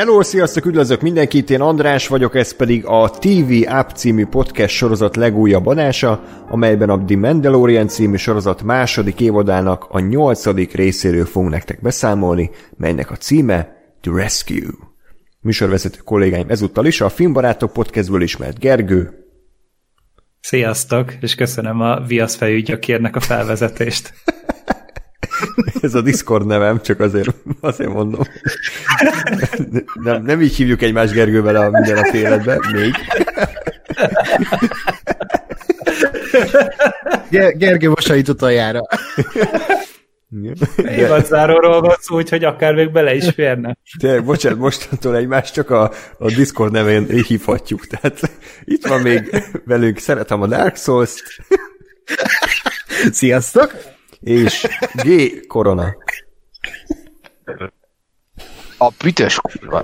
Hello, 0.00 0.22
sziasztok, 0.22 0.66
üdvözlök 0.66 1.00
mindenkit, 1.00 1.50
én 1.50 1.60
András 1.60 2.08
vagyok, 2.08 2.34
ez 2.34 2.52
pedig 2.52 2.84
a 2.84 3.10
TV 3.10 3.52
App 3.68 3.88
című 3.88 4.26
podcast 4.26 4.74
sorozat 4.74 5.16
legújabb 5.16 5.66
adása, 5.66 6.22
amelyben 6.48 6.90
a 6.90 7.04
The 7.04 7.16
Mandalorian 7.16 7.88
című 7.88 8.16
sorozat 8.16 8.62
második 8.62 9.20
évadának 9.20 9.86
a 9.88 9.98
nyolcadik 9.98 10.72
részéről 10.72 11.24
fogunk 11.24 11.52
nektek 11.52 11.80
beszámolni, 11.80 12.50
melynek 12.76 13.10
a 13.10 13.16
címe 13.16 13.76
The 14.00 14.12
Rescue. 14.14 14.70
Műsorvezető 15.40 15.98
kollégáim 16.04 16.50
ezúttal 16.50 16.86
is 16.86 17.00
a 17.00 17.08
Filmbarátok 17.08 17.72
podcastből 17.72 18.22
ismert 18.22 18.58
Gergő. 18.58 19.26
Sziasztok, 20.40 21.14
és 21.20 21.34
köszönöm 21.34 21.80
a 21.80 22.00
Viasz 22.00 22.36
fejű 22.36 22.62
gyökérnek 22.62 23.16
a 23.16 23.20
felvezetést. 23.20 24.12
Ez 25.82 25.94
a 25.94 26.00
Discord 26.00 26.46
nevem, 26.46 26.80
csak 26.80 27.00
azért, 27.00 27.34
azért 27.60 27.92
mondom. 27.92 28.22
Nem, 29.94 30.22
nem 30.22 30.40
így 30.40 30.56
hívjuk 30.56 30.82
egymás 30.82 31.10
Gergővel 31.10 31.56
a 31.56 31.70
minden 31.70 31.96
a 31.96 32.16
életben, 32.16 32.60
még. 32.72 32.94
Gergő 37.56 37.88
Vasait 37.88 38.28
utoljára. 38.28 38.80
Évadzáróról 40.76 41.80
van 41.80 41.96
szó, 42.00 42.16
úgyhogy 42.16 42.44
akár 42.44 42.74
még 42.74 42.90
bele 42.90 43.14
is 43.14 43.30
férne. 43.30 43.76
De, 43.98 44.20
bocsánat, 44.20 44.58
mostantól 44.58 45.16
egymást 45.16 45.54
csak 45.54 45.70
a, 45.70 45.92
a 46.18 46.26
Discord 46.26 46.72
nevén 46.72 47.06
hívhatjuk. 47.06 47.86
Tehát 47.86 48.20
itt 48.64 48.86
van 48.86 49.00
még 49.00 49.44
velünk, 49.64 49.98
szeretem 49.98 50.42
a 50.42 50.46
Dark 50.46 50.76
Souls-t. 50.76 51.22
Sziasztok! 53.12 53.98
És 54.20 54.66
G. 54.94 55.30
Korona. 55.46 55.96
A 58.78 58.90
bütös 59.02 59.36
kurva. 59.36 59.82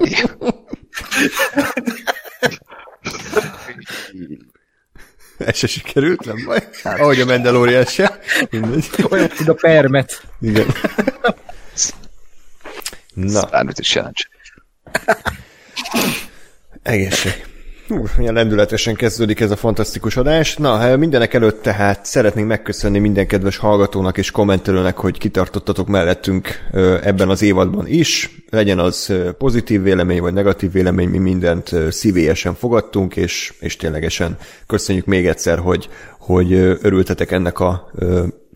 Ez 5.38 5.56
se 5.56 5.66
sikerült, 5.66 6.24
nem 6.24 6.44
baj. 6.44 6.68
Ahogy 6.82 7.20
a 7.20 7.24
Mandalorian 7.24 7.84
se. 7.84 8.18
Olyan, 9.10 9.30
mint 9.36 9.48
a 9.48 9.54
permet. 9.54 10.22
Igen. 10.40 10.66
Na. 13.14 13.46
Bármit 13.46 13.78
is 13.78 13.94
jelents. 13.94 14.28
Egészség. 16.82 17.55
Hú, 17.88 18.04
milyen 18.16 18.34
lendületesen 18.34 18.94
kezdődik 18.94 19.40
ez 19.40 19.50
a 19.50 19.56
fantasztikus 19.56 20.16
adás. 20.16 20.56
Na, 20.56 20.76
hát 20.76 20.96
mindenek 20.96 21.34
előtt 21.34 21.62
tehát 21.62 22.04
szeretnénk 22.04 22.48
megköszönni 22.48 22.98
minden 22.98 23.26
kedves 23.26 23.56
hallgatónak 23.56 24.18
és 24.18 24.30
kommentelőnek, 24.30 24.96
hogy 24.96 25.18
kitartottatok 25.18 25.88
mellettünk 25.88 26.48
ebben 27.02 27.28
az 27.28 27.42
évadban 27.42 27.86
is. 27.86 28.30
Legyen 28.50 28.78
az 28.78 29.12
pozitív 29.38 29.82
vélemény 29.82 30.20
vagy 30.20 30.32
negatív 30.32 30.72
vélemény, 30.72 31.08
mi 31.08 31.18
mindent 31.18 31.70
szívélyesen 31.90 32.54
fogadtunk, 32.54 33.16
és, 33.16 33.52
és 33.60 33.76
ténylegesen 33.76 34.36
köszönjük 34.66 35.04
még 35.04 35.26
egyszer, 35.26 35.58
hogy, 35.58 35.88
hogy 36.18 36.52
örültetek 36.82 37.30
ennek 37.30 37.60
a 37.60 37.90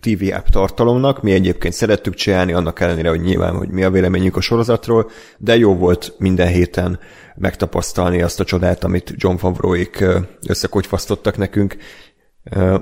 TV 0.01 0.35
app 0.35 0.47
tartalomnak. 0.47 1.23
Mi 1.23 1.33
egyébként 1.33 1.75
szerettük 1.75 2.15
csinálni, 2.15 2.53
annak 2.53 2.81
ellenére, 2.81 3.09
hogy 3.09 3.21
nyilván, 3.21 3.55
hogy 3.55 3.69
mi 3.69 3.83
a 3.83 3.91
véleményünk 3.91 4.37
a 4.37 4.41
sorozatról, 4.41 5.11
de 5.39 5.57
jó 5.57 5.75
volt 5.75 6.15
minden 6.19 6.49
héten 6.49 6.99
megtapasztalni 7.37 8.23
azt 8.23 8.41
a 8.41 8.45
csodát, 8.45 8.85
amit 8.85 9.15
John 9.17 9.37
Favreauik 9.37 10.05
összekogyfasztottak 10.49 11.37
nekünk. 11.37 11.77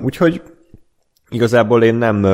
Úgyhogy 0.03 0.41
igazából 1.29 1.83
én 1.83 1.95
nem, 1.95 2.27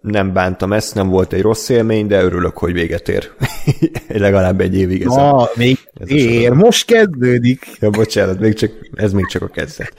nem 0.00 0.32
bántam 0.32 0.72
ezt, 0.72 0.94
nem 0.94 1.08
volt 1.08 1.32
egy 1.32 1.42
rossz 1.42 1.68
élmény, 1.68 2.06
de 2.06 2.22
örülök, 2.22 2.58
hogy 2.58 2.72
véget 2.72 3.08
ér. 3.08 3.30
Legalább 4.08 4.60
egy 4.60 4.76
évig 4.76 5.00
ez 5.00 5.06
Na, 5.06 5.36
a, 5.36 5.50
még 5.54 5.78
ez 5.94 6.10
ér, 6.10 6.52
most 6.52 6.86
kezdődik. 6.86 7.66
Ja, 7.80 7.90
bocsánat, 7.90 8.40
még 8.40 8.54
csak, 8.54 8.72
ez 8.92 9.12
még 9.12 9.26
csak 9.26 9.42
a 9.42 9.48
kezdet. 9.48 9.92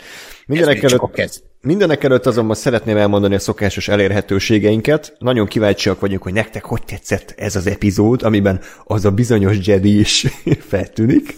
Mindenek 0.45 0.83
előtt, 0.83 0.99
a 0.99 1.09
kezd. 1.09 1.43
Mindenek 1.61 2.03
előtt 2.03 2.25
azonban 2.25 2.55
szeretném 2.55 2.97
elmondani 2.97 3.35
a 3.35 3.39
szokásos 3.39 3.87
elérhetőségeinket. 3.87 5.15
Nagyon 5.19 5.47
kíváncsiak 5.47 5.99
vagyunk, 5.99 6.21
hogy 6.23 6.33
nektek 6.33 6.63
hogy 6.63 6.83
tetszett 6.83 7.33
ez 7.37 7.55
az 7.55 7.67
epizód, 7.67 8.23
amiben 8.23 8.59
az 8.83 9.05
a 9.05 9.11
bizonyos 9.11 9.67
Jedi 9.67 9.99
is 9.99 10.27
feltűnik. 10.69 11.37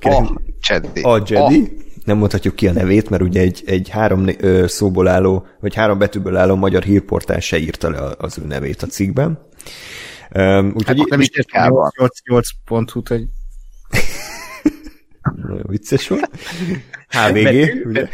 A 0.00 0.40
Jedi. 0.68 1.02
A 1.02 1.22
Jedi. 1.26 1.60
A. 1.60 1.86
Nem 2.04 2.16
mondhatjuk 2.18 2.54
ki 2.54 2.68
a 2.68 2.72
nevét, 2.72 3.10
mert 3.10 3.22
ugye 3.22 3.40
egy, 3.40 3.62
egy 3.66 3.88
három 3.88 4.26
szóból 4.66 5.08
álló, 5.08 5.46
vagy 5.60 5.74
három 5.74 5.98
betűből 5.98 6.36
álló 6.36 6.54
magyar 6.54 6.82
hírportál 6.82 7.40
se 7.40 7.58
írta 7.58 7.90
le 7.90 8.14
az 8.18 8.38
ő 8.38 8.46
nevét 8.46 8.82
a 8.82 8.86
cikkben. 8.86 9.38
Úgyhogy 10.74 10.98
hát 10.98 11.08
nem 11.08 11.20
is 11.20 11.30
8, 12.24 12.48
pont, 12.64 12.90
hogy 12.90 13.24
vicces 15.62 16.08
volt. 16.08 16.30
HVG, 17.08 17.86
ugye? 17.86 18.08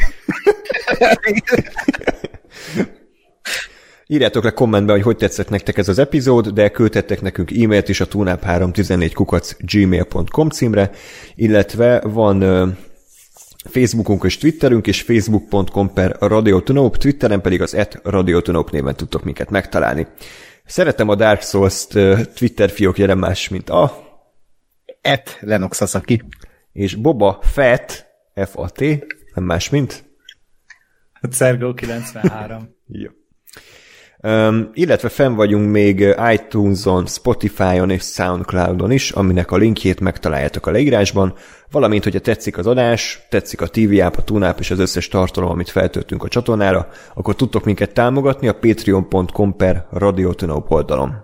Írjátok 4.07 4.45
le 4.45 4.51
kommentbe, 4.51 4.93
hogy 4.93 5.03
hogy 5.03 5.17
tetszett 5.17 5.49
nektek 5.49 5.79
ez 5.79 5.89
az 5.89 5.99
epizód, 5.99 6.49
de 6.49 6.69
küldhettek 6.69 7.21
nekünk 7.21 7.51
e-mailt 7.51 7.89
is 7.89 8.01
a 8.01 8.09
tunap314 8.09 9.11
kukac 9.15 9.57
gmail.com 9.59 10.49
címre, 10.49 10.91
illetve 11.35 12.01
van 12.01 12.43
Facebookunk 13.71 14.25
és 14.25 14.39
Twitterünk, 14.39 14.87
és 14.87 15.03
facebook.com 15.03 15.93
per 15.93 16.17
radiotunop, 16.21 16.97
Twitteren 16.97 17.41
pedig 17.41 17.63
az 17.63 17.75
et 17.75 18.01
radiotunop 18.03 18.71
néven 18.71 18.97
tudtok 18.97 19.25
minket 19.25 19.51
megtalálni. 19.51 20.07
Szeretem 20.65 21.09
a 21.09 21.15
Dark 21.15 21.43
Souls-t 21.43 21.93
Twitter 22.35 22.71
fiók 22.71 22.99
jelen 22.99 23.19
más, 23.19 23.49
mint 23.49 23.71
a... 23.71 24.03
Et 25.01 25.39
Lennox 25.41 25.77
Sasaki 25.77 26.23
és 26.73 26.95
Boba 26.95 27.39
Fett, 27.43 28.04
F-A-T, 28.35 28.81
nem 29.35 29.45
más, 29.45 29.69
mint? 29.71 30.05
Szergó 31.31 31.75
93. 31.75 32.77
Jó. 32.87 33.11
Um, 34.27 34.71
illetve 34.73 35.09
fenn 35.09 35.35
vagyunk 35.35 35.71
még 35.71 36.15
iTunes-on, 36.33 37.07
Spotify-on 37.07 37.91
és 37.91 38.03
Soundcloud-on 38.03 38.91
is, 38.91 39.11
aminek 39.11 39.51
a 39.51 39.57
linkjét 39.57 40.01
megtaláljátok 40.01 40.67
a 40.67 40.71
leírásban, 40.71 41.35
valamint, 41.71 42.03
hogyha 42.05 42.21
tetszik 42.21 42.59
az 42.59 42.67
adás, 42.67 43.27
tetszik 43.29 43.61
a 43.61 43.67
TV 43.67 44.01
app, 44.01 44.17
a 44.17 44.23
Tunap 44.23 44.59
és 44.59 44.71
az 44.71 44.79
összes 44.79 45.09
tartalom, 45.09 45.51
amit 45.51 45.71
feltöltünk 45.71 46.23
a 46.23 46.29
csatornára, 46.29 46.89
akkor 47.15 47.35
tudtok 47.37 47.65
minket 47.65 47.95
támogatni 47.95 48.49
a 48.49 48.59
patreon.com 48.59 49.57
per 49.57 49.87
radiotunop 49.91 50.71
oldalon. 50.71 51.15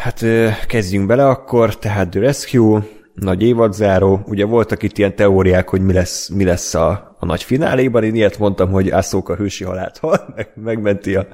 Hát 0.00 0.24
kezdjünk 0.66 1.06
bele 1.06 1.28
akkor, 1.28 1.78
tehát 1.78 2.10
The 2.10 2.20
Rescue, 2.20 2.82
nagy 3.14 3.42
évadzáró. 3.42 4.20
Ugye 4.26 4.44
voltak 4.44 4.82
itt 4.82 4.98
ilyen 4.98 5.16
teóriák, 5.16 5.68
hogy 5.68 5.80
mi 5.80 5.92
lesz, 5.92 6.28
mi 6.28 6.44
lesz 6.44 6.74
a, 6.74 7.16
a 7.18 7.26
nagy 7.26 7.42
fináléban. 7.42 8.04
Én 8.04 8.14
ilyet 8.14 8.38
mondtam, 8.38 8.70
hogy 8.70 8.88
a 8.88 9.34
hősi 9.36 9.64
halált 9.64 9.98
hal, 9.98 10.26
meg, 10.36 10.48
megmenti 10.54 11.14
a 11.14 11.26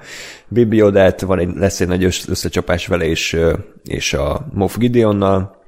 Bibi 0.48 0.82
Odát, 0.82 1.20
van 1.20 1.38
egy, 1.38 1.56
lesz 1.56 1.80
egy 1.80 1.88
nagy 1.88 2.04
összecsapás 2.04 2.86
vele 2.86 3.04
és, 3.04 3.36
és 3.84 4.12
a 4.12 4.46
Moff 4.52 4.76
Gideonnal. 4.76 5.58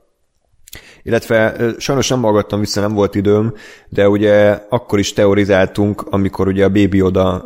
Illetve 1.02 1.56
sajnos 1.78 2.08
nem 2.08 2.22
hallgattam 2.22 2.60
vissza, 2.60 2.80
nem 2.80 2.94
volt 2.94 3.14
időm, 3.14 3.54
de 3.88 4.08
ugye 4.08 4.58
akkor 4.68 4.98
is 4.98 5.12
teorizáltunk, 5.12 6.02
amikor 6.10 6.46
ugye 6.46 6.64
a 6.64 6.68
Baby 6.68 7.02
Oda 7.02 7.44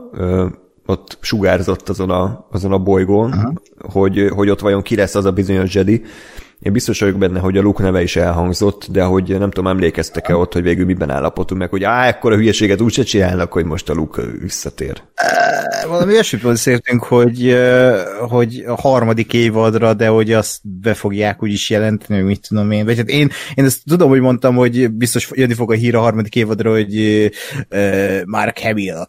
ott 0.87 1.19
sugárzott 1.21 1.89
azon 1.89 2.11
a, 2.11 2.47
azon 2.51 2.73
a 2.73 2.79
bolygón, 2.79 3.33
uh-huh. 3.33 3.55
hogy, 3.93 4.29
hogy 4.35 4.51
ott 4.51 4.61
vajon 4.61 4.83
ki 4.83 4.97
lesz 4.97 5.15
az 5.15 5.25
a 5.25 5.33
bizonyos 5.33 5.75
Jedi. 5.75 6.03
Én 6.61 6.73
biztos 6.73 7.01
vagyok 7.01 7.19
benne, 7.19 7.39
hogy 7.39 7.57
a 7.57 7.63
Luke 7.63 7.83
neve 7.83 8.03
is 8.03 8.17
elhangzott, 8.17 8.87
de 8.91 9.03
hogy 9.03 9.39
nem 9.39 9.51
tudom, 9.51 9.67
emlékeztek-e 9.67 10.37
ott, 10.37 10.53
hogy 10.53 10.63
végül 10.63 10.85
miben 10.85 11.11
állapotunk 11.11 11.61
meg, 11.61 11.71
hogy 11.71 11.85
á, 11.85 12.07
ekkora 12.07 12.37
hülyeséget 12.37 12.81
úgyse 12.81 13.03
csinálnak, 13.03 13.53
hogy 13.53 13.65
most 13.65 13.89
a 13.89 13.95
Luke 13.95 14.23
visszatér. 14.23 15.03
Valami 15.89 16.13
ilyesmit 16.13 16.43
beszéltünk, 16.43 17.03
hogy, 17.03 17.57
hogy 18.29 18.65
a 18.67 18.81
harmadik 18.81 19.33
évadra, 19.33 19.95
de 19.95 20.07
hogy 20.07 20.33
azt 20.33 20.61
be 20.81 20.95
fogják 20.95 21.43
úgyis 21.43 21.71
jelenteni, 21.71 22.19
hogy 22.19 22.29
mit 22.29 22.49
tudom 22.49 22.71
én. 22.71 22.85
Vagy 22.85 22.97
hát 22.97 23.09
én, 23.09 23.31
én 23.55 23.65
ezt 23.65 23.85
tudom, 23.85 24.09
hogy 24.09 24.21
mondtam, 24.21 24.55
hogy 24.55 24.91
biztos 24.91 25.31
jönni 25.35 25.55
fog 25.55 25.73
a 25.73 25.75
hír 25.75 25.95
a 25.95 26.01
harmadik 26.01 26.37
évadra, 26.37 26.71
hogy 26.71 26.97
uh, 27.71 28.25
Mark 28.25 28.59
Hamill, 28.59 29.07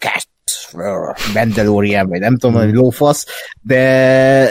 a 0.71 1.15
Mandalorian, 1.33 2.07
vagy 2.07 2.19
nem 2.19 2.37
tudom, 2.37 2.55
hogy 2.55 2.73
lófasz, 2.73 3.25
de 3.61 4.49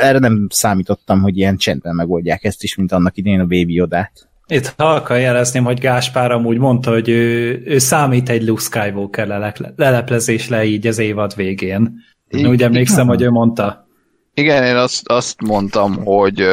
erre 0.00 0.18
nem 0.18 0.46
számítottam, 0.50 1.20
hogy 1.20 1.36
ilyen 1.36 1.56
csendben 1.56 1.94
megoldják 1.94 2.44
ezt 2.44 2.62
is, 2.62 2.74
mint 2.74 2.92
annak 2.92 3.16
idén 3.16 3.40
a 3.40 3.46
Baby 3.46 3.72
Yodát. 3.72 4.28
Itt 4.46 4.74
halkan 4.76 5.20
jelezném, 5.20 5.64
hogy 5.64 5.80
Gáspár 5.80 6.30
amúgy 6.30 6.58
mondta, 6.58 6.90
hogy 6.90 7.08
ő, 7.08 7.62
ő 7.64 7.78
számít 7.78 8.28
egy 8.28 8.42
Luke 8.42 8.62
Skywalker 8.62 9.54
leleplezésre 9.76 10.64
így 10.64 10.86
az 10.86 10.98
évad 10.98 11.34
végén. 11.36 11.94
Én 12.28 12.46
úgy 12.46 12.62
emlékszem, 12.62 13.06
hogy 13.06 13.22
ő 13.22 13.30
mondta. 13.30 13.88
Igen, 14.34 14.64
én 14.64 14.76
azt, 14.76 15.08
azt 15.08 15.40
mondtam, 15.40 16.04
hogy, 16.04 16.46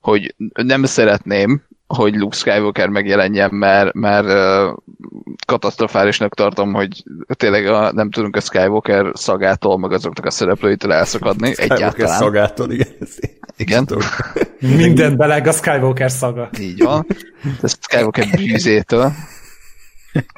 hogy 0.00 0.34
nem 0.52 0.84
szeretném, 0.84 1.62
hogy 1.96 2.14
Luke 2.14 2.36
Skywalker 2.36 2.88
megjelenjen, 2.88 3.50
mert, 3.54 3.92
mert 3.92 4.26
uh, 4.26 4.76
katasztrofálisnak 5.46 6.34
tartom, 6.34 6.72
hogy 6.72 7.04
tényleg 7.26 7.66
a, 7.66 7.92
nem 7.92 8.10
tudunk 8.10 8.36
a 8.36 8.40
Skywalker 8.40 9.10
szagától, 9.14 9.78
meg 9.78 9.92
azoknak 9.92 10.26
a 10.26 10.30
szereplőitől 10.30 10.92
elszakadni. 10.92 11.52
Skywalker 11.52 11.76
egyáltalán. 11.76 12.18
szagától, 12.18 12.70
igen. 12.70 12.86
Igen. 13.56 13.88
Minden 14.76 15.16
beleg 15.16 15.46
a 15.46 15.52
Skywalker 15.52 16.10
szaga. 16.10 16.50
Így 16.60 16.82
van. 16.82 17.06
Ez 17.62 17.78
Skywalker 17.80 18.28
bűzétől. 18.36 19.12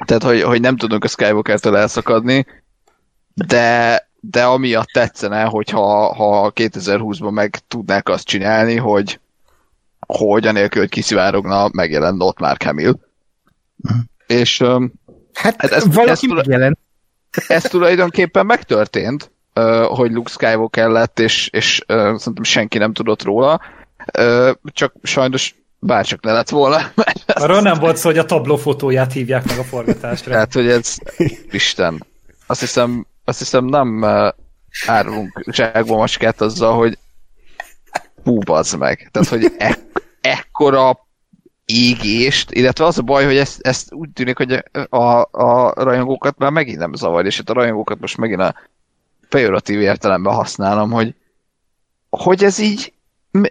Tehát, 0.05 0.23
hogy, 0.23 0.41
hogy 0.41 0.61
nem 0.61 0.77
tudunk 0.77 1.03
a 1.03 1.07
Skywalker-től 1.07 1.77
elszakadni, 1.77 2.45
de, 3.33 3.99
de 4.19 4.43
amiatt 4.43 4.87
tetszene, 4.87 5.43
hogyha 5.43 6.13
ha 6.13 6.51
2020-ban 6.55 7.31
meg 7.31 7.59
tudnák 7.67 8.09
azt 8.09 8.25
csinálni, 8.25 8.75
hogy, 8.75 9.19
hogy 10.05 10.47
anélkül, 10.47 10.81
hogy 10.81 10.89
kiszivárogna, 10.89 11.69
megjelent 11.71 12.21
ott 12.21 12.39
már 12.39 12.57
Camille. 12.57 12.95
És 14.27 14.61
hát, 15.33 15.61
hát 15.61 15.71
ez, 15.71 15.93
valaki 15.93 16.27
ez, 16.29 16.35
megjelent. 16.35 16.77
Ez 17.47 17.63
tulajdonképpen 17.63 18.45
megtörtént, 18.45 19.31
hogy 19.87 20.11
Luke 20.11 20.31
Skywalker 20.31 20.89
lett, 20.89 21.19
és, 21.19 21.49
és 21.51 21.83
szerintem 21.87 22.43
senki 22.43 22.77
nem 22.77 22.93
tudott 22.93 23.23
róla. 23.23 23.61
Csak 24.63 24.93
sajnos 25.03 25.55
bárcsak 25.79 26.23
ne 26.23 26.31
lett 26.31 26.49
volna. 26.49 26.91
Arról 27.27 27.61
nem 27.61 27.79
volt 27.79 27.97
szó, 27.97 28.09
hogy 28.09 28.17
a 28.17 28.25
tabló 28.25 28.55
fotóját 28.55 29.13
hívják 29.13 29.45
meg 29.45 29.57
a 29.57 29.63
forgatásra. 29.63 30.31
Tehát, 30.31 30.53
hogy 30.53 30.67
ez 30.67 30.97
Isten. 31.51 32.05
Azt 32.47 32.59
hiszem, 32.59 33.05
azt 33.23 33.39
hiszem 33.39 33.65
nem 33.65 34.05
árulunk 34.85 35.43
zsákba 35.51 35.97
macskát 35.97 36.41
azzal, 36.41 36.77
hogy 36.77 36.97
hú, 38.25 38.39
meg. 38.77 39.09
Tehát, 39.11 39.27
hogy 39.27 39.53
e- 39.57 39.79
ekkora 40.21 41.07
égést, 41.65 42.51
illetve 42.51 42.85
az 42.85 42.97
a 42.97 43.01
baj, 43.01 43.25
hogy 43.25 43.37
ezt, 43.37 43.59
ezt 43.61 43.93
úgy 43.93 44.09
tűnik, 44.09 44.37
hogy 44.37 44.63
a, 44.89 45.27
a 45.31 45.73
rajongókat 45.83 46.37
már 46.37 46.51
megint 46.51 46.77
nem 46.77 46.93
zavar, 46.93 47.25
és 47.25 47.39
itt 47.39 47.49
a 47.49 47.53
rajongókat 47.53 47.99
most 47.99 48.17
megint 48.17 48.41
a 48.41 48.55
pejoratív 49.29 49.79
értelemben 49.79 50.33
használom, 50.33 50.91
hogy, 50.91 51.15
hogy 52.09 52.43
ez 52.43 52.59
így 52.59 52.93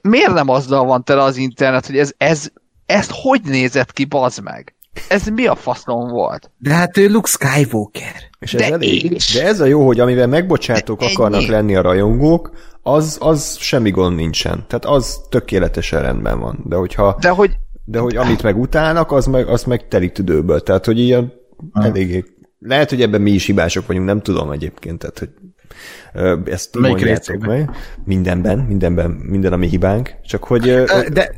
miért 0.03 0.33
nem 0.33 0.49
azzal 0.49 0.85
van 0.85 1.05
tele 1.05 1.23
az 1.23 1.37
internet, 1.37 1.87
hogy 1.87 1.99
ez, 1.99 2.13
ez 2.17 2.51
ezt 2.87 3.11
hogy 3.15 3.41
nézett 3.45 3.93
ki, 3.93 4.05
bazd 4.05 4.43
meg? 4.43 4.75
Ez 5.09 5.27
mi 5.27 5.47
a 5.47 5.55
faszom 5.55 6.09
volt? 6.09 6.51
De 6.59 6.75
hát 6.75 6.97
ő 6.97 7.09
Luke 7.09 7.29
Skywalker. 7.29 8.31
És 8.39 8.55
ez 8.55 8.61
de, 8.61 8.73
elég. 8.73 9.19
de 9.35 9.45
ez 9.45 9.61
a 9.61 9.65
jó, 9.65 9.87
hogy 9.87 10.01
amivel 10.01 10.27
megbocsátók 10.27 11.01
de 11.01 11.07
akarnak 11.07 11.41
ennyi. 11.41 11.51
lenni 11.51 11.77
a 11.77 11.81
rajongók, 11.81 12.51
az, 12.87 13.19
az 13.21 13.57
semmi 13.61 13.91
gond 13.91 14.17
nincsen. 14.17 14.65
Tehát 14.67 14.85
az 14.85 15.21
tökéletesen 15.29 16.03
rendben 16.03 16.41
van. 16.41 16.65
De 16.69 16.77
hogyha 16.77 17.17
de 17.21 17.29
hogy, 17.29 17.57
de 17.85 17.99
hogy 17.99 18.17
amit 18.17 18.43
meg 18.43 18.59
utálnak, 18.59 19.13
az 19.13 19.27
meg, 19.27 19.49
az 19.49 19.65
meg 19.65 19.89
telik 19.89 20.13
tüdőből. 20.13 20.61
Tehát, 20.61 20.85
hogy 20.85 20.99
ilyen 20.99 21.33
eléggé... 21.73 22.25
Lehet, 22.59 22.91
hogy 22.91 23.03
ebben 23.03 23.21
mi 23.21 23.31
is 23.31 23.47
hibások 23.47 23.87
vagyunk, 23.87 24.07
nem 24.07 24.21
tudom 24.21 24.51
egyébként. 24.51 24.99
Tehát, 24.99 25.19
hogy 25.19 25.29
ezt 26.53 26.79
Melyik 26.79 26.97
mondjátok 26.97 27.47
meg. 27.47 27.71
Mindenben, 28.05 28.59
mindenben, 28.59 29.11
minden, 29.11 29.53
ami 29.53 29.67
hibánk. 29.67 30.15
Csak 30.27 30.45
hogy... 30.45 30.63
De, 31.13 31.35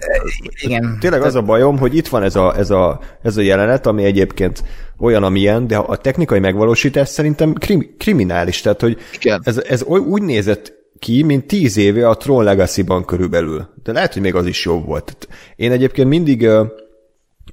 igen. 0.63 0.97
Tényleg 1.01 1.23
az 1.23 1.35
a 1.35 1.43
bajom, 1.43 1.79
hogy 1.79 1.97
itt 1.97 2.09
van 2.09 2.23
ez 2.23 2.37
a, 2.37 2.57
ez 2.57 2.71
a, 2.71 3.01
ez 3.23 3.37
a 3.37 3.41
jelenet, 3.41 3.87
ami 3.87 4.05
egyébként 4.05 4.65
olyan, 4.99 5.23
amilyen, 5.23 5.67
de 5.67 5.77
a 5.77 5.97
technikai 5.97 6.39
megvalósítás 6.39 7.09
szerintem 7.09 7.53
krim, 7.53 7.95
kriminális. 7.99 8.61
Tehát, 8.61 8.81
hogy 8.81 8.99
igen. 9.21 9.41
ez, 9.45 9.59
ez 9.59 9.83
úgy 9.83 10.23
nézett 10.23 10.76
ki, 10.99 11.23
mint 11.23 11.47
tíz 11.47 11.77
éve 11.77 12.09
a 12.09 12.17
Tron 12.17 12.45
Legacy-ban 12.45 13.05
körülbelül. 13.05 13.69
De 13.83 13.93
lehet, 13.93 14.13
hogy 14.13 14.23
még 14.23 14.35
az 14.35 14.47
is 14.47 14.65
jobb 14.65 14.85
volt. 14.87 15.29
Én 15.57 15.73
egyébként 15.73 16.09
mindig 16.09 16.43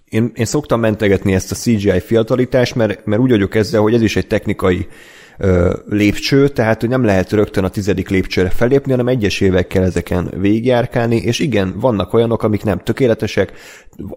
én, 0.10 0.32
én 0.34 0.46
szoktam 0.46 0.80
mentegetni 0.80 1.34
ezt 1.34 1.52
a 1.52 1.56
CGI 1.56 2.00
fiatalitást, 2.00 2.76
mert, 2.76 3.06
mert 3.06 3.22
úgy 3.22 3.30
vagyok 3.30 3.56
ezzel, 3.56 3.82
hogy 3.82 3.94
ez 3.94 4.02
is 4.02 4.16
egy 4.16 4.28
technikai 4.28 4.88
ö, 5.38 5.74
lépcső, 5.90 6.48
tehát 6.48 6.80
hogy 6.80 6.90
nem 6.90 7.04
lehet 7.04 7.32
rögtön 7.32 7.64
a 7.64 7.70
tizedik 7.70 8.10
lépcsőre 8.10 8.50
felépni, 8.50 8.92
hanem 8.92 9.08
egyesével 9.08 9.68
kell 9.68 9.84
ezeken 9.84 10.32
végigjárkálni, 10.38 11.16
és 11.16 11.40
igen, 11.40 11.74
vannak 11.80 12.14
olyanok, 12.14 12.44
amik 12.44 12.64
nem 12.64 12.80
tökéletesek, 12.80 13.54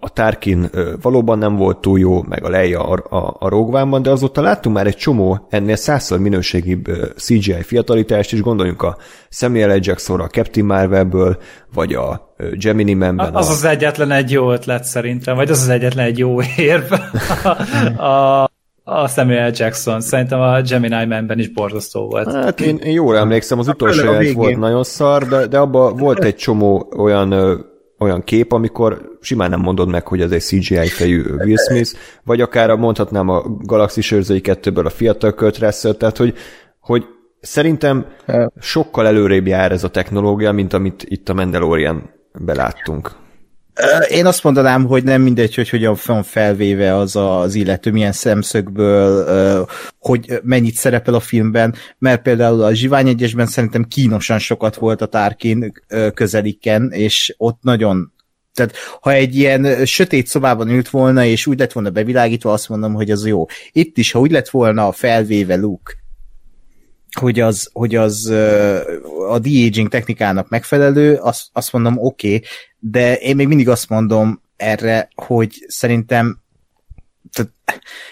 a 0.00 0.08
Tarkin 0.08 0.68
ö, 0.72 0.94
valóban 1.02 1.38
nem 1.38 1.56
volt 1.56 1.80
túl 1.80 1.98
jó, 1.98 2.22
meg 2.22 2.44
a 2.44 2.48
Leia 2.48 2.88
a, 2.88 3.16
a, 3.16 3.36
a 3.38 3.48
Rogvánban, 3.48 4.02
de 4.02 4.10
azóta 4.10 4.40
láttunk 4.40 4.76
már 4.76 4.86
egy 4.86 4.96
csomó 4.96 5.46
ennél 5.50 5.76
százszor 5.76 6.18
minőségibb 6.18 6.88
ö, 6.88 7.06
CGI 7.16 7.62
fiatalitást, 7.62 8.32
és 8.32 8.40
gondoljunk 8.40 8.82
a 8.82 8.96
Samuel 9.28 9.76
L. 9.76 9.78
Jacksonra, 9.80 10.24
a 10.24 10.28
Captain 10.28 10.66
Marvelből, 10.66 11.38
vagy 11.74 11.94
a 11.94 12.34
Gemini 12.52 12.94
Man-ben. 12.94 13.34
Az 13.34 13.48
a... 13.48 13.50
az 13.50 13.64
egyetlen 13.64 14.10
egy 14.10 14.30
jó 14.30 14.52
ötlet 14.52 14.84
szerintem, 14.84 15.36
vagy 15.36 15.50
az 15.50 15.60
az 15.60 15.68
egyetlen 15.68 16.04
egy 16.04 16.18
jó 16.18 16.38
érv. 16.56 16.92
a, 17.96 18.42
a 18.42 18.50
Samuel 19.08 19.52
Jackson. 19.54 20.00
Szerintem 20.00 20.40
a 20.40 20.60
Gemini 20.60 21.04
Man-ben 21.04 21.38
is 21.38 21.48
borzasztó 21.48 22.08
volt. 22.08 22.32
Hát 22.32 22.60
én, 22.60 22.76
én 22.76 22.92
jól 22.92 23.16
emlékszem, 23.16 23.58
az 23.58 23.68
utolsó 23.68 24.12
hát, 24.12 24.32
volt 24.32 24.56
nagyon 24.56 24.84
szar, 24.84 25.26
de, 25.26 25.46
de 25.46 25.58
abban 25.58 25.96
volt 25.96 26.24
egy 26.24 26.36
csomó 26.36 26.92
olyan 26.96 27.34
olyan 27.98 28.22
kép, 28.24 28.52
amikor 28.52 29.18
simán 29.20 29.50
nem 29.50 29.60
mondod 29.60 29.88
meg, 29.88 30.06
hogy 30.06 30.20
ez 30.20 30.30
egy 30.30 30.40
CGI 30.40 30.86
fejű 30.86 31.22
Will 31.22 31.56
Smith, 31.56 31.90
vagy 32.24 32.40
akár 32.40 32.74
mondhatnám 32.76 33.28
a 33.28 33.42
Galaxis 33.60 34.10
őrzői 34.10 34.40
kettőből 34.40 34.86
a 34.86 34.90
fiatal 34.90 35.34
Kurt 35.34 35.58
Russell, 35.58 35.92
tehát 35.92 36.16
hogy, 36.16 36.34
hogy 36.80 37.04
szerintem 37.40 38.06
sokkal 38.60 39.06
előrébb 39.06 39.46
jár 39.46 39.72
ez 39.72 39.84
a 39.84 39.88
technológia, 39.88 40.52
mint 40.52 40.72
amit 40.72 41.04
itt 41.08 41.28
a 41.28 41.34
Mandalorian 41.34 42.10
beláttunk. 42.38 43.10
Én 44.08 44.26
azt 44.26 44.42
mondanám, 44.42 44.84
hogy 44.84 45.04
nem 45.04 45.22
mindegy, 45.22 45.54
hogy 45.54 45.68
hogyan 45.68 45.96
van 46.06 46.22
felvéve 46.22 46.96
az 46.96 47.16
az 47.16 47.54
illető, 47.54 47.90
milyen 47.90 48.12
szemszögből, 48.12 49.68
hogy 49.98 50.40
mennyit 50.42 50.74
szerepel 50.74 51.14
a 51.14 51.20
filmben, 51.20 51.74
mert 51.98 52.22
például 52.22 52.62
a 52.62 52.74
Zsivány 52.74 53.08
egyesben 53.08 53.46
szerintem 53.46 53.84
kínosan 53.84 54.38
sokat 54.38 54.76
volt 54.76 55.02
a 55.02 55.06
Tárkin 55.06 55.72
közeliken, 56.14 56.90
és 56.92 57.34
ott 57.36 57.58
nagyon 57.62 58.14
tehát 58.54 58.74
ha 59.00 59.12
egy 59.12 59.36
ilyen 59.36 59.86
sötét 59.86 60.26
szobában 60.26 60.68
ült 60.68 60.88
volna, 60.88 61.24
és 61.24 61.46
úgy 61.46 61.58
lett 61.58 61.72
volna 61.72 61.90
bevilágítva, 61.90 62.52
azt 62.52 62.68
mondom, 62.68 62.94
hogy 62.94 63.10
az 63.10 63.26
jó. 63.26 63.44
Itt 63.72 63.98
is, 63.98 64.12
ha 64.12 64.20
úgy 64.20 64.30
lett 64.30 64.48
volna 64.48 64.92
felvéve 64.92 65.56
Luke, 65.56 65.92
hogy 67.18 67.40
az, 67.40 67.70
hogy 67.72 67.94
az 67.94 68.26
a 69.28 69.38
de-aging 69.38 69.88
technikának 69.88 70.48
megfelelő, 70.48 71.14
azt, 71.14 71.46
azt 71.52 71.72
mondom 71.72 71.98
oké, 71.98 72.34
okay, 72.34 72.48
de 72.78 73.16
én 73.16 73.36
még 73.36 73.48
mindig 73.48 73.68
azt 73.68 73.88
mondom 73.88 74.42
erre, 74.56 75.08
hogy 75.14 75.64
szerintem 75.66 76.44
tehát 77.32 77.52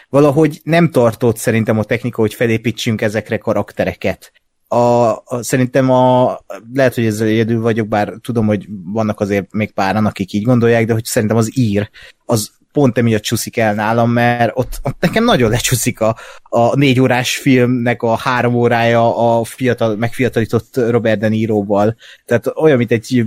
valahogy 0.08 0.60
nem 0.64 0.90
tartott 0.90 1.36
szerintem 1.36 1.78
a 1.78 1.84
technika, 1.84 2.20
hogy 2.20 2.34
felépítsünk 2.34 3.00
ezekre 3.00 3.38
karaktereket. 3.38 4.32
A, 4.68 4.76
a, 4.76 5.42
szerintem 5.42 5.90
a, 5.90 6.38
lehet, 6.72 6.94
hogy 6.94 7.06
ezzel 7.06 7.26
egyedül 7.26 7.60
vagyok, 7.60 7.88
bár 7.88 8.14
tudom, 8.20 8.46
hogy 8.46 8.66
vannak 8.84 9.20
azért 9.20 9.52
még 9.52 9.72
páran, 9.72 10.06
akik 10.06 10.32
így 10.32 10.42
gondolják, 10.42 10.86
de 10.86 10.92
hogy 10.92 11.04
szerintem 11.04 11.36
az 11.36 11.58
ír, 11.58 11.90
az 12.24 12.50
pont 12.74 12.98
emiatt 12.98 13.22
csúszik 13.22 13.56
el 13.56 13.74
nálam, 13.74 14.10
mert 14.10 14.50
ott, 14.54 14.80
ott 14.82 14.96
nekem 15.00 15.24
nagyon 15.24 15.50
lecsúszik 15.50 16.00
a, 16.00 16.16
a 16.42 16.76
négy 16.76 17.00
órás 17.00 17.36
filmnek 17.36 18.02
a 18.02 18.16
három 18.16 18.54
órája 18.54 19.38
a 19.38 19.44
fiatal, 19.44 19.96
megfiatalított 19.96 20.76
Robert 20.76 21.18
De 21.18 21.28
Niroval. 21.28 21.96
Tehát 22.26 22.52
olyan, 22.54 22.76
mint 22.76 22.90
egy 22.90 23.24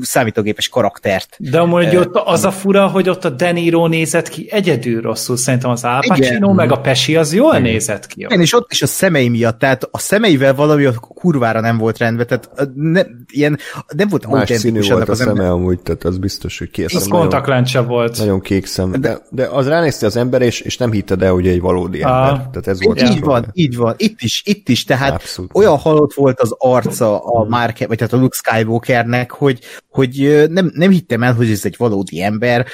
számítógépes 0.00 0.68
karaktert. 0.68 1.36
De 1.38 1.60
amúgy 1.60 1.96
ott 1.96 2.14
az 2.14 2.44
a 2.44 2.50
fura, 2.50 2.86
hogy 2.86 3.08
ott 3.08 3.24
a 3.24 3.30
Deniro 3.30 3.86
nézett 3.86 4.28
ki 4.28 4.48
egyedül 4.50 5.00
rosszul. 5.00 5.36
Szerintem 5.36 5.70
az 5.70 5.84
Al 5.84 6.00
Pacino 6.06 6.52
meg 6.52 6.72
a 6.72 6.80
Pesi 6.80 7.16
az 7.16 7.34
jól 7.34 7.50
Igen. 7.50 7.62
nézett 7.62 8.06
ki. 8.06 8.20
Igen, 8.20 8.40
és 8.40 8.54
ott 8.54 8.72
is 8.72 8.82
a 8.82 8.86
szemei 8.86 9.28
miatt, 9.28 9.58
tehát 9.58 9.88
a 9.90 9.98
szemeivel 9.98 10.54
valami 10.54 10.84
a 10.84 10.92
kurvára 10.92 11.60
nem 11.60 11.78
volt 11.78 11.98
rendben, 11.98 12.26
tehát 12.26 12.70
ne, 12.74 13.02
ilyen, 13.36 13.58
nem 13.96 14.08
volt 14.08 14.26
Más 14.26 14.52
színű 14.52 14.80
volt 14.88 15.08
a 15.08 15.14
szeme 15.14 15.30
ember. 15.30 15.46
amúgy, 15.46 15.80
tehát 15.80 16.04
az 16.04 16.18
biztos, 16.18 16.58
hogy 16.58 16.70
kész. 16.70 16.94
Az 16.94 17.08
kontaktlencse 17.08 17.80
volt. 17.80 18.18
Nagyon 18.18 18.40
kék 18.40 18.66
szem. 18.66 19.00
De, 19.00 19.18
de 19.30 19.46
az 19.46 19.68
ránézte 19.68 20.06
az 20.06 20.16
ember, 20.16 20.42
és, 20.42 20.60
és 20.60 20.76
nem 20.76 20.92
hitte 20.92 21.16
el, 21.18 21.32
hogy 21.32 21.48
egy 21.48 21.60
valódi 21.60 22.02
a... 22.02 22.08
ember. 22.08 22.32
Tehát 22.32 22.66
ez 22.66 22.82
volt 22.82 23.02
így 23.02 23.20
van, 23.20 23.46
így 23.52 23.76
van. 23.76 23.94
Itt 23.96 24.20
is, 24.20 24.42
itt 24.44 24.68
is, 24.68 24.84
tehát 24.84 25.12
Abszolút. 25.12 25.50
olyan 25.54 25.78
halott 25.78 26.14
volt 26.14 26.40
az 26.40 26.54
arca 26.58 27.18
a 27.18 27.44
Mark, 27.48 27.86
vagy 27.86 27.96
tehát 27.96 28.12
a 28.12 28.16
Luke 28.16 28.36
Skywalkernek, 28.36 29.30
hogy, 29.30 29.58
hogy 29.88 30.44
nem, 30.50 30.70
nem 30.74 30.90
hittem 30.90 31.22
el, 31.22 31.34
hogy 31.34 31.50
ez 31.50 31.64
egy 31.64 31.74
valódi 31.78 32.22
ember. 32.22 32.66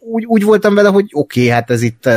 Úgy, 0.00 0.24
úgy 0.24 0.44
voltam 0.44 0.74
vele, 0.74 0.88
hogy 0.88 1.10
oké, 1.12 1.40
okay, 1.40 1.52
hát 1.52 1.70
ez 1.70 1.82
itt 1.82 2.10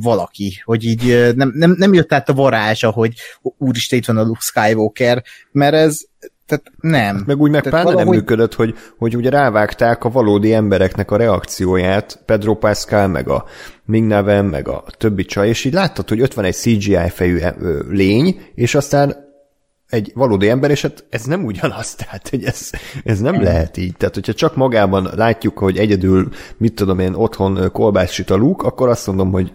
valaki, 0.00 0.62
hogy 0.64 0.84
így 0.84 1.32
nem, 1.34 1.52
nem, 1.54 1.74
nem 1.78 1.94
jött 1.94 2.12
át 2.12 2.28
a 2.28 2.34
varázsa, 2.34 2.90
hogy 2.90 3.12
úristen, 3.58 3.98
itt 3.98 4.06
van 4.06 4.16
a 4.16 4.22
Luke 4.22 4.40
Skywalker, 4.40 5.22
mert 5.52 5.74
ez, 5.74 6.00
tehát 6.46 6.64
nem. 6.80 7.22
Meg 7.26 7.40
úgy 7.40 7.50
meg 7.50 7.62
pláne 7.62 7.84
valahogy... 7.84 8.04
nem 8.04 8.14
működött, 8.14 8.54
hogy, 8.54 8.74
hogy 8.98 9.16
ugye 9.16 9.30
rávágták 9.30 10.04
a 10.04 10.10
valódi 10.10 10.52
embereknek 10.52 11.10
a 11.10 11.16
reakcióját, 11.16 12.22
Pedro 12.26 12.54
Pascal, 12.54 13.06
meg 13.06 13.28
a 13.28 13.44
Ming 13.84 14.24
meg 14.50 14.68
a 14.68 14.84
többi 14.98 15.24
csaj, 15.24 15.48
és 15.48 15.64
így 15.64 15.72
láttad, 15.72 16.08
hogy 16.08 16.22
ott 16.22 16.34
van 16.34 16.44
egy 16.44 16.54
CGI 16.54 17.08
fejű 17.08 17.38
lény, 17.88 18.40
és 18.54 18.74
aztán 18.74 19.32
egy 19.88 20.12
valódi 20.14 20.48
ember, 20.48 20.70
és 20.70 20.82
hát 20.82 21.04
ez 21.10 21.24
nem 21.24 21.44
ugyanaz, 21.44 21.94
tehát 22.04 22.28
hogy 22.28 22.44
ez, 22.44 22.70
ez 23.04 23.20
nem 23.20 23.42
lehet 23.42 23.76
így. 23.76 23.96
Tehát, 23.96 24.14
hogyha 24.14 24.32
csak 24.32 24.56
magában 24.56 25.10
látjuk, 25.16 25.58
hogy 25.58 25.76
egyedül, 25.76 26.28
mit 26.56 26.74
tudom 26.74 26.98
én, 26.98 27.14
otthon 27.14 27.70
kolbász 27.72 28.10
süt 28.10 28.30
a 28.30 28.36
lúk, 28.36 28.62
akkor 28.62 28.88
azt 28.88 29.06
mondom, 29.06 29.30
hogy 29.30 29.52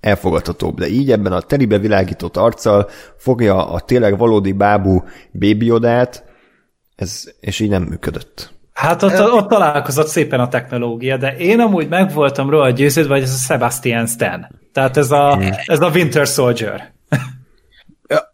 elfogadhatóbb. 0.00 0.78
De 0.78 0.88
így 0.88 1.10
ebben 1.10 1.32
a 1.32 1.40
telibe 1.40 1.78
világított 1.78 2.36
arccal 2.36 2.88
fogja 3.16 3.68
a 3.68 3.80
tényleg 3.80 4.18
valódi 4.18 4.52
bábú 4.52 5.04
bébiodát, 5.30 6.24
ez, 7.02 7.24
és 7.40 7.60
így 7.60 7.68
nem 7.68 7.82
működött. 7.82 8.52
Hát 8.72 9.02
ott, 9.02 9.20
ott 9.20 9.48
találkozott 9.48 10.06
szépen 10.06 10.40
a 10.40 10.48
technológia, 10.48 11.16
de 11.16 11.36
én 11.36 11.60
amúgy 11.60 11.88
meg 11.88 12.12
voltam 12.12 12.50
róla 12.50 12.70
győződve, 12.70 13.14
hogy 13.14 13.22
ez 13.22 13.32
a 13.32 13.52
Sebastian 13.52 14.06
Stan. 14.06 14.48
Tehát 14.72 14.96
ez 14.96 15.10
a, 15.10 15.34
hmm. 15.34 15.50
ez 15.66 15.80
a 15.80 15.90
Winter 15.94 16.26
Soldier. 16.26 16.92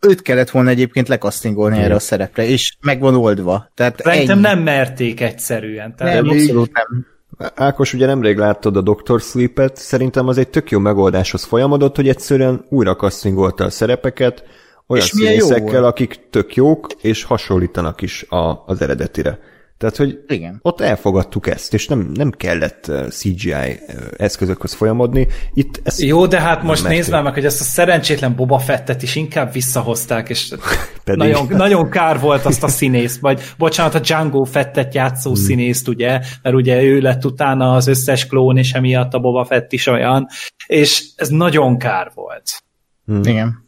Őt 0.01 0.23
kellett 0.23 0.51
volna 0.51 0.71
egyébként 0.71 1.09
lekasztingolni 1.09 1.79
erre 1.79 1.95
a 1.95 1.99
szerepre, 1.99 2.47
és 2.47 2.77
meg 2.81 3.01
van 3.01 3.15
oldva. 3.15 3.71
Tehát 3.75 4.01
Szerintem 4.03 4.37
ennyi. 4.37 4.47
nem 4.47 4.59
merték 4.59 5.21
egyszerűen. 5.21 5.97
Tehát 5.97 6.23
nem, 6.23 6.29
abszolút 6.29 6.73
nem. 6.73 7.07
Ákos, 7.55 7.93
ugye 7.93 8.07
nemrég 8.07 8.37
láttad 8.37 8.77
a 8.77 8.81
Doctor 8.81 9.21
Sleep-et, 9.21 9.77
szerintem 9.77 10.29
az 10.29 10.39
egy 10.39 10.49
tök 10.49 10.71
jó 10.71 10.79
megoldáshoz 10.79 11.45
folyamodott, 11.45 11.97
hogy 11.97 12.09
egyszerűen 12.09 12.65
újra 12.69 12.97
castingolta 12.97 13.65
a 13.65 13.71
szerepeket, 13.71 14.45
olyan 14.89 15.05
és 15.05 15.11
színészekkel, 15.11 15.85
akik 15.85 16.21
tök 16.31 16.55
jók, 16.55 16.87
és 17.01 17.25
hasonlítanak 17.25 18.03
is 18.03 18.23
a, 18.23 18.65
az 18.67 18.81
eredetire. 18.81 19.39
Tehát, 19.79 19.97
hogy 19.97 20.25
Igen. 20.29 20.59
ott 20.63 20.81
elfogadtuk 20.81 21.47
ezt, 21.47 21.75
és 21.75 21.87
nem, 21.87 22.11
nem 22.15 22.31
kellett 22.31 22.93
CGI 23.09 23.81
eszközökhöz 24.17 24.73
folyamodni. 24.73 25.27
Itt 25.55 25.81
ezt 25.83 26.01
Jó, 26.01 26.27
de 26.27 26.41
hát 26.41 26.63
most 26.63 26.89
nézd 26.89 27.11
meg, 27.11 27.35
hogy 27.35 27.45
ezt 27.45 27.61
a 27.61 27.65
szerencsétlen 27.65 28.37
Boba 28.37 28.59
Fettet 28.59 29.03
is 29.03 29.17
inkább 29.17 29.53
visszahozták, 29.53 30.29
és 30.29 30.55
nagyon, 31.05 31.47
nagyon 31.49 31.91
kár 31.91 32.21
volt 32.21 32.45
azt 32.45 32.63
a 32.63 32.69
színészt, 32.69 33.21
vagy 33.21 33.41
bocsánat, 33.59 33.95
a 33.95 33.99
Django 33.99 34.45
Fettet 34.45 34.95
játszó 34.95 35.31
hmm. 35.31 35.43
színészt, 35.43 35.89
ugye, 35.89 36.21
mert 36.43 36.57
ugye 36.57 36.83
ő 36.83 37.01
lett 37.01 37.25
utána 37.25 37.75
az 37.75 37.87
összes 37.87 38.27
klón, 38.27 38.57
és 38.57 38.73
emiatt 38.73 39.15
a 39.15 39.19
Boba 39.19 39.45
Fett 39.45 39.73
is 39.73 39.87
olyan, 39.87 40.27
és 40.67 41.05
ez 41.17 41.29
nagyon 41.29 41.79
kár 41.79 42.11
volt. 42.15 42.63
Hmm. 43.07 43.23
Igen. 43.25 43.68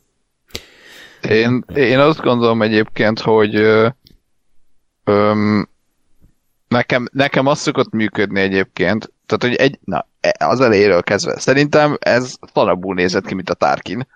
Én, 1.29 1.65
én 1.75 1.99
azt 1.99 2.21
gondolom 2.21 2.63
egyébként, 2.63 3.21
hogy 3.21 3.55
öm, 5.05 5.69
nekem, 6.69 7.09
nekem 7.13 7.47
az 7.47 7.59
szokott 7.59 7.91
működni 7.91 8.41
egyébként, 8.41 9.13
tehát 9.27 9.57
hogy 9.57 9.67
egy, 9.67 9.79
na, 9.85 10.07
e, 10.21 10.47
az 10.47 10.61
elejéről 10.61 11.03
kezdve. 11.03 11.39
Szerintem 11.39 11.97
ez 11.99 12.35
szarabul 12.55 12.95
nézett 12.95 13.27
ki, 13.27 13.35
mint 13.35 13.51
a 13.51 13.55
Tarkin, 13.55 14.07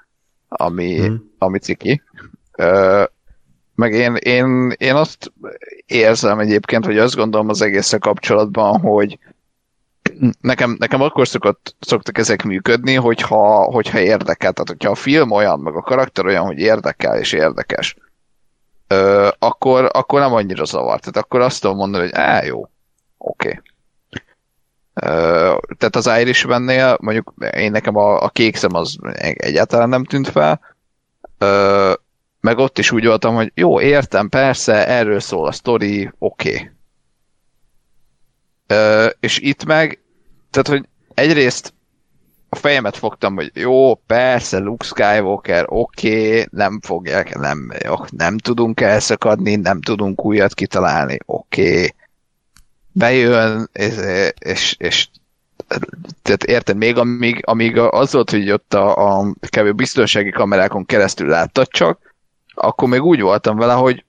ami, 0.48 0.96
hmm. 0.96 1.32
ami 1.38 1.58
ciki. 1.58 2.02
Ö, 2.52 3.04
meg 3.74 3.92
én, 3.92 4.14
én, 4.14 4.72
én 4.76 4.94
azt 4.94 5.32
érzem 5.86 6.38
egyébként, 6.38 6.84
hogy 6.84 6.98
azt 6.98 7.14
gondolom 7.16 7.48
az 7.48 7.62
egészre 7.62 7.98
kapcsolatban, 7.98 8.80
hogy 8.80 9.18
nekem, 10.40 10.76
nekem 10.78 11.00
akkor 11.00 11.28
szokott, 11.28 11.76
szoktak 11.80 12.18
ezek 12.18 12.42
működni, 12.42 12.94
hogyha, 12.94 13.62
hogyha 13.62 13.98
érdekel. 13.98 14.52
Tehát, 14.52 14.68
hogyha 14.68 14.90
a 14.90 14.94
film 14.94 15.30
olyan, 15.30 15.60
meg 15.60 15.74
a 15.74 15.82
karakter 15.82 16.26
olyan, 16.26 16.44
hogy 16.44 16.58
érdekel 16.58 17.18
és 17.18 17.32
érdekes, 17.32 17.96
ö, 18.88 19.28
akkor, 19.38 19.88
akkor 19.92 20.20
nem 20.20 20.32
annyira 20.32 20.64
zavar. 20.64 21.00
Tehát 21.00 21.16
akkor 21.16 21.40
azt 21.40 21.60
tudom 21.60 21.76
mondani, 21.76 22.02
hogy 22.02 22.14
á, 22.14 22.44
jó, 22.44 22.68
oké. 23.18 23.48
Okay. 23.48 23.60
tehát 25.78 25.96
az 25.96 26.10
Irishmannél 26.20 26.96
mondjuk 27.00 27.34
én 27.56 27.70
nekem 27.70 27.96
a, 27.96 28.22
a 28.22 28.28
kék 28.28 28.56
szem 28.56 28.74
az 28.74 28.96
egyáltalán 29.36 29.88
nem 29.88 30.04
tűnt 30.04 30.28
fel, 30.28 30.60
ö, 31.38 31.92
meg 32.40 32.58
ott 32.58 32.78
is 32.78 32.92
úgy 32.92 33.06
voltam, 33.06 33.34
hogy 33.34 33.52
jó, 33.54 33.80
értem, 33.80 34.28
persze, 34.28 34.86
erről 34.86 35.20
szól 35.20 35.46
a 35.46 35.52
sztori, 35.52 36.12
oké. 36.18 36.52
Okay. 36.54 36.73
És 39.20 39.38
itt 39.38 39.64
meg, 39.64 39.98
tehát, 40.50 40.68
hogy 40.68 40.88
egyrészt 41.14 41.74
a 42.48 42.56
fejemet 42.56 42.96
fogtam, 42.96 43.34
hogy 43.34 43.50
jó, 43.54 43.94
persze, 43.94 44.58
Luke 44.58 44.84
Skywalker, 44.84 45.64
oké, 45.68 46.28
okay, 46.28 46.46
nem 46.50 46.80
fogják, 46.80 47.34
nem, 47.34 47.72
nem 48.10 48.38
tudunk 48.38 48.80
elszakadni, 48.80 49.54
nem 49.54 49.80
tudunk 49.80 50.24
újat 50.24 50.54
kitalálni, 50.54 51.18
oké. 51.26 51.74
Okay. 51.74 51.94
Bejön, 52.92 53.68
és, 53.72 53.94
és, 54.38 54.74
és 54.78 55.08
tehát 56.22 56.44
érted, 56.44 56.76
még 56.76 56.96
amíg, 56.96 57.42
amíg 57.46 57.78
az 57.78 58.12
volt, 58.12 58.30
hogy 58.30 58.50
ott 58.50 58.74
a, 58.74 59.18
a 59.18 59.34
kevő 59.40 59.72
biztonsági 59.72 60.30
kamerákon 60.30 60.84
keresztül 60.84 61.28
láttad 61.28 61.68
csak, 61.68 62.14
akkor 62.54 62.88
még 62.88 63.02
úgy 63.02 63.20
voltam 63.20 63.56
vele, 63.56 63.72
hogy 63.72 64.04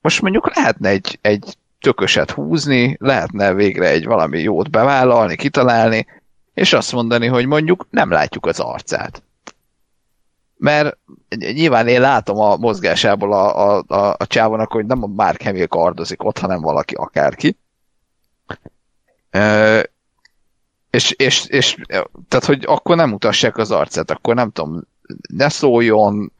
most 0.00 0.22
mondjuk 0.22 0.54
lehetne 0.54 0.88
egy, 0.88 1.18
egy 1.20 1.56
tököset 1.82 2.30
húzni, 2.30 2.96
lehetne 3.00 3.54
végre 3.54 3.88
egy 3.88 4.04
valami 4.04 4.40
jót 4.40 4.70
bevállalni, 4.70 5.36
kitalálni, 5.36 6.06
és 6.54 6.72
azt 6.72 6.92
mondani, 6.92 7.26
hogy 7.26 7.46
mondjuk 7.46 7.86
nem 7.90 8.10
látjuk 8.10 8.46
az 8.46 8.60
arcát. 8.60 9.22
Mert 10.56 10.98
nyilván 11.36 11.88
én 11.88 12.00
látom 12.00 12.38
a 12.38 12.56
mozgásából 12.56 13.32
a, 13.32 13.76
a, 13.76 13.84
a, 13.86 14.14
a 14.18 14.26
csávonak, 14.26 14.72
hogy 14.72 14.86
nem 14.86 15.02
a 15.02 15.06
Mark 15.06 15.42
Hamill 15.42 15.66
kardozik 15.66 16.24
ott, 16.24 16.38
hanem 16.38 16.60
valaki 16.60 16.94
akárki. 16.94 17.56
E, 19.30 19.90
és, 20.90 21.10
és, 21.10 21.46
és 21.46 21.76
tehát, 22.28 22.44
hogy 22.44 22.64
akkor 22.66 22.96
nem 22.96 23.08
mutassák 23.08 23.56
az 23.56 23.70
arcát, 23.70 24.10
akkor 24.10 24.34
nem 24.34 24.50
tudom, 24.50 24.82
ne 25.34 25.48
szóljon, 25.48 26.32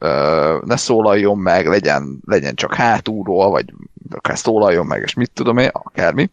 ne 0.65 0.75
szólaljon 0.75 1.37
meg, 1.37 1.67
legyen, 1.67 2.19
legyen 2.25 2.55
csak 2.55 2.73
hátulról, 2.73 3.49
vagy 3.49 3.73
akár 4.11 4.37
szólaljon 4.37 4.85
meg, 4.85 5.01
és 5.01 5.13
mit 5.13 5.31
tudom 5.33 5.57
én, 5.57 5.69
akármi. 5.71 6.29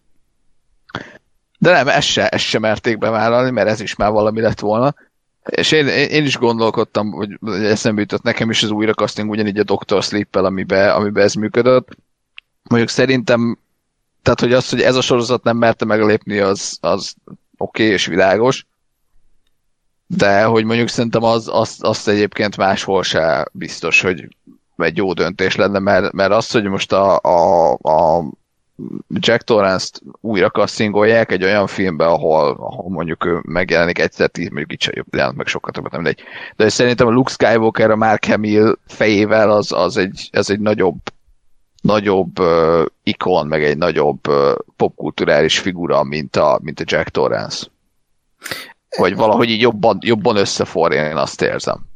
De 1.59 1.73
nem, 1.73 1.89
ezt 1.89 2.09
se, 2.09 2.29
ezt 2.29 2.45
se 2.45 2.59
merték 2.59 2.99
bevállalni, 2.99 3.51
mert 3.51 3.69
ez 3.69 3.81
is 3.81 3.95
már 3.95 4.11
valami 4.11 4.41
lett 4.41 4.61
volna. 4.61 4.95
És 5.45 5.73
én, 5.73 5.87
én 5.87 6.25
is 6.25 6.39
gondolkodtam, 6.39 7.11
hogy 7.11 7.39
eszembe 7.63 8.01
jutott 8.01 8.23
nekem 8.23 8.51
is 8.51 8.63
az 8.63 8.71
újrakaszting 8.71 9.31
ugyanígy 9.31 9.59
a 9.59 9.63
Doctor 9.63 10.03
Sleep-el, 10.03 10.45
amiben, 10.45 10.95
amiben 10.95 11.25
ez 11.25 11.35
működött. 11.35 11.89
Mondjuk 12.63 12.91
szerintem, 12.91 13.59
tehát 14.23 14.41
hogy 14.41 14.53
az, 14.53 14.69
hogy 14.71 14.81
ez 14.81 14.95
a 14.95 15.01
sorozat 15.01 15.43
nem 15.43 15.57
merte 15.57 15.85
meglépni, 15.85 16.39
az, 16.39 16.79
az 16.81 17.15
oké 17.57 17.83
okay 17.83 17.95
és 17.95 18.07
világos. 18.07 18.67
De 20.17 20.45
hogy 20.45 20.65
mondjuk 20.65 20.89
szerintem 20.89 21.23
az, 21.23 21.49
az, 21.53 21.77
azt 21.81 22.09
egyébként 22.09 22.57
máshol 22.57 23.03
se 23.03 23.47
biztos, 23.53 24.01
hogy 24.01 24.37
egy 24.77 24.97
jó 24.97 25.13
döntés 25.13 25.57
lenne, 25.57 25.79
mert, 25.79 26.13
mert 26.13 26.33
az, 26.33 26.51
hogy 26.51 26.65
most 26.65 26.93
a, 26.93 27.21
a, 27.23 27.73
a 27.73 28.25
Jack 29.09 29.43
Torrance-t 29.43 30.03
újra 30.21 30.51
kasszingolják 30.51 31.33
egy 31.33 31.45
olyan 31.45 31.67
filmbe, 31.67 32.07
ahol, 32.07 32.51
ahol 32.51 32.91
mondjuk 32.91 33.25
ő 33.25 33.41
megjelenik 33.43 33.99
egyszer 33.99 34.29
tíz, 34.29 34.49
mondjuk 34.49 34.73
itt 34.73 34.81
se 34.81 34.93
jobb, 34.95 35.15
jelent 35.15 35.37
meg 35.37 35.47
sokkal 35.47 35.73
többet, 35.73 35.93
nem 35.93 36.07
egy. 36.07 36.23
De 36.57 36.69
szerintem 36.69 37.07
a 37.07 37.11
Luke 37.11 37.31
Skywalker 37.31 37.91
a 37.91 37.97
Mark 37.97 38.25
Hamill 38.25 38.77
fejével 38.87 39.51
az, 39.51 39.73
az 39.73 39.97
egy, 39.97 40.29
ez 40.33 40.51
egy 40.51 40.61
nagyobb 40.61 40.99
nagyobb 41.81 42.39
uh, 42.39 42.85
ikon, 43.03 43.47
meg 43.47 43.65
egy 43.65 43.77
nagyobb 43.77 44.29
uh, 44.29 44.55
popkulturális 44.77 45.59
figura, 45.59 46.03
mint 46.03 46.37
a, 46.37 46.59
mint 46.63 46.81
a 46.81 46.85
Jack 46.87 47.09
Torrance. 47.09 47.67
Vagy 48.97 49.17
valahogy 49.17 49.49
így 49.49 49.61
jobban, 49.61 49.99
jobban 50.01 50.37
összeforr, 50.37 50.93
én 50.93 51.17
azt 51.17 51.43
érzem. 51.43 51.87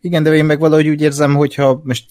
Igen, 0.00 0.22
de 0.22 0.34
én 0.34 0.44
meg 0.44 0.58
valahogy 0.58 0.88
úgy 0.88 1.00
érzem, 1.00 1.34
hogyha 1.34 1.80
most 1.84 2.04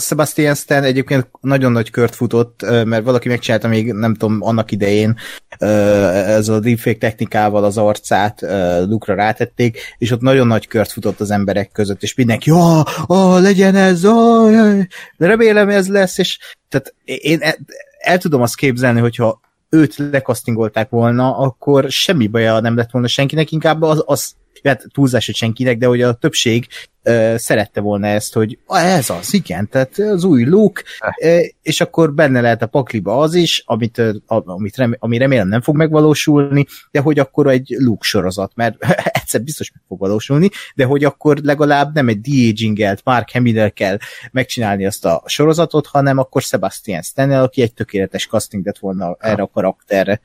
Sebastian 0.00 0.54
Stan 0.54 0.82
egyébként 0.82 1.28
nagyon 1.40 1.72
nagy 1.72 1.90
kört 1.90 2.14
futott, 2.14 2.60
mert 2.84 3.04
valaki 3.04 3.28
megcsinálta 3.28 3.68
még, 3.68 3.92
nem 3.92 4.14
tudom, 4.14 4.38
annak 4.42 4.70
idején 4.70 5.16
ez 5.58 6.48
a 6.48 6.60
deepfake 6.60 6.98
technikával 6.98 7.64
az 7.64 7.78
arcát 7.78 8.40
Lukra 8.86 9.14
rátették, 9.14 9.78
és 9.98 10.10
ott 10.10 10.20
nagyon 10.20 10.46
nagy 10.46 10.66
kört 10.66 10.92
futott 10.92 11.20
az 11.20 11.30
emberek 11.30 11.72
között, 11.72 12.02
és 12.02 12.14
mindenki, 12.14 12.50
ja, 12.50 12.84
oh, 13.06 13.40
legyen 13.40 13.74
ez, 13.74 14.00
de 14.00 15.26
remélem 15.26 15.68
ez 15.68 15.88
lesz, 15.88 16.18
és 16.18 16.38
tehát 16.68 16.94
én 17.04 17.38
el, 17.40 17.56
el 17.98 18.18
tudom 18.18 18.42
azt 18.42 18.56
képzelni, 18.56 19.00
hogyha 19.00 19.40
őt 19.70 19.96
lekasztingolták 19.96 20.90
volna, 20.90 21.36
akkor 21.36 21.90
semmi 21.90 22.26
baja 22.26 22.60
nem 22.60 22.76
lett 22.76 22.90
volna 22.90 23.08
senkinek, 23.08 23.52
inkább 23.52 23.82
az, 23.82 24.02
az 24.06 24.34
hát 24.68 24.84
túlzás, 24.92 25.26
hogy 25.26 25.34
senkinek, 25.34 25.78
de 25.78 25.86
hogy 25.86 26.02
a 26.02 26.12
többség 26.12 26.66
uh, 27.04 27.36
szerette 27.36 27.80
volna 27.80 28.06
ezt, 28.06 28.32
hogy 28.32 28.58
ez 28.66 29.10
az, 29.10 29.34
igen, 29.34 29.68
tehát 29.68 29.98
az 29.98 30.24
új 30.24 30.44
look, 30.44 30.82
uh, 31.22 31.40
és 31.62 31.80
akkor 31.80 32.14
benne 32.14 32.40
lehet 32.40 32.62
a 32.62 32.66
pakliba 32.66 33.18
az 33.18 33.34
is, 33.34 33.62
amit, 33.66 33.98
uh, 33.98 34.14
amit 34.26 34.76
rem, 34.76 34.96
ami 34.98 35.18
remélem 35.18 35.48
nem 35.48 35.60
fog 35.60 35.76
megvalósulni, 35.76 36.66
de 36.90 37.00
hogy 37.00 37.18
akkor 37.18 37.46
egy 37.46 37.74
look 37.78 38.04
sorozat, 38.04 38.52
mert 38.54 38.84
egyszer 39.20 39.42
biztos 39.42 39.72
meg 39.72 39.82
fog 39.88 39.98
valósulni, 39.98 40.48
de 40.74 40.84
hogy 40.84 41.04
akkor 41.04 41.36
legalább 41.36 41.94
nem 41.94 42.08
egy 42.08 42.20
de-agingelt 42.20 43.00
Mark 43.04 43.30
hamill 43.32 43.68
kell 43.68 43.98
megcsinálni 44.32 44.86
azt 44.86 45.04
a 45.04 45.22
sorozatot, 45.26 45.86
hanem 45.86 46.18
akkor 46.18 46.42
Sebastian 46.42 47.02
stan 47.02 47.30
aki 47.30 47.62
egy 47.62 47.74
tökéletes 47.74 48.26
casting 48.26 48.66
lett 48.66 48.78
volna 48.78 49.16
erre 49.18 49.42
a 49.42 49.46
karakterre. 49.46 50.20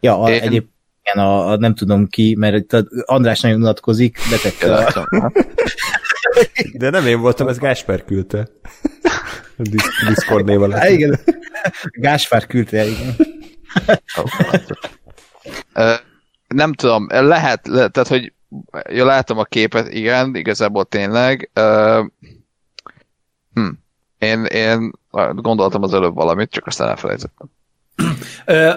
Ja, 0.00 0.20
a, 0.20 0.30
egyéb, 0.30 0.66
igen, 1.02 1.24
a, 1.24 1.50
a, 1.50 1.56
nem 1.56 1.74
tudom 1.74 2.06
ki, 2.06 2.34
mert 2.38 2.56
itt 2.56 2.86
András 3.04 3.40
nagyon 3.40 3.60
unatkozik, 3.60 4.18
betette 4.30 4.74
a... 4.74 5.32
De 6.72 6.90
nem 6.90 7.06
én 7.06 7.20
voltam, 7.20 7.48
ez 7.48 7.58
Gásper 7.58 8.04
küldte. 8.04 8.48
Discord 10.08 10.44
név 10.44 10.62
alatt. 10.62 10.88
Igen, 10.88 11.20
Gáspár 11.90 12.46
küldte, 12.46 12.86
igen. 12.86 13.16
nem 16.48 16.72
tudom, 16.72 17.06
lehet, 17.08 17.66
le, 17.66 17.88
tehát, 17.88 18.08
hogy 18.08 18.32
ja, 18.88 19.04
látom 19.04 19.38
a 19.38 19.44
képet, 19.44 19.92
igen, 19.92 20.34
igazából 20.34 20.84
tényleg. 20.84 21.50
Uh, 21.54 22.06
hm. 23.54 23.68
Én, 24.18 24.44
én 24.44 24.92
gondoltam 25.34 25.82
az 25.82 25.94
előbb 25.94 26.14
valamit, 26.14 26.50
csak 26.50 26.66
aztán 26.66 26.88
elfelejtettem. 26.88 27.50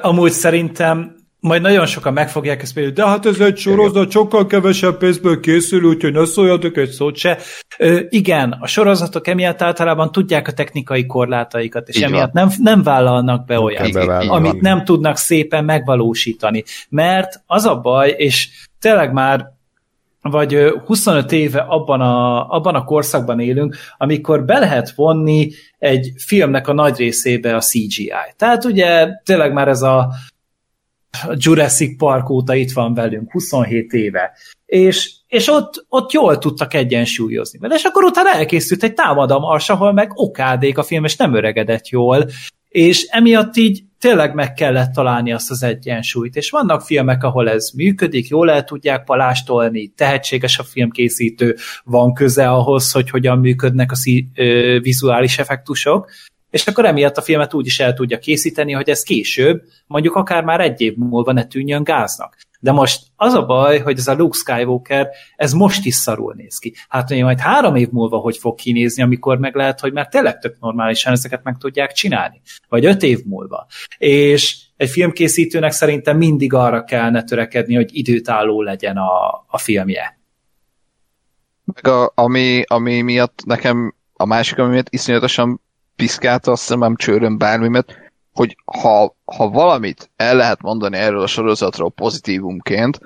Amúgy 0.02 0.32
szerintem 0.32 1.15
majd 1.46 1.62
nagyon 1.62 1.86
sokan 1.86 2.14
megfogják 2.14 2.62
ezt 2.62 2.74
például, 2.74 2.94
de 2.94 3.06
hát 3.06 3.26
ez 3.26 3.40
egy 3.40 3.58
sorozat, 3.58 4.12
sokkal 4.12 4.46
kevesebb 4.46 4.98
pénzből 4.98 5.40
készül, 5.40 5.84
úgyhogy 5.84 6.14
ne 6.14 6.26
szóljatok 6.26 6.78
egy 6.78 6.90
szót 6.90 7.16
se. 7.16 7.38
Ö, 7.78 8.00
igen, 8.10 8.58
a 8.60 8.68
sorozatok 8.68 9.28
emiatt 9.28 9.62
általában 9.62 10.12
tudják 10.12 10.48
a 10.48 10.52
technikai 10.52 11.06
korlátaikat, 11.06 11.88
és 11.88 11.96
Így 11.96 12.04
emiatt 12.04 12.32
nem, 12.32 12.50
nem 12.58 12.84
vállalnak 12.84 13.46
be 13.46 13.60
olyat, 13.60 13.96
amit 14.28 14.62
nem 14.62 14.84
tudnak 14.84 15.18
szépen 15.18 15.66
megvalósítani. 15.66 16.64
Mert 16.90 17.42
az 17.46 17.66
a 17.66 17.80
baj, 17.80 18.14
és 18.18 18.50
tényleg 18.80 19.12
már 19.12 19.54
vagy 20.22 20.74
25 20.86 21.32
éve 21.32 21.60
abban 21.60 22.02
a, 22.02 22.48
abban 22.50 22.76
a 22.76 22.84
korszakban 22.84 23.40
élünk, 23.40 23.76
amikor 23.98 24.46
be 24.46 24.60
lehet 24.60 24.92
vonni 24.96 25.52
egy 25.78 26.12
filmnek 26.18 26.68
a 26.68 26.74
nagy 26.74 26.98
részébe 26.98 27.56
a 27.56 27.60
CGI. 27.60 28.12
Tehát 28.38 28.66
ugye 28.66 29.08
tényleg 29.24 29.54
már 29.54 29.68
ez 29.68 29.82
a 29.82 30.10
Jurassic 31.34 31.98
Park 31.98 32.30
óta 32.30 32.56
itt 32.56 32.72
van 32.72 32.94
velünk, 32.94 33.32
27 33.32 33.94
éve. 33.94 34.32
És, 34.66 35.12
és 35.28 35.48
ott, 35.48 35.86
ott 35.90 36.12
jól 36.12 36.38
tudtak 36.38 36.74
egyensúlyozni 36.74 37.60
vele. 37.60 37.76
És 37.76 37.84
akkor 37.84 38.04
utána 38.04 38.34
elkészült 38.34 38.84
egy 38.84 38.94
támadam 38.94 39.44
ars, 39.44 39.70
ahol 39.70 39.94
meg 39.94 40.12
okádék 40.14 40.78
a 40.78 40.84
film, 40.84 41.04
és 41.04 41.16
nem 41.16 41.36
öregedett 41.36 41.88
jól. 41.90 42.26
És 42.70 43.04
emiatt 43.04 43.56
így 43.56 43.84
tényleg 44.00 44.34
meg 44.34 44.54
kellett 44.54 44.92
találni 44.92 45.34
azt 45.34 45.52
az 45.52 45.64
egyensúlyt. 45.64 46.36
És 46.36 46.50
vannak 46.50 46.82
filmek, 46.82 47.24
ahol 47.24 47.50
ez 47.50 47.70
működik, 47.76 48.28
jól 48.28 48.52
el 48.52 48.64
tudják 48.64 49.04
palástolni, 49.04 49.88
tehetséges 49.88 50.60
a 50.60 50.64
filmkészítő, 50.64 51.56
van 51.84 52.14
köze 52.14 52.50
ahhoz, 52.50 52.92
hogy 52.92 53.10
hogyan 53.10 53.40
működnek 53.40 53.92
a 53.92 53.96
vizuális 54.82 55.40
effektusok, 55.40 56.10
és 56.56 56.68
akkor 56.68 56.86
emiatt 56.86 57.18
a 57.18 57.22
filmet 57.22 57.54
úgy 57.54 57.66
is 57.66 57.80
el 57.80 57.94
tudja 57.94 58.20
készíteni, 58.20 58.72
hogy 58.72 58.90
ez 58.90 59.04
később, 59.04 59.62
mondjuk 59.88 60.16
akár 60.16 60.44
már 60.44 60.60
egy 60.60 60.82
év 60.82 60.96
múlva 60.96 61.32
ne 61.32 61.46
tűnjön 61.46 61.84
gáznak. 61.84 62.38
De 62.60 62.72
most 62.72 63.04
az 63.16 63.34
a 63.34 63.46
baj, 63.46 63.80
hogy 63.80 63.98
ez 63.98 64.08
a 64.08 64.16
Luke 64.16 64.38
Skywalker, 64.38 65.08
ez 65.36 65.54
most 65.54 65.86
is 65.86 65.96
szarul 65.96 66.34
néz 66.38 66.58
ki. 66.58 66.74
Hát 66.90 67.08
hogy 67.08 67.24
majd 67.24 67.40
három 67.40 67.76
év 67.76 67.90
múlva 67.90 68.18
hogy 68.18 68.38
fog 68.38 68.56
kinézni, 68.56 69.04
amikor 69.04 69.38
meg 69.38 69.56
lehet, 69.56 69.80
hogy 69.80 69.94
már 69.94 70.08
tényleg 70.08 70.40
tök 70.40 70.60
normálisan 70.60 71.12
ezeket 71.14 71.44
meg 71.44 71.58
tudják 71.58 71.92
csinálni. 71.92 72.42
Vagy 72.70 72.86
öt 72.86 73.04
év 73.04 73.20
múlva. 73.26 73.68
És 73.98 74.58
egy 74.78 74.90
filmkészítőnek 74.90 75.72
szerintem 75.72 76.18
mindig 76.18 76.54
arra 76.54 76.84
kellene 76.84 77.24
törekedni, 77.24 77.76
hogy 77.76 77.90
időtálló 77.92 78.62
legyen 78.62 78.98
a, 78.98 79.46
a 79.48 79.58
filmje. 79.58 80.20
Meg 81.64 81.88
a, 81.88 82.12
ami, 82.16 82.64
ami 82.68 83.02
miatt 83.02 83.42
nekem 83.46 83.96
a 84.14 84.26
másik, 84.26 84.58
ami 84.58 84.70
miatt 84.70 84.90
iszonyatosan 84.90 85.64
piszkálta 85.96 86.52
a 86.52 86.56
szemem 86.56 86.96
csőröm 86.96 87.38
bármimet, 87.38 87.96
hogy 88.34 88.58
ha, 88.66 89.16
ha 89.26 89.50
valamit 89.50 90.10
el 90.16 90.36
lehet 90.36 90.62
mondani 90.62 90.98
erről 90.98 91.22
a 91.22 91.28
sorozatról 91.28 91.92
pozitívumként, 91.92 93.00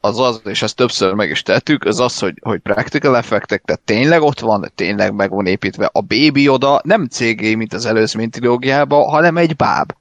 az 0.00 0.18
az, 0.18 0.40
és 0.44 0.62
ezt 0.62 0.76
többször 0.76 1.12
meg 1.12 1.30
is 1.30 1.42
tettük, 1.42 1.84
az 1.84 2.00
az, 2.00 2.18
hogy, 2.18 2.34
hogy 2.42 2.60
practical 2.60 3.16
effektek, 3.16 3.62
tehát 3.62 3.82
tényleg 3.82 4.22
ott 4.22 4.40
van, 4.40 4.72
tényleg 4.74 5.14
meg 5.14 5.30
van 5.30 5.46
építve. 5.46 5.90
A 5.92 6.00
Baby 6.00 6.48
oda 6.48 6.80
nem 6.84 7.06
cégé, 7.06 7.54
mint 7.54 7.72
az 7.72 7.86
előzmény 7.86 8.30
trilógiában, 8.30 9.08
hanem 9.08 9.36
egy 9.36 9.56
báb. 9.56 9.92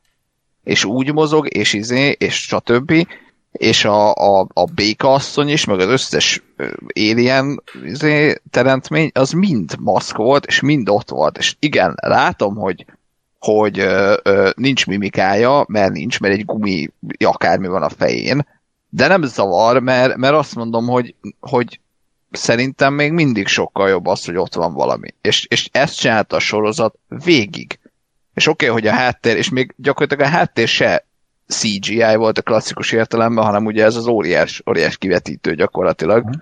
És 0.63 0.85
úgy 0.85 1.13
mozog, 1.13 1.55
és 1.55 1.73
izé, 1.73 2.15
és 2.19 2.35
stb. 2.35 3.07
És 3.57 3.85
a, 3.85 4.13
a, 4.13 4.47
a 4.53 4.63
béka 4.63 5.13
asszony 5.13 5.49
is, 5.49 5.65
meg 5.65 5.79
az 5.79 5.87
összes 5.87 6.43
alien 6.93 7.63
izé, 7.83 8.41
teremtmény, 8.51 9.11
az 9.13 9.31
mind 9.31 9.75
maszk 9.79 10.17
volt, 10.17 10.45
és 10.45 10.59
mind 10.59 10.89
ott 10.89 11.09
volt. 11.09 11.37
És 11.37 11.55
igen, 11.59 11.95
látom, 12.01 12.55
hogy 12.55 12.85
hogy 13.39 13.79
ö, 13.79 14.17
ö, 14.23 14.49
nincs 14.55 14.85
mimikája, 14.85 15.65
mert 15.67 15.93
nincs, 15.93 16.19
mert 16.19 16.33
egy 16.33 16.45
gumi 16.45 16.89
akármi 17.25 17.67
van 17.67 17.83
a 17.83 17.89
fején, 17.89 18.47
de 18.89 19.07
nem 19.07 19.23
zavar, 19.23 19.81
mert, 19.81 20.15
mert 20.15 20.33
azt 20.33 20.55
mondom, 20.55 20.87
hogy, 20.87 21.15
hogy 21.39 21.79
szerintem 22.31 22.93
még 22.93 23.11
mindig 23.11 23.47
sokkal 23.47 23.89
jobb 23.89 24.05
az, 24.05 24.25
hogy 24.25 24.35
ott 24.35 24.53
van 24.53 24.73
valami. 24.73 25.13
És, 25.21 25.45
és 25.49 25.69
ezt 25.71 25.97
csinálta 25.99 26.35
a 26.35 26.39
sorozat 26.39 26.95
végig. 27.07 27.79
És 28.33 28.47
oké, 28.47 28.69
okay, 28.69 28.81
hogy 28.81 28.89
a 28.89 28.97
háttér, 28.97 29.37
és 29.37 29.49
még 29.49 29.73
gyakorlatilag 29.77 30.31
a 30.31 30.35
háttér 30.35 30.67
se 30.67 31.05
CGI 31.47 32.15
volt 32.15 32.37
a 32.37 32.41
klasszikus 32.41 32.91
értelemben, 32.91 33.43
hanem 33.43 33.65
ugye 33.65 33.83
ez 33.83 33.95
az 33.95 34.07
óriás, 34.07 34.63
óriás 34.69 34.97
kivetítő 34.97 35.55
gyakorlatilag. 35.55 36.23
Uh-huh. 36.23 36.41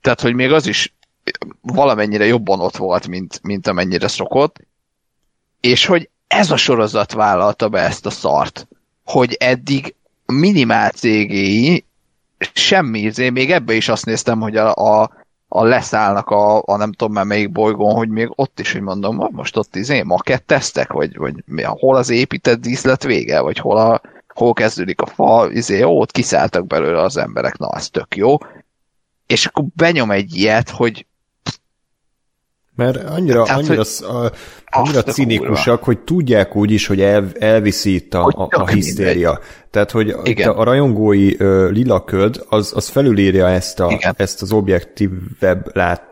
Tehát, 0.00 0.20
hogy 0.20 0.34
még 0.34 0.52
az 0.52 0.66
is 0.66 0.94
valamennyire 1.60 2.24
jobban 2.24 2.60
ott 2.60 2.76
volt, 2.76 3.08
mint, 3.08 3.40
mint 3.42 3.66
amennyire 3.66 4.08
szokott, 4.08 4.60
és 5.60 5.86
hogy 5.86 6.08
ez 6.26 6.50
a 6.50 6.56
sorozat 6.56 7.12
vállalta 7.12 7.68
be 7.68 7.80
ezt 7.80 8.06
a 8.06 8.10
szart, 8.10 8.68
hogy 9.04 9.32
eddig 9.32 9.94
minimál 10.26 10.90
cégéi 10.90 11.84
semmi, 12.52 13.10
én 13.16 13.32
még 13.32 13.50
ebbe 13.50 13.74
is 13.74 13.88
azt 13.88 14.04
néztem, 14.04 14.40
hogy 14.40 14.56
a, 14.56 14.74
a, 14.74 15.10
a 15.56 15.64
leszállnak 15.64 16.30
a, 16.30 16.62
a, 16.64 16.76
nem 16.76 16.92
tudom 16.92 17.12
már 17.12 17.24
melyik 17.24 17.52
bolygón, 17.52 17.94
hogy 17.94 18.08
még 18.08 18.28
ott 18.34 18.60
is, 18.60 18.72
hogy 18.72 18.80
mondom, 18.80 19.28
most 19.30 19.56
ott 19.56 19.76
izé 19.76 20.02
maketteztek, 20.02 20.92
vagy, 20.92 21.16
vagy 21.16 21.34
mi, 21.46 21.62
hol 21.62 21.96
az 21.96 22.10
épített 22.10 22.60
díszlet 22.60 23.02
vége, 23.02 23.40
vagy 23.40 23.58
hol, 23.58 23.76
a, 23.76 24.00
hol 24.34 24.52
kezdődik 24.52 25.00
a 25.00 25.06
fa, 25.06 25.48
izé, 25.50 25.82
ó, 25.82 26.00
ott 26.00 26.10
kiszálltak 26.10 26.66
belőle 26.66 27.00
az 27.00 27.16
emberek, 27.16 27.58
na, 27.58 27.66
az 27.66 27.88
tök 27.88 28.16
jó. 28.16 28.36
És 29.26 29.46
akkor 29.46 29.64
benyom 29.74 30.10
egy 30.10 30.34
ilyet, 30.34 30.70
hogy 30.70 31.06
mert 32.76 33.10
annyira, 33.10 33.42
Tehát, 33.42 33.58
annyira, 33.58 33.82
hogy... 33.98 34.30
annyira 34.66 35.02
cinikusak, 35.02 35.84
hogy 35.84 35.98
tudják 35.98 36.56
úgy 36.56 36.70
is, 36.70 36.86
hogy 36.86 37.00
el, 37.00 37.30
elviszi 37.38 37.94
itt 37.94 38.14
a, 38.14 38.24
a, 38.24 38.48
a 38.50 38.66
hisztéria. 38.66 39.38
Tehát, 39.70 39.90
hogy 39.90 40.16
Igen. 40.22 40.50
a 40.50 40.64
rajongói 40.64 41.34
uh, 41.34 41.70
lila 41.70 42.04
köd, 42.04 42.44
az, 42.48 42.72
az 42.74 42.88
felülírja 42.88 43.48
ezt, 43.48 43.80
a, 43.80 44.14
ezt 44.16 44.42
az 44.42 44.52
objektívebb 44.52 45.76
lát, 45.76 46.02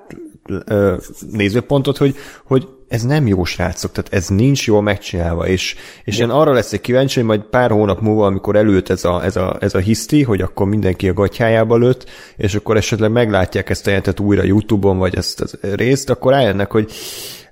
uh, 0.69 0.97
nézőpontot, 1.31 1.97
hogy, 1.97 2.17
hogy 2.45 2.69
ez 2.93 3.03
nem 3.03 3.27
jó 3.27 3.45
srácok, 3.45 3.93
tehát 3.93 4.13
ez 4.13 4.29
nincs 4.29 4.67
jól 4.67 4.83
megcsinálva, 4.83 5.47
és, 5.47 5.77
és 6.05 6.19
én 6.19 6.29
arra 6.29 6.53
leszek 6.53 6.81
kíváncsi, 6.81 7.19
hogy 7.19 7.29
majd 7.29 7.41
pár 7.41 7.71
hónap 7.71 8.01
múlva, 8.01 8.27
amikor 8.27 8.57
előtt 8.57 8.89
ez 8.89 9.05
a, 9.05 9.25
ez 9.25 9.37
a, 9.37 9.57
ez 9.61 9.75
a 9.75 9.79
hiszti, 9.79 10.23
hogy 10.23 10.41
akkor 10.41 10.67
mindenki 10.67 11.09
a 11.09 11.13
gatyájába 11.13 11.77
lőtt, 11.77 12.11
és 12.37 12.55
akkor 12.55 12.77
esetleg 12.77 13.11
meglátják 13.11 13.71
ezt 13.71 13.87
a 13.87 13.89
jelentet 13.89 14.21
újra 14.21 14.43
YouTube-on, 14.43 14.99
vagy 14.99 15.17
ezt 15.17 15.41
a 15.41 15.47
részt, 15.61 16.11
akkor 16.11 16.33
rájönnek, 16.33 16.71
hogy 16.71 16.93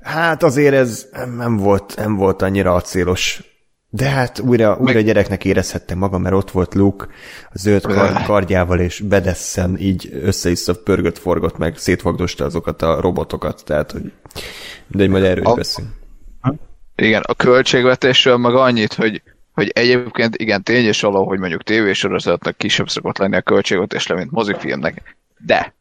hát 0.00 0.42
azért 0.42 0.74
ez 0.74 1.06
nem 1.36 1.56
volt, 1.56 1.94
nem 1.96 2.16
volt 2.16 2.42
annyira 2.42 2.74
acélos. 2.74 3.49
De 3.92 4.08
hát 4.08 4.38
újra, 4.38 4.76
újra 4.80 4.94
Meg... 4.94 5.04
gyereknek 5.04 5.44
érezhettem 5.44 5.98
magam, 5.98 6.22
mert 6.22 6.34
ott 6.34 6.50
volt 6.50 6.74
Luke 6.74 7.06
a 7.50 7.58
zöld 7.58 7.82
kar, 7.82 8.22
kardjával, 8.22 8.80
és 8.80 9.00
bedesszen 9.00 9.78
így 9.78 10.08
össze-vissza 10.22 10.74
pörgött, 10.74 11.18
forgott 11.18 11.58
meg, 11.58 11.76
szétvagdosta 11.76 12.44
azokat 12.44 12.82
a 12.82 13.00
robotokat, 13.00 13.64
tehát 13.64 13.92
hogy 13.92 14.12
de 14.86 15.02
egy 15.02 15.08
majd 15.08 15.24
erről 15.24 15.44
a... 15.44 15.54
beszélünk. 15.54 15.98
Igen, 16.96 17.22
a 17.22 17.34
költségvetésről 17.34 18.36
meg 18.36 18.54
annyit, 18.54 18.94
hogy, 18.94 19.22
hogy 19.52 19.68
egyébként 19.68 20.36
igen, 20.36 20.62
tényes 20.62 21.00
való, 21.00 21.26
hogy 21.26 21.38
mondjuk 21.38 21.62
tévésorozatnak 21.62 22.56
kisebb 22.56 22.88
szokott 22.88 23.18
lenni 23.18 23.36
a 23.36 23.42
költségvetésre, 23.42 24.14
mint 24.14 24.30
mozifilmnek, 24.30 25.16
de 25.38 25.74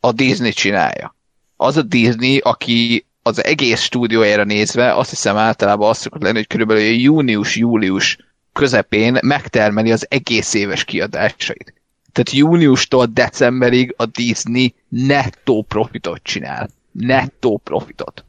a 0.00 0.12
Disney 0.12 0.52
csinálja. 0.52 1.14
Az 1.56 1.76
a 1.76 1.82
Disney, 1.82 2.38
aki 2.38 3.06
az 3.22 3.44
egész 3.44 3.80
stúdiójára 3.80 4.44
nézve 4.44 4.94
azt 4.94 5.10
hiszem 5.10 5.36
általában 5.36 5.88
azt 5.88 6.00
szokott 6.00 6.22
lenni, 6.22 6.36
hogy 6.36 6.46
körülbelül 6.46 6.82
június-július 6.82 8.18
közepén 8.52 9.18
megtermeli 9.22 9.92
az 9.92 10.06
egész 10.08 10.54
éves 10.54 10.84
kiadásait. 10.84 11.74
Tehát 12.12 12.30
júniustól 12.30 13.06
decemberig 13.06 13.94
a 13.96 14.06
Disney 14.06 14.74
nettó 14.88 15.62
profitot 15.68 16.22
csinál 16.22 16.70
nettó 16.92 17.60
profitot. 17.64 18.24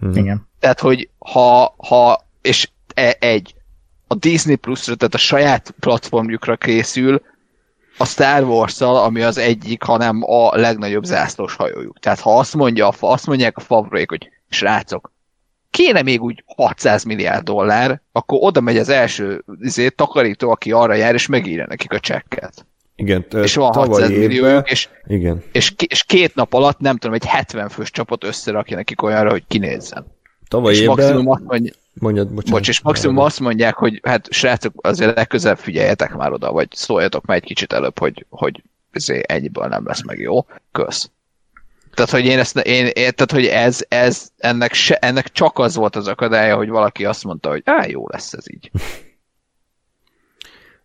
Hmm. 0.00 0.16
Igen. 0.16 0.48
Tehát, 0.58 0.80
hogy 0.80 1.08
ha, 1.18 1.74
ha 1.76 2.26
és 2.42 2.70
e, 2.94 3.16
egy, 3.20 3.54
a 4.06 4.14
Disney 4.14 4.56
Plus-ra, 4.56 4.94
tehát 4.94 5.14
a 5.14 5.18
saját 5.18 5.74
platformjukra 5.80 6.56
készül, 6.56 7.22
a 7.98 8.04
Star 8.04 8.42
wars 8.42 8.80
ami 8.80 9.22
az 9.22 9.38
egyik, 9.38 9.82
hanem 9.82 10.22
a 10.22 10.56
legnagyobb 10.56 11.04
zászlós 11.04 11.54
hajójuk. 11.54 11.98
Tehát 11.98 12.20
ha 12.20 12.38
azt, 12.38 12.54
mondja, 12.54 12.88
azt 12.88 13.26
mondják 13.26 13.56
a 13.56 13.60
Favrék, 13.60 14.08
hogy 14.08 14.30
srácok, 14.48 15.12
kéne 15.70 16.02
még 16.02 16.22
úgy 16.22 16.44
600 16.46 17.04
milliárd 17.04 17.44
dollár, 17.44 18.00
akkor 18.12 18.38
oda 18.42 18.60
megy 18.60 18.78
az 18.78 18.88
első 18.88 19.44
izé, 19.60 19.88
takarító, 19.88 20.50
aki 20.50 20.72
arra 20.72 20.94
jár, 20.94 21.14
és 21.14 21.26
megírja 21.26 21.66
nekik 21.68 21.92
a 21.92 22.00
csekket. 22.00 22.66
Igen, 22.96 23.26
és 23.42 23.54
van 23.54 23.72
600 23.72 24.08
milliójuk, 24.08 24.70
és, 24.70 24.88
igen. 25.06 25.42
És, 25.52 25.72
és 25.86 26.04
két 26.04 26.34
nap 26.34 26.52
alatt 26.52 26.78
nem 26.78 26.96
tudom, 26.96 27.14
egy 27.14 27.26
70 27.26 27.68
fős 27.68 27.90
csapat 27.90 28.24
összerakja 28.24 28.76
nekik 28.76 29.02
olyanra, 29.02 29.30
hogy 29.30 29.44
kinézzen. 29.48 30.06
Tavaly 30.48 30.72
és 30.72 30.80
évben... 30.80 30.96
maximum 30.96 31.28
azt 31.28 31.42
mondja, 31.44 31.72
Mondjad, 32.00 32.28
bocsánat. 32.28 32.58
Bocs, 32.58 32.68
és 32.68 32.80
maximum 32.80 33.18
azt 33.18 33.40
mondják, 33.40 33.74
hogy 33.74 34.00
hát 34.02 34.32
srácok, 34.32 34.72
azért 34.86 35.16
legközelebb 35.16 35.58
figyeljetek 35.58 36.14
már 36.14 36.32
oda, 36.32 36.52
vagy 36.52 36.68
szóljatok 36.72 37.24
már 37.24 37.36
egy 37.36 37.44
kicsit 37.44 37.72
előbb, 37.72 37.98
hogy, 37.98 38.26
hogy 38.28 38.62
ezért 38.90 39.30
ennyiből 39.30 39.66
nem 39.66 39.86
lesz 39.86 40.04
meg 40.04 40.18
jó. 40.18 40.46
Kösz. 40.72 41.10
Tehát, 41.94 42.10
hogy 42.10 42.24
én 42.24 42.38
ezt, 42.38 42.58
én 42.58 42.92
tehát, 42.92 43.32
hogy 43.32 43.46
ez, 43.46 43.84
ez 43.88 44.28
ennek, 44.36 44.72
se, 44.72 44.96
ennek 44.96 45.32
csak 45.32 45.58
az 45.58 45.74
volt 45.74 45.96
az 45.96 46.08
akadálya, 46.08 46.56
hogy 46.56 46.68
valaki 46.68 47.04
azt 47.04 47.24
mondta, 47.24 47.48
hogy 47.48 47.62
á, 47.64 47.86
jó 47.86 48.08
lesz 48.08 48.32
ez 48.32 48.50
így. 48.50 48.70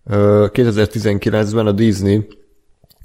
2019-ben 0.05 1.67
a 1.67 1.71
Disney 1.71 2.27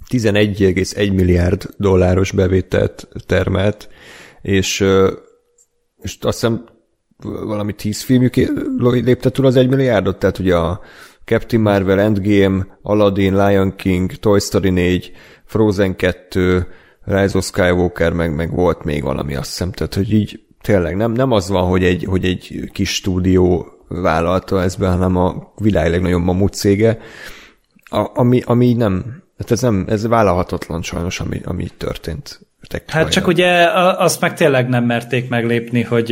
11,1 0.08 1.14
milliárd 1.14 1.64
dolláros 1.76 2.32
bevételt 2.32 3.08
termelt, 3.26 3.88
és, 4.42 4.80
és 6.02 6.18
azt 6.20 6.40
hiszem 6.40 6.64
valami 7.22 7.72
10 7.72 8.02
filmjük 8.02 8.34
lépte 8.78 9.30
túl 9.30 9.46
az 9.46 9.56
1 9.56 9.68
milliárdot, 9.68 10.18
tehát 10.18 10.38
ugye 10.38 10.56
a 10.56 10.80
Captain 11.24 11.62
Marvel, 11.62 12.00
Endgame, 12.00 12.66
Aladdin, 12.82 13.46
Lion 13.46 13.76
King, 13.76 14.12
Toy 14.12 14.40
Story 14.40 14.70
4, 14.70 15.12
Frozen 15.44 15.96
2, 15.96 16.66
Rise 17.04 17.38
of 17.38 17.44
Skywalker, 17.44 18.12
meg, 18.12 18.34
meg 18.34 18.50
volt 18.50 18.84
még 18.84 19.02
valami, 19.02 19.34
azt 19.34 19.48
hiszem, 19.48 19.72
tehát 19.72 19.94
hogy 19.94 20.12
így 20.12 20.40
tényleg 20.60 20.96
nem, 20.96 21.12
nem 21.12 21.32
az 21.32 21.48
van, 21.48 21.68
hogy 21.68 21.84
egy, 21.84 22.04
hogy 22.04 22.24
egy 22.24 22.70
kis 22.72 22.94
stúdió 22.94 23.66
vállalta 23.88 24.62
ezt 24.62 24.78
be, 24.78 24.88
hanem 24.88 25.16
a 25.16 25.52
világ 25.56 25.90
legnagyobb 25.90 26.22
mamut 26.22 26.54
cége, 26.54 26.98
a, 27.90 28.10
ami, 28.14 28.42
ami 28.44 28.72
nem, 28.72 29.22
hát 29.38 29.50
ez 29.50 29.60
nem, 29.60 29.84
ez 29.88 30.06
vállalhatatlan 30.06 30.82
sajnos, 30.82 31.20
ami, 31.20 31.40
ami 31.44 31.68
történt. 31.76 32.40
Hát 32.86 33.10
csak 33.10 33.26
ugye 33.26 33.70
azt 33.96 34.20
meg 34.20 34.34
tényleg 34.34 34.68
nem 34.68 34.84
merték 34.84 35.28
meglépni, 35.28 35.82
hogy 35.82 36.10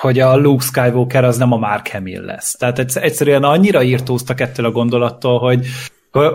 hogy 0.00 0.18
a 0.18 0.36
Luke 0.36 0.64
Skywalker 0.64 1.24
az 1.24 1.36
nem 1.36 1.52
a 1.52 1.56
Mark 1.56 1.88
Hamill 1.88 2.24
lesz. 2.24 2.56
Tehát 2.58 2.96
egyszerűen 2.96 3.42
annyira 3.42 3.82
írtóztak 3.82 4.40
ettől 4.40 4.66
a 4.66 4.70
gondolattól, 4.70 5.38
hogy 5.38 5.66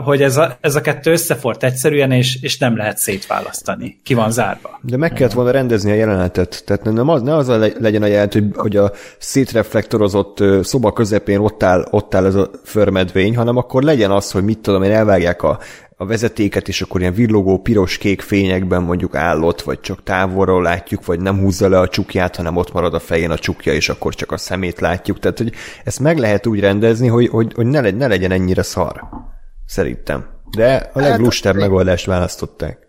hogy 0.03 0.21
ez 0.21 0.37
a, 0.37 0.57
ez 0.61 0.75
a 0.75 0.81
kettő 0.81 1.11
összefort 1.11 1.63
egyszerűen, 1.63 2.11
és, 2.11 2.41
és 2.41 2.57
nem 2.57 2.77
lehet 2.77 2.97
szétválasztani. 2.97 3.99
Ki 4.03 4.13
van 4.13 4.31
zárva. 4.31 4.79
De 4.81 4.97
meg 4.97 5.13
kellett 5.13 5.33
volna 5.33 5.51
rendezni 5.51 5.91
a 5.91 5.93
jelenetet. 5.93 6.63
Tehát 6.65 6.83
nem 6.83 7.09
az, 7.09 7.21
ne 7.21 7.35
az 7.35 7.47
legyen 7.79 8.01
a 8.01 8.05
jelenet, 8.05 8.33
hogy, 8.33 8.45
hogy 8.55 8.75
a 8.75 8.91
szétreflektorozott 9.17 10.43
szoba 10.63 10.91
közepén 10.91 11.39
ott 11.39 11.63
áll, 11.63 11.87
ott 11.89 12.15
áll 12.15 12.25
ez 12.25 12.35
a 12.35 12.49
förmedvény, 12.63 13.35
hanem 13.35 13.57
akkor 13.57 13.83
legyen 13.83 14.11
az, 14.11 14.31
hogy 14.31 14.43
mit 14.43 14.59
tudom 14.59 14.83
én, 14.83 14.91
elvágják 14.91 15.43
a, 15.43 15.59
a 15.97 16.05
vezetéket, 16.05 16.67
és 16.67 16.81
akkor 16.81 17.01
ilyen 17.01 17.13
villogó 17.13 17.61
piros-kék 17.61 18.21
fényekben 18.21 18.81
mondjuk 18.81 19.15
állott, 19.15 19.61
vagy 19.61 19.79
csak 19.79 20.03
távolról 20.03 20.61
látjuk, 20.61 21.05
vagy 21.05 21.19
nem 21.19 21.39
húzza 21.39 21.69
le 21.69 21.79
a 21.79 21.87
csukját, 21.87 22.35
hanem 22.35 22.55
ott 22.55 22.73
marad 22.73 22.93
a 22.93 22.99
fején 22.99 23.31
a 23.31 23.37
csukja, 23.37 23.73
és 23.73 23.89
akkor 23.89 24.15
csak 24.15 24.31
a 24.31 24.37
szemét 24.37 24.79
látjuk. 24.79 25.19
Tehát, 25.19 25.37
hogy 25.37 25.53
ezt 25.83 25.99
meg 25.99 26.17
lehet 26.17 26.45
úgy 26.45 26.59
rendezni, 26.59 27.07
hogy, 27.07 27.27
hogy, 27.27 27.53
hogy 27.53 27.65
ne, 27.65 27.91
ne 27.91 28.07
legyen 28.07 28.31
ennyire 28.31 28.63
szar. 28.63 29.03
Szerintem. 29.65 30.25
De 30.55 30.89
a 30.93 30.99
leglustább 30.99 31.53
hát, 31.53 31.61
megoldást 31.61 32.05
választották. 32.05 32.83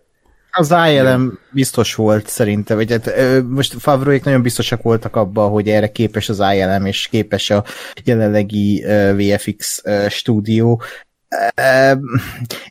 Az 0.51 0.75
ILM 0.91 1.39
biztos 1.53 1.95
volt 1.95 2.29
szerintem, 2.29 2.77
vagy 2.77 2.91
hát, 2.91 3.13
most 3.49 3.75
Favroék 3.79 4.25
nagyon 4.25 4.43
biztosak 4.43 4.83
voltak 4.83 5.17
abban, 5.17 5.51
hogy 5.51 5.69
erre 5.69 5.93
képes 5.93 6.29
az 6.29 6.43
ILM, 6.55 6.87
és 6.87 7.09
képes 7.09 7.51
a 7.51 7.65
jelenlegi 8.05 8.85
VFX 9.17 9.83
stúdió, 10.09 10.83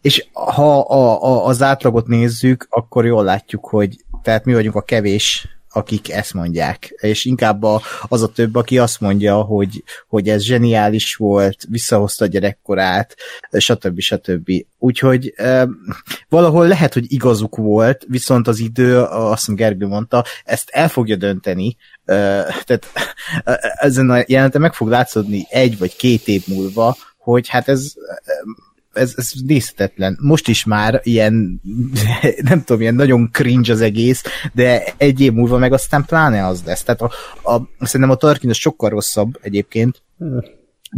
és 0.01 0.25
ha 0.33 0.79
a, 0.79 1.23
a, 1.23 1.45
az 1.45 1.61
átlagot 1.61 2.07
nézzük, 2.07 2.67
akkor 2.69 3.05
jól 3.05 3.23
látjuk, 3.23 3.65
hogy 3.65 3.95
tehát 4.23 4.45
mi 4.45 4.53
vagyunk 4.53 4.75
a 4.75 4.81
kevés 4.81 5.55
akik 5.75 6.11
ezt 6.11 6.33
mondják, 6.33 6.93
és 6.97 7.25
inkább 7.25 7.63
a, 7.63 7.81
az 8.07 8.21
a 8.21 8.27
több, 8.27 8.55
aki 8.55 8.77
azt 8.77 8.99
mondja, 8.99 9.41
hogy, 9.41 9.83
hogy 10.07 10.29
ez 10.29 10.41
zseniális 10.41 11.15
volt, 11.15 11.65
visszahozta 11.69 12.25
a 12.25 12.27
gyerekkorát, 12.27 13.15
stb. 13.57 13.99
stb. 13.99 14.51
Úgyhogy 14.77 15.33
valahol 16.29 16.67
lehet, 16.67 16.93
hogy 16.93 17.11
igazuk 17.11 17.55
volt, 17.55 18.05
viszont 18.07 18.47
az 18.47 18.59
idő, 18.59 19.01
azt 19.01 19.55
Gergő 19.55 19.87
mondta, 19.87 20.23
ezt 20.43 20.69
el 20.69 20.89
fogja 20.89 21.15
dönteni, 21.15 21.75
tehát 22.05 22.87
ezen 23.75 24.09
a 24.09 24.23
jeleneten 24.27 24.61
meg 24.61 24.73
fog 24.73 24.87
látszódni 24.87 25.45
egy 25.49 25.77
vagy 25.77 25.95
két 25.95 26.27
év 26.27 26.43
múlva, 26.47 26.97
hogy 27.25 27.47
hát 27.47 27.67
ez 27.67 27.93
ez, 28.93 29.13
ez 29.15 29.31
nézhetetlen. 29.45 30.17
Most 30.21 30.47
is 30.47 30.63
már 30.65 30.99
ilyen, 31.03 31.61
nem 32.49 32.63
tudom, 32.63 32.81
ilyen 32.81 32.95
nagyon 32.95 33.29
cringe 33.31 33.73
az 33.73 33.81
egész, 33.81 34.23
de 34.53 34.83
egy 34.97 35.21
év 35.21 35.33
múlva 35.33 35.57
meg 35.57 35.73
aztán 35.73 36.05
pláne 36.05 36.45
az 36.45 36.61
lesz. 36.65 36.83
Tehát 36.83 37.01
a, 37.01 37.11
a, 37.53 37.61
szerintem 37.79 38.09
a 38.09 38.15
Tarkin 38.15 38.49
az 38.49 38.57
sokkal 38.57 38.89
rosszabb 38.89 39.39
egyébként, 39.41 40.01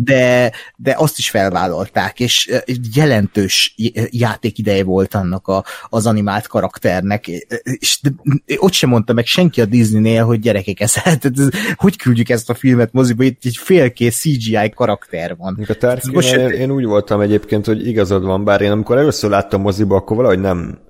de, 0.03 0.51
de 0.75 0.95
azt 0.97 1.17
is 1.17 1.29
felvállalták, 1.29 2.19
és 2.19 2.51
jelentős 2.93 3.75
játékideje 4.09 4.83
volt 4.83 5.13
annak 5.13 5.47
a, 5.47 5.63
az 5.89 6.05
animált 6.05 6.47
karakternek, 6.47 7.27
és 7.63 7.99
de, 8.01 8.09
ott 8.57 8.71
sem 8.71 8.89
mondta 8.89 9.13
meg 9.13 9.25
senki 9.25 9.61
a 9.61 9.65
Disneynél, 9.65 10.25
hogy 10.25 10.39
gyerekek, 10.39 10.79
ez, 10.79 10.93
ez, 11.03 11.17
ez, 11.21 11.49
hogy 11.75 11.97
küldjük 11.97 12.29
ezt 12.29 12.49
a 12.49 12.53
filmet 12.53 12.93
moziba, 12.93 13.23
itt 13.23 13.45
egy 13.45 13.57
félkész 13.57 14.19
CGI 14.19 14.69
karakter 14.75 15.35
van. 15.37 15.65
A 15.67 15.73
Tarkin, 15.73 16.11
most 16.13 16.33
én, 16.33 16.49
én 16.49 16.71
úgy 16.71 16.85
voltam 16.85 17.21
egyébként, 17.21 17.65
hogy 17.65 17.87
igazad 17.87 18.23
van, 18.23 18.43
bár 18.43 18.61
én 18.61 18.71
amikor 18.71 18.97
először 18.97 19.29
láttam 19.29 19.61
moziba, 19.61 19.95
akkor 19.95 20.15
valahogy 20.15 20.39
nem 20.39 20.85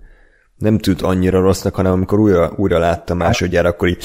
nem 0.57 0.77
tűnt 0.77 1.01
annyira 1.01 1.41
rossznak, 1.41 1.75
hanem 1.75 1.91
amikor 1.91 2.19
újra, 2.19 2.53
újra 2.55 2.79
láttam 2.79 3.17
másodjára, 3.17 3.69
akkor 3.69 3.87
így 3.87 4.03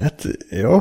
Hát 0.00 0.24
jó, 0.50 0.78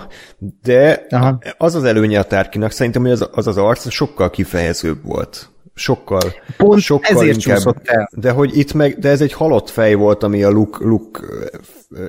de 0.64 1.06
Aha. 1.10 1.40
az 1.58 1.76
az 1.76 1.84
előnye 1.84 2.20
a 2.20 2.24
tárkinak, 2.24 2.72
szerintem, 2.72 3.02
hogy 3.02 3.12
az 3.12 3.30
az, 3.32 3.48
az 3.48 3.58
arc 3.58 3.90
sokkal 3.90 4.30
kifejezőbb 4.30 5.04
volt. 5.04 5.50
Sokkal, 5.78 6.34
Pont 6.58 6.82
sokkal 6.82 7.16
ezért 7.16 7.46
inkább. 7.46 7.82
El. 7.84 8.10
De 8.12 8.32
hogy 8.32 8.58
itt 8.58 8.74
meg, 8.74 9.00
de 9.00 9.10
ez 9.10 9.22
egy 9.22 9.34
halott 9.34 9.70
fej 9.70 9.94
volt, 9.94 10.24
ami 10.24 10.44
a 10.44 10.50
luk, 10.50 10.80
luk 10.82 11.26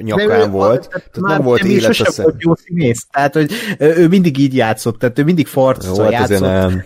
nyakán 0.00 0.38
de 0.38 0.46
volt. 0.46 0.88
tehát 0.88 1.10
nem 1.36 1.42
volt 1.42 1.64
élet 1.64 2.00
a 2.00 2.22
volt 2.22 2.34
jó 2.38 2.54
színész, 2.54 3.06
tehát 3.10 3.34
hogy 3.34 3.50
ő 3.78 4.08
mindig 4.08 4.38
így 4.38 4.54
játszott, 4.54 4.98
tehát 4.98 5.18
ő 5.18 5.24
mindig 5.24 5.46
farccal 5.46 6.02
hát 6.02 6.12
játszott. 6.12 6.40
Nem. 6.40 6.84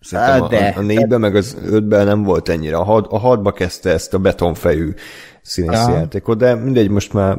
Szerintem 0.00 0.42
a, 0.42 0.48
de, 0.48 0.72
a, 0.76 0.78
a 0.78 0.82
négyben, 0.82 1.20
meg 1.20 1.36
az 1.36 1.56
ötben 1.70 2.06
nem 2.06 2.22
volt 2.22 2.48
ennyire. 2.48 2.76
A, 2.76 2.84
had, 2.84 3.06
a 3.10 3.18
hadba 3.18 3.52
kezdte 3.52 3.90
ezt 3.90 4.14
a 4.14 4.18
betonfejű 4.18 4.94
színész 5.42 5.86
játékot, 5.86 6.38
de 6.38 6.54
mindegy, 6.54 6.88
most 6.88 7.12
már 7.12 7.38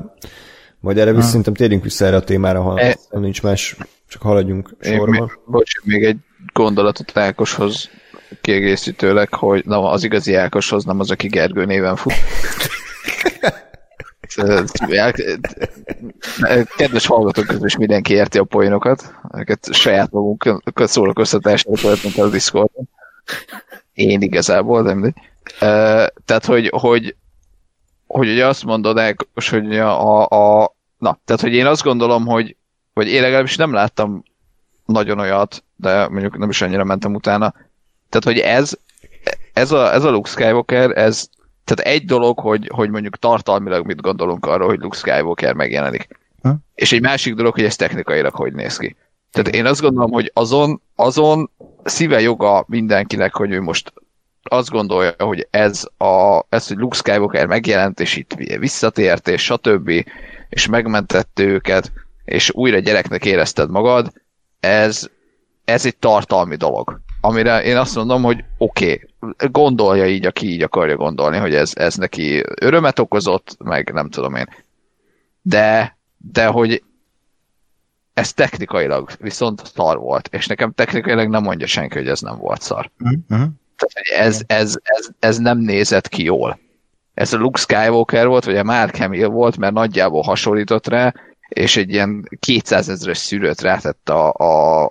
majd 0.80 0.98
erre 0.98 1.14
visz, 1.14 1.26
szerintem 1.26 1.54
térjünk 1.54 1.84
vissza 1.84 2.06
erre 2.06 2.16
a 2.16 2.24
témára, 2.24 2.62
ha 2.62 2.80
e... 2.80 2.98
nincs 3.10 3.42
más, 3.42 3.78
csak 4.08 4.22
haladjunk 4.22 4.76
sorban. 4.80 5.10
Még, 5.10 5.40
bocs, 5.46 5.82
még 5.84 6.04
egy 6.04 6.18
gondolatot 6.54 7.18
Ákoshoz 7.18 7.90
kiegészítőleg, 8.42 9.34
hogy 9.34 9.66
na, 9.66 9.92
az 9.92 10.04
igazi 10.04 10.36
Ákoshoz, 10.36 10.84
nem 10.84 11.00
az, 11.00 11.12
aki 11.12 11.28
Gergő 11.28 11.66
néven 11.66 11.96
fut. 11.96 12.14
Kedves 16.78 17.06
hallgatók 17.06 17.46
közül 17.46 17.66
is 17.66 17.78
mindenki 17.78 18.14
érti 18.14 18.38
a 18.38 18.44
poénokat, 18.44 19.14
ezeket 19.32 19.74
saját 19.74 20.12
magunkat 20.12 20.88
szórakoztatásra 20.88 21.72
töltünk 21.72 22.18
a 22.18 22.30
Discordon. 22.30 22.90
Én 23.94 24.22
igazából, 24.22 24.84
de 24.84 24.94
mindegy. 24.94 25.14
Tehát, 26.26 26.46
hogy, 26.46 26.72
hogy 26.74 27.16
hogy 28.10 28.30
ugye 28.30 28.48
azt 28.48 28.66
mondod, 28.66 28.98
Ákos, 28.98 29.50
hogy 29.50 29.78
a, 29.78 30.28
a, 30.28 30.74
na, 30.98 31.20
tehát 31.26 31.42
hogy 31.42 31.54
én 31.54 31.66
azt 31.66 31.84
gondolom, 31.84 32.26
hogy, 32.26 32.56
vagy 32.94 33.08
én 33.08 33.22
legalábbis 33.22 33.56
nem 33.56 33.74
láttam 33.74 34.24
nagyon 34.86 35.20
olyat, 35.20 35.64
de 35.76 36.08
mondjuk 36.08 36.38
nem 36.38 36.50
is 36.50 36.62
annyira 36.62 36.84
mentem 36.84 37.14
utána. 37.14 37.54
Tehát, 38.10 38.24
hogy 38.24 38.40
ez, 38.40 38.78
ez 39.54 39.72
a, 39.72 39.94
ez 39.94 40.04
a 40.04 40.10
Luke 40.10 40.30
Skywalker, 40.30 40.98
ez, 40.98 41.30
tehát 41.64 41.94
egy 41.94 42.06
dolog, 42.06 42.40
hogy, 42.40 42.72
hogy 42.74 42.90
mondjuk 42.90 43.18
tartalmilag 43.18 43.86
mit 43.86 44.02
gondolunk 44.02 44.46
arról, 44.46 44.68
hogy 44.68 44.80
Luke 44.80 44.98
Skywalker 44.98 45.54
megjelenik. 45.54 46.08
Ha? 46.42 46.56
És 46.76 46.92
egy 46.92 47.02
másik 47.02 47.34
dolog, 47.34 47.54
hogy 47.54 47.64
ez 47.64 47.76
technikailag 47.76 48.34
hogy 48.34 48.54
néz 48.54 48.78
ki. 48.78 48.96
Tehát 49.32 49.56
én 49.56 49.66
azt 49.66 49.82
gondolom, 49.82 50.12
hogy 50.12 50.32
azon, 50.34 50.82
azon 50.96 51.50
szíve 51.84 52.22
joga 52.22 52.64
mindenkinek, 52.68 53.36
hogy 53.36 53.52
ő 53.52 53.62
most 53.62 53.94
azt 54.50 54.70
gondolja, 54.70 55.14
hogy 55.18 55.48
ez, 55.50 55.88
a, 55.98 56.44
ez 56.50 56.68
hogy 56.68 56.78
Luke 56.78 56.96
Skywalker 56.96 57.46
megjelent, 57.46 58.00
és 58.00 58.16
itt 58.16 58.34
visszatért, 58.34 59.28
és 59.28 59.44
stb., 59.44 59.92
és 60.50 60.68
megmentette 60.68 61.44
őket, 61.44 61.92
és 62.26 62.52
újra 62.54 62.80
gyereknek 62.80 63.26
érezted 63.26 63.70
magad, 63.70 64.12
ez, 64.60 65.10
ez 65.66 65.86
egy 65.86 65.98
tartalmi 65.98 66.56
dolog. 66.56 67.00
Amire 67.22 67.64
én 67.64 67.78
azt 67.78 67.96
mondom, 67.96 68.24
hogy 68.24 68.44
oké, 68.58 69.08
okay, 69.20 69.50
gondolja 69.50 70.08
így, 70.08 70.26
aki 70.26 70.48
így 70.48 70.62
akarja 70.62 70.96
gondolni, 70.96 71.38
hogy 71.38 71.56
ez, 71.56 71.72
ez 71.76 71.96
neki 71.96 72.44
örömet 72.62 73.00
okozott, 73.00 73.56
meg 73.64 73.92
nem 73.94 74.10
tudom 74.10 74.36
én. 74.36 74.50
De, 75.42 75.98
de 76.18 76.46
hogy 76.46 76.84
ez 78.14 78.34
technikailag 78.34 79.10
viszont 79.20 79.66
szar 79.66 79.98
volt, 79.98 80.28
és 80.32 80.48
nekem 80.48 80.72
technikailag 80.72 81.28
nem 81.30 81.44
mondja 81.44 81.68
senki, 81.68 81.98
hogy 81.98 82.08
ez 82.08 82.20
nem 82.20 82.38
volt 82.38 82.62
szar. 82.62 82.92
Uh-huh. 83.00 83.50
Ez, 84.18 84.42
ez, 84.48 84.76
ez, 84.84 85.08
ez 85.20 85.38
nem 85.38 85.58
nézett 85.58 86.08
ki 86.08 86.24
jól. 86.24 86.60
Ez 87.14 87.34
a 87.34 87.38
Luke 87.38 87.60
Skywalker 87.60 88.28
volt, 88.28 88.46
vagy 88.46 88.58
a 88.58 88.64
Mark 88.64 88.98
Hamill 88.98 89.28
volt, 89.28 89.58
mert 89.58 89.74
nagyjából 89.74 90.22
hasonlított 90.22 90.88
rá, 90.88 91.14
és 91.50 91.78
egy 91.78 91.90
ilyen 91.90 92.30
200 92.40 92.90
ezeres 92.90 93.18
szűrőt 93.18 93.62
rátett 93.62 94.10
a, 94.10 94.34
a, 94.34 94.90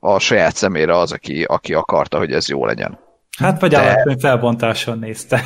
a 0.00 0.18
saját 0.18 0.56
szemére 0.56 0.98
az, 0.98 1.12
aki, 1.12 1.42
aki 1.42 1.74
akarta, 1.74 2.18
hogy 2.18 2.32
ez 2.32 2.48
jó 2.48 2.66
legyen. 2.66 2.98
Hát 3.38 3.60
vagy 3.60 3.74
alacsony 3.74 4.18
felbontáson 4.18 4.98
nézte. 4.98 5.42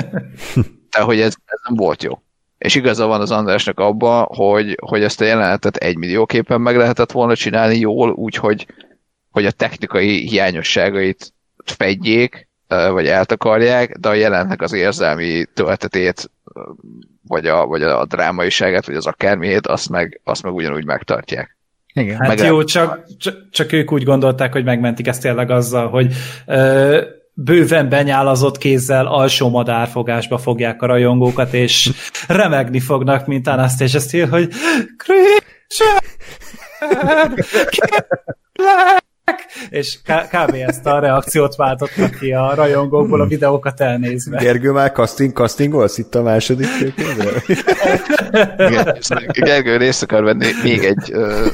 De 0.90 1.00
hogy 1.02 1.20
ez, 1.20 1.34
ez 1.44 1.60
nem 1.68 1.76
volt 1.76 2.02
jó. 2.02 2.22
és 2.58 2.74
igaza 2.74 3.06
van 3.06 3.20
az 3.20 3.30
Andrásnak 3.30 3.80
abba, 3.80 4.28
hogy, 4.34 4.78
hogy 4.80 5.02
ezt 5.02 5.20
a 5.20 5.24
jelenetet 5.24 5.76
egy 5.76 5.96
millióképpen 5.96 6.60
meg 6.60 6.76
lehetett 6.76 7.12
volna 7.12 7.36
csinálni 7.36 7.78
jól, 7.78 8.10
úgyhogy 8.10 8.66
hogy 9.30 9.46
a 9.46 9.50
technikai 9.50 10.28
hiányosságait 10.28 11.32
fedjék, 11.70 12.48
vagy 12.68 13.06
eltakarják, 13.06 13.96
de 13.98 14.08
a 14.08 14.14
jelennek 14.14 14.62
az 14.62 14.72
érzelmi 14.72 15.44
töltetét, 15.54 16.30
vagy 17.28 17.46
a, 17.46 17.66
vagy 17.66 17.82
a 17.82 18.04
drámaiságát, 18.04 18.86
vagy 18.86 18.96
az 18.96 19.06
akármiét, 19.06 19.66
azt 19.66 19.88
meg, 19.88 20.20
azt 20.24 20.42
meg 20.42 20.54
ugyanúgy 20.54 20.84
megtartják. 20.84 21.56
Igen. 21.92 22.16
Hát 22.16 22.28
meg 22.28 22.38
jó, 22.38 22.64
csak, 22.64 23.16
csak, 23.18 23.50
csak 23.50 23.72
ők 23.72 23.92
úgy 23.92 24.02
gondolták, 24.02 24.52
hogy 24.52 24.64
megmentik 24.64 25.06
ezt 25.06 25.22
tényleg 25.22 25.50
azzal, 25.50 25.88
hogy 25.88 26.14
ö, 26.46 27.02
bőven 27.32 27.88
benyálazott 27.88 28.58
kézzel 28.58 29.06
alsó 29.06 29.48
madárfogásba 29.48 30.38
fogják 30.38 30.82
a 30.82 30.86
rajongókat, 30.86 31.54
és 31.54 31.90
remegni 32.28 32.80
fognak, 32.80 33.26
mint 33.26 33.46
Anastasia 33.46 34.00
Steele, 34.00 34.28
hogy 34.28 34.48
Christian! 34.96 35.98
és 39.68 39.98
kb. 40.04 40.54
ezt 40.54 40.86
a 40.86 40.98
reakciót 40.98 41.56
váltottak 41.56 42.18
ki 42.18 42.32
a 42.32 42.54
rajongókból 42.54 43.20
a 43.20 43.26
videókat 43.26 43.80
elnézve. 43.80 44.38
Gergő 44.38 44.70
már 44.70 44.92
casting, 44.92 45.32
castingolsz 45.32 45.98
itt 45.98 46.14
a 46.14 46.22
második 46.22 46.68
Igen, 48.56 48.98
Gergő 49.32 49.76
részt 49.76 50.02
akar 50.02 50.22
venni 50.22 50.46
még 50.62 50.84
egy 50.84 51.12
uh, 51.12 51.46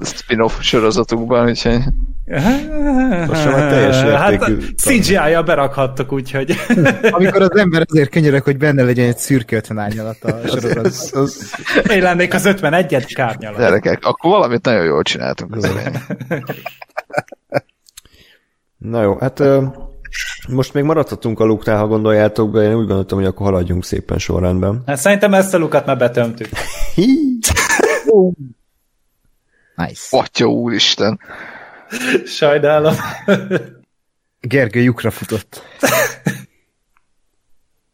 spin-off 0.00 0.60
sorozatunkban, 0.60 1.48
úgyhogy 1.48 1.78
most 3.26 3.44
már 3.44 3.70
teljes 3.70 3.96
Hát 3.96 4.50
CGI-ja 4.76 5.42
berakhattak, 5.42 6.12
úgyhogy... 6.12 6.54
Amikor 7.10 7.42
az 7.42 7.56
ember 7.56 7.86
azért 7.90 8.10
könyörök, 8.10 8.44
hogy 8.44 8.56
benne 8.56 8.82
legyen 8.82 9.08
egy 9.08 9.18
szürke 9.18 9.56
50 9.56 9.78
árnyalat 9.78 10.24
a 10.24 10.46
sorozat. 10.46 10.86
Az, 10.86 11.10
az... 11.14 11.54
Én 11.90 12.02
lennék 12.02 12.34
az 12.34 12.44
51 12.44 13.14
kárnyalat. 13.14 13.58
Gyerekek, 13.58 14.04
akkor 14.04 14.30
valamit 14.30 14.64
nagyon 14.64 14.84
jól 14.84 15.02
csináltunk 15.02 15.56
az 15.56 15.72
Na 18.78 19.02
jó, 19.02 19.18
hát 19.18 19.42
most 20.48 20.74
még 20.74 20.84
maradhatunk 20.84 21.40
a 21.40 21.44
luknál, 21.44 21.78
ha 21.78 21.86
gondoljátok 21.86 22.50
be, 22.50 22.62
én 22.62 22.74
úgy 22.74 22.86
gondoltam, 22.86 23.18
hogy 23.18 23.26
akkor 23.26 23.46
haladjunk 23.46 23.84
szépen 23.84 24.18
sorrendben. 24.18 24.82
Hát 24.86 24.96
szerintem 24.96 25.34
ezt 25.34 25.54
a 25.54 25.58
lukat 25.58 25.86
már 25.86 25.98
betömtük. 25.98 26.48
nice. 29.76 30.18
Atya 30.18 30.46
úristen. 30.46 31.20
Sajnálom. 32.24 32.94
Gergő 34.40 34.80
lyukra 34.80 35.10
futott. 35.10 35.62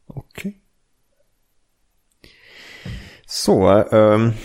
Oké. 0.07 0.49
Okay. 0.49 0.61
Szóval, 3.27 3.89
um, 3.91 4.39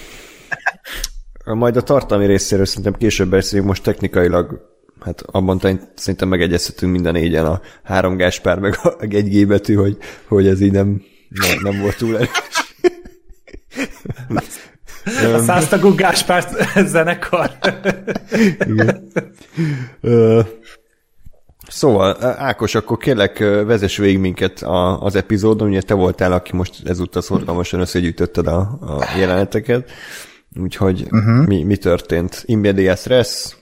majd 1.58 1.78
a 1.78 1.82
tartalmi 1.82 2.26
részéről 2.26 2.66
szerintem 2.66 2.94
később 2.94 3.30
beszéljünk, 3.30 3.70
most 3.70 3.84
technikailag 3.84 4.68
hát 5.00 5.22
abban 5.22 5.60
szerintem 5.96 6.28
megegyezhetünk 6.28 6.92
minden 6.92 7.14
négyen 7.14 7.46
a 7.46 7.62
három 7.84 8.16
Gáspár 8.16 8.60
meg 8.60 8.76
a 8.84 8.96
egy 9.00 9.30
G 9.30 9.48
betű, 9.48 9.74
hogy, 9.74 9.98
hogy 10.28 10.48
ez 10.48 10.62
így 10.62 10.72
nem, 10.72 11.04
nem, 11.30 11.60
nem 11.62 11.82
volt 11.82 11.98
túl 11.98 12.16
erős. 12.16 12.30
A 15.34 15.39
száztagú 15.39 15.95
Gáspár 15.95 16.43
zenekar. 16.76 17.52
Igen. 18.60 19.10
Szóval, 21.67 22.17
Ákos, 22.38 22.76
akkor 22.76 22.98
kérlek 22.98 23.39
vezess 23.39 23.98
végig 23.98 24.19
minket 24.19 24.62
a, 24.62 25.02
az 25.02 25.15
epizódon, 25.15 25.67
ugye 25.67 25.82
te 25.82 25.93
voltál, 25.93 26.32
aki 26.32 26.56
most 26.56 26.88
ezúttal 26.88 27.22
szorgalmasan 27.22 27.80
összegyűjtötted 27.80 28.48
a, 28.48 28.60
a 28.82 29.06
jeleneteket, 29.17 29.91
úgyhogy 30.56 31.08
uh-huh. 31.12 31.48
mi, 31.48 31.63
mi 31.63 31.78
történt? 31.78 32.43
Immedias 32.45 33.06
res, 33.06 33.58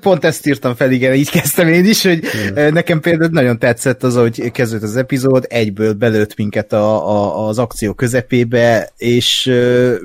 Pont 0.00 0.24
ezt 0.24 0.46
írtam 0.46 0.74
fel, 0.74 0.90
igen, 0.90 1.14
így 1.14 1.30
kezdtem 1.30 1.68
én 1.68 1.84
is, 1.84 2.02
hogy 2.02 2.24
hmm. 2.24 2.72
nekem 2.72 3.00
például 3.00 3.30
nagyon 3.30 3.58
tetszett 3.58 4.02
az, 4.02 4.16
hogy 4.16 4.50
kezdődött 4.50 4.88
az 4.88 4.96
epizód, 4.96 5.46
egyből 5.48 5.92
belőtt 5.92 6.36
minket 6.36 6.72
a, 6.72 7.08
a, 7.08 7.46
az 7.48 7.58
akció 7.58 7.92
közepébe, 7.92 8.90
és 8.96 9.44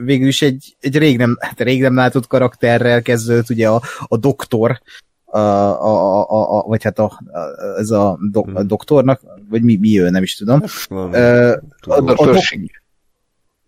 végül 0.03 0.27
is 0.27 0.41
egy, 0.41 0.75
egy 0.79 0.97
rég, 0.97 1.17
nem, 1.17 1.37
hát 1.39 1.59
rég 1.59 1.81
nem 1.81 1.95
látott 1.95 2.27
karakterrel 2.27 3.01
kezdődött, 3.01 3.49
ugye 3.49 3.67
a, 3.67 3.81
a 4.07 4.17
doktor, 4.17 4.81
a, 5.25 5.37
a, 5.37 6.29
a, 6.29 6.57
a, 6.57 6.63
vagy 6.67 6.83
hát 6.83 6.99
a, 6.99 7.03
a, 7.03 7.39
ez 7.79 7.89
a, 7.89 8.19
do, 8.31 8.39
a 8.39 8.43
hmm. 8.43 8.67
doktornak, 8.67 9.21
vagy 9.49 9.63
mi, 9.63 9.75
mi 9.75 9.99
ő, 9.99 10.09
nem 10.09 10.23
is 10.23 10.35
tudom. 10.35 10.61
Hát, 10.61 10.91
a, 10.91 11.59
a, 11.85 12.13
a, 12.17 12.39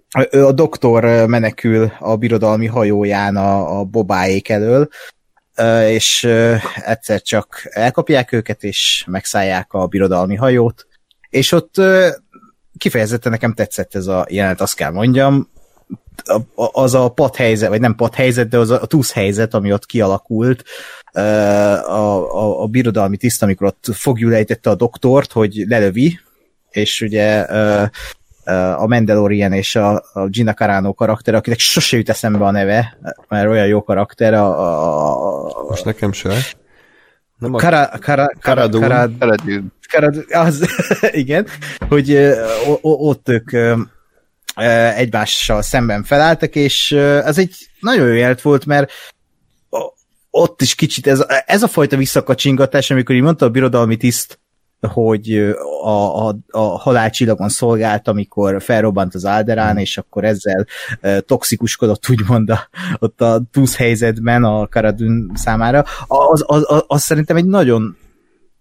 a, 0.09 0.37
a 0.37 0.51
doktor 0.51 1.27
menekül 1.27 1.91
a 1.99 2.15
birodalmi 2.15 2.65
hajóján 2.65 3.35
a, 3.35 3.79
a 3.79 3.83
bobáék 3.83 4.49
elől, 4.49 4.87
és 5.87 6.23
egyszer 6.75 7.21
csak 7.21 7.61
elkapják 7.69 8.31
őket, 8.31 8.63
és 8.63 9.03
megszállják 9.07 9.73
a 9.73 9.87
birodalmi 9.87 10.35
hajót, 10.35 10.87
és 11.29 11.51
ott 11.51 11.75
kifejezetten 12.77 13.31
nekem 13.31 13.53
tetszett 13.53 13.95
ez 13.95 14.07
a 14.07 14.25
jelenet, 14.29 14.61
azt 14.61 14.75
kell 14.75 14.91
mondjam, 14.91 15.49
az 16.55 16.93
a 16.93 17.13
helyzet, 17.35 17.69
vagy 17.69 17.79
nem 17.79 17.95
helyzet, 18.15 18.47
de 18.47 18.57
az 18.57 18.69
a 18.69 18.85
túsz 18.85 19.11
helyzet, 19.11 19.53
ami 19.53 19.73
ott 19.73 19.85
kialakult, 19.85 20.63
a, 21.11 21.19
a, 21.19 22.61
a 22.61 22.67
birodalmi 22.67 23.17
tiszt, 23.17 23.43
amikor 23.43 23.67
ott 23.67 23.85
fogjul 23.93 24.33
a 24.65 24.75
doktort, 24.75 25.31
hogy 25.31 25.63
lelövi, 25.67 26.19
és 26.69 27.01
ugye 27.01 27.45
a 28.53 28.87
Mandalorian 28.87 29.53
és 29.53 29.75
a, 29.75 30.03
a 30.13 30.27
Gina 30.27 30.53
Carano 30.53 30.93
karakter, 30.93 31.35
akinek 31.35 31.59
sose 31.59 31.97
jut 31.97 32.09
eszembe 32.09 32.45
a 32.45 32.51
neve, 32.51 32.97
mert 33.27 33.49
olyan 33.49 33.67
jó 33.67 33.83
karakter. 33.83 34.33
A, 34.33 34.59
a, 34.59 35.59
a 35.59 35.65
Most 35.69 35.85
nekem 35.85 36.11
se. 36.11 36.33
Nem 37.37 37.53
a 37.53 37.57
Kara, 37.57 37.89
Kara, 38.01 38.31
Karadun. 38.41 38.81
Karadun. 38.81 39.73
Karadun. 39.91 40.25
Az, 40.29 40.67
igen, 41.11 41.47
hogy 41.89 42.15
o, 42.65 42.79
ott 42.81 43.29
ők 43.29 43.51
egymással 44.95 45.61
szemben 45.61 46.03
felálltak, 46.03 46.55
és 46.55 46.91
ez 46.91 47.37
egy 47.37 47.55
nagyon 47.79 48.07
jó 48.07 48.13
jelet 48.13 48.41
volt, 48.41 48.65
mert 48.65 48.91
ott 50.29 50.61
is 50.61 50.75
kicsit 50.75 51.07
ez, 51.07 51.25
ez 51.45 51.63
a 51.63 51.67
fajta 51.67 51.97
visszakacsingatás, 51.97 52.91
amikor 52.91 53.15
így 53.15 53.21
mondta 53.21 53.45
a 53.45 53.49
birodalmi 53.49 53.97
tiszt, 53.97 54.39
hogy 54.81 55.55
a, 55.83 56.27
a, 56.27 56.35
a 56.49 56.59
halálcsillagon 56.59 57.49
szolgált, 57.49 58.07
amikor 58.07 58.61
felrobbant 58.61 59.15
az 59.15 59.25
Alderán, 59.25 59.75
mm. 59.75 59.77
és 59.77 59.97
akkor 59.97 60.23
ezzel 60.23 60.65
e, 61.01 61.19
toxikuskodott 61.19 62.09
úgymond 62.09 62.49
a, 62.49 62.69
ott 62.99 63.21
a 63.21 63.41
túsz 63.51 63.75
helyzetben 63.75 64.43
a 64.43 64.67
Karadun 64.67 65.31
számára. 65.35 65.83
Az, 66.07 66.43
az, 66.47 66.63
az, 66.67 66.83
az 66.87 67.01
szerintem 67.01 67.35
egy 67.35 67.45
nagyon 67.45 67.97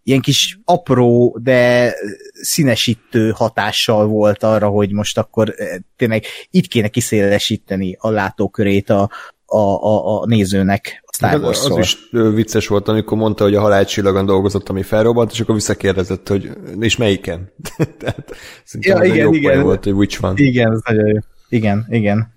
ilyen 0.02 0.20
kis 0.20 0.58
apró, 0.64 1.38
de 1.42 1.92
színesítő 2.32 3.30
hatással 3.30 4.06
volt 4.06 4.42
arra, 4.42 4.68
hogy 4.68 4.92
most 4.92 5.18
akkor 5.18 5.54
tényleg 5.96 6.24
itt 6.50 6.66
kéne 6.66 6.88
kiszélesíteni 6.88 7.96
a 8.00 8.10
látókörét 8.10 8.90
a, 8.90 9.10
a, 9.46 9.58
a, 9.58 10.20
a 10.20 10.26
nézőnek 10.26 11.04
Star 11.16 11.40
Wars 11.40 11.64
Az 11.64 11.78
is 11.78 11.98
vicces 12.10 12.66
volt, 12.66 12.88
amikor 12.88 13.18
mondta, 13.18 13.44
hogy 13.44 13.54
a 13.54 13.60
halálcsillagon 13.60 14.26
dolgozott, 14.26 14.68
ami 14.68 14.82
felrobbant, 14.82 15.32
és 15.32 15.40
akkor 15.40 15.54
visszakérdezett, 15.54 16.28
hogy 16.28 16.50
és 16.80 16.96
melyiken? 16.96 17.52
Tehát 17.98 18.36
ja, 18.80 19.02
igen, 19.02 19.32
igen. 19.32 19.62
volt, 19.62 19.84
hogy 19.84 19.92
which 19.92 20.24
one. 20.24 20.34
Igen, 20.36 20.72
ez 20.72 20.80
nagyon 20.84 21.06
jó. 21.06 21.18
Igen, 21.48 21.86
igen. 21.88 22.34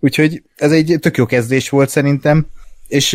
Úgyhogy 0.00 0.42
ez 0.56 0.72
egy 0.72 0.96
tök 1.00 1.16
jó 1.16 1.26
kezdés 1.26 1.68
volt 1.68 1.88
szerintem, 1.88 2.46
és 2.90 3.12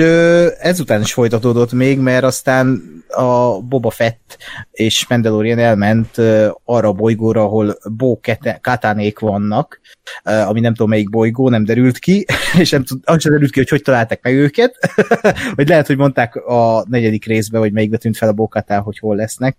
ezután 0.59 1.01
is 1.01 1.13
folytatódott 1.13 1.71
még, 1.71 1.99
mert 1.99 2.23
aztán 2.23 2.83
a 3.07 3.61
Boba 3.61 3.89
Fett 3.89 4.37
és 4.71 5.07
Mandalorian 5.07 5.59
elment 5.59 6.17
arra 6.63 6.87
a 6.87 6.93
bolygóra, 6.93 7.43
ahol 7.43 7.77
Bo 7.91 8.19
Katánék 8.61 9.19
vannak, 9.19 9.79
ami 10.23 10.59
nem 10.59 10.73
tudom 10.73 10.89
melyik 10.89 11.09
bolygó, 11.09 11.49
nem 11.49 11.63
derült 11.63 11.97
ki, 11.97 12.25
és 12.59 12.69
nem 12.69 12.83
tud, 12.83 13.01
az 13.03 13.21
sem 13.21 13.31
derült 13.31 13.51
ki, 13.51 13.59
hogy 13.59 13.69
hogy 13.69 13.81
találták 13.81 14.23
meg 14.23 14.33
őket, 14.33 14.93
vagy 15.55 15.67
lehet, 15.67 15.87
hogy 15.87 15.97
mondták 15.97 16.35
a 16.35 16.85
negyedik 16.89 17.25
részben, 17.25 17.61
hogy 17.61 17.71
melyikbe 17.71 17.97
tűnt 17.97 18.17
fel 18.17 18.29
a 18.29 18.33
Bokatán, 18.33 18.81
hogy 18.81 18.99
hol 18.99 19.15
lesznek. 19.15 19.57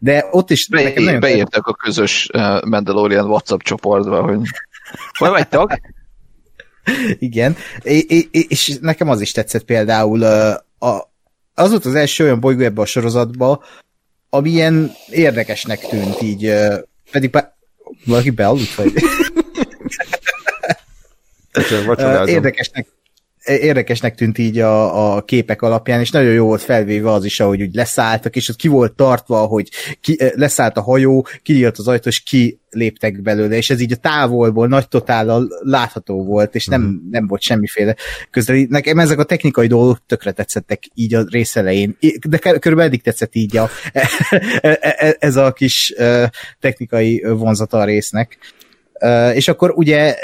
De 0.00 0.26
ott 0.30 0.50
is 0.50 0.68
Be, 0.68 0.82
nekem 0.82 1.04
nagyon 1.04 1.20
beírtak 1.20 1.66
a 1.66 1.74
közös 1.74 2.30
Mandalorian 2.64 3.26
WhatsApp 3.26 3.60
csoportba, 3.60 4.22
hogy 4.22 4.40
hol 5.18 5.30
vagytok? 5.30 5.80
Igen, 7.18 7.56
és 8.30 8.78
nekem 8.80 9.08
az 9.08 9.20
is 9.20 9.32
tetszett 9.32 9.64
például, 9.64 10.22
a, 10.78 11.12
az 11.54 11.70
volt 11.70 11.84
az 11.84 11.94
első 11.94 12.24
olyan 12.24 12.40
bolygó 12.40 12.62
ebbe 12.62 12.80
a 12.80 12.86
sorozatba, 12.86 13.64
ami 14.30 14.50
ilyen 14.50 14.92
érdekesnek 15.10 15.86
tűnt 15.88 16.22
így, 16.22 16.52
pedig 17.10 17.36
valaki 18.04 18.30
bealudt, 18.30 18.74
vagy? 18.74 18.92
érdekesnek, 22.28 22.86
érdekesnek 23.44 24.14
tűnt 24.14 24.38
így 24.38 24.58
a, 24.58 25.14
a 25.14 25.22
képek 25.22 25.62
alapján, 25.62 26.00
és 26.00 26.10
nagyon 26.10 26.32
jó 26.32 26.46
volt 26.46 26.62
felvéve 26.62 27.10
az 27.10 27.24
is, 27.24 27.40
ahogy 27.40 27.62
úgy 27.62 27.74
leszálltak, 27.74 28.36
és 28.36 28.48
ott 28.48 28.56
ki 28.56 28.68
volt 28.68 28.92
tartva, 28.92 29.36
hogy 29.36 29.68
ki, 30.00 30.16
leszállt 30.34 30.76
a 30.76 30.82
hajó, 30.82 31.26
kinyílt 31.42 31.78
az 31.78 31.88
ajtó, 31.88 32.08
és 32.08 32.22
ki 32.22 32.58
léptek 32.74 33.22
belőle, 33.22 33.56
és 33.56 33.70
ez 33.70 33.80
így 33.80 33.92
a 33.92 33.96
távolból 33.96 34.68
nagy 34.68 34.88
totállal 34.88 35.48
látható 35.60 36.24
volt, 36.24 36.54
és 36.54 36.66
nem, 36.66 36.82
mm. 36.82 37.10
nem 37.10 37.26
volt 37.26 37.42
semmiféle 37.42 37.96
közeli. 38.30 38.66
Nekem 38.70 38.98
ezek 38.98 39.18
a 39.18 39.24
technikai 39.24 39.66
dolgok 39.66 39.98
tökre 40.06 40.32
tetszettek 40.32 40.82
így 40.94 41.14
a 41.14 41.24
rész 41.30 41.56
elején, 41.56 41.96
de 42.28 42.38
körülbelül 42.38 42.80
eddig 42.80 43.02
tetszett 43.02 43.34
így 43.34 43.56
a, 43.56 43.70
ez 45.18 45.36
a 45.36 45.52
kis 45.52 45.94
technikai 46.60 47.24
vonzata 47.28 47.78
a 47.78 47.84
résznek. 47.84 48.38
És 49.34 49.48
akkor 49.48 49.70
ugye 49.70 50.16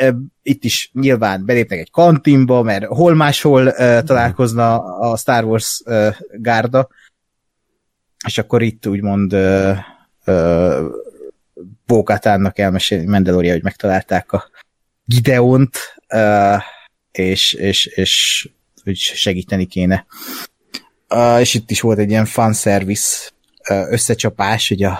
itt 0.42 0.64
is 0.64 0.90
nyilván 0.92 1.44
belépnek 1.44 1.78
egy 1.78 1.90
kantinba, 1.90 2.62
mert 2.62 2.84
hol 2.84 3.14
máshol 3.14 3.66
uh, 3.66 4.02
találkozna 4.02 4.78
a 4.98 5.16
Star 5.16 5.44
Wars 5.44 5.82
gárda, 6.32 6.88
és 8.26 8.38
akkor 8.38 8.62
itt 8.62 8.86
úgymond 8.86 9.36
Bókátánnak 11.86 12.58
elmeséli 12.58 13.06
Mandalorian, 13.06 13.52
hogy 13.52 13.62
megtalálták 13.62 14.32
a 14.32 14.50
Gideont, 15.04 15.76
és, 17.12 17.52
és, 17.52 17.86
és 17.86 18.48
hogy 18.84 18.96
segíteni 18.96 19.66
kéne. 19.66 20.06
És 21.38 21.54
itt 21.54 21.70
is 21.70 21.80
volt 21.80 21.98
egy 21.98 22.10
ilyen 22.10 22.24
fanservice 22.24 23.30
összecsapás, 23.68 24.68
hogy 24.68 24.82
a, 24.82 24.98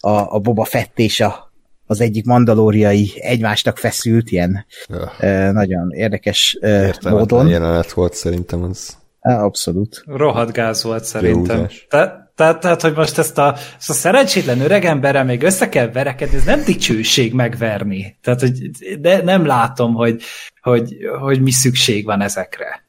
a, 0.00 0.34
a 0.34 0.38
Boba 0.38 0.64
Fett 0.64 0.98
és 0.98 1.20
a 1.20 1.47
az 1.90 2.00
egyik 2.00 2.24
mandalóriai 2.24 3.12
egymásnak 3.20 3.78
feszült, 3.78 4.30
ilyen 4.30 4.66
ja. 4.88 5.52
nagyon 5.52 5.90
érdekes 5.90 6.58
uh, 6.60 6.90
módon. 7.02 7.48
jelenet 7.48 7.92
volt 7.92 8.14
szerintem 8.14 8.62
az. 8.62 8.96
Abszolút. 9.20 10.02
Rohadt 10.06 10.52
gáz 10.52 10.82
volt 10.82 11.04
szerintem. 11.04 11.66
Tehát, 11.88 12.32
tehát, 12.34 12.60
tehát, 12.60 12.82
hogy 12.82 12.94
most 12.94 13.18
ezt 13.18 13.38
a, 13.38 13.54
ezt 13.78 13.90
a 13.90 13.92
szerencsétlen 13.92 14.60
öregemberrel 14.60 15.24
még 15.24 15.42
össze 15.42 15.68
kell 15.68 15.90
verekedni, 15.90 16.36
ez 16.36 16.44
nem 16.44 16.64
dicsőség 16.64 17.32
megverni. 17.32 18.18
Tehát, 18.22 18.40
hogy 18.40 18.70
de 19.00 19.22
nem 19.22 19.46
látom, 19.46 19.94
hogy, 19.94 20.22
hogy, 20.60 20.96
hogy 21.20 21.40
mi 21.40 21.50
szükség 21.50 22.04
van 22.04 22.20
ezekre. 22.20 22.87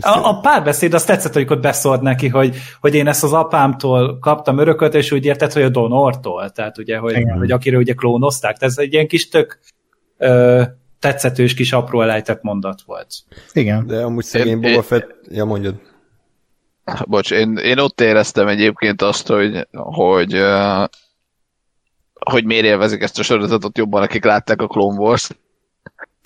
A, 0.00 0.28
a 0.28 0.40
párbeszéd 0.40 0.94
azt 0.94 1.06
tetszett, 1.06 1.32
hogy 1.32 1.46
ott 1.48 1.60
beszólt 1.60 2.00
neki, 2.00 2.28
hogy, 2.28 2.56
hogy 2.80 2.94
én 2.94 3.06
ezt 3.06 3.24
az 3.24 3.32
apámtól 3.32 4.18
kaptam 4.18 4.58
örököt, 4.58 4.94
és 4.94 5.12
úgy 5.12 5.24
érted, 5.24 5.52
hogy 5.52 5.62
a 5.62 5.68
Donortól, 5.68 6.50
tehát 6.50 6.78
ugye, 6.78 6.98
hogy, 6.98 7.24
hogy 7.38 7.50
akiről 7.50 7.80
ugye 7.80 7.92
klónozták. 7.92 8.56
Tehát 8.56 8.76
ez 8.78 8.84
egy 8.84 8.92
ilyen 8.92 9.08
kis 9.08 9.28
tök 9.28 9.58
ö, 10.18 10.62
tetszetős 10.98 11.54
kis 11.54 11.72
apró 11.72 12.02
elejtett 12.02 12.42
mondat 12.42 12.82
volt. 12.86 13.08
Igen. 13.52 13.86
De 13.86 14.02
amúgy 14.02 14.24
szegény 14.24 14.60
Boba 14.60 14.82
Fett... 14.82 15.14
Ja, 15.28 15.44
mondjad. 15.44 15.74
Bocs, 17.06 17.30
én, 17.30 17.56
én 17.56 17.78
ott 17.78 18.00
éreztem 18.00 18.48
egyébként 18.48 19.02
azt, 19.02 19.26
hogy, 19.26 19.68
hogy, 19.72 20.40
hogy 22.20 22.44
miért 22.44 22.64
élvezik 22.64 23.02
ezt 23.02 23.18
a 23.18 23.22
sorozatot 23.22 23.78
jobban, 23.78 24.02
akik 24.02 24.24
látták 24.24 24.60
a 24.62 24.66
Clone 24.66 24.98
Wars-t 24.98 25.36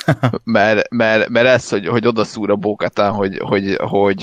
mert, 0.44 0.90
mert, 0.90 1.28
mert 1.28 1.46
ez, 1.46 1.68
hogy, 1.68 1.87
hogy 1.87 2.06
odaszúr 2.06 2.50
a 2.50 2.56
bókatán, 2.56 3.12
hogy, 3.12 3.38
hogy, 3.38 3.76
hogy, 3.80 4.18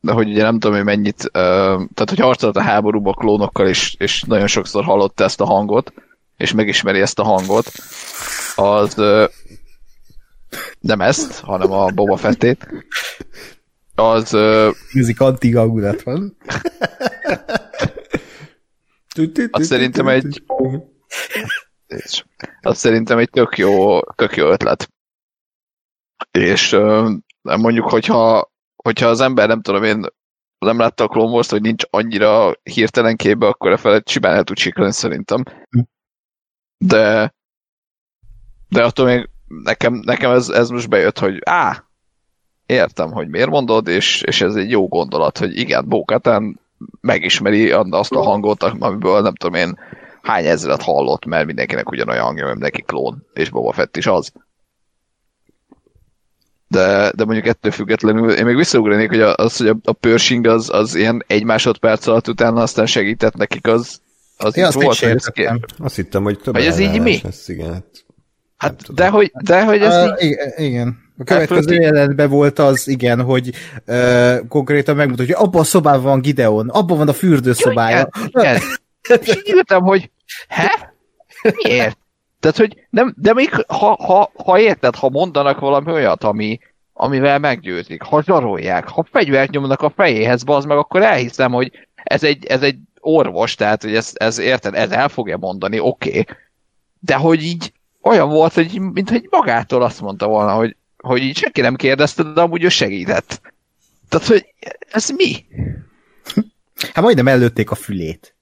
de 0.00 0.12
hogy 0.12 0.28
ugye 0.28 0.42
nem 0.42 0.58
tudom, 0.58 0.76
hogy 0.76 0.84
mennyit, 0.84 1.30
tehát 1.32 2.04
hogy 2.08 2.18
harcolt 2.18 2.56
a 2.56 2.62
háborúba 2.62 3.12
klónokkal, 3.12 3.68
és, 3.68 3.94
és 3.98 4.22
nagyon 4.22 4.46
sokszor 4.46 4.84
hallotta 4.84 5.24
ezt 5.24 5.40
a 5.40 5.44
hangot, 5.44 5.92
és 6.36 6.52
megismeri 6.52 7.00
ezt 7.00 7.18
a 7.18 7.24
hangot, 7.24 7.72
az 8.54 8.94
nem 10.80 11.00
ezt, 11.00 11.40
hanem 11.40 11.72
a 11.72 11.86
Boba 11.86 12.16
Fettét, 12.16 12.68
az... 13.94 14.36
Music 14.92 15.20
anti 15.20 15.52
van. 15.52 16.36
azt 19.50 19.64
szerintem 19.64 20.08
egy 20.08 20.42
és 21.90 22.24
az 22.60 22.78
szerintem 22.78 23.18
egy 23.18 23.30
tök 23.30 23.58
jó, 23.58 24.00
tök 24.02 24.36
jó 24.36 24.46
ötlet. 24.46 24.90
És 26.30 26.76
mondjuk, 27.42 27.90
hogyha, 27.90 28.50
hogyha 28.76 29.06
az 29.06 29.20
ember 29.20 29.48
nem 29.48 29.62
tudom 29.62 29.84
én 29.84 30.06
nem 30.58 30.78
látta 30.78 31.04
a 31.04 31.08
Clone 31.08 31.30
Wars, 31.30 31.50
hogy 31.50 31.60
nincs 31.60 31.84
annyira 31.90 32.52
hirtelen 32.62 33.16
képbe, 33.16 33.46
akkor 33.46 33.70
a 33.70 33.76
felett 33.76 34.08
simán 34.08 34.34
el 34.34 34.44
tud 34.44 34.58
siklani 34.58 34.92
szerintem. 34.92 35.42
De 36.78 37.34
de 38.70 38.84
attól 38.84 39.06
még 39.06 39.28
nekem, 39.46 39.94
nekem 39.94 40.30
ez, 40.30 40.48
ez 40.48 40.68
most 40.68 40.88
bejött, 40.88 41.18
hogy 41.18 41.38
á, 41.44 41.84
értem, 42.66 43.12
hogy 43.12 43.28
miért 43.28 43.50
mondod, 43.50 43.88
és, 43.88 44.22
és 44.22 44.40
ez 44.40 44.54
egy 44.54 44.70
jó 44.70 44.88
gondolat, 44.88 45.38
hogy 45.38 45.58
igen, 45.58 45.88
Bókatán 45.88 46.60
megismeri 47.00 47.70
azt 47.70 48.12
a 48.12 48.22
hangot, 48.22 48.62
amiből 48.62 49.20
nem 49.20 49.34
tudom 49.34 49.54
én 49.54 49.78
hány 50.22 50.46
ezeret 50.46 50.82
hallott, 50.82 51.24
mert 51.24 51.46
mindenkinek 51.46 51.90
ugyanolyan 51.90 52.24
hangja, 52.24 52.44
mert 52.44 52.58
neki 52.58 52.82
klón, 52.82 53.26
és 53.32 53.50
Boba 53.50 53.72
Fett 53.72 53.96
is 53.96 54.06
az. 54.06 54.32
De, 56.68 57.12
de 57.16 57.24
mondjuk 57.24 57.46
ettől 57.46 57.72
függetlenül, 57.72 58.30
én 58.30 58.44
még 58.44 58.56
visszaugranék, 58.56 59.08
hogy 59.08 59.20
az, 59.20 59.56
hogy 59.56 59.68
a, 59.68 59.76
a 59.84 59.92
Pershing 59.92 60.46
az, 60.46 60.70
az 60.72 60.94
ilyen 60.94 61.24
egy 61.26 61.44
másodperc 61.44 62.06
alatt 62.06 62.28
utána 62.28 62.62
aztán 62.62 62.86
segített 62.86 63.34
nekik, 63.34 63.66
az, 63.66 64.00
az 64.36 64.56
ja, 64.56 64.66
azt 64.66 64.82
volt, 64.82 64.98
hogy 64.98 65.48
Azt 65.78 65.96
hittem, 65.96 66.22
hogy 66.22 66.38
több 66.38 66.54
Hogy 66.54 66.64
ez 66.64 66.78
így 66.78 67.00
mi? 67.00 67.20
Lesz, 67.22 67.48
igen, 67.48 67.70
hát, 67.70 67.84
hát 68.56 68.94
de 68.94 69.08
hogy, 69.08 69.32
de 69.42 69.64
hogy 69.64 69.82
ez 69.82 70.10
uh, 70.10 70.24
így... 70.24 70.36
Igen. 70.56 70.98
A 71.18 71.24
következő 71.24 71.74
jelenetben 71.74 72.28
volt 72.28 72.58
az, 72.58 72.88
igen, 72.88 73.20
hogy 73.20 73.50
uh, 73.86 74.48
konkrétan 74.48 74.96
megmutatja, 74.96 75.36
hogy 75.36 75.46
abban 75.46 75.60
a 75.60 75.64
szobában 75.64 76.02
van 76.02 76.20
Gideon, 76.20 76.68
abban 76.68 76.96
van 76.96 77.08
a 77.08 77.12
fürdőszobája. 77.12 78.08
Igen, 78.16 78.30
igen. 78.42 78.60
És 79.08 79.36
így 79.36 79.48
írtam, 79.56 79.82
hogy 79.82 80.10
he? 80.48 80.94
Miért? 81.62 81.98
Tehát, 82.40 82.56
hogy 82.56 82.86
nem, 82.90 83.14
de 83.16 83.32
még 83.32 83.64
ha, 83.66 83.94
ha, 83.94 84.32
ha 84.44 84.58
érted, 84.58 84.94
ha 84.94 85.08
mondanak 85.08 85.60
valami 85.60 85.92
olyat, 85.92 86.24
ami, 86.24 86.58
amivel 86.92 87.38
meggyőzik, 87.38 88.02
ha 88.02 88.22
zsarolják, 88.22 88.88
ha 88.88 89.06
fegyvert 89.10 89.50
nyomnak 89.50 89.82
a 89.82 89.92
fejéhez, 89.96 90.42
az 90.46 90.64
meg, 90.64 90.76
akkor 90.76 91.02
elhiszem, 91.02 91.52
hogy 91.52 91.72
ez 91.94 92.22
egy, 92.22 92.44
ez 92.44 92.62
egy 92.62 92.78
orvos, 93.00 93.54
tehát, 93.54 93.82
hogy 93.82 93.94
ez, 93.94 94.10
ez 94.14 94.38
érted, 94.38 94.74
ez 94.74 94.90
el 94.90 95.08
fogja 95.08 95.36
mondani, 95.36 95.78
oké. 95.78 96.08
Okay. 96.08 96.36
De 96.98 97.14
hogy 97.14 97.42
így 97.42 97.72
olyan 98.02 98.28
volt, 98.28 98.52
hogy 98.52 98.80
mint 98.80 99.10
hogy 99.10 99.26
magától 99.30 99.82
azt 99.82 100.00
mondta 100.00 100.26
volna, 100.26 100.52
hogy, 100.52 100.76
hogy 100.98 101.22
így 101.22 101.36
senki 101.36 101.60
nem 101.60 101.76
kérdezte, 101.76 102.22
de 102.22 102.40
amúgy 102.40 102.64
ő 102.64 102.68
segített. 102.68 103.40
Tehát, 104.08 104.26
hogy 104.26 104.54
ez 104.92 105.08
mi? 105.08 105.44
Hát 106.92 107.04
majdnem 107.04 107.28
előtték 107.28 107.70
a 107.70 107.74
fülét. 107.74 108.34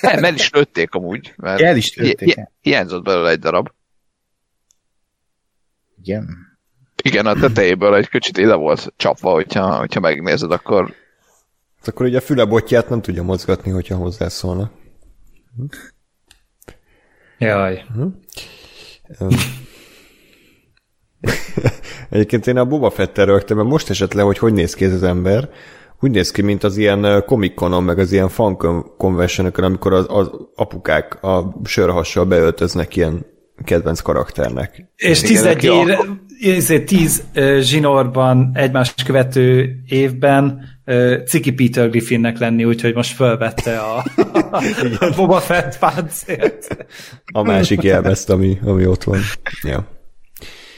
Nem, 0.00 0.24
el 0.24 0.34
is 0.34 0.50
lőtték 0.50 0.94
amúgy. 0.94 1.32
Mert 1.36 1.60
el 1.60 1.76
is 1.76 1.96
lőtték. 1.96 2.34
Hi- 2.34 2.48
hiányzott 2.60 3.04
belőle 3.04 3.30
egy 3.30 3.38
darab. 3.38 3.70
Igen. 6.02 6.28
Igen, 7.02 7.26
a 7.26 7.34
tetejéből 7.34 7.94
egy 7.94 8.08
kicsit 8.08 8.38
ide 8.38 8.54
volt 8.54 8.92
csapva, 8.96 9.32
hogyha, 9.32 9.76
hogyha 9.78 10.00
megnézed, 10.00 10.50
akkor... 10.50 10.94
Hát 11.76 11.88
akkor 11.88 12.06
ugye 12.06 12.16
a 12.16 12.20
fülebotját 12.20 12.88
nem 12.88 13.02
tudja 13.02 13.22
mozgatni, 13.22 13.70
hogyha 13.70 13.96
hozzászólna. 13.96 14.70
Jaj. 17.38 17.84
Hm? 17.94 18.06
Egyébként 22.10 22.46
én 22.46 22.56
a 22.56 22.64
Boba 22.64 22.90
Fettel 22.90 23.26
rögtem, 23.26 23.56
mert 23.56 23.68
most 23.68 23.90
esett 23.90 24.12
le, 24.12 24.22
hogy 24.22 24.38
hogy 24.38 24.52
néz 24.52 24.74
ki 24.74 24.84
ez 24.84 24.92
az 24.92 25.02
ember, 25.02 25.50
úgy 26.04 26.10
néz 26.10 26.30
ki, 26.30 26.42
mint 26.42 26.64
az 26.64 26.76
ilyen 26.76 27.24
komikonon, 27.26 27.82
meg 27.82 27.98
az 27.98 28.12
ilyen 28.12 28.28
fan 28.28 28.56
convention 28.96 29.46
amikor 29.46 29.92
az, 29.92 30.06
az 30.08 30.30
apukák 30.54 31.22
a 31.22 31.60
sörhassal 31.64 32.24
beöltöznek 32.24 32.96
ilyen 32.96 33.26
kedvenc 33.64 34.00
karakternek. 34.00 34.92
És 34.96 35.20
tizegy 35.20 35.64
ér, 35.64 36.84
tíz 36.84 37.24
zsinórban 37.60 38.50
egymást 38.54 39.04
követő 39.04 39.76
évben 39.86 40.60
Ciki 41.26 41.52
Peter 41.52 41.90
Griffinnek 41.90 42.38
lenni, 42.38 42.64
úgyhogy 42.64 42.94
most 42.94 43.14
fölvette 43.14 43.78
a, 43.78 44.04
a 45.00 45.12
Boba 45.16 45.40
Fett 45.40 45.78
páncélt. 45.78 46.86
A 47.32 47.42
másik 47.42 47.82
jelmezt, 47.82 48.30
ami, 48.30 48.58
ami 48.64 48.86
ott 48.86 49.04
van. 49.04 49.18
Ja. 49.62 49.86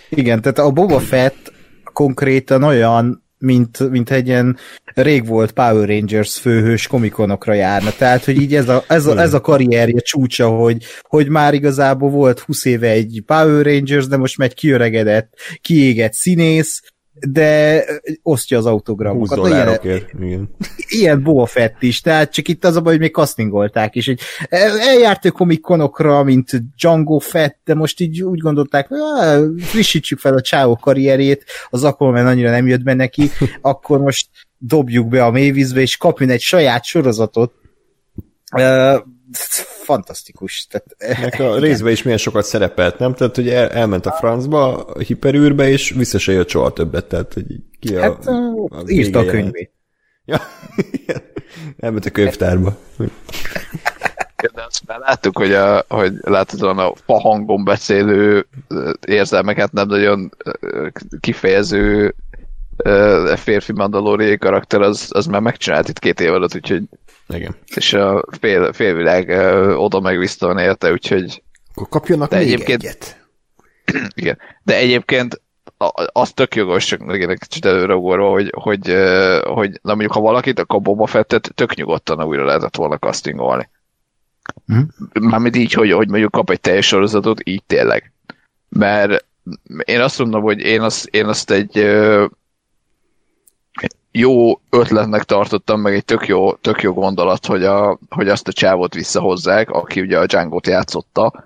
Igen, 0.08 0.40
tehát 0.40 0.58
a 0.58 0.70
Boba 0.70 0.98
Fett 0.98 1.52
konkrétan 1.92 2.62
olyan 2.62 3.25
mint, 3.38 3.90
mint 3.90 4.10
egy 4.10 4.26
ilyen 4.26 4.56
rég 4.94 5.26
volt 5.26 5.52
Power 5.52 5.88
Rangers 5.88 6.38
főhős 6.38 6.86
komikonokra 6.86 7.52
járna. 7.52 7.90
Tehát, 7.90 8.24
hogy 8.24 8.40
így 8.40 8.54
ez 8.54 8.68
a, 8.68 8.84
ez 8.86 9.06
a, 9.06 9.20
ez 9.20 9.34
a 9.34 9.40
karrierje 9.40 10.00
csúcsa, 10.00 10.48
hogy, 10.48 10.84
hogy 11.02 11.28
már 11.28 11.54
igazából 11.54 12.10
volt 12.10 12.40
20 12.40 12.64
éve 12.64 12.88
egy 12.88 13.22
Power 13.26 13.64
Rangers, 13.64 14.06
de 14.06 14.16
most 14.16 14.38
megy 14.38 14.54
kiöregedett, 14.54 15.34
kiégett 15.60 16.12
színész, 16.12 16.82
de 17.20 17.84
osztja 18.22 18.58
az 18.58 18.66
autogramokat. 18.66 19.38
20 19.38 19.48
dollárokért, 19.48 20.12
igen. 20.20 20.48
Ilyen 20.88 21.22
Boba 21.22 21.46
Fett 21.46 21.82
is, 21.82 22.00
tehát 22.00 22.32
csak 22.32 22.48
itt 22.48 22.64
az 22.64 22.76
a 22.76 22.80
baj, 22.80 22.92
hogy 22.92 23.00
még 23.00 23.14
castingolták 23.14 23.94
is. 23.94 24.06
Hogy 24.06 24.20
eljárt 24.48 25.24
ő 25.24 25.28
komikonokra, 25.28 26.22
mint 26.22 26.50
Django 26.76 27.18
Fett, 27.18 27.58
de 27.64 27.74
most 27.74 28.00
így 28.00 28.22
úgy 28.22 28.38
gondolták, 28.38 28.88
hogy 28.88 28.98
frissítsük 29.62 30.18
fel 30.18 30.34
a 30.34 30.40
Csáó 30.40 30.76
karrierét, 30.76 31.44
az 31.70 31.84
Aquaman 31.84 32.26
annyira 32.26 32.50
nem 32.50 32.66
jött 32.66 32.82
be 32.82 32.94
neki, 32.94 33.30
akkor 33.60 33.98
most 33.98 34.28
dobjuk 34.58 35.08
be 35.08 35.24
a 35.24 35.30
mélyvízbe, 35.30 35.80
és 35.80 35.96
kapjon 35.96 36.30
egy 36.30 36.40
saját 36.40 36.84
sorozatot. 36.84 37.52
Fantasztikus. 39.82 40.66
Tehát, 40.66 41.40
a 41.40 41.58
részben 41.58 41.92
is 41.92 42.02
milyen 42.02 42.18
sokat 42.18 42.44
szerepelt, 42.44 42.98
nem? 42.98 43.14
Tehát, 43.14 43.34
hogy 43.34 43.48
el, 43.48 43.68
elment 43.68 44.06
a 44.06 44.12
francba, 44.12 44.84
a 44.84 44.98
hiperűrbe, 44.98 45.68
és 45.68 45.90
vissza 45.90 46.18
se 46.18 46.32
jött 46.32 46.48
soha 46.48 46.72
többet. 46.72 47.04
Tehát, 47.06 47.32
hogy 47.32 47.44
ki 47.80 47.96
a, 47.96 48.00
hát, 48.00 48.26
a, 48.26 48.52
a 48.68 48.82
írta 48.86 49.18
a 49.18 49.24
könyvét. 49.24 49.72
Ja, 50.24 50.40
elment 51.78 52.06
a 52.06 52.10
könyvtárba. 52.10 52.78
De 54.54 54.64
azt 54.66 54.86
már 54.86 54.98
láttuk, 54.98 55.38
hogy, 55.38 55.52
a, 55.52 55.84
hogy 55.88 56.12
látod, 56.20 56.62
a 56.62 56.94
fahangon 57.04 57.64
beszélő 57.64 58.46
érzelmeket 59.06 59.72
nem 59.72 59.86
nagyon 59.86 60.30
kifejező 61.20 62.14
férfi 63.36 63.72
mandalóriai 63.72 64.38
karakter, 64.38 64.80
az, 64.80 65.08
az 65.10 65.26
már 65.26 65.40
megcsinált 65.40 65.88
itt 65.88 65.98
két 65.98 66.20
év 66.20 66.32
alatt, 66.32 66.54
úgyhogy 66.54 66.82
igen. 67.28 67.56
És 67.74 67.92
a 67.92 68.24
fél, 68.40 68.72
félvilág 68.72 69.28
oda 69.78 70.00
meg 70.00 70.18
vissza 70.18 70.62
érte, 70.62 70.92
úgyhogy... 70.92 71.42
Akkor 71.74 71.88
kapjanak 71.88 72.30
de 72.30 72.36
még 72.36 72.46
egyébként, 72.46 72.82
egyet. 72.82 73.26
Igen. 74.14 74.38
De 74.62 74.76
egyébként 74.76 75.40
az 76.12 76.32
tök 76.32 76.54
jogos, 76.54 76.84
csak 76.84 77.12
egy 77.12 77.38
kicsit 77.38 77.64
előreugorva, 77.64 78.30
hogy, 78.30 78.52
hogy, 78.56 78.94
hogy 79.44 79.70
na 79.82 79.90
mondjuk 79.90 80.12
ha 80.12 80.20
valakit, 80.20 80.58
akkor 80.58 80.80
Boba 80.80 81.06
Fettet 81.06 81.50
tök 81.54 81.74
nyugodtan 81.74 82.24
újra 82.24 82.44
lehetett 82.44 82.76
volna 82.76 82.98
castingolni. 82.98 83.68
Mm. 84.72 84.80
Mármint 85.12 85.56
így, 85.56 85.72
hogy, 85.72 85.92
hogy 85.92 86.08
mondjuk 86.08 86.30
kap 86.30 86.50
egy 86.50 86.60
teljes 86.60 86.86
sorozatot, 86.86 87.40
így 87.44 87.62
tényleg. 87.64 88.12
Mert 88.68 89.24
én 89.84 90.00
azt 90.00 90.18
mondom, 90.18 90.42
hogy 90.42 90.60
én 90.60 90.80
azt, 90.80 91.06
én 91.06 91.26
azt 91.26 91.50
egy 91.50 91.76
jó 94.18 94.60
ötletnek 94.70 95.22
tartottam, 95.22 95.80
meg 95.80 95.94
egy 95.94 96.04
tök 96.04 96.26
jó, 96.26 96.52
tök 96.54 96.82
jó 96.82 96.92
gondolat, 96.92 97.46
hogy, 97.46 97.64
a, 97.64 97.98
hogy 98.08 98.28
azt 98.28 98.48
a 98.48 98.52
csávot 98.52 98.94
visszahozzák, 98.94 99.70
aki 99.70 100.00
ugye 100.00 100.18
a 100.18 100.26
Django-t 100.26 100.66
játszotta, 100.66 101.44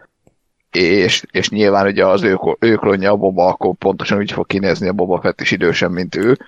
és, 0.70 1.24
és 1.30 1.50
nyilván 1.50 1.86
ugye 1.86 2.06
az 2.06 2.22
ő, 2.22 2.38
ő 2.58 2.74
klonja 2.74 3.10
a 3.12 3.16
Boba, 3.16 3.46
akkor 3.46 3.74
pontosan 3.76 4.18
úgy 4.18 4.32
fog 4.32 4.46
kinézni 4.46 4.88
a 4.88 4.92
Boba 4.92 5.20
Fett 5.20 5.40
is 5.40 5.50
idősen, 5.50 5.90
mint 5.90 6.16
ő, 6.16 6.38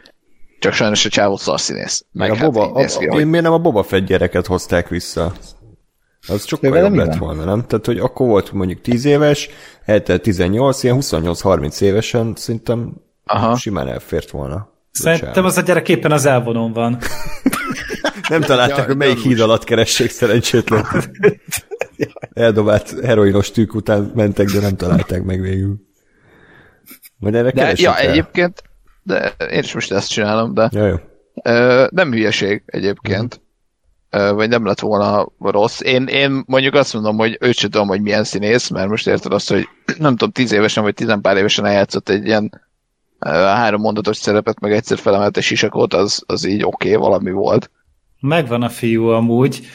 csak 0.59 0.73
sajnos 0.73 1.05
a 1.05 1.09
csávot 1.09 1.41
szarszínész. 1.41 2.05
Meg, 2.13 2.31
a 2.31 2.35
hát 2.35 2.45
Boba, 2.45 2.73
a, 2.73 2.85
ki, 2.85 3.07
hogy... 3.07 3.21
én 3.21 3.27
miért 3.27 3.45
nem 3.45 3.53
a 3.53 3.59
Boba 3.59 3.83
Fett 3.83 4.05
gyereket 4.05 4.47
hozták 4.47 4.89
vissza? 4.89 5.33
Az 6.29 6.47
sokkal 6.47 6.79
jobb 6.79 6.95
lett 6.95 7.17
volna, 7.17 7.45
nem? 7.45 7.67
Tehát, 7.67 7.87
hogy 7.87 7.99
akkor 7.99 8.27
volt 8.27 8.53
mondjuk 8.53 8.81
10 8.81 9.05
éves, 9.05 9.49
eltelt 9.85 10.23
18, 10.23 10.83
ilyen 10.83 10.97
28-30 11.01 11.81
évesen 11.81 12.33
szerintem 12.37 12.93
Aha. 13.25 13.57
simán 13.57 13.89
elfért 13.89 14.31
volna. 14.31 14.72
Szerintem 14.93 15.45
az 15.45 15.57
a 15.57 15.61
gyerek 15.61 15.89
éppen 15.89 16.13
az 16.13 16.25
elvonon 16.25 16.73
van. 16.73 16.99
Nem 18.29 18.41
találták, 18.41 18.77
ja, 18.79 18.85
hogy 18.85 18.97
melyik 18.97 19.19
híd 19.19 19.41
alatt 19.41 19.65
keressék 19.65 20.11
szerencsétlen. 20.11 20.87
Eldobált 22.33 22.95
heroinos 23.05 23.51
tűk 23.51 23.75
után 23.75 24.13
mentek, 24.15 24.47
de 24.47 24.61
nem 24.61 24.77
találták 24.77 25.23
meg 25.23 25.41
végül. 25.41 25.77
Vagy 27.19 27.35
erre 27.35 27.51
de, 27.51 27.73
ja, 27.77 27.97
el? 27.97 28.09
egyébként, 28.11 28.63
de 29.03 29.35
én 29.51 29.59
is 29.59 29.75
most 29.75 29.93
ezt 29.93 30.09
csinálom, 30.09 30.55
de 30.55 30.69
ja, 30.73 30.87
jó. 30.87 30.97
Ö, 31.43 31.87
nem 31.91 32.11
hülyeség 32.11 32.63
egyébként. 32.67 33.41
Ö, 34.11 34.33
vagy 34.33 34.49
nem 34.49 34.67
lett 34.67 34.81
volna 34.81 35.29
rossz. 35.39 35.81
Én, 35.81 36.07
én 36.07 36.45
mondjuk 36.47 36.75
azt 36.75 36.95
mondom, 36.95 37.17
hogy 37.17 37.37
őt 37.41 37.57
sem 37.57 37.71
tudom, 37.71 37.89
hogy 37.89 38.01
milyen 38.01 38.25
színész, 38.25 38.69
mert 38.69 38.89
most 38.89 39.07
érted 39.07 39.33
azt, 39.33 39.51
hogy 39.51 39.69
nem 39.99 40.11
tudom, 40.11 40.31
tíz 40.31 40.53
évesen 40.53 40.83
vagy 40.83 40.95
tizenpár 40.95 41.37
évesen 41.37 41.67
eljátszott 41.67 42.09
egy 42.09 42.27
ilyen 42.27 42.61
három 43.31 43.81
mondatos 43.81 44.17
szerepet, 44.17 44.61
meg 44.61 44.73
egyszer 44.73 44.99
felemelt 44.99 45.37
egy 45.37 45.43
sisakot, 45.43 45.95
az, 45.95 46.23
az 46.27 46.45
így 46.47 46.65
oké, 46.65 46.95
okay, 46.95 47.09
valami 47.09 47.31
volt. 47.31 47.71
Megvan 48.21 48.63
a 48.63 48.69
fiú 48.69 49.07
amúgy, 49.07 49.67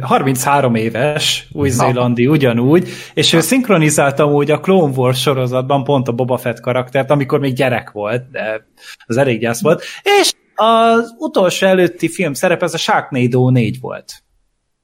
33 0.00 0.74
éves, 0.74 1.48
új-zélandi 1.52 2.26
ugyanúgy, 2.26 2.88
és 3.14 3.32
ő 3.32 3.40
szinkronizálta 3.40 4.24
amúgy 4.24 4.50
a 4.50 4.60
Clone 4.60 4.92
Wars 4.96 5.20
sorozatban 5.20 5.84
pont 5.84 6.08
a 6.08 6.12
Boba 6.12 6.36
Fett 6.36 6.60
karaktert, 6.60 7.10
amikor 7.10 7.40
még 7.40 7.54
gyerek 7.54 7.90
volt, 7.90 8.30
de 8.30 8.66
az 9.06 9.16
elég 9.16 9.40
gyász 9.40 9.62
volt, 9.62 9.82
és 10.20 10.32
az 10.54 11.14
utolsó 11.18 11.66
előtti 11.66 12.08
film 12.08 12.32
szerep, 12.32 12.62
ez 12.62 12.74
a 12.74 12.78
Sharknado 12.78 13.50
4 13.50 13.80
volt. 13.80 14.24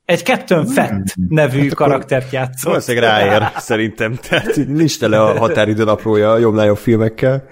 Egy 0.04 0.24
Captain 0.24 0.66
Fett 0.66 1.12
hmm. 1.12 1.26
nevű 1.28 1.62
hát 1.62 1.74
karaktert 1.74 2.32
játszott. 2.32 2.70
Valószínűleg 2.70 3.10
ráér, 3.10 3.50
szerintem. 3.56 4.18
Tehát 4.28 4.56
nincs 4.56 4.98
tele 4.98 5.22
a 5.22 5.38
határidő 5.38 5.84
naplója 5.84 6.32
a 6.32 6.38
jobb-nagyobb 6.38 6.76
filmekkel. 6.76 7.48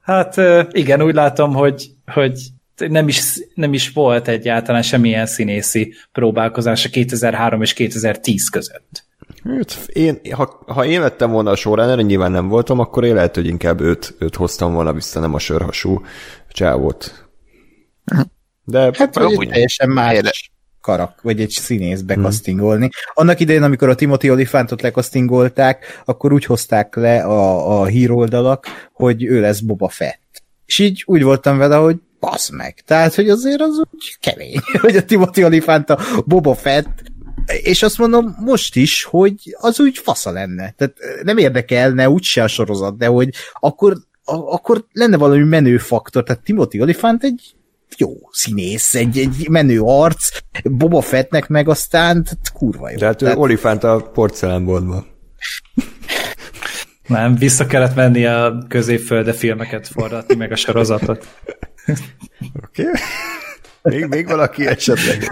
Hát 0.00 0.36
igen, 0.70 1.02
úgy 1.02 1.14
látom, 1.14 1.54
hogy, 1.54 1.90
hogy 2.06 2.40
nem 2.88 3.08
is, 3.08 3.22
nem 3.54 3.72
is 3.72 3.90
volt 3.90 4.28
egyáltalán 4.28 4.82
semmilyen 4.82 5.26
színészi 5.26 5.94
próbálkozás 6.12 6.84
a 6.84 6.88
2003 6.88 7.62
és 7.62 7.72
2010 7.72 8.48
között. 8.48 9.04
Hát, 9.44 9.88
én, 9.92 10.20
ha, 10.30 10.62
ha 10.66 10.84
én 10.84 11.00
lettem 11.00 11.30
volna 11.30 11.50
a 11.50 11.56
során, 11.56 11.90
erre 11.90 12.02
nyilván 12.02 12.30
nem 12.30 12.48
voltam, 12.48 12.78
akkor 12.78 13.04
én 13.04 13.14
lehet, 13.14 13.34
hogy 13.34 13.46
inkább 13.46 13.80
őt, 13.80 14.14
őt 14.18 14.36
hoztam 14.36 14.72
volna 14.72 14.92
vissza, 14.92 15.20
nem 15.20 15.34
a 15.34 15.38
sörhasú 15.38 16.00
csávót. 16.48 17.28
De 18.64 18.90
hát, 18.92 19.16
hogy 19.16 19.48
teljesen 19.48 19.90
más 19.90 20.49
karak, 20.80 21.22
vagy 21.22 21.40
egy 21.40 21.50
színész 21.50 22.00
bekasztingolni. 22.00 22.80
Hmm. 22.80 23.24
Annak 23.24 23.40
idején, 23.40 23.62
amikor 23.62 23.88
a 23.88 23.94
Timothy 23.94 24.30
Olifantot 24.30 24.82
lekasztingolták, 24.82 26.02
akkor 26.04 26.32
úgy 26.32 26.44
hozták 26.44 26.94
le 26.94 27.22
a, 27.22 27.80
a 27.80 27.84
híroldalak, 27.84 28.66
hogy 28.92 29.24
ő 29.24 29.40
lesz 29.40 29.60
Boba 29.60 29.88
Fett. 29.88 30.42
És 30.66 30.78
így 30.78 31.02
úgy 31.06 31.22
voltam 31.22 31.58
vele, 31.58 31.76
hogy 31.76 31.96
basz 32.20 32.48
meg. 32.48 32.82
Tehát, 32.86 33.14
hogy 33.14 33.28
azért 33.28 33.60
az 33.60 33.82
úgy 33.90 34.16
kemény, 34.20 34.60
hogy 34.80 34.96
a 34.96 35.04
Timothy 35.04 35.44
Olyphant 35.44 35.90
a 35.90 35.98
Boba 36.26 36.54
Fett, 36.54 37.02
és 37.62 37.82
azt 37.82 37.98
mondom 37.98 38.36
most 38.40 38.76
is, 38.76 39.04
hogy 39.04 39.34
az 39.58 39.80
úgy 39.80 39.98
fasza 39.98 40.30
lenne. 40.30 40.74
Tehát 40.76 40.94
nem 41.22 41.38
érdekelne 41.38 42.10
úgyse 42.10 42.42
a 42.42 42.48
sorozat, 42.48 42.96
de 42.96 43.06
hogy 43.06 43.30
akkor, 43.54 43.96
a, 44.24 44.34
akkor 44.34 44.84
lenne 44.92 45.16
valami 45.16 45.42
menő 45.42 45.78
faktor. 45.78 46.22
Tehát 46.22 46.42
Timothy 46.42 46.80
Olyphant 46.80 47.24
egy 47.24 47.54
jó 47.96 48.10
színész, 48.30 48.94
egy, 48.94 49.18
egy 49.18 49.48
menő 49.48 49.80
arc, 49.80 50.38
Boba 50.64 51.00
Fettnek 51.00 51.48
meg 51.48 51.68
aztán 51.68 52.26
kurva 52.54 52.90
jó. 52.90 52.96
De 52.96 53.06
hát 53.06 53.16
Tehát... 53.16 53.36
Olifánt 53.36 53.84
a 53.84 54.10
porcelánboltban. 54.12 55.06
Nem, 57.06 57.34
vissza 57.34 57.66
kellett 57.66 57.94
menni 57.94 58.24
a 58.24 58.64
középfölde 58.68 59.32
filmeket 59.32 59.88
forratni, 59.88 60.34
meg 60.34 60.52
a 60.52 60.56
sorozatot. 60.56 61.26
Oké. 62.64 62.82
Okay. 62.82 63.00
Még, 63.82 64.06
még 64.06 64.26
valaki 64.26 64.66
esetleg 64.66 65.30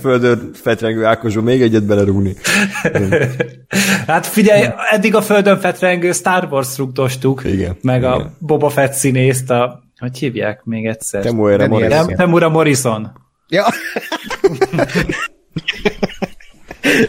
földön 0.00 0.50
fetrengő 0.54 1.04
Ákosú 1.04 1.40
még 1.40 1.62
egyet 1.62 1.84
belerúgni. 1.84 2.34
Hát 4.06 4.26
figyelj, 4.26 4.66
eddig 4.90 5.14
a 5.14 5.22
földön 5.22 5.60
fetrengő 5.60 6.12
Star 6.12 6.48
Wars 6.50 6.78
rúgtostuk, 6.78 7.42
igen, 7.44 7.76
meg 7.82 7.98
igen. 7.98 8.12
a 8.12 8.30
Boba 8.38 8.68
Fett 8.68 8.92
színészt, 8.92 9.50
a 9.50 9.83
hogy 9.98 10.18
hívják 10.18 10.64
még 10.64 10.86
egyszer? 10.86 11.22
Temuera 11.22 11.68
Morrison. 11.68 12.06
Temura 12.06 12.48
Morrison. 12.48 13.12
Ja. 13.48 13.66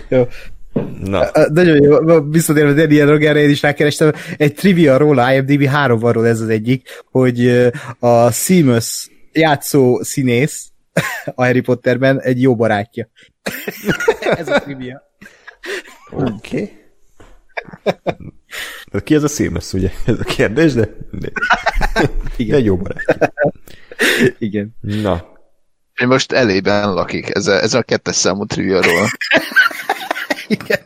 jó. 0.09 0.27
Na. 1.03 1.29
Nagyon 1.49 1.83
jó, 1.83 2.21
visszatérve 2.21 2.73
Daniel 2.73 3.07
Rogerre, 3.07 3.39
én 3.39 3.49
is 3.49 3.61
rákerestem, 3.61 4.11
egy 4.37 4.53
trivia 4.53 4.97
róla, 4.97 5.33
IMDb 5.33 5.65
3 5.65 5.99
van 5.99 6.25
ez 6.25 6.41
az 6.41 6.49
egyik, 6.49 7.03
hogy 7.11 7.69
a 7.99 8.31
Seamus 8.31 9.09
játszó 9.31 10.03
színész 10.03 10.71
a 11.35 11.45
Harry 11.45 11.61
Potterben 11.61 12.21
egy 12.21 12.41
jó 12.41 12.55
barátja. 12.55 13.09
ez 14.37 14.47
a 14.47 14.59
trivia. 14.59 15.01
Oké. 16.11 16.29
Okay. 16.33 16.71
Ki 19.03 19.15
ez 19.15 19.23
a 19.23 19.27
Seamus, 19.27 19.73
ugye? 19.73 19.91
Ez 20.05 20.19
a 20.19 20.23
kérdés, 20.23 20.73
de... 20.73 20.89
Igen. 22.37 22.55
Egy 22.55 22.65
jó 22.65 22.77
barát. 22.77 23.33
Igen. 24.37 24.75
Na. 24.81 25.33
Én 26.01 26.07
most 26.07 26.31
elében 26.31 26.93
lakik, 26.93 27.35
ez 27.35 27.47
a, 27.47 27.61
ez 27.61 27.73
a 27.73 27.81
kettes 27.81 28.15
számú 28.15 28.45
trivia-ról. 28.45 29.07
Igen. 30.47 30.79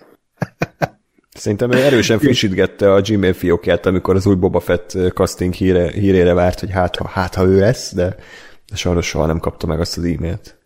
Szerintem 1.32 1.72
ő 1.72 1.84
erősen 1.84 2.20
frissítgette 2.20 2.94
a 2.94 3.02
Gmail 3.02 3.34
fiókját, 3.34 3.86
amikor 3.86 4.16
az 4.16 4.26
új 4.26 4.36
Boba 4.36 4.60
Fett 4.60 4.98
casting 5.14 5.54
híre, 5.54 5.92
hírére 5.92 6.34
várt, 6.34 6.60
hogy 6.60 6.72
hát 6.72 6.96
ha, 6.96 7.08
hát, 7.08 7.36
ha 7.36 7.44
ő 7.44 7.60
lesz, 7.60 7.94
de, 7.94 8.16
de 8.70 8.76
sajnos 8.76 9.08
soha 9.08 9.26
nem 9.26 9.40
kapta 9.40 9.68
meg 9.68 9.80
azt 9.80 9.98
az 9.98 10.04
e-mailt. 10.04 10.58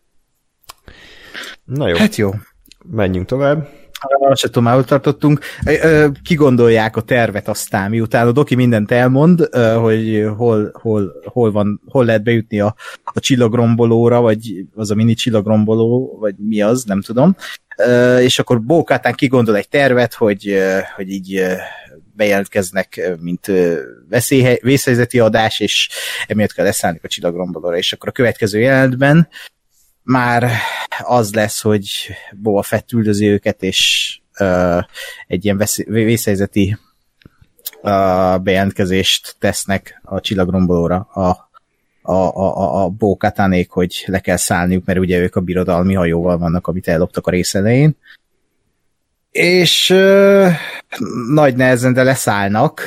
Na 1.64 1.88
jó. 1.88 1.96
Hát 1.96 2.16
jó. 2.16 2.32
Menjünk 2.92 3.28
tovább. 3.28 3.70
Se 4.34 4.48
tudom, 4.48 4.66
ahol 4.66 4.84
tartottunk. 4.84 5.40
Kigondolják 6.24 6.96
a 6.96 7.02
tervet 7.02 7.48
aztán, 7.48 7.90
miután 7.90 8.28
a 8.28 8.32
doki 8.32 8.56
mindent 8.56 8.92
elmond, 8.92 9.56
hogy 9.56 10.26
hol, 10.38 10.72
hol, 10.82 11.14
hol, 11.26 11.52
van, 11.52 11.82
hol 11.86 12.06
lehet 12.06 12.24
bejutni 12.24 12.60
a, 12.60 12.76
a 13.04 13.20
csillagrombolóra, 13.20 14.22
vagy 14.22 14.66
az 14.76 14.92
a 14.92 14.96
mini 14.96 15.14
csillagromboló, 15.14 16.18
vagy 16.20 16.36
mi 16.38 16.62
az, 16.62 16.84
nem 16.84 17.02
tudom. 17.02 17.36
És 18.20 18.40
akkor 18.40 18.62
Bókátán 18.62 19.14
kigondol 19.14 19.56
egy 19.56 19.70
tervet, 19.70 20.14
hogy, 20.14 20.58
hogy 20.96 21.10
így 21.10 21.42
bejelentkeznek, 22.16 23.12
mint 23.20 23.52
veszélyhely, 24.10 24.60
vészhelyzeti 24.62 25.20
adás, 25.20 25.60
és 25.60 25.90
emiatt 26.28 26.54
kell 26.54 26.66
leszállni 26.66 27.00
a 27.04 27.08
csillagrombolóra, 27.08 27.78
és 27.78 27.94
akkor 27.94 28.10
a 28.10 28.12
következő 28.12 28.60
jelentben 28.60 29.28
már 30.04 30.52
az 31.04 31.34
lesz, 31.34 31.62
hogy 31.62 32.10
Boba 32.32 32.62
Fett 32.62 32.92
üldözi 32.92 33.28
őket, 33.28 33.64
és 33.64 34.20
uh, 34.40 34.84
egy 35.28 35.46
ilyen 35.46 35.64
vészhelyzeti 35.86 36.78
uh, 37.82 38.40
bejelentkezést 38.40 39.36
tesznek 39.40 40.02
a 40.04 40.20
csillagrombolóra 40.20 40.96
a, 40.96 41.50
a, 42.02 42.14
a, 42.14 42.84
a 42.84 42.90
bókatánék, 42.90 43.70
hogy 43.70 44.04
le 44.08 44.20
kell 44.20 44.38
szállniuk, 44.38 44.86
mert 44.86 45.00
ugye 45.00 45.20
ők 45.20 45.36
a 45.36 45.42
birodalmi 45.42 45.94
hajóval 45.94 46.38
vannak, 46.38 46.68
amit 46.68 46.88
elloptak 46.88 47.28
a 47.28 47.32
rész 47.32 47.56
elején. 47.56 47.98
És 49.32 49.90
uh, 49.90 50.52
nagy 51.34 51.56
nehezen, 51.56 51.94
de 51.94 52.04
leszállnak. 52.04 52.82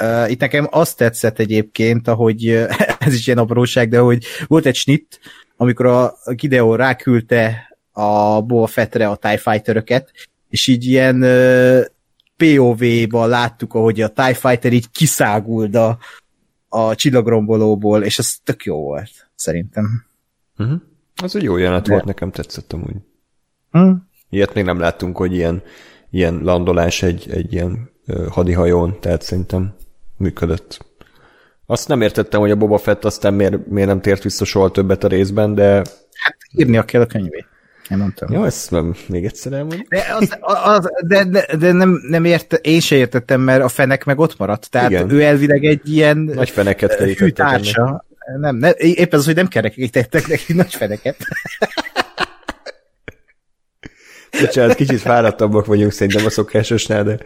Uh, 0.00 0.30
itt 0.30 0.40
nekem 0.40 0.68
azt 0.70 0.96
tetszett 0.96 1.38
egyébként, 1.38 2.08
ahogy 2.08 2.48
ez 3.06 3.14
is 3.14 3.26
ilyen 3.26 3.38
apróság, 3.38 3.88
de 3.88 3.98
hogy 3.98 4.24
volt 4.46 4.66
egy 4.66 4.74
snit, 4.74 5.20
amikor 5.56 5.86
a 5.86 6.14
Gideon 6.26 6.76
ráküldte 6.76 7.76
a 7.92 8.40
Boba 8.40 8.66
Fettre 8.66 9.08
a 9.08 9.16
TIE 9.16 9.36
Fighter-öket, 9.36 10.12
és 10.48 10.66
így 10.66 10.84
ilyen 10.84 11.22
uh, 11.22 11.84
POV-ban 12.36 13.28
láttuk, 13.28 13.74
ahogy 13.74 14.00
a 14.00 14.08
TIE 14.08 14.34
Fighter 14.34 14.72
így 14.72 14.90
kiszáguld 14.90 15.74
a, 15.74 15.98
a 16.68 16.94
csillagrombolóból, 16.94 18.02
és 18.02 18.18
ez 18.18 18.36
tök 18.44 18.64
jó 18.64 18.76
volt, 18.76 19.28
szerintem. 19.34 20.04
Uh-huh. 20.58 20.80
Az 21.22 21.36
egy 21.36 21.42
jó 21.42 21.56
jelenet 21.56 21.84
De. 21.84 21.92
volt, 21.92 22.04
nekem 22.04 22.30
tetszett 22.30 22.72
amúgy. 22.72 22.96
Uh-huh. 23.72 23.96
Ilyet 24.30 24.54
még 24.54 24.64
nem 24.64 24.78
láttunk, 24.78 25.16
hogy 25.16 25.34
ilyen, 25.34 25.62
ilyen 26.10 26.40
landolás 26.42 27.02
egy, 27.02 27.30
egy 27.30 27.52
ilyen 27.52 27.90
uh, 28.06 28.26
hadihajón, 28.26 29.00
tehát 29.00 29.22
szerintem 29.22 29.74
működött. 30.16 30.84
Azt 31.66 31.88
nem 31.88 32.00
értettem, 32.00 32.40
hogy 32.40 32.50
a 32.50 32.56
Boba 32.56 32.78
Fett 32.78 33.04
aztán 33.04 33.34
miért, 33.34 33.66
miért 33.66 33.88
nem 33.88 34.00
tért 34.00 34.22
vissza 34.22 34.44
soha 34.44 34.70
többet 34.70 35.04
a 35.04 35.08
részben, 35.08 35.54
de... 35.54 35.74
Hát 36.12 36.36
írnia 36.56 36.82
kell 36.82 37.00
a 37.00 37.06
könyvét. 37.06 37.46
Nem 37.88 37.98
mondtam. 37.98 38.32
Jó, 38.32 38.44
ezt 38.44 38.70
nem, 38.70 38.94
még 39.08 39.24
egyszer 39.24 39.52
elmondom. 39.52 39.86
De, 39.88 40.04
az, 40.18 40.38
az, 40.40 40.90
de, 41.06 41.24
de, 41.24 41.56
de 41.58 41.72
nem, 41.72 42.00
nem 42.08 42.24
érte, 42.24 42.56
én 42.56 42.80
se 42.80 42.96
értettem, 42.96 43.40
mert 43.40 43.62
a 43.62 43.68
fenek 43.68 44.04
meg 44.04 44.18
ott 44.18 44.38
maradt. 44.38 44.70
Tehát 44.70 44.90
Igen. 44.90 45.10
ő 45.10 45.22
elvileg 45.22 45.64
egy 45.64 45.92
ilyen 45.92 46.18
nagy 46.18 46.50
feneket 46.50 46.94
hűtársa. 46.94 48.04
Nem, 48.40 48.56
nem, 48.56 48.72
éppen 48.76 49.18
az, 49.18 49.24
hogy 49.24 49.34
nem 49.34 49.48
kerekítettek 49.48 50.26
neki 50.26 50.52
nagy 50.52 50.74
feneket. 50.74 51.16
Bocsánat, 54.40 54.74
kicsit 54.74 55.00
fáradtabbak 55.00 55.66
vagyunk 55.66 55.92
szerintem 55.92 56.26
a 56.26 56.30
szokásosnál, 56.30 57.04
de 57.04 57.18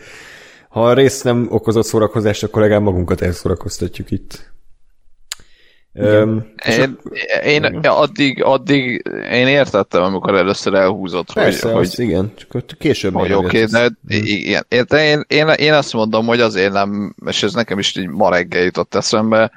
ha 0.71 0.87
a 0.87 0.93
rész 0.93 1.23
nem 1.23 1.47
okozott 1.51 1.85
szórakozást, 1.85 2.43
akkor 2.43 2.62
legalább 2.62 2.83
magunkat 2.83 3.21
elszórakoztatjuk 3.21 4.11
itt. 4.11 4.53
Öm, 5.93 6.53
én, 6.66 6.99
én 7.45 7.64
addig, 7.83 8.43
addig 8.43 9.03
én 9.31 9.47
értettem, 9.47 10.03
amikor 10.03 10.35
először 10.35 10.75
elhúzott, 10.75 11.33
Persze, 11.33 11.73
hogy, 11.73 11.95
hogy 11.95 12.05
igen, 12.07 12.33
csak 12.37 12.79
később 12.79 13.14
hogy 13.14 13.33
oké, 13.33 13.64
okay, 13.64 13.64
de 13.64 13.91
igen, 14.09 14.64
én, 14.89 15.25
én, 15.27 15.49
én 15.49 15.73
azt 15.73 15.93
mondom, 15.93 16.27
hogy 16.27 16.41
azért 16.41 16.73
nem, 16.73 17.14
és 17.27 17.43
ez 17.43 17.53
nekem 17.53 17.79
is 17.79 17.97
így 17.97 18.09
ma 18.09 18.31
reggel 18.31 18.62
jutott 18.62 18.95
eszembe, 18.95 19.51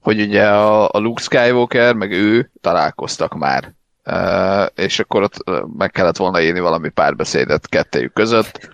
hogy 0.00 0.20
ugye 0.20 0.48
a, 0.48 0.88
a 0.88 0.98
Luke 0.98 1.22
Skywalker, 1.22 1.94
meg 1.94 2.12
ő 2.12 2.50
találkoztak 2.60 3.34
már. 3.34 3.74
Uh, 4.04 4.84
és 4.84 4.98
akkor 4.98 5.22
ott 5.22 5.44
meg 5.76 5.90
kellett 5.90 6.16
volna 6.16 6.40
írni 6.40 6.60
valami 6.60 6.88
párbeszédet 6.88 7.68
kettejük 7.68 8.12
között, 8.12 8.70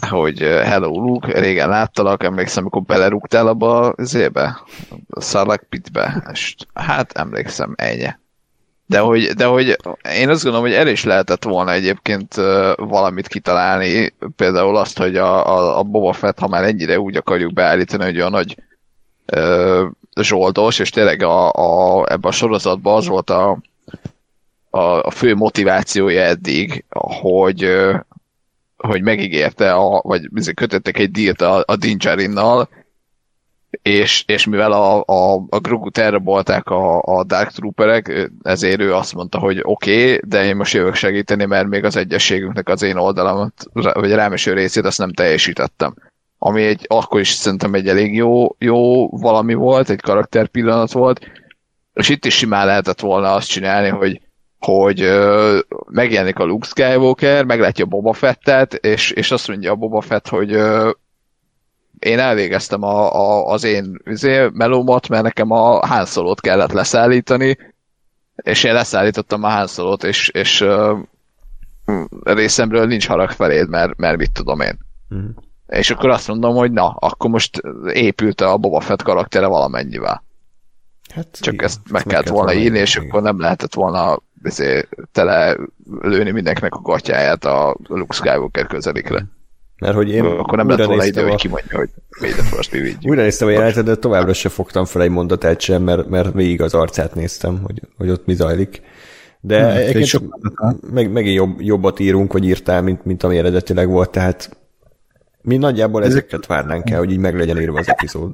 hogy 0.00 0.38
hello 0.38 1.00
Luke, 1.00 1.40
régen 1.40 1.68
láttalak, 1.68 2.22
emlékszem, 2.22 2.62
amikor 2.62 2.82
belerúgtál 2.82 3.46
abba 3.46 3.88
az 3.88 4.14
ébe, 4.14 4.60
a 5.08 5.20
szarlakpitbe, 5.20 6.28
és 6.32 6.54
hát 6.74 7.12
emlékszem, 7.12 7.74
ennyi. 7.76 8.08
De 8.86 8.98
hogy, 8.98 9.26
de 9.26 9.44
hogy 9.44 9.76
én 10.12 10.28
azt 10.28 10.42
gondolom, 10.42 10.66
hogy 10.66 10.76
el 10.76 10.88
is 10.88 11.04
lehetett 11.04 11.44
volna 11.44 11.72
egyébként 11.72 12.34
valamit 12.76 13.26
kitalálni, 13.26 14.14
például 14.36 14.76
azt, 14.76 14.98
hogy 14.98 15.16
a, 15.16 15.46
a, 15.56 15.78
a 15.78 15.82
Boba 15.82 16.12
Fett, 16.12 16.38
ha 16.38 16.48
már 16.48 16.64
ennyire 16.64 16.98
úgy 16.98 17.16
akarjuk 17.16 17.52
beállítani, 17.52 18.04
hogy 18.04 18.20
a 18.20 18.28
nagy 18.28 18.56
ö, 19.26 19.86
zsoldos, 20.20 20.78
és 20.78 20.90
tényleg 20.90 21.22
a, 21.22 21.52
a, 21.52 22.04
ebben 22.12 22.30
a 22.30 22.34
sorozatban 22.34 22.96
az 22.96 23.06
volt 23.06 23.30
a, 23.30 23.58
a, 24.70 24.78
a 24.80 25.10
fő 25.10 25.34
motivációja 25.34 26.22
eddig, 26.22 26.84
hogy, 27.20 27.62
hogy 28.86 29.02
megígérte, 29.02 29.72
a, 29.72 30.00
vagy 30.04 30.28
kötöttek 30.54 30.98
egy 30.98 31.10
dílt 31.10 31.40
a, 31.40 31.62
a 31.66 31.76
Dinjarinnal, 31.76 32.68
és, 33.82 34.24
és 34.26 34.46
mivel 34.46 34.72
a, 34.72 35.02
a, 35.06 35.44
a 35.48 35.58
Grogut 35.58 35.98
elrabolták 35.98 36.68
a, 36.68 37.02
a 37.02 37.24
Dark 37.24 37.50
Trooperek, 37.50 38.30
ezért 38.42 38.80
ő 38.80 38.94
azt 38.94 39.14
mondta, 39.14 39.38
hogy 39.38 39.60
oké, 39.62 40.04
okay, 40.04 40.20
de 40.24 40.44
én 40.44 40.56
most 40.56 40.74
jövök 40.74 40.94
segíteni, 40.94 41.44
mert 41.44 41.68
még 41.68 41.84
az 41.84 41.96
egyességünknek 41.96 42.68
az 42.68 42.82
én 42.82 42.96
oldalamat, 42.96 43.52
vagy 43.72 44.10
rámeső 44.10 44.52
részét 44.52 44.84
azt 44.84 44.98
nem 44.98 45.12
teljesítettem. 45.12 45.94
Ami 46.38 46.62
egy, 46.62 46.84
akkor 46.88 47.20
is 47.20 47.28
szerintem 47.28 47.74
egy 47.74 47.88
elég 47.88 48.14
jó, 48.14 48.56
jó 48.58 49.08
valami 49.08 49.54
volt, 49.54 49.90
egy 49.90 50.00
karakter 50.00 50.46
pillanat 50.46 50.92
volt, 50.92 51.30
és 51.94 52.08
itt 52.08 52.24
is 52.24 52.34
simán 52.34 52.66
lehetett 52.66 53.00
volna 53.00 53.34
azt 53.34 53.48
csinálni, 53.48 53.88
hogy 53.88 54.20
hogy 54.66 55.00
ö, 55.00 55.58
megjelenik 55.90 56.38
a 56.38 56.44
Luke 56.44 56.66
Skywalker, 56.66 57.44
meglátja 57.44 57.84
Boba 57.84 58.12
Fettet, 58.12 58.74
és, 58.74 59.10
és 59.10 59.30
azt 59.30 59.48
mondja 59.48 59.70
a 59.72 59.74
Boba 59.74 60.00
Fett, 60.00 60.28
hogy 60.28 60.52
ö, 60.52 60.90
én 61.98 62.18
elvégeztem 62.18 62.82
a, 62.82 63.14
a, 63.14 63.46
az 63.46 63.64
én 63.64 63.98
izé, 64.04 64.48
melómat, 64.52 65.08
mert 65.08 65.22
nekem 65.22 65.50
a 65.50 65.86
Han 65.86 66.04
Solo-t 66.04 66.40
kellett 66.40 66.72
leszállítani, 66.72 67.58
és 68.36 68.64
én 68.64 68.72
leszállítottam 68.72 69.42
a 69.42 69.48
Han 69.48 69.66
Solo-t, 69.66 70.04
és, 70.04 70.28
és 70.28 70.60
ö, 70.60 70.98
részemről 72.22 72.86
nincs 72.86 73.06
harag 73.06 73.30
feléd, 73.30 73.68
mert, 73.68 73.96
mert 73.96 74.16
mit 74.16 74.32
tudom 74.32 74.60
én. 74.60 74.78
Mm. 75.14 75.28
És 75.66 75.90
akkor 75.90 76.10
azt 76.10 76.28
mondom, 76.28 76.54
hogy 76.54 76.72
na, 76.72 76.88
akkor 76.88 77.30
most 77.30 77.62
épült 77.92 78.40
a 78.40 78.56
Boba 78.56 78.80
Fett 78.80 79.02
karaktere 79.02 79.46
valamennyivel. 79.46 80.24
Hát, 81.14 81.38
Csak 81.40 81.54
igen, 81.54 81.66
ezt 81.66 81.80
meg 81.90 82.00
ezt 82.00 82.06
kellett 82.06 82.28
volna 82.28 82.52
írni, 82.52 82.78
és 82.78 82.94
igen. 82.94 83.08
akkor 83.08 83.22
nem 83.22 83.40
lehetett 83.40 83.74
volna 83.74 84.18
tele 85.12 85.56
lőni 86.00 86.30
mindenkinek 86.30 86.74
a 86.74 86.80
gatyáját 86.80 87.44
a 87.44 87.76
Luke 87.88 88.14
Skywalker 88.14 88.66
közelikre. 88.66 89.26
Mert 89.78 89.94
hogy 89.94 90.08
én 90.08 90.24
Akkor 90.24 90.58
nem 90.58 90.68
lett 90.68 90.84
volna 90.86 91.04
idő, 91.04 91.24
a... 91.24 91.28
hogy 91.28 91.40
kimondja, 91.40 91.78
hogy 91.78 91.90
First 92.10 92.70
be 92.70 92.78
with 92.78 93.06
Újra 93.06 93.22
néztem 93.22 93.48
a 93.48 93.50
jelenetet, 93.50 93.84
de 93.84 93.96
továbbra 93.96 94.32
sem 94.32 94.50
fogtam 94.50 94.84
fel 94.84 95.02
egy 95.02 95.10
mondatát 95.10 95.60
sem, 95.60 95.82
mert, 95.82 96.08
mert 96.08 96.32
végig 96.32 96.62
az 96.62 96.74
arcát 96.74 97.14
néztem, 97.14 97.60
hogy, 97.62 97.80
hogy 97.96 98.10
ott 98.10 98.26
mi 98.26 98.34
zajlik. 98.34 98.82
De 99.40 99.60
hmm, 99.60 99.76
egyébként 99.76 100.22
meg, 100.92 101.12
megint 101.12 101.36
jobb, 101.36 101.60
jobbat 101.60 101.98
írunk, 101.98 102.32
vagy 102.32 102.44
írtál, 102.44 102.82
mint, 102.82 103.04
mint 103.04 103.22
ami 103.22 103.38
eredetileg 103.38 103.88
volt, 103.88 104.10
tehát 104.10 104.56
mi 105.42 105.56
nagyjából 105.56 106.04
Ezek... 106.04 106.16
ezeket 106.16 106.46
várnánk 106.46 106.90
el, 106.90 106.98
hogy 106.98 107.10
így 107.10 107.18
meg 107.18 107.36
legyen 107.36 107.60
írva 107.60 107.78
az 107.78 107.88
epizód. 107.88 108.30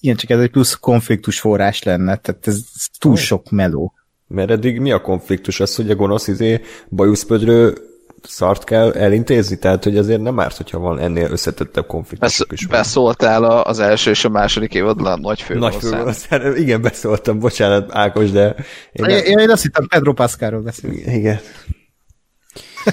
Igen, 0.00 0.16
csak 0.16 0.30
ez 0.30 0.40
egy 0.40 0.50
plusz 0.50 0.74
konfliktus 0.74 1.40
forrás 1.40 1.82
lenne, 1.82 2.16
tehát 2.16 2.46
ez 2.46 2.64
túl 2.98 3.16
sok 3.16 3.50
meló. 3.50 3.92
Mert 4.28 4.50
eddig 4.50 4.80
mi 4.80 4.92
a 4.92 5.00
konfliktus? 5.00 5.60
Az, 5.60 5.74
hogy 5.74 5.90
a 5.90 5.94
gonosz 5.94 6.28
izé 6.28 6.60
bajuszpödrő 6.88 7.74
szart 8.22 8.64
kell 8.64 8.92
elintézni? 8.92 9.58
Tehát, 9.58 9.84
hogy 9.84 9.96
azért 9.96 10.20
nem 10.20 10.40
árt, 10.40 10.56
hogyha 10.56 10.78
van 10.78 10.98
ennél 10.98 11.30
összetettebb 11.30 11.86
konfliktus 11.86 12.42
is. 12.52 12.66
Beszóltál 12.66 13.44
az 13.44 13.78
első 13.78 14.10
és 14.10 14.24
a 14.24 14.28
második 14.28 14.74
évadban 14.74 15.12
a 15.12 15.16
nagy 15.16 15.42
főgonoszán. 15.42 16.16
Nagy 16.30 16.58
igen, 16.60 16.82
beszóltam, 16.82 17.38
bocsánat 17.38 17.94
Ákos, 17.94 18.30
de... 18.30 18.54
Én, 18.92 19.06
nem... 19.06 19.10
én, 19.10 19.38
én 19.38 19.50
azt 19.50 19.62
hittem 19.62 19.86
Pedro 19.86 20.12
Pascalról 20.12 20.62
beszélni. 20.62 20.96
Igen. 20.96 21.38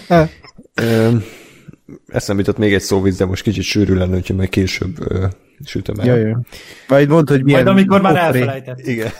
eszembe 2.08 2.42
jutott 2.42 2.58
még 2.58 2.74
egy 2.74 2.82
szóvíz, 2.82 3.18
de 3.18 3.26
most 3.26 3.44
kicsit 3.44 3.64
sűrű 3.64 3.94
lenne, 3.94 4.14
hogyha 4.14 4.34
meg 4.34 4.50
később 4.50 4.98
sütöm 5.64 6.00
el. 6.00 6.06
Jaj, 6.06 6.20
jaj. 6.20 6.36
Majd 6.88 7.10
mondd, 7.10 7.30
hogy 7.30 7.44
milyen... 7.44 7.64
Majd 7.64 7.76
amikor 7.78 8.02
már 8.02 8.16
elfelejtett. 8.16 8.80
Igen. 8.80 9.12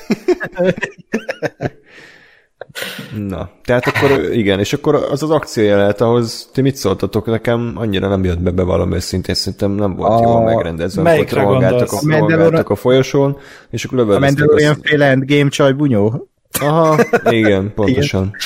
Na, 3.28 3.50
tehát 3.64 3.88
akkor 3.88 4.34
igen, 4.34 4.60
és 4.60 4.74
akkor 4.74 4.96
az 4.96 5.24
az 5.24 5.30
akciójelet, 5.30 6.02
ahhoz 6.02 6.50
ti 6.54 6.62
mit 6.62 6.76
szóltatok 6.76 7.26
nekem, 7.26 7.74
annyira 7.76 8.08
nem 8.08 8.24
jött 8.24 8.40
be 8.40 8.52
bevallom 8.52 8.94
őszintén, 8.94 9.36
szerintem 9.36 9.72
nem 9.72 9.96
volt 9.96 10.20
a... 10.20 10.24
jól 10.24 10.44
megrendezve, 10.44 11.12
amikor 11.12 11.38
rohangáltak 11.38 11.92
a, 11.92 12.00
rohangáltak 12.04 12.70
a 12.70 12.76
folyosón, 12.76 13.38
és 13.70 13.84
akkor 13.84 13.98
lövöldöztek. 13.98 14.38
A 14.38 14.40
Mandalorian 14.40 14.78
féle 14.82 15.06
endgame 15.06 15.50
csaj 15.50 15.72
bunyó? 15.72 16.28
Aha, 16.62 17.04
igen, 17.30 17.74
pontosan. 17.74 18.22
Igen. 18.22 18.38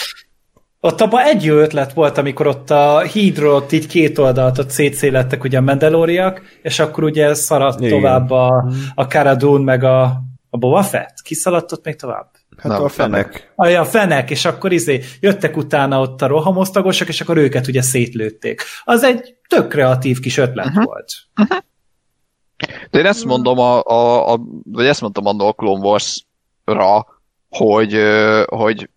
Ott 0.81 1.01
abban 1.01 1.23
egy 1.23 1.43
jó 1.43 1.55
ötlet 1.55 1.93
volt, 1.93 2.17
amikor 2.17 2.47
ott 2.47 2.69
a 2.69 2.99
hídról 2.99 3.53
ott 3.53 3.71
így 3.71 3.87
két 3.87 4.17
oldalt 4.17 4.57
ott 4.57 4.69
szétszélettek 4.69 5.43
ugye 5.43 5.57
a 5.57 5.61
Mandaloriak, 5.61 6.41
és 6.61 6.79
akkor 6.79 7.03
ugye 7.03 7.33
szaradt 7.33 7.79
Igen. 7.79 7.91
tovább 7.91 8.31
a, 8.31 8.71
a 8.95 9.03
Cara 9.03 9.35
Dune 9.35 9.63
meg 9.63 9.83
a, 9.83 10.03
a 10.49 10.57
Boba 10.57 10.83
Fett. 10.83 11.21
Kiszaladt 11.23 11.71
ott 11.71 11.85
még 11.85 11.95
tovább? 11.95 12.29
Hát 12.57 12.71
Nem, 12.71 12.83
a 12.83 12.87
fenek. 12.87 13.53
A, 13.55 13.67
a 13.67 13.85
fenek, 13.85 14.29
és 14.29 14.45
akkor 14.45 14.71
izé 14.71 15.03
jöttek 15.19 15.57
utána 15.57 15.99
ott 15.99 16.21
a 16.21 16.27
rohamosztagosok, 16.27 17.07
és 17.07 17.21
akkor 17.21 17.37
őket 17.37 17.67
ugye 17.67 17.81
szétlőtték. 17.81 18.61
Az 18.83 19.03
egy 19.03 19.35
tök 19.47 19.67
kreatív 19.67 20.19
kis 20.19 20.37
ötlet 20.37 20.65
uh-huh. 20.65 20.83
volt. 20.83 21.11
Uh-huh. 21.41 21.57
De 22.89 22.99
én 22.99 23.05
ezt 23.05 23.25
mondom, 23.25 23.59
a, 23.59 23.83
a, 23.83 24.31
a, 24.33 24.39
vagy 24.63 24.85
ezt 24.85 25.01
mondtam 25.01 25.25
a 25.25 25.51
Clone 25.51 25.85
Wars-ra, 25.85 27.05
hogy, 27.49 27.99
hogy 28.45 28.89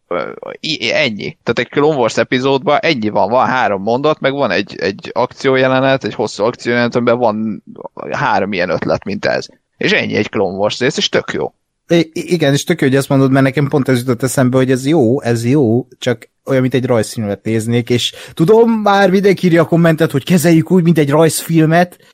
ennyi. 0.92 1.36
Tehát 1.42 1.59
egy 1.59 1.68
Clone 1.68 1.96
Wars 1.96 2.16
epizódban 2.16 2.78
ennyi 2.80 3.09
van, 3.09 3.30
van 3.30 3.46
három 3.46 3.82
mondat, 3.82 4.20
meg 4.20 4.32
van 4.32 4.50
egy, 4.50 4.76
egy 4.76 5.11
akciójelenet, 5.12 6.05
egy 6.05 6.14
hosszú 6.14 6.44
akciójelenet, 6.44 6.94
amiben 6.94 7.18
van 7.18 7.62
három 8.11 8.53
ilyen 8.53 8.70
ötlet, 8.70 9.05
mint 9.05 9.24
ez. 9.24 9.46
És 9.76 9.92
ennyi 9.92 10.14
egy 10.14 10.28
Clone 10.28 10.57
Wars 10.57 10.78
rész, 10.78 10.96
és 10.96 11.09
tök 11.09 11.32
jó. 11.32 11.55
I- 11.88 12.11
igen, 12.12 12.53
és 12.53 12.64
tök 12.64 12.80
jó, 12.80 12.86
hogy 12.86 12.96
ezt 12.96 13.09
mondod, 13.09 13.30
mert 13.30 13.44
nekem 13.44 13.68
pont 13.68 13.88
ez 13.88 13.98
jutott 13.98 14.22
eszembe, 14.22 14.57
hogy 14.57 14.70
ez 14.70 14.86
jó, 14.86 15.20
ez 15.22 15.46
jó, 15.46 15.86
csak 15.98 16.28
olyan, 16.44 16.61
mint 16.61 16.74
egy 16.74 16.86
rajzfilmet 16.86 17.44
néznék, 17.44 17.90
és 17.90 18.14
tudom, 18.32 18.70
már 18.70 19.11
mindenki 19.11 19.46
írja 19.46 19.62
a 19.62 19.66
kommentet, 19.66 20.11
hogy 20.11 20.24
kezeljük 20.24 20.70
úgy, 20.70 20.82
mint 20.82 20.98
egy 20.98 21.11
rajzfilmet, 21.11 22.12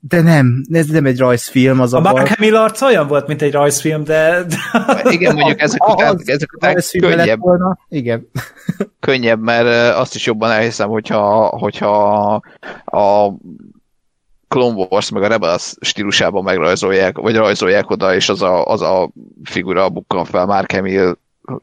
de 0.00 0.22
nem, 0.22 0.62
ez 0.72 0.86
nem 0.86 1.06
egy 1.06 1.18
rajzfilm, 1.18 1.80
az 1.80 1.94
a, 1.94 1.96
a 1.96 2.00
Mark 2.00 2.28
Hamill 2.28 2.56
arc 2.56 2.80
olyan 2.80 3.06
volt, 3.06 3.26
mint 3.26 3.42
egy 3.42 3.52
rajzfilm, 3.52 4.04
de... 4.04 4.44
de... 4.44 4.56
Igen, 5.10 5.34
mondjuk 5.34 5.60
ezek 5.60 5.88
után, 5.88 6.14
az, 6.14 6.28
ezek 6.28 6.52
után 6.54 6.76
könnyebb. 6.98 7.38
Volna. 7.38 7.78
Igen. 7.88 8.28
Könnyebb, 9.00 9.40
mert 9.40 9.94
azt 9.96 10.14
is 10.14 10.26
jobban 10.26 10.50
elhiszem, 10.50 10.88
hogyha, 10.88 11.46
hogyha 11.46 12.34
a 12.84 13.32
Clone 14.48 14.86
Wars 14.90 15.10
meg 15.10 15.22
a 15.22 15.28
Rebels 15.28 15.74
stílusában 15.80 16.42
megrajzolják, 16.42 17.16
vagy 17.18 17.36
rajzolják 17.36 17.90
oda, 17.90 18.14
és 18.14 18.28
az 18.28 18.42
a, 18.42 18.64
az 18.64 18.82
a 18.82 19.10
figura 19.44 19.88
bukkan 19.88 20.24
fel 20.24 20.46
Mark 20.46 20.72
Hamill 20.72 21.16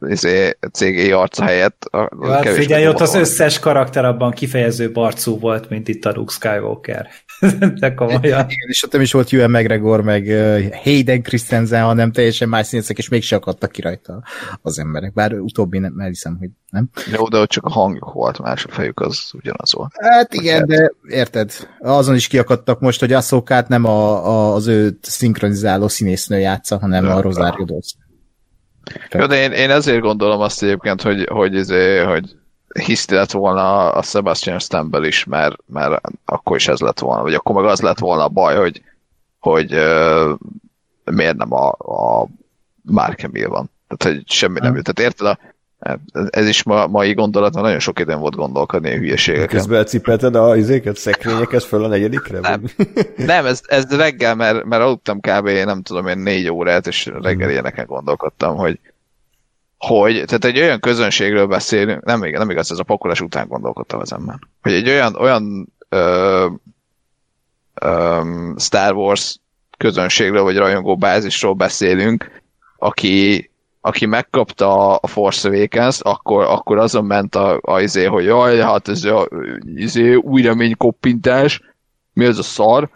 izé, 0.08 0.56
cégé 0.72 1.10
arca 1.10 1.44
helyett. 1.44 1.84
A, 1.90 1.98
a 1.98 2.30
hát 2.30 2.48
figyelj, 2.48 2.88
ott 2.88 3.00
az 3.00 3.14
összes 3.14 3.58
karakter 3.58 4.04
abban 4.04 4.30
kifejező 4.30 4.90
arcú 4.94 5.38
volt, 5.38 5.70
mint 5.70 5.88
itt 5.88 6.04
a 6.04 6.12
Luke 6.14 6.32
Skywalker. 6.32 7.08
De 7.80 7.94
komolyan. 7.94 8.22
Igen, 8.22 8.68
és 8.68 8.82
ott 8.84 8.92
nem 8.92 9.00
is 9.00 9.12
volt 9.12 9.32
Ewan 9.32 9.50
McGregor, 9.50 10.02
meg 10.02 10.26
Hayden 10.82 11.22
Christensen, 11.22 11.84
hanem 11.84 12.12
teljesen 12.12 12.48
más 12.48 12.66
színészek, 12.66 12.98
és 12.98 13.08
mégse 13.08 13.36
akadtak 13.36 13.70
ki 13.70 13.80
rajta 13.80 14.22
az 14.62 14.78
emberek. 14.78 15.12
Bár 15.12 15.32
utóbbi 15.32 15.78
nem, 15.78 16.00
hiszem, 16.00 16.36
hogy 16.38 16.48
nem. 16.70 16.88
Jó, 17.12 17.28
de 17.28 17.38
ott 17.38 17.48
csak 17.48 17.64
a 17.64 17.70
hangjuk 17.70 18.12
volt, 18.12 18.38
más 18.38 18.64
a 18.64 18.68
fejük 18.68 19.00
az 19.00 19.30
ugyanaz 19.32 19.72
volt. 19.72 19.92
Hát 19.98 20.34
igen, 20.34 20.66
de 20.66 20.92
érted, 21.08 21.52
azon 21.80 22.14
is 22.14 22.26
kiakadtak 22.26 22.80
most, 22.80 23.00
hogy 23.00 23.12
Asszókát 23.12 23.68
nem 23.68 23.84
a, 23.84 24.26
a, 24.26 24.54
az 24.54 24.66
ő 24.66 24.98
szinkronizáló 25.02 25.88
színésznő 25.88 26.38
játsza, 26.38 26.78
hanem 26.78 27.04
de, 27.04 27.10
a 27.10 27.20
Rosario 27.20 27.64
Dawson. 27.64 28.00
Jó, 29.10 29.26
de 29.26 29.42
én, 29.42 29.52
én 29.52 29.70
ezért 29.70 30.00
gondolom 30.00 30.40
azt 30.40 30.62
egyébként, 30.62 31.02
hogy, 31.02 31.28
hogy, 31.30 31.54
izé, 31.54 31.98
hogy 31.98 32.36
hiszti 32.84 33.14
lett 33.14 33.30
volna 33.30 33.92
a 33.92 34.02
Sebastian 34.02 34.58
Stembel 34.58 35.04
is, 35.04 35.24
mert, 35.24 35.56
mert 35.66 36.00
akkor 36.24 36.56
is 36.56 36.68
ez 36.68 36.80
lett 36.80 36.98
volna, 36.98 37.22
vagy 37.22 37.34
akkor 37.34 37.54
meg 37.54 37.64
az 37.64 37.80
lett 37.80 37.98
volna 37.98 38.24
a 38.24 38.28
baj, 38.28 38.56
hogy, 38.56 38.82
hogy 39.38 39.74
uh, 39.74 40.30
miért 41.04 41.36
nem 41.36 41.52
a, 41.52 41.68
a 41.68 42.28
Mark 42.82 43.20
Hamill 43.20 43.48
van. 43.48 43.70
Tehát, 43.88 44.16
hogy 44.16 44.30
semmi 44.30 44.58
nem 44.60 44.74
jut. 44.74 44.92
Tehát 44.92 45.10
érted? 45.12 45.26
A, 45.26 45.38
ez 46.30 46.48
is 46.48 46.62
ma, 46.62 46.86
mai 46.86 47.14
gondolat, 47.14 47.52
mert 47.52 47.64
nagyon 47.64 47.80
sok 47.80 47.98
időn 47.98 48.18
volt 48.18 48.34
gondolkodni 48.34 48.90
a 48.90 48.96
hülyeségeket. 48.96 49.48
Közben 49.48 49.78
elcipelted 49.78 50.34
a 50.34 50.56
izéket, 50.56 50.96
szekrényeket 50.96 51.62
föl 51.62 51.84
a 51.84 51.88
negyedikre? 51.88 52.40
Nem, 52.40 52.62
nem 53.16 53.46
ez, 53.46 53.60
ez 53.66 53.96
reggel, 53.96 54.34
mert, 54.34 54.64
mert 54.64 54.82
aludtam 54.82 55.20
kb. 55.20 55.48
nem 55.48 55.82
tudom 55.82 56.06
én 56.06 56.18
négy 56.18 56.48
órát, 56.48 56.86
és 56.86 57.06
reggel 57.06 57.34
hmm. 57.34 57.50
ilyeneken 57.50 57.86
gondolkodtam, 57.86 58.56
hogy 58.56 58.78
hogy, 59.86 60.14
tehát 60.14 60.44
egy 60.44 60.58
olyan 60.58 60.80
közönségről 60.80 61.46
beszélünk, 61.46 62.04
nem, 62.04 62.20
nem 62.20 62.50
igaz, 62.50 62.70
ez 62.70 62.78
a 62.78 62.82
pakolás 62.82 63.20
után 63.20 63.48
gondolkodtam 63.48 64.00
ezen 64.00 64.40
hogy 64.62 64.72
egy 64.72 64.88
olyan, 64.88 65.14
olyan 65.14 65.72
ö, 65.88 66.46
ö, 67.74 68.20
Star 68.56 68.94
Wars 68.94 69.38
közönségről, 69.76 70.42
vagy 70.42 70.56
rajongó 70.56 70.96
bázisról 70.96 71.54
beszélünk, 71.54 72.42
aki, 72.76 73.50
aki 73.80 74.06
megkapta 74.06 74.96
a 74.96 75.06
Force 75.06 75.48
Awakens, 75.48 76.00
akkor, 76.00 76.44
akkor 76.44 76.78
azon 76.78 77.04
ment 77.04 77.34
a, 77.34 77.58
a 77.62 77.80
izé, 77.80 78.04
hogy 78.04 78.24
jaj, 78.24 78.58
hát 78.58 78.88
ez 78.88 79.04
a 79.04 79.28
izé, 79.74 80.14
új 80.14 80.42
remény 80.42 80.76
koppintás, 80.76 81.60
mi 82.12 82.24
az 82.24 82.38
a 82.38 82.42
szar, 82.42 82.90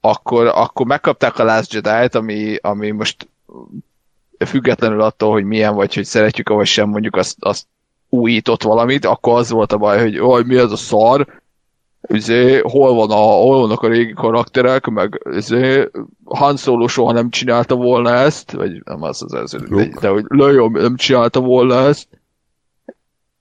akkor, 0.00 0.46
akkor 0.46 0.86
megkapták 0.86 1.38
a 1.38 1.44
Last 1.44 1.72
Jedi-t, 1.72 2.14
ami, 2.14 2.56
ami 2.60 2.90
most 2.90 3.28
függetlenül 4.44 5.00
attól, 5.00 5.32
hogy 5.32 5.44
milyen 5.44 5.74
vagy, 5.74 5.94
hogy 5.94 6.04
szeretjük, 6.04 6.48
vagy 6.48 6.66
sem, 6.66 6.88
mondjuk 6.88 7.16
azt, 7.16 7.36
azt 7.40 7.66
újított 8.08 8.62
valamit, 8.62 9.04
akkor 9.04 9.38
az 9.38 9.50
volt 9.50 9.72
a 9.72 9.76
baj, 9.76 10.00
hogy 10.00 10.18
oj, 10.18 10.42
mi 10.44 10.56
ez 10.56 10.70
a 10.70 10.76
szar, 10.76 11.42
izé, 12.08 12.58
hol, 12.58 12.94
van 12.94 13.10
a, 13.10 13.14
hol 13.14 13.60
vannak 13.60 13.82
a 13.82 13.88
régi 13.88 14.12
karakterek, 14.12 14.86
meg 14.86 15.22
izé, 15.36 15.90
Han 16.24 16.56
Solo 16.56 16.86
soha 16.86 17.12
nem 17.12 17.30
csinálta 17.30 17.74
volna 17.74 18.10
ezt, 18.10 18.52
vagy 18.52 18.82
nem 18.84 19.02
az 19.02 19.22
az 19.22 19.34
ez, 19.34 19.50
de, 19.50 19.88
de 20.00 20.08
hogy 20.08 20.24
Leia 20.28 20.68
nem 20.68 20.96
csinálta 20.96 21.40
volna 21.40 21.74
ezt, 21.74 22.08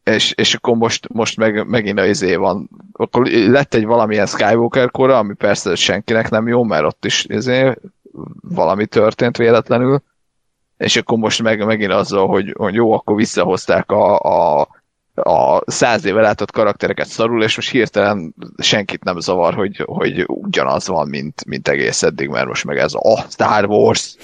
és, 0.03 0.31
és 0.31 0.53
akkor 0.53 0.75
most, 0.75 1.07
most 1.09 1.37
meg, 1.37 1.67
megint 1.67 1.99
a 1.99 2.05
izé 2.05 2.35
van, 2.35 2.69
akkor 2.91 3.27
lett 3.27 3.73
egy 3.73 3.85
valamilyen 3.85 4.25
Skywalker 4.25 4.91
kora, 4.91 5.17
ami 5.17 5.33
persze 5.33 5.75
senkinek 5.75 6.29
nem 6.29 6.47
jó, 6.47 6.63
mert 6.63 6.85
ott 6.85 7.05
is 7.05 7.25
izé, 7.29 7.73
valami 8.41 8.85
történt 8.85 9.37
véletlenül, 9.37 10.01
és 10.77 10.95
akkor 10.95 11.17
most 11.17 11.41
meg, 11.41 11.65
megint 11.65 11.91
azzal, 11.91 12.27
hogy, 12.27 12.53
hogy 12.57 12.73
jó, 12.73 12.91
akkor 12.91 13.15
visszahozták 13.15 13.91
a, 13.91 14.19
a, 14.19 14.67
a 15.13 15.61
száz 15.65 16.05
éve 16.05 16.21
látott 16.21 16.51
karaktereket 16.51 17.07
szarul, 17.07 17.43
és 17.43 17.55
most 17.55 17.69
hirtelen 17.69 18.33
senkit 18.57 19.03
nem 19.03 19.19
zavar, 19.19 19.53
hogy, 19.53 19.83
hogy 19.85 20.23
ugyanaz 20.27 20.87
van, 20.87 21.07
mint, 21.07 21.45
mint 21.45 21.67
egész 21.67 22.03
eddig, 22.03 22.29
mert 22.29 22.47
most 22.47 22.65
meg 22.65 22.77
ez 22.77 22.93
a 22.93 23.25
Star 23.29 23.65
Wars. 23.65 24.15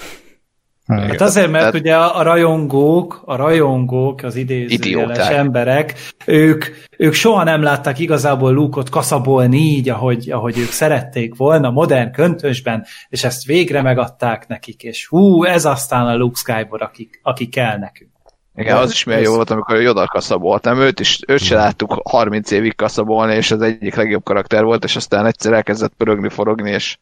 Hát 0.98 1.20
azért, 1.20 1.50
mert 1.50 1.74
ugye 1.74 1.96
a, 1.96 2.22
rajongók, 2.22 3.22
a 3.24 3.36
rajongók, 3.36 4.22
az 4.22 4.36
idézőjeles 4.36 5.28
emberek, 5.28 5.94
ők, 6.26 6.64
ők 6.96 7.12
soha 7.12 7.44
nem 7.44 7.62
látták 7.62 7.98
igazából 7.98 8.52
Luke-ot 8.52 8.88
kaszabolni 8.88 9.56
így, 9.56 9.88
ahogy, 9.88 10.30
ahogy 10.30 10.58
ők 10.58 10.70
szerették 10.70 11.36
volna, 11.36 11.70
modern 11.70 12.12
köntösben, 12.12 12.84
és 13.08 13.24
ezt 13.24 13.44
végre 13.44 13.82
megadták 13.82 14.46
nekik, 14.48 14.82
és 14.82 15.06
hú, 15.06 15.44
ez 15.44 15.64
aztán 15.64 16.06
a 16.06 16.16
Luke 16.16 16.38
Skywalker, 16.38 16.82
aki, 16.82 17.10
aki 17.22 17.48
kell 17.48 17.78
nekünk. 17.78 18.10
Igen, 18.54 18.76
az 18.76 18.90
is 18.90 19.04
milyen 19.04 19.20
jó 19.20 19.34
volt, 19.34 19.50
amikor 19.50 19.80
Yoda 19.80 20.06
kaszaboltam. 20.06 20.78
Őt, 20.78 21.00
és 21.00 21.20
őt 21.26 21.40
se 21.40 21.54
láttuk 21.54 22.00
30 22.04 22.50
évig 22.50 22.76
kaszabolni, 22.76 23.34
és 23.34 23.50
az 23.50 23.62
egyik 23.62 23.94
legjobb 23.94 24.24
karakter 24.24 24.64
volt, 24.64 24.84
és 24.84 24.96
aztán 24.96 25.26
egyszer 25.26 25.52
elkezdett 25.52 25.92
pörögni, 25.96 26.28
forogni, 26.28 26.70
és 26.70 26.96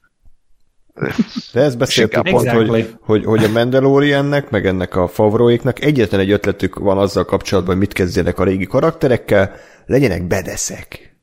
de 1.53 1.61
ezt 1.61 1.79
beszéltük 1.79 2.23
pont, 2.23 2.47
exactly. 2.47 2.69
hogy, 2.69 2.95
hogy, 3.01 3.25
hogy 3.25 3.45
a 3.45 3.49
Mandaloriannek, 3.49 4.51
meg 4.51 4.67
ennek 4.67 4.97
a 4.97 5.09
Favroéknak 5.09 5.85
egyetlen 5.85 6.21
egy 6.21 6.31
ötletük 6.31 6.79
van 6.79 6.99
azzal 6.99 7.25
kapcsolatban, 7.25 7.73
hogy 7.73 7.83
mit 7.83 7.93
kezdjenek 7.93 8.39
a 8.39 8.45
régi 8.45 8.67
karakterekkel, 8.67 9.53
legyenek 9.87 10.27
bedeszek. 10.27 11.17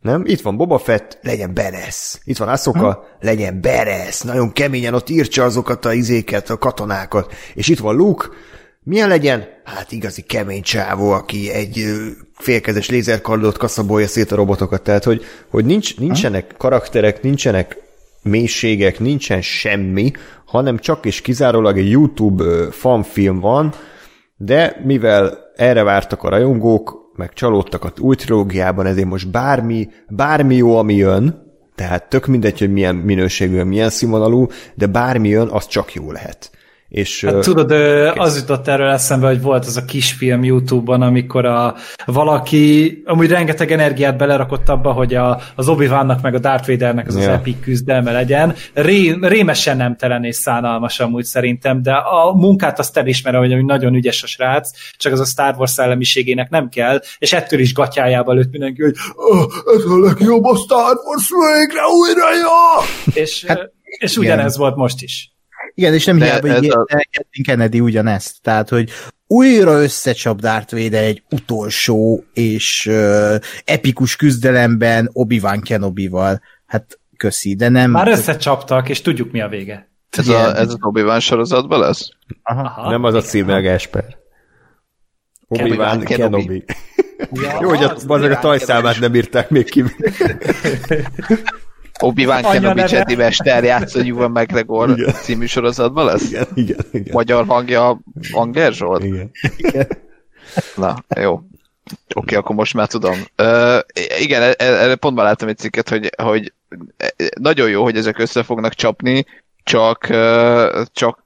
Nem? 0.00 0.22
Itt 0.26 0.40
van 0.40 0.56
Boba 0.56 0.78
Fett, 0.78 1.18
legyen 1.22 1.54
Beresz. 1.54 2.20
Itt 2.24 2.36
van 2.36 2.48
Asoka, 2.48 2.92
hm? 2.92 3.26
legyen 3.26 3.60
Beresz. 3.60 4.20
Nagyon 4.20 4.52
keményen 4.52 4.94
ott 4.94 5.08
írtsa 5.08 5.44
azokat 5.44 5.84
a 5.84 5.92
izéket, 5.92 6.50
a 6.50 6.56
katonákat. 6.56 7.32
És 7.54 7.68
itt 7.68 7.78
van 7.78 7.96
Luke, 7.96 8.26
milyen 8.82 9.08
legyen? 9.08 9.44
Hát 9.64 9.92
igazi 9.92 10.22
kemény 10.22 10.62
csávó, 10.62 11.10
aki 11.10 11.50
egy 11.50 11.84
félkezes 12.34 12.88
lézerkardot 12.88 13.58
kaszabolja 13.58 14.06
szét 14.06 14.32
a 14.32 14.36
robotokat. 14.36 14.82
Tehát, 14.82 15.04
hogy, 15.04 15.24
hogy 15.50 15.64
nincs, 15.64 15.96
nincsenek 15.96 16.54
karakterek, 16.58 17.22
nincsenek 17.22 17.76
mélységek, 18.26 19.00
nincsen 19.00 19.42
semmi, 19.42 20.12
hanem 20.44 20.78
csak 20.78 21.06
és 21.06 21.20
kizárólag 21.20 21.78
egy 21.78 21.90
YouTube 21.90 22.70
fanfilm 22.70 23.40
van, 23.40 23.72
de 24.36 24.80
mivel 24.84 25.38
erre 25.56 25.82
vártak 25.82 26.22
a 26.22 26.28
rajongók, 26.28 27.10
meg 27.16 27.32
csalódtak 27.32 27.84
a 27.84 27.92
új 28.00 28.16
trilógiában, 28.16 28.86
ezért 28.86 29.08
most 29.08 29.30
bármi, 29.30 29.88
bármi 30.08 30.56
jó, 30.56 30.76
ami 30.76 30.94
jön, 30.94 31.44
tehát 31.74 32.08
tök 32.08 32.26
mindegy, 32.26 32.58
hogy 32.58 32.72
milyen 32.72 32.94
minőségű, 32.94 33.62
milyen 33.62 33.90
színvonalú, 33.90 34.46
de 34.74 34.86
bármi 34.86 35.28
jön, 35.28 35.48
az 35.48 35.66
csak 35.66 35.94
jó 35.94 36.12
lehet. 36.12 36.50
És, 36.88 37.24
hát 37.24 37.40
tudod, 37.40 37.68
kész. 37.68 38.12
az 38.16 38.36
jutott 38.36 38.68
erről 38.68 38.88
eszembe, 38.88 39.26
hogy 39.26 39.42
volt 39.42 39.66
az 39.66 39.76
a 39.76 39.84
kisfilm 39.84 40.44
YouTube-on, 40.44 41.02
amikor 41.02 41.44
a, 41.44 41.74
valaki 42.04 43.02
amúgy 43.04 43.28
rengeteg 43.28 43.72
energiát 43.72 44.16
belerakott 44.16 44.68
abba, 44.68 44.92
hogy 44.92 45.14
a, 45.14 45.40
az 45.54 45.68
obi 45.68 45.88
meg 46.22 46.34
a 46.34 46.38
Darth 46.38 46.68
Vadernek 46.68 47.06
az, 47.06 47.14
ja. 47.14 47.20
az 47.20 47.26
epic 47.26 47.60
küzdelme 47.60 48.12
legyen. 48.12 48.54
Ré, 48.74 49.16
rémesen 49.20 49.76
nemtelen 49.76 50.24
és 50.24 50.36
szánalmas 50.36 51.00
amúgy 51.00 51.24
szerintem, 51.24 51.82
de 51.82 51.92
a 51.92 52.32
munkát 52.32 52.78
azt 52.78 52.96
elismerem, 52.96 53.40
hogy 53.40 53.64
nagyon 53.64 53.94
ügyes 53.94 54.22
a 54.22 54.26
srác, 54.26 54.70
csak 54.96 55.12
az 55.12 55.20
a 55.20 55.24
Star 55.24 55.54
Wars 55.58 55.70
szellemiségének 55.70 56.50
nem 56.50 56.68
kell, 56.68 57.00
és 57.18 57.32
ettől 57.32 57.60
is 57.60 57.74
gatyájába 57.74 58.32
lőtt 58.32 58.50
mindenki, 58.50 58.82
hogy 58.82 58.94
oh, 59.14 59.44
ez 59.76 59.84
a 59.84 59.98
legjobb 59.98 60.44
a 60.44 60.56
Star 60.56 60.96
Wars 61.04 61.28
végre 61.28 61.82
újra 62.00 62.34
jó! 62.42 62.84
És, 63.22 63.44
hát, 63.44 63.72
és 63.98 64.16
ugyanez 64.16 64.56
volt 64.56 64.76
most 64.76 65.02
is. 65.02 65.35
Igen, 65.76 65.94
és 65.94 66.04
nem 66.04 66.16
hiába, 66.16 66.54
hogy 66.54 66.68
a... 66.68 66.86
Kennedy 67.44 67.80
ugyanezt. 67.80 68.42
Tehát, 68.42 68.68
hogy 68.68 68.90
újra 69.26 69.82
összecsap 69.82 70.40
Darth 70.40 70.72
Vader 70.72 71.02
egy 71.02 71.22
utolsó 71.30 72.24
és 72.32 72.86
uh, 72.90 73.34
epikus 73.64 74.16
küzdelemben 74.16 75.10
Obi-Wan 75.12 75.60
Kenobi-val. 75.60 76.40
Hát 76.66 76.98
köszi, 77.16 77.54
de 77.54 77.68
nem... 77.68 77.90
Már 77.90 78.08
összecsaptak, 78.08 78.88
és 78.88 79.00
tudjuk 79.00 79.32
mi 79.32 79.40
a 79.40 79.48
vége. 79.48 79.88
Ez, 80.10 80.28
a, 80.28 80.56
ez 80.56 80.68
az 80.68 80.76
Obi-Wan 80.80 81.20
sorozatban 81.20 81.80
lesz? 81.80 82.08
Aha. 82.42 82.60
Aha. 82.60 82.90
Nem 82.90 83.04
az 83.04 83.14
a 83.14 83.20
címe 83.20 83.54
a 83.54 83.60
Gásper. 83.60 84.16
Obi-Wan 85.48 86.00
Kenobi. 86.00 86.44
Kenobi. 86.44 86.64
Ja, 87.32 87.58
Jó, 87.60 87.68
hogy 87.68 87.82
a, 87.82 87.94
az 88.06 88.22
a 88.22 88.38
tajszámát 88.38 89.00
nem 89.00 89.14
írták 89.14 89.50
még 89.50 89.70
ki. 89.70 89.84
Obi-Wan 91.98 92.42
Kenobi 92.42 92.82
Jedi 92.88 93.14
Mester 93.14 93.64
játszó 93.64 94.00
Ewan 94.00 94.30
McGregor 94.30 94.90
igen. 94.90 95.12
című 95.12 95.46
sorozatban 95.46 96.04
lesz? 96.04 96.30
Igen, 96.30 96.46
igen, 96.54 96.78
igen. 96.92 97.12
Magyar 97.12 97.46
hangja 97.46 98.00
Angler 98.32 98.72
Zsolt? 98.72 99.04
Igen. 99.04 99.30
igen. 99.56 99.86
Na, 100.76 101.04
jó. 101.20 101.32
Oké, 101.32 101.44
okay, 102.14 102.36
akkor 102.36 102.56
most 102.56 102.74
már 102.74 102.86
tudom. 102.86 103.14
Uh, 103.42 103.78
igen, 104.20 104.42
e- 104.42 104.54
e- 104.58 104.64
erre 104.64 104.94
pont 104.94 105.16
már 105.16 105.24
láttam 105.24 105.48
egy 105.48 105.58
cikket, 105.58 105.88
hogy, 105.88 106.10
hogy 106.22 106.52
nagyon 107.40 107.68
jó, 107.68 107.82
hogy 107.82 107.96
ezek 107.96 108.18
össze 108.18 108.42
fognak 108.42 108.72
csapni, 108.74 109.24
csak, 109.62 110.06
csak 110.92 111.18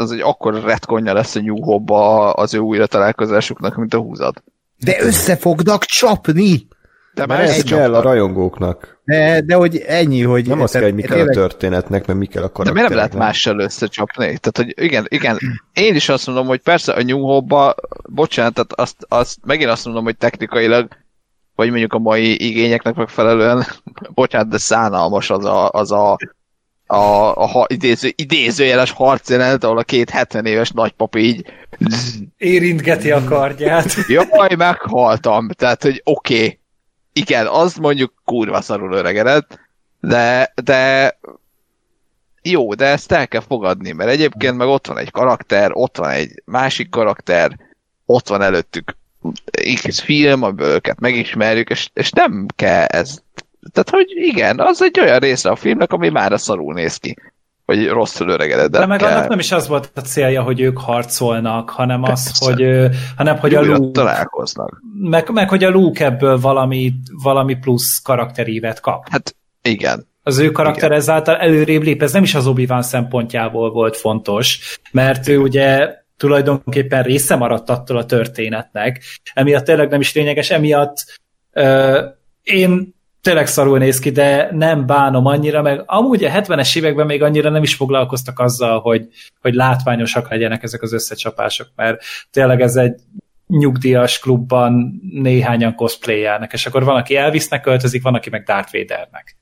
az 0.00 0.12
egy 0.12 0.20
akkor 0.20 0.62
retkonja 0.62 1.12
lesz 1.12 1.34
a 1.34 1.40
New 1.40 1.62
hope 1.62 1.94
az 2.42 2.54
ő 2.54 2.58
újra 2.58 2.86
találkozásuknak, 2.86 3.76
mint 3.76 3.94
a 3.94 3.98
húzat. 3.98 4.42
De 4.78 4.96
össze 5.00 5.36
fognak 5.36 5.84
csapni! 5.84 6.66
De 7.14 7.26
már 7.26 7.40
ez 7.40 7.62
kell 7.62 7.94
a 7.94 8.00
rajongóknak. 8.00 9.00
De, 9.04 9.40
de 9.40 9.54
hogy 9.54 9.76
ennyi, 9.76 10.22
hogy... 10.22 10.46
Nem 10.46 10.60
az 10.60 10.70
kell, 10.70 10.82
hogy 10.82 10.94
mi 10.94 11.02
kell 11.02 11.16
tényleg... 11.16 11.36
a 11.36 11.40
történetnek, 11.40 12.06
mert 12.06 12.18
mi 12.18 12.26
kell 12.26 12.42
a 12.42 12.52
karakternek. 12.52 12.72
De 12.74 12.78
miért 12.78 12.88
nem 12.88 12.98
lehet 12.98 13.28
mással 13.28 13.58
összecsapni? 13.58 14.24
Tehát, 14.24 14.56
hogy 14.56 14.84
igen, 14.84 15.06
igen, 15.08 15.38
én 15.72 15.94
is 15.94 16.08
azt 16.08 16.26
mondom, 16.26 16.46
hogy 16.46 16.60
persze 16.60 16.92
a 16.92 17.02
New 17.02 17.20
Hope-ba, 17.20 17.74
bocsánat, 18.08 18.54
tehát 18.54 18.72
azt, 18.72 18.96
azt, 19.08 19.38
megint 19.44 19.70
azt 19.70 19.84
mondom, 19.84 20.04
hogy 20.04 20.16
technikailag, 20.16 20.88
vagy 21.54 21.70
mondjuk 21.70 21.92
a 21.92 21.98
mai 21.98 22.44
igényeknek 22.48 22.94
megfelelően, 22.94 23.66
bocsánat, 24.14 24.48
de 24.48 24.58
szánalmas 24.58 25.30
az 25.30 25.44
a, 25.44 25.68
az 25.70 25.92
a 25.92 26.16
a, 26.86 27.42
a, 27.42 27.60
a 27.60 27.66
idéző, 27.68 28.12
idézőjeles 28.14 28.90
harcjelenet, 28.90 29.64
ahol 29.64 29.78
a 29.78 29.82
két 29.82 30.10
70 30.10 30.46
éves 30.46 30.70
nagypap 30.70 31.16
így 31.16 31.44
érintgeti 32.36 33.10
a 33.10 33.24
kardját. 33.24 33.94
Jaj, 34.08 34.54
meghaltam. 34.56 35.48
Tehát, 35.48 35.82
hogy 35.82 36.00
oké, 36.04 36.34
okay, 36.34 36.60
igen, 37.12 37.46
az 37.46 37.76
mondjuk 37.76 38.12
kurva 38.24 38.60
szarul 38.60 38.92
öregedett, 38.92 39.60
de, 40.00 40.52
de 40.64 41.18
jó, 42.42 42.74
de 42.74 42.86
ezt 42.86 43.12
el 43.12 43.28
kell 43.28 43.40
fogadni, 43.40 43.92
mert 43.92 44.10
egyébként 44.10 44.56
meg 44.56 44.68
ott 44.68 44.86
van 44.86 44.98
egy 44.98 45.10
karakter, 45.10 45.70
ott 45.72 45.96
van 45.96 46.10
egy 46.10 46.42
másik 46.44 46.90
karakter, 46.90 47.58
ott 48.06 48.28
van 48.28 48.42
előttük 48.42 48.96
X 49.74 50.00
film, 50.00 50.42
amiből 50.42 50.68
őket 50.68 51.00
megismerjük, 51.00 51.70
és, 51.70 51.90
és 51.92 52.10
nem 52.10 52.46
kell 52.56 52.84
ez. 52.84 53.22
Tehát, 53.72 53.90
hogy 53.90 54.10
igen, 54.14 54.60
az 54.60 54.82
egy 54.82 55.00
olyan 55.00 55.18
része 55.18 55.50
a 55.50 55.56
filmnek, 55.56 55.92
ami 55.92 56.08
már 56.08 56.32
a 56.32 56.38
szarul 56.38 56.74
néz 56.74 56.96
ki 56.96 57.16
hogy 57.64 57.88
rosszul 57.88 58.28
öregedett. 58.28 58.70
De, 58.70 58.86
meg 58.86 59.02
annak 59.02 59.28
nem 59.28 59.38
is 59.38 59.52
az 59.52 59.68
volt 59.68 59.90
a 59.94 60.00
célja, 60.00 60.42
hogy 60.42 60.60
ők 60.60 60.78
harcolnak, 60.78 61.70
hanem 61.70 62.02
Persze. 62.02 62.30
az, 62.32 62.46
hogy, 62.46 62.88
hanem, 63.16 63.38
hogy 63.38 63.54
a 63.54 63.62
Luke... 63.62 63.90
találkoznak. 64.00 64.80
Meg, 65.00 65.30
meg, 65.30 65.48
hogy 65.48 65.64
a 65.64 65.70
Luke 65.70 66.04
ebből 66.04 66.40
valami, 66.40 66.92
valami 67.22 67.54
plusz 67.54 68.02
karakterívet 68.02 68.80
kap. 68.80 69.08
Hát 69.10 69.36
igen. 69.62 70.10
Az 70.22 70.38
ő 70.38 70.50
karakter 70.50 70.84
igen. 70.84 70.98
ezáltal 70.98 71.36
előrébb 71.36 71.82
lép, 71.82 72.02
ez 72.02 72.12
nem 72.12 72.22
is 72.22 72.34
az 72.34 72.46
obi 72.46 72.68
szempontjából 72.78 73.70
volt 73.70 73.96
fontos, 73.96 74.78
mert 74.90 75.28
ő 75.28 75.38
ugye 75.38 76.00
tulajdonképpen 76.16 77.02
része 77.02 77.36
maradt 77.36 77.70
attól 77.70 77.96
a 77.96 78.04
történetnek, 78.04 79.02
emiatt 79.34 79.64
tényleg 79.64 79.88
nem 79.88 80.00
is 80.00 80.14
lényeges, 80.14 80.50
emiatt 80.50 80.94
uh, 81.52 81.98
én 82.42 82.94
tényleg 83.22 83.46
szarul 83.46 83.78
néz 83.78 83.98
ki, 83.98 84.10
de 84.10 84.48
nem 84.52 84.86
bánom 84.86 85.26
annyira, 85.26 85.62
meg 85.62 85.82
amúgy 85.86 86.24
a 86.24 86.30
70-es 86.30 86.76
években 86.76 87.06
még 87.06 87.22
annyira 87.22 87.50
nem 87.50 87.62
is 87.62 87.74
foglalkoztak 87.74 88.38
azzal, 88.38 88.80
hogy, 88.80 89.08
hogy 89.40 89.54
látványosak 89.54 90.30
legyenek 90.30 90.62
ezek 90.62 90.82
az 90.82 90.92
összecsapások, 90.92 91.68
mert 91.76 92.02
tényleg 92.30 92.60
ez 92.60 92.76
egy 92.76 92.94
nyugdíjas 93.46 94.18
klubban 94.18 95.00
néhányan 95.12 95.74
cosplayelnek, 95.74 96.52
és 96.52 96.66
akkor 96.66 96.84
van, 96.84 96.96
aki 96.96 97.16
Elvisnek 97.16 97.60
költözik, 97.60 98.02
van, 98.02 98.14
aki 98.14 98.30
meg 98.30 98.42
Darth 98.42 98.72
Vadernek. 98.72 99.36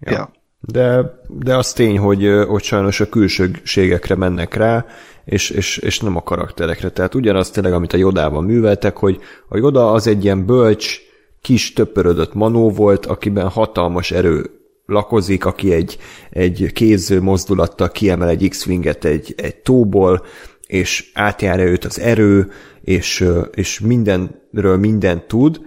Ja. 0.00 0.12
ja. 0.12 0.30
De, 0.60 1.02
de 1.28 1.56
az 1.56 1.72
tény, 1.72 1.98
hogy, 1.98 2.28
hogy 2.48 2.62
sajnos 2.62 3.00
a 3.00 3.08
külsőségekre 3.08 4.14
mennek 4.14 4.54
rá, 4.54 4.86
és, 5.24 5.50
és, 5.50 5.76
és 5.76 6.00
nem 6.00 6.16
a 6.16 6.22
karakterekre. 6.22 6.88
Tehát 6.88 7.14
ugyanaz 7.14 7.50
tényleg, 7.50 7.72
amit 7.72 7.92
a 7.92 7.96
Jodában 7.96 8.44
műveltek, 8.44 8.96
hogy 8.96 9.20
a 9.48 9.56
Joda 9.56 9.92
az 9.92 10.06
egy 10.06 10.24
ilyen 10.24 10.46
bölcs, 10.46 11.00
kis 11.42 11.72
töpörödött 11.72 12.34
manó 12.34 12.70
volt, 12.70 13.06
akiben 13.06 13.48
hatalmas 13.48 14.10
erő 14.10 14.50
lakozik, 14.86 15.44
aki 15.44 15.72
egy, 15.72 15.98
egy 16.30 16.70
kéző 16.72 17.20
mozdulattal 17.20 17.90
kiemel 17.90 18.28
egy 18.28 18.48
X-Winget 18.48 19.04
egy, 19.04 19.34
egy 19.36 19.56
tóból, 19.56 20.24
és 20.66 21.10
átjárja 21.14 21.64
őt 21.64 21.84
az 21.84 22.00
erő, 22.00 22.50
és, 22.82 23.24
és 23.54 23.80
mindenről 23.80 24.76
mindent 24.76 25.22
tud. 25.22 25.60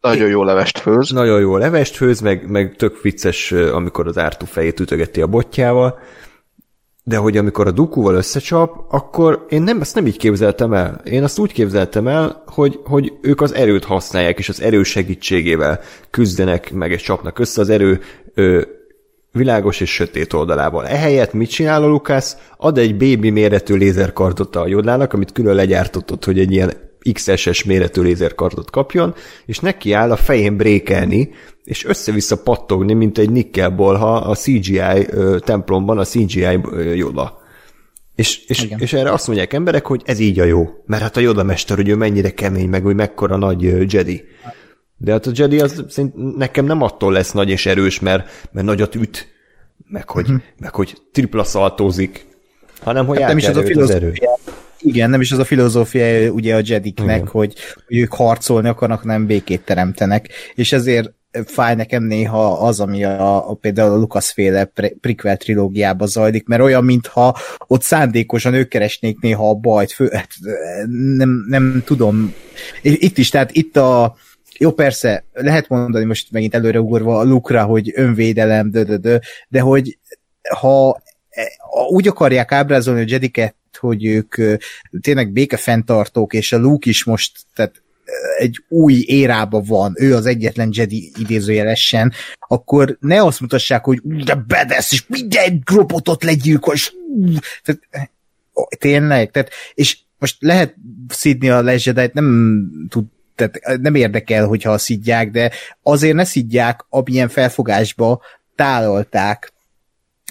Nagyon 0.00 0.28
jó 0.28 0.42
levest 0.42 0.78
főz. 0.78 1.10
Nagyon 1.10 1.40
jó 1.40 1.56
levest 1.56 1.96
főz, 1.96 2.20
meg, 2.20 2.50
meg 2.50 2.76
tök 2.76 3.02
vicces, 3.02 3.52
amikor 3.52 4.06
az 4.06 4.18
ártú 4.18 4.46
fejét 4.46 4.80
ütögeti 4.80 5.20
a 5.20 5.26
botjával, 5.26 5.98
de 7.06 7.16
hogy 7.16 7.36
amikor 7.36 7.66
a 7.66 7.70
Dukúval 7.70 8.14
összecsap, 8.14 8.84
akkor 8.88 9.46
én 9.48 9.62
nem, 9.62 9.80
ezt 9.80 9.94
nem 9.94 10.06
így 10.06 10.16
képzeltem 10.16 10.72
el. 10.72 11.00
Én 11.04 11.22
azt 11.22 11.38
úgy 11.38 11.52
képzeltem 11.52 12.08
el, 12.08 12.42
hogy, 12.46 12.80
hogy 12.84 13.12
ők 13.20 13.40
az 13.40 13.54
erőt 13.54 13.84
használják, 13.84 14.38
és 14.38 14.48
az 14.48 14.62
erő 14.62 14.82
segítségével 14.82 15.80
küzdenek, 16.10 16.72
meg 16.72 16.90
és 16.90 17.02
csapnak 17.02 17.38
össze 17.38 17.60
az 17.60 17.68
erő 17.68 18.00
ö, 18.34 18.62
világos 19.32 19.80
és 19.80 19.90
sötét 19.90 20.32
oldalával. 20.32 20.86
Ehelyett 20.86 21.32
mit 21.32 21.50
csinál 21.50 21.82
a 21.82 21.86
Lukász? 21.86 22.36
Ad 22.56 22.78
egy 22.78 22.96
baby 22.96 23.30
méretű 23.30 23.74
lézerkardot 23.74 24.56
a 24.56 24.66
Jodlának, 24.66 25.12
amit 25.12 25.32
külön 25.32 25.54
legyártott, 25.54 26.24
hogy 26.24 26.38
egy 26.38 26.52
ilyen 26.52 26.72
XSS 27.12 27.64
méretű 27.64 28.02
lézerkardot 28.02 28.70
kapjon, 28.70 29.14
és 29.46 29.58
neki 29.58 29.92
áll 29.92 30.10
a 30.10 30.16
fején 30.16 30.56
brékelni, 30.56 31.30
és 31.64 31.84
össze-vissza 31.84 32.42
pattogni, 32.42 32.92
mint 32.92 33.18
egy 33.18 33.30
nikkelbolha 33.30 34.16
a 34.16 34.34
CGI 34.34 35.06
templomban 35.38 35.98
a 35.98 36.04
CGI 36.04 36.60
Yoda. 36.94 37.42
És, 38.14 38.44
és, 38.46 38.68
és 38.78 38.92
erre 38.92 39.12
azt 39.12 39.26
mondják 39.26 39.52
emberek, 39.52 39.86
hogy 39.86 40.02
ez 40.04 40.18
így 40.18 40.40
a 40.40 40.44
jó. 40.44 40.68
Mert 40.86 41.02
hát 41.02 41.16
a 41.16 41.20
Yoda 41.20 41.42
mester, 41.42 41.76
hogy 41.76 41.88
ő 41.88 41.94
mennyire 41.94 42.30
kemény, 42.30 42.68
meg 42.68 42.82
hogy 42.82 42.94
mekkora 42.94 43.36
nagy 43.36 43.92
Jedi. 43.92 44.24
De 44.96 45.12
hát 45.12 45.26
a 45.26 45.30
Jedi 45.34 45.60
az 45.60 45.84
szerint 45.88 46.36
nekem 46.36 46.64
nem 46.64 46.82
attól 46.82 47.12
lesz 47.12 47.32
nagy 47.32 47.48
és 47.48 47.66
erős, 47.66 48.00
mert, 48.00 48.48
mert 48.52 48.66
nagyot 48.66 48.94
üt, 48.94 49.28
meg 49.88 50.10
hogy, 50.10 50.24
uh-huh. 50.24 50.42
meg 50.58 50.74
hogy 50.74 50.96
tripla 51.12 51.44
szaltózik, 51.44 52.26
hanem 52.80 53.06
hogy 53.06 53.18
hát 53.18 53.28
nem 53.28 53.38
is 53.38 53.48
az 53.48 53.56
a 53.56 53.62
filozófia. 53.62 54.38
Igen, 54.84 55.10
nem 55.10 55.20
is 55.20 55.32
az 55.32 55.38
a 55.38 55.44
filozófia 55.44 56.30
ugye 56.30 56.54
a 56.54 56.60
Jediknek, 56.64 57.28
hogy, 57.28 57.54
hogy 57.86 57.96
ők 57.96 58.14
harcolni 58.14 58.68
akarnak, 58.68 59.04
nem 59.04 59.26
békét 59.26 59.64
teremtenek, 59.64 60.28
és 60.54 60.72
ezért 60.72 61.12
fáj 61.44 61.74
nekem 61.74 62.02
néha 62.02 62.52
az, 62.52 62.80
ami 62.80 63.04
a, 63.04 63.50
a 63.50 63.54
például 63.54 63.92
a 63.92 63.96
Lucas 63.96 64.32
féle 64.32 64.64
prequel 65.00 65.36
trilógiában 65.36 66.08
zajlik, 66.08 66.46
mert 66.46 66.62
olyan, 66.62 66.84
mintha 66.84 67.36
ott 67.66 67.82
szándékosan 67.82 68.54
ők 68.54 68.68
keresnék 68.68 69.20
néha 69.20 69.48
a 69.48 69.54
bajt, 69.54 69.92
fő, 69.92 70.08
hát, 70.12 70.28
nem, 71.16 71.44
nem 71.48 71.82
tudom. 71.84 72.34
Itt 72.82 73.18
is, 73.18 73.28
tehát 73.28 73.50
itt 73.52 73.76
a 73.76 74.16
jó, 74.58 74.72
persze, 74.72 75.24
lehet 75.32 75.68
mondani 75.68 76.04
most 76.04 76.30
megint 76.30 76.54
előre 76.54 76.80
ugorva 76.80 77.18
a 77.18 77.24
Lukra, 77.24 77.64
hogy 77.64 77.92
önvédelem, 77.94 78.70
de, 78.70 78.84
de, 78.84 78.96
de, 78.96 79.20
de 79.48 79.60
hogy 79.60 79.98
ha 80.58 81.02
úgy 81.88 82.08
akarják 82.08 82.52
ábrázolni 82.52 83.00
a 83.00 83.06
Jediket, 83.06 83.54
hogy 83.76 84.04
ők 84.04 84.34
tényleg 85.00 85.32
békefenntartók, 85.32 86.32
és 86.32 86.52
a 86.52 86.58
Luke 86.58 86.90
is 86.90 87.04
most, 87.04 87.32
tehát 87.54 87.82
egy 88.38 88.64
új 88.68 89.04
érába 89.06 89.60
van, 89.60 89.94
ő 89.96 90.14
az 90.14 90.26
egyetlen 90.26 90.70
Jedi 90.72 91.12
idézőjelesen, 91.18 92.12
akkor 92.38 92.96
ne 93.00 93.22
azt 93.22 93.40
mutassák, 93.40 93.84
hogy 93.84 94.00
de 94.02 94.34
bedesz, 94.34 94.92
és 94.92 95.04
minden 95.06 95.62
robotot 95.64 96.24
legyilkol, 96.24 96.74
és 96.74 96.92
tehát, 97.62 98.10
tényleg, 98.78 99.30
tehát, 99.30 99.50
és 99.74 99.98
most 100.18 100.36
lehet 100.40 100.74
szidni 101.08 101.50
a 101.50 101.62
Les 101.62 101.84
nem 102.12 102.68
tud 102.88 103.04
tehát 103.34 103.80
nem 103.80 103.94
érdekel, 103.94 104.46
hogyha 104.46 104.78
szidják, 104.78 105.30
de 105.30 105.50
azért 105.82 106.14
ne 106.14 106.24
szidják, 106.24 106.84
amilyen 106.88 107.28
felfogásba 107.28 108.22
tálalták 108.54 109.52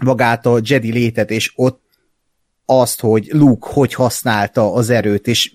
magát 0.04 0.46
a 0.46 0.60
Jedi 0.64 0.92
létet, 0.92 1.32
és 1.32 1.52
ott 1.56 1.83
azt, 2.66 3.00
hogy 3.00 3.30
Luke 3.32 3.68
hogy 3.72 3.94
használta 3.94 4.74
az 4.74 4.90
erőt, 4.90 5.28
és 5.28 5.52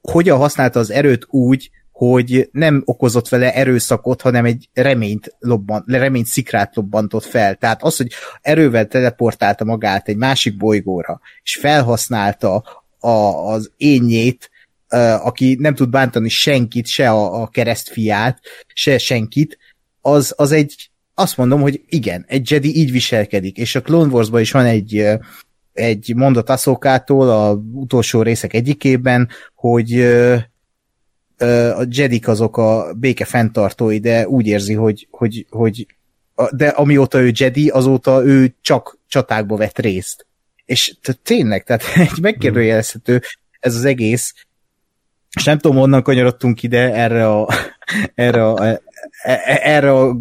hogyan 0.00 0.38
használta 0.38 0.78
az 0.78 0.90
erőt 0.90 1.26
úgy, 1.30 1.70
hogy 1.92 2.48
nem 2.52 2.82
okozott 2.84 3.28
vele 3.28 3.54
erőszakot, 3.54 4.20
hanem 4.20 4.44
egy 4.44 4.68
reményt, 4.72 5.36
lobban, 5.38 5.84
reményt 5.86 6.26
szikrát 6.26 6.76
lobbantott 6.76 7.24
fel. 7.24 7.54
Tehát 7.54 7.82
az, 7.82 7.96
hogy 7.96 8.12
erővel 8.40 8.86
teleportálta 8.86 9.64
magát 9.64 10.08
egy 10.08 10.16
másik 10.16 10.56
bolygóra, 10.56 11.20
és 11.42 11.56
felhasználta 11.56 12.64
a, 12.98 13.08
az 13.52 13.70
énjét, 13.76 14.50
aki 15.22 15.56
nem 15.60 15.74
tud 15.74 15.90
bántani 15.90 16.28
senkit, 16.28 16.86
se 16.86 17.10
a, 17.10 17.42
a 17.42 17.46
keresztfiát, 17.46 18.40
se 18.74 18.98
senkit, 18.98 19.58
az, 20.00 20.34
az 20.36 20.52
egy, 20.52 20.90
azt 21.14 21.36
mondom, 21.36 21.60
hogy 21.60 21.82
igen, 21.88 22.24
egy 22.28 22.50
Jedi 22.50 22.76
így 22.76 22.90
viselkedik, 22.90 23.56
és 23.56 23.74
a 23.74 23.82
Clone 23.82 24.12
Wars-ban 24.12 24.40
is 24.40 24.50
van 24.50 24.64
egy, 24.64 25.06
egy 25.74 26.12
mondat 26.16 26.50
Aszókától 26.50 27.30
a 27.30 27.52
utolsó 27.72 28.22
részek 28.22 28.54
egyikében, 28.54 29.28
hogy 29.54 30.00
a 31.76 31.84
Jedik 31.88 32.28
azok 32.28 32.56
a 32.56 32.92
béke 32.94 33.24
fenntartói, 33.24 33.98
de 33.98 34.28
úgy 34.28 34.46
érzi, 34.46 34.74
hogy, 34.74 35.06
hogy, 35.10 35.46
hogy 35.50 35.86
de 36.50 36.68
amióta 36.68 37.20
ő 37.20 37.32
Jedi, 37.34 37.68
azóta 37.68 38.24
ő 38.24 38.54
csak 38.60 38.98
csatákba 39.08 39.56
vett 39.56 39.78
részt. 39.78 40.26
És 40.64 40.96
tényleg, 41.22 41.64
tehát 41.64 41.82
egy 42.10 42.20
megkérdőjelezhető 42.20 43.22
ez 43.60 43.74
az 43.74 43.84
egész, 43.84 44.34
és 45.36 45.44
nem 45.44 45.58
tudom, 45.58 45.76
honnan 45.76 46.02
kanyarodtunk 46.02 46.62
ide 46.62 46.94
erre 46.94 47.28
a, 47.28 47.48
erre 48.14 48.46
a, 48.46 48.80
erre 49.44 49.92
a 49.92 50.12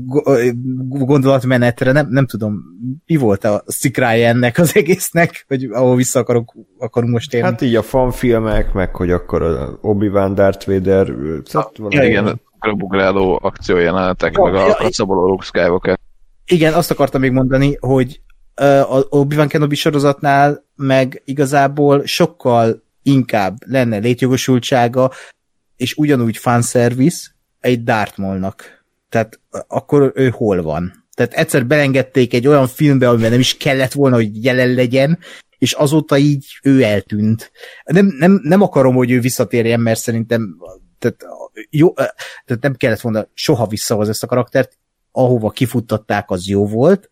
gondolatmenetre, 0.88 1.92
nem, 1.92 2.08
nem 2.10 2.26
tudom, 2.26 2.62
mi 3.06 3.16
volt 3.16 3.44
a 3.44 3.64
szikrája 3.66 4.28
ennek 4.28 4.58
az 4.58 4.76
egésznek, 4.76 5.46
hogy 5.48 5.64
ahol 5.64 5.96
vissza 5.96 6.20
akarok, 6.20 6.54
akarunk 6.78 7.14
most 7.14 7.30
térni. 7.30 7.48
Hát 7.48 7.62
így 7.62 7.76
a 7.76 7.82
fanfilmek, 7.82 8.74
meg 8.74 8.96
hogy 8.96 9.12
akkor 9.12 9.42
a 9.42 9.78
Obi-Wan 9.82 10.34
Darth 10.34 10.68
Vader, 10.68 11.14
szóval 11.44 11.72
ja, 11.90 12.04
igen, 12.04 12.42
a 12.60 12.74
bugráló 12.74 13.40
akciójelenetek, 13.42 14.38
meg 14.38 14.54
a, 14.56 14.78
a 14.78 14.92
szaboló 14.92 15.28
Luke 15.28 15.46
Skywalker. 15.46 16.00
Igen, 16.46 16.74
azt 16.74 16.92
akartam 16.92 17.22
még 17.22 17.32
mondani, 17.32 17.78
hogy 17.80 18.22
a 18.88 19.06
Obi-Wan 19.10 19.48
Kenobi 19.48 19.76
sorozatnál 19.76 20.66
meg 20.76 21.22
igazából 21.26 22.06
sokkal 22.06 22.84
inkább 23.02 23.58
lenne 23.66 23.98
létjogosultsága, 23.98 25.12
és 25.78 25.94
ugyanúgy 25.96 26.38
fanservice 26.38 27.28
egy 27.60 27.84
Dartmolnak. 27.84 28.83
Tehát 29.14 29.40
akkor 29.68 30.12
ő 30.16 30.30
hol 30.30 30.62
van? 30.62 31.06
Tehát 31.16 31.34
egyszer 31.34 31.66
belengedték 31.66 32.34
egy 32.34 32.48
olyan 32.48 32.68
filmbe, 32.68 33.10
amiben 33.10 33.32
nem 33.32 33.40
is 33.40 33.58
kellett 33.58 33.92
volna, 33.92 34.16
hogy 34.16 34.44
jelen 34.44 34.74
legyen, 34.74 35.20
és 35.58 35.72
azóta 35.72 36.18
így 36.18 36.46
ő 36.64 36.84
eltűnt. 36.84 37.52
Nem, 37.84 38.16
nem, 38.18 38.40
nem 38.44 38.62
akarom, 38.62 38.96
hogy 38.96 39.12
ő 39.12 39.20
visszatérjen, 39.20 39.80
mert 39.80 40.00
szerintem 40.00 40.58
tehát, 41.00 41.26
jó, 41.70 41.94
tehát 42.46 42.62
nem 42.62 42.74
kellett 42.74 43.00
volna 43.00 43.28
soha 43.34 43.68
visszahoz 43.68 44.10
ezt 44.10 44.24
a 44.24 44.28
karaktert, 44.28 44.78
ahova 45.12 45.50
kifuttatták, 45.50 46.30
az 46.30 46.48
jó 46.48 46.68
volt, 46.68 47.10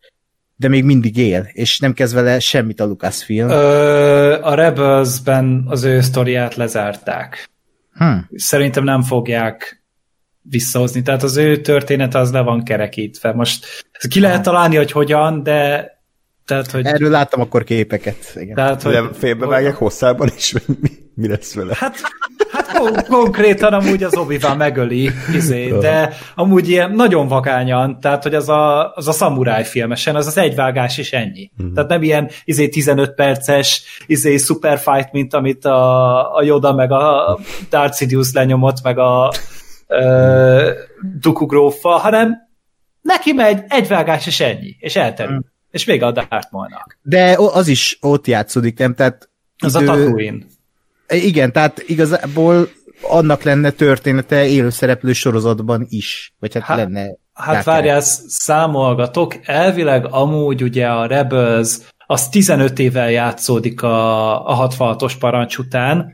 de 0.56 0.68
még 0.68 0.84
mindig 0.84 1.18
él, 1.18 1.50
és 1.52 1.80
nem 1.80 1.94
kezd 1.94 2.14
vele 2.14 2.40
semmit 2.40 2.80
a 2.80 2.86
Lucasfilm. 2.86 3.50
Ö, 3.50 4.42
a 4.42 4.54
Rebels-ben 4.54 5.64
az 5.68 5.84
ő 5.84 6.02
sztoriát 6.02 6.56
lezárták. 6.56 7.50
Hm. 7.94 8.18
Szerintem 8.36 8.84
nem 8.84 9.02
fogják 9.02 9.81
visszahozni, 10.42 11.02
tehát 11.02 11.24
az 11.24 11.38
ő 11.38 11.62
történet 11.62 12.16
az 12.16 12.32
le 12.32 12.42
van 12.42 12.64
kerekítve. 12.64 13.34
Most 13.34 13.66
ki 14.10 14.20
lehet 14.20 14.44
találni, 14.44 14.76
hogy 14.76 14.92
hogyan, 14.92 15.44
de 15.44 15.90
tehát, 16.46 16.72
hogy... 16.72 16.86
Erről 16.86 17.10
láttam 17.10 17.42
akkor 17.42 17.64
képeket. 17.64 18.18
Igen. 18.36 18.56
Tehát, 18.56 18.82
hogy... 18.82 19.00
Félbevágják 19.14 19.76
hosszában 19.76 20.30
is, 20.36 20.52
mi, 20.52 20.90
mi 21.14 21.28
lesz 21.28 21.54
vele? 21.54 21.74
Hát, 21.78 21.96
hát 22.52 22.78
kon- 22.78 23.08
konkrétan 23.08 23.74
amúgy 23.74 24.04
az 24.04 24.16
obi 24.16 24.40
megöli, 24.58 25.10
izé, 25.34 25.78
de 25.80 26.14
amúgy 26.36 26.70
ilyen 26.70 26.92
nagyon 26.92 27.28
vakányan, 27.28 28.00
tehát 28.00 28.24
hogy 28.24 28.36
az 28.36 28.50
a, 28.50 28.94
az 28.94 29.08
a 29.08 29.12
szamuráj 29.12 29.64
filmesen, 29.64 30.16
az 30.16 30.28
az 30.28 30.38
egyvágás 30.38 30.98
is 30.98 31.12
ennyi. 31.12 31.52
Mm. 31.64 31.74
Tehát 31.74 31.90
nem 31.90 32.04
ilyen 32.04 32.30
izé 32.44 32.70
15 32.70 33.14
perces 33.14 33.84
izé 34.06 34.38
fight, 34.38 35.12
mint 35.12 35.34
amit 35.34 35.66
a, 35.66 36.36
a 36.36 36.44
Yoda 36.44 36.74
meg 36.74 36.92
a 36.92 37.40
Darth 37.70 37.98
Sidious 37.98 38.32
lenyomott, 38.34 38.84
meg 38.84 38.98
a 38.98 39.32
uh, 40.00 40.70
Dooku 41.20 41.46
grófa, 41.46 41.90
hanem 41.90 42.36
neki 43.02 43.32
megy 43.32 43.64
egyvágás 43.68 44.28
és 44.28 44.40
ennyi, 44.40 44.76
és 44.80 44.96
elterül. 44.96 45.36
Mm. 45.36 45.40
És 45.72 45.86
vége 45.86 46.06
a 46.06 46.12
Dartmoornak. 46.12 47.00
De 47.02 47.36
az 47.38 47.68
is 47.68 47.98
ott 48.02 48.28
játszódik, 48.28 48.78
nem? 48.78 48.96
Tehát 48.96 49.30
az 49.58 49.76
idő... 49.76 49.88
a 49.88 49.94
Tatooine. 49.94 50.46
Igen, 51.08 51.52
tehát 51.52 51.84
igazából 51.86 52.70
annak 53.02 53.44
lenne 53.44 53.70
története 53.70 54.46
élőszereplő 54.46 55.14
sorozatban 55.14 55.86
is. 55.90 56.34
Vagy 56.40 56.54
hát, 56.54 56.64
hát 56.64 56.78
lenne... 56.78 57.08
Hát 57.34 57.64
várjál, 57.64 58.02
számolgatok. 58.28 59.36
Elvileg 59.44 60.06
amúgy 60.10 60.64
ugye 60.64 60.88
a 60.88 61.06
Rebels 61.06 61.78
az 62.06 62.30
15 62.30 62.80
évvel 62.80 63.12
játszódik 63.12 63.82
a, 63.82 64.48
a 64.48 64.68
66-os 64.70 65.14
parancs 65.20 65.58
után, 65.58 66.14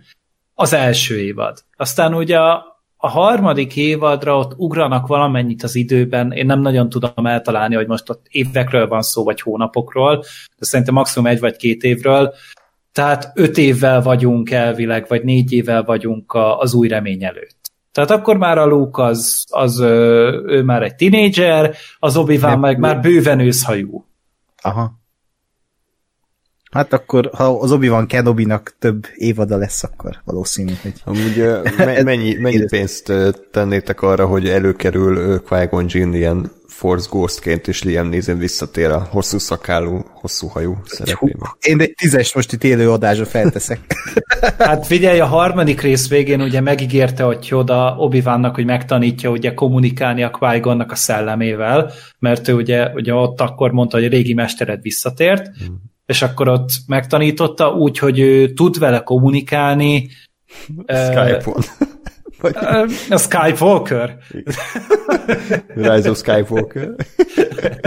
az 0.54 0.74
első 0.74 1.20
évad. 1.20 1.64
Aztán 1.78 2.14
ugye 2.14 2.38
a, 2.38 2.77
a 3.08 3.10
harmadik 3.10 3.76
évadra 3.76 4.38
ott 4.38 4.54
ugranak 4.58 5.08
valamennyit 5.08 5.64
az 5.64 5.76
időben, 5.76 6.32
én 6.32 6.46
nem 6.46 6.62
nagyon 6.62 6.90
tudom 6.90 7.26
eltalálni, 7.26 7.76
hogy 7.76 7.88
most 7.88 8.10
ott 8.10 8.26
évekről 8.30 8.88
van 8.88 9.02
szó, 9.02 9.24
vagy 9.24 9.42
hónapokról, 9.42 10.18
de 10.58 10.66
szerintem 10.66 10.94
maximum 10.94 11.28
egy 11.28 11.40
vagy 11.40 11.56
két 11.56 11.84
évről, 11.84 12.34
tehát 12.92 13.32
öt 13.36 13.58
évvel 13.58 14.02
vagyunk 14.02 14.52
elvileg, 14.52 15.06
vagy 15.08 15.24
négy 15.24 15.52
évvel 15.52 15.84
vagyunk 15.84 16.34
az 16.58 16.74
új 16.74 16.88
remény 16.88 17.24
előtt. 17.24 17.58
Tehát 17.92 18.12
akkor 18.12 18.38
már 18.38 18.58
a 18.58 18.66
Luke 18.66 19.04
az, 19.04 19.46
az 19.50 19.80
ő 19.80 20.64
már 20.66 20.84
egy 20.84 20.96
tinédzser, 20.96 21.76
az 22.00 22.18
obi 22.18 22.38
meg 22.38 22.78
már 22.78 23.00
bőven 23.00 23.40
őszhajú. 23.40 24.06
Aha. 24.62 24.92
Hát 26.72 26.94
akkor, 26.94 27.30
ha 27.34 27.44
az 27.44 27.72
Obi-Wan 27.72 28.08
Kenobi-nak 28.08 28.76
több 28.80 29.06
évada 29.16 29.58
lesz, 29.58 29.84
akkor 29.84 30.22
valószínű, 30.24 30.74
hogy... 30.82 30.94
Amúgy 31.04 31.46
mennyi, 32.04 32.34
mennyi 32.34 32.66
pénzt 32.66 33.14
tennétek 33.52 34.02
arra, 34.02 34.26
hogy 34.26 34.50
előkerül 34.50 35.42
Qui-Gon 35.42 35.86
Jinn 35.88 36.14
ilyen 36.14 36.52
Force 36.68 37.08
Ghostként, 37.12 37.68
és 37.68 37.84
Liam 37.84 38.10
Neeson 38.10 38.38
visszatér 38.38 38.90
a 38.90 39.08
hosszú 39.10 39.38
szakálú, 39.38 40.06
hosszú 40.14 40.48
hajú 40.48 40.78
szerepében. 40.86 41.50
Én 41.60 41.82
egy 41.82 41.94
tízes 41.94 42.34
most 42.34 42.54
itt 42.54 42.64
élő 42.64 42.92
adásra 42.92 43.26
felteszek. 43.26 43.80
hát 44.58 44.86
figyelj, 44.86 45.20
a 45.20 45.26
harmadik 45.26 45.82
rész 45.82 46.10
végén 46.10 46.42
ugye 46.42 46.62
megígérte, 46.62 47.24
hogy 47.24 47.50
oda 47.52 47.96
obi 47.98 48.22
hogy 48.22 48.66
megtanítja 48.66 49.30
ugye 49.30 49.54
kommunikálni 49.54 50.24
a 50.24 50.30
qui 50.30 50.62
a 50.88 50.96
szellemével, 50.96 51.92
mert 52.20 52.48
ő 52.48 52.54
ugye, 52.54 52.92
ugye 52.94 53.14
ott 53.14 53.42
akkor 53.42 53.72
mondta, 53.72 53.98
hogy 53.98 54.06
a 54.06 54.10
régi 54.10 54.34
mestered 54.34 54.82
visszatért, 54.82 55.48
hmm 55.58 55.96
és 56.08 56.22
akkor 56.22 56.48
ott 56.48 56.70
megtanította 56.88 57.70
úgy, 57.70 57.98
hogy 57.98 58.20
ő 58.20 58.54
tud 58.54 58.80
vele 58.80 59.00
kommunikálni. 59.00 60.10
Skype-on. 61.10 61.62
A 63.10 63.18
Skype 63.18 63.58
Walker. 63.60 64.18
Rise 65.76 66.10
of 66.10 66.18
Skype 66.18 66.46
Walker. 66.50 66.96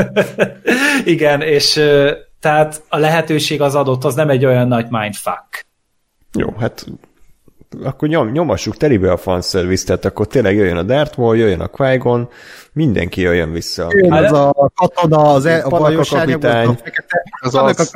Igen, 1.05 1.43
és 1.43 1.81
tehát 2.41 2.83
a 2.89 2.99
lehetőség 2.99 3.61
az 3.61 3.75
adott, 3.75 4.05
az 4.05 4.15
nem 4.15 4.31
egy 4.31 4.45
olyan 4.45 4.69
nagy 4.69 4.87
mindfuck. 4.91 5.67
Jó, 6.33 6.55
hát 6.59 6.87
akkor 7.83 8.09
nyom, 8.09 8.31
nyomassuk 8.31 8.77
telibe 8.77 9.13
a 9.13 9.17
fanservice, 9.17 9.85
tehát 9.85 10.05
akkor 10.05 10.27
tényleg 10.27 10.57
jöjjön 10.57 10.77
a 10.77 10.83
Darth 10.83 11.19
Maul, 11.19 11.37
jöjjön 11.37 11.61
a 11.61 11.67
qui 11.67 12.01
mindenki 12.73 13.21
jöjjön 13.21 13.53
vissza. 13.53 13.87
Jön 13.91 14.13
az 14.13 14.33
a 14.33 14.71
katona, 14.75 15.33
az 15.33 15.45
e, 15.45 15.65
a 15.65 15.69
bajos 15.69 16.09
kapitány, 16.09 16.79
az 17.41 17.55
az, 17.55 17.93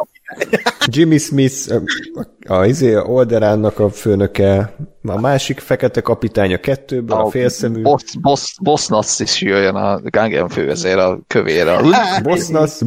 Jimmy 0.87 1.18
Smith, 1.18 1.72
a, 2.14 2.55
a, 2.55 2.64
izé, 2.64 2.95
a 2.95 3.03
Olderánnak 3.03 3.78
a 3.78 3.91
főnöke, 3.91 4.74
a 5.03 5.20
másik 5.20 5.61
fekete 5.61 6.01
kapitány 6.01 6.53
a 6.55 6.57
kettőből, 6.57 7.16
a, 7.16 7.24
a 7.24 7.30
félszemű. 7.30 7.82
Boss, 7.82 8.03
boss, 8.59 8.89
boss 8.89 9.20
is 9.20 9.41
jöjjön 9.41 9.74
a 9.74 10.01
Gangen 10.03 10.49
fővezér 10.49 10.97
a 10.97 11.18
kövére. 11.26 11.76
Bossnasz, 12.22 12.82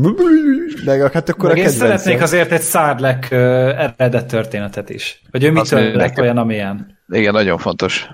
meg 0.86 1.12
hát 1.14 1.30
akkor 1.30 1.50
meg 1.50 1.58
a 1.58 1.62
én 1.62 1.70
szeretnék 1.70 2.22
azért 2.22 2.52
egy 2.52 2.62
Szárlek 2.62 3.28
uh, 3.32 3.38
eredet 3.38 4.28
történetet 4.28 4.90
is. 4.90 5.22
Hogy 5.32 5.44
ő 5.44 5.52
mitől 5.52 5.96
lett 5.96 6.20
olyan, 6.20 6.38
amilyen. 6.38 6.98
Igen, 7.08 7.34
nagyon 7.34 7.58
fontos. 7.58 8.08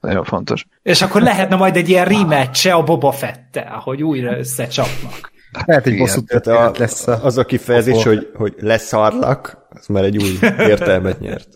nagyon 0.00 0.24
fontos. 0.24 0.66
És 0.82 1.02
akkor 1.02 1.22
lehetne 1.22 1.56
majd 1.56 1.76
egy 1.76 1.88
ilyen 1.88 2.04
rematch 2.04 2.76
a 2.76 2.82
Boba 2.82 3.12
Fettel, 3.12 3.80
hogy 3.84 4.02
újra 4.02 4.38
összecsapnak. 4.38 5.31
Lehet, 5.66 5.84
hogy 5.84 5.98
bosszú 5.98 6.20
a, 6.44 6.72
lesz 6.78 7.06
a... 7.06 7.24
Az 7.24 7.38
a 7.38 7.44
kifejezés, 7.44 8.02
hogy, 8.02 8.30
hogy 8.34 8.54
leszarlak, 8.58 9.66
az 9.70 9.86
már 9.86 10.04
egy 10.04 10.16
új 10.16 10.38
értelmet 10.58 11.20
nyert. 11.20 11.48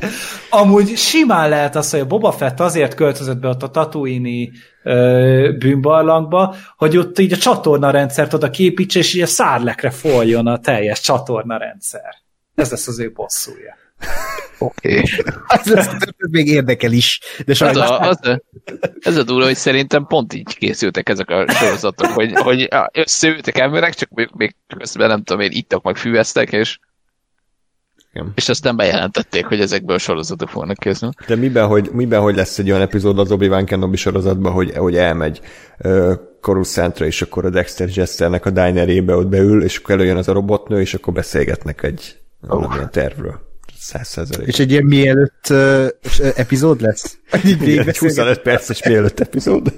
Amúgy 0.50 0.96
simán 0.96 1.48
lehet 1.48 1.76
az, 1.76 1.90
hogy 1.90 2.00
a 2.00 2.06
Boba 2.06 2.32
Fett 2.32 2.60
azért 2.60 2.94
költözött 2.94 3.38
be 3.38 3.48
ott 3.48 3.62
a 3.62 3.70
Tatooine 3.70 4.48
bűnbarlangba, 5.58 6.54
hogy 6.76 6.96
ott 6.96 7.18
így 7.18 7.32
a 7.32 7.36
csatornarendszert 7.36 8.34
oda 8.34 8.50
képítse, 8.50 8.98
és 8.98 9.14
így 9.14 9.22
a 9.22 9.26
szárlekre 9.26 9.90
folyjon 9.90 10.46
a 10.46 10.58
teljes 10.58 11.00
csatornarendszer. 11.00 12.14
Ez 12.54 12.70
lesz 12.70 12.86
az 12.86 13.00
ő 13.00 13.12
bosszúja. 13.12 13.81
Oké. 14.58 14.98
Okay. 14.98 15.34
az, 15.46 15.70
az, 15.70 15.88
még 16.30 16.46
érdekel 16.46 16.92
is. 16.92 17.20
De 17.46 17.54
sajnos 17.54 17.82
az 17.82 17.90
a, 17.90 18.00
az 18.00 18.18
a, 18.22 18.42
ez 19.00 19.16
a 19.16 19.22
durva, 19.22 19.44
hogy 19.44 19.56
szerintem 19.56 20.06
pont 20.06 20.34
így 20.34 20.56
készültek 20.58 21.08
ezek 21.08 21.30
a 21.30 21.50
sorozatok, 21.50 22.06
hogy, 22.06 22.32
hogy 22.34 22.68
összeültek 22.92 23.58
emberek, 23.58 23.94
csak 23.94 24.10
még, 24.10 24.28
még 24.32 24.54
közben 24.78 25.08
nem 25.08 25.22
tudom 25.22 25.42
én, 25.42 25.50
ittak 25.52 25.82
meg 25.82 25.96
fűveztek, 25.96 26.52
és 26.52 26.78
igen. 28.12 28.32
És 28.34 28.48
aztán 28.48 28.76
bejelentették, 28.76 29.46
hogy 29.46 29.60
ezekből 29.60 29.98
sorozatok 29.98 30.48
fognak 30.48 30.76
készülni. 30.76 31.14
De 31.26 31.36
miben 31.36 31.66
hogy, 31.66 31.90
miben, 31.92 32.20
hogy 32.20 32.34
lesz 32.34 32.58
egy 32.58 32.70
olyan 32.70 32.82
epizód 32.82 33.18
az 33.18 33.32
Obi-Wan 33.32 33.64
Kenobi 33.64 33.96
sorozatban, 33.96 34.52
hogy, 34.52 34.76
hogy 34.76 34.96
elmegy 34.96 35.40
uh, 35.78 36.12
Coruscantra, 36.40 37.06
és 37.06 37.22
akkor 37.22 37.44
a 37.44 37.50
Dexter 37.50 37.88
Jesternek 37.92 38.46
a 38.46 38.50
dinerébe 38.50 39.14
ott 39.14 39.28
beül, 39.28 39.62
és 39.62 39.76
akkor 39.76 39.94
előjön 39.94 40.16
az 40.16 40.28
a 40.28 40.32
robotnő, 40.32 40.80
és 40.80 40.94
akkor 40.94 41.12
beszélgetnek 41.12 41.82
egy 41.82 42.20
oh. 42.42 42.48
valamilyen 42.48 42.90
tervről. 42.90 43.51
100%. 43.82 44.46
És 44.46 44.58
egy 44.58 44.70
ilyen 44.70 44.84
mielőtt 44.84 45.46
uh, 45.50 45.86
epizód 46.34 46.80
lesz? 46.80 47.18
Igen, 47.44 47.88
egy 47.88 47.98
25 47.98 48.38
perces 48.38 48.82
mielőtt 48.84 49.20
epizód. 49.20 49.74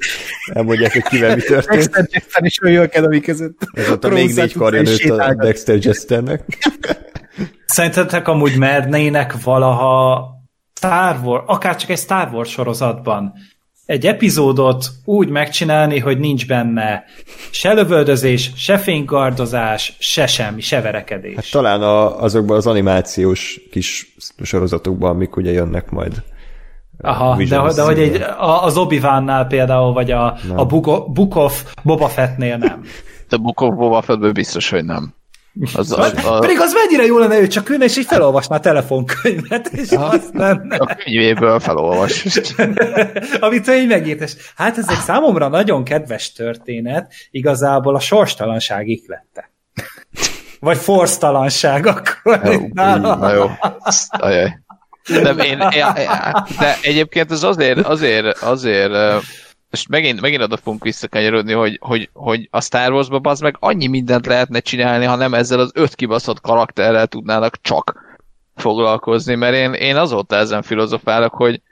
Elmondják, 0.52 0.92
hogy 0.92 1.02
kivel 1.02 1.34
mi 1.34 1.40
történt. 1.40 1.80
Dexter 1.80 2.08
Jester 2.10 2.44
is 2.44 2.62
olyan 2.62 2.88
Kenobi 2.88 3.20
között. 3.20 3.68
Ez 3.72 3.90
ott 3.90 4.04
a 4.04 4.08
még 4.08 4.34
négy 4.34 4.52
karja 4.52 4.82
nőtt 4.82 5.10
a 5.10 5.34
Dexter 5.34 5.78
Jesternek. 5.84 6.58
Szerintetek 7.66 8.28
amúgy 8.28 8.58
mernének 8.58 9.42
valaha 9.42 10.28
Star 10.74 11.20
Wars, 11.22 11.44
akár 11.46 11.76
csak 11.76 11.90
egy 11.90 11.98
Star 11.98 12.28
Wars 12.32 12.50
sorozatban 12.50 13.32
egy 13.86 14.06
epizódot 14.06 14.86
úgy 15.04 15.28
megcsinálni, 15.28 15.98
hogy 15.98 16.18
nincs 16.18 16.46
benne 16.46 17.04
se 17.50 17.72
lövöldözés, 17.72 18.52
se 18.56 18.78
fénygardozás, 18.78 19.96
se 19.98 20.26
semmi, 20.26 20.60
se 20.60 20.80
verekedés. 20.80 21.34
Hát 21.34 21.50
talán 21.50 21.82
a, 21.82 22.22
azokban 22.22 22.56
az 22.56 22.66
animációs 22.66 23.60
kis 23.70 24.14
sorozatokban, 24.42 25.10
amik 25.10 25.36
ugye 25.36 25.52
jönnek 25.52 25.90
majd. 25.90 26.22
Aha, 27.00 27.36
de, 27.36 27.72
de 27.74 27.82
hogy 27.82 27.98
egy, 27.98 28.20
a, 28.22 28.64
az 28.64 28.76
obi 28.76 29.00
például, 29.48 29.92
vagy 29.92 30.10
a, 30.10 30.36
a 30.54 30.66
Book 30.66 31.36
of 31.36 31.74
Boba 31.82 32.08
Fettnél 32.08 32.56
nem. 32.56 32.82
De 33.28 33.36
Book 33.36 33.60
of 33.60 33.74
Boba 33.74 34.02
Fettből 34.02 34.32
biztos, 34.32 34.70
hogy 34.70 34.84
nem. 34.84 35.14
Az, 35.74 35.92
az, 35.92 36.14
az, 36.24 36.40
pedig 36.40 36.60
az 36.60 36.72
mennyire 36.72 37.04
jó 37.04 37.18
lenne, 37.18 37.36
hogy 37.36 37.48
csak 37.48 37.68
ülne, 37.68 37.84
és 37.84 37.96
így 37.96 38.06
felolvasná 38.06 38.56
a 38.56 38.60
telefonkönyvet, 38.60 39.68
és 39.68 39.90
ja, 39.90 40.08
azt 40.08 40.30
lenne. 40.32 40.76
A 40.76 40.96
könyvéből 41.04 41.60
felolvas. 41.60 42.24
Amit 43.40 43.68
ő 43.68 43.74
így 43.76 43.88
megírtes. 43.88 44.36
Hát 44.56 44.78
ez 44.78 44.88
egy 44.88 44.98
számomra 44.98 45.48
nagyon 45.48 45.84
kedves 45.84 46.32
történet, 46.32 47.12
igazából 47.30 47.94
a 47.94 48.00
sorstalanság 48.00 48.88
iklette. 48.88 49.50
Vagy 50.60 50.76
forsztalanság 50.76 51.86
akkor. 51.86 52.40
Jó, 52.44 52.68
na 53.02 53.32
jó. 53.32 53.50
Ajaj. 54.08 54.62
Nem, 55.08 55.38
én, 55.38 55.58
én, 55.60 55.86
de 56.58 56.76
egyébként 56.82 57.30
ez 57.30 57.42
azért, 57.42 57.78
azért, 57.78 58.38
azért 58.38 58.92
most 59.74 59.88
megint, 59.88 60.20
megint 60.20 60.42
oda 60.42 60.56
fogunk 60.56 60.84
visszakanyarodni, 60.84 61.52
hogy, 61.52 61.78
hogy, 61.80 62.10
hogy 62.12 62.48
a 62.50 62.60
Star 62.60 62.92
Wars-ban 62.92 63.26
az 63.26 63.40
meg 63.40 63.56
annyi 63.60 63.86
mindent 63.86 64.26
lehetne 64.26 64.60
csinálni, 64.60 65.04
ha 65.04 65.16
nem 65.16 65.34
ezzel 65.34 65.58
az 65.58 65.70
öt 65.74 65.94
kibaszott 65.94 66.40
karakterrel 66.40 67.06
tudnának 67.06 67.60
csak 67.60 68.18
foglalkozni, 68.54 69.34
mert 69.34 69.54
én, 69.54 69.72
én 69.72 69.96
azóta 69.96 70.36
ezen 70.36 70.62
filozofálok, 70.62 71.34
hogy, 71.34 71.62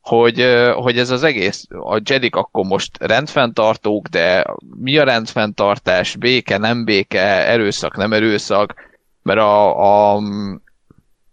hogy, 0.00 0.46
hogy 0.74 0.98
ez 0.98 1.10
az 1.10 1.22
egész, 1.22 1.66
a 1.68 2.00
Jedik 2.04 2.34
akkor 2.34 2.64
most 2.64 2.90
rendfenntartók, 3.00 4.06
de 4.06 4.46
mi 4.76 4.98
a 4.98 5.04
rendfenntartás, 5.04 6.16
béke, 6.16 6.58
nem 6.58 6.84
béke, 6.84 7.46
erőszak, 7.46 7.96
nem 7.96 8.12
erőszak, 8.12 8.74
mert 9.22 9.40
a, 9.40 10.14
a 10.14 10.22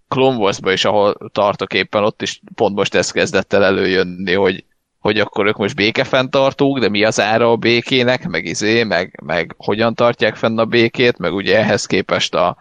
Clone 0.07 0.38
wars 0.38 0.59
is, 0.63 0.86
ahol 0.86 1.18
tartok 1.32 1.74
éppen, 1.74 2.03
ott 2.03 2.22
is 2.22 2.41
pont 2.55 2.76
most 2.76 2.95
ez 2.95 3.11
kezdett 3.11 3.53
el 3.53 3.63
előjönni, 3.63 4.34
hogy, 4.34 4.63
hogy 5.08 5.20
akkor 5.20 5.45
ők 5.45 5.58
most 5.58 5.76
békefenntartók, 5.76 6.80
de 6.80 6.89
mi 6.89 7.03
az 7.03 7.20
ára 7.20 7.51
a 7.51 7.55
békének, 7.55 8.28
meg 8.28 8.45
izé, 8.45 8.84
meg, 8.84 9.20
meg 9.26 9.53
hogyan 9.58 9.93
tartják 9.93 10.36
fenn 10.36 10.60
a 10.60 10.66
békét, 10.66 11.18
meg 11.18 11.34
ugye 11.34 11.58
ehhez 11.58 11.86
képest 11.86 12.36
a, 12.36 12.58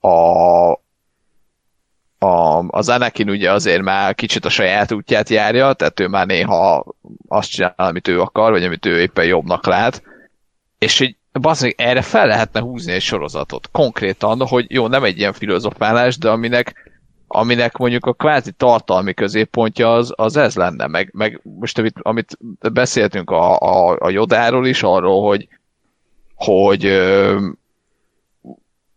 a, 0.00 0.70
a, 2.26 2.64
az 2.68 2.88
Anakin 2.88 3.30
ugye 3.30 3.52
azért 3.52 3.82
már 3.82 4.14
kicsit 4.14 4.44
a 4.44 4.48
saját 4.48 4.92
útját 4.92 5.28
járja, 5.28 5.72
tehát 5.72 6.00
ő 6.00 6.08
már 6.08 6.26
néha 6.26 6.84
azt 7.28 7.50
csinál, 7.50 7.74
amit 7.76 8.08
ő 8.08 8.20
akar, 8.20 8.50
vagy 8.50 8.64
amit 8.64 8.86
ő 8.86 9.00
éppen 9.00 9.24
jobbnak 9.24 9.66
lát, 9.66 10.02
és 10.78 10.98
hogy 10.98 11.16
bazdmeg, 11.40 11.74
erre 11.76 12.02
fel 12.02 12.26
lehetne 12.26 12.60
húzni 12.60 12.92
egy 12.92 13.02
sorozatot. 13.02 13.68
Konkrétan, 13.72 14.46
hogy 14.46 14.66
jó, 14.68 14.88
nem 14.88 15.04
egy 15.04 15.18
ilyen 15.18 15.32
filozofálás, 15.32 16.18
de 16.18 16.30
aminek 16.30 16.85
aminek 17.26 17.76
mondjuk 17.76 18.06
a 18.06 18.12
kvázi 18.12 18.52
tartalmi 18.52 19.14
középpontja 19.14 19.92
az, 19.92 20.12
az 20.16 20.36
ez 20.36 20.54
lenne, 20.54 20.86
meg, 20.86 21.10
meg 21.12 21.40
most 21.42 21.78
amit, 21.78 21.96
amit 22.02 22.38
beszéltünk 22.72 23.30
a, 23.30 23.58
a, 23.58 23.96
a 24.00 24.10
Jodáról 24.10 24.66
is, 24.66 24.82
arról, 24.82 25.28
hogy, 25.28 25.48
hogy 26.34 26.84
ö, 26.84 27.40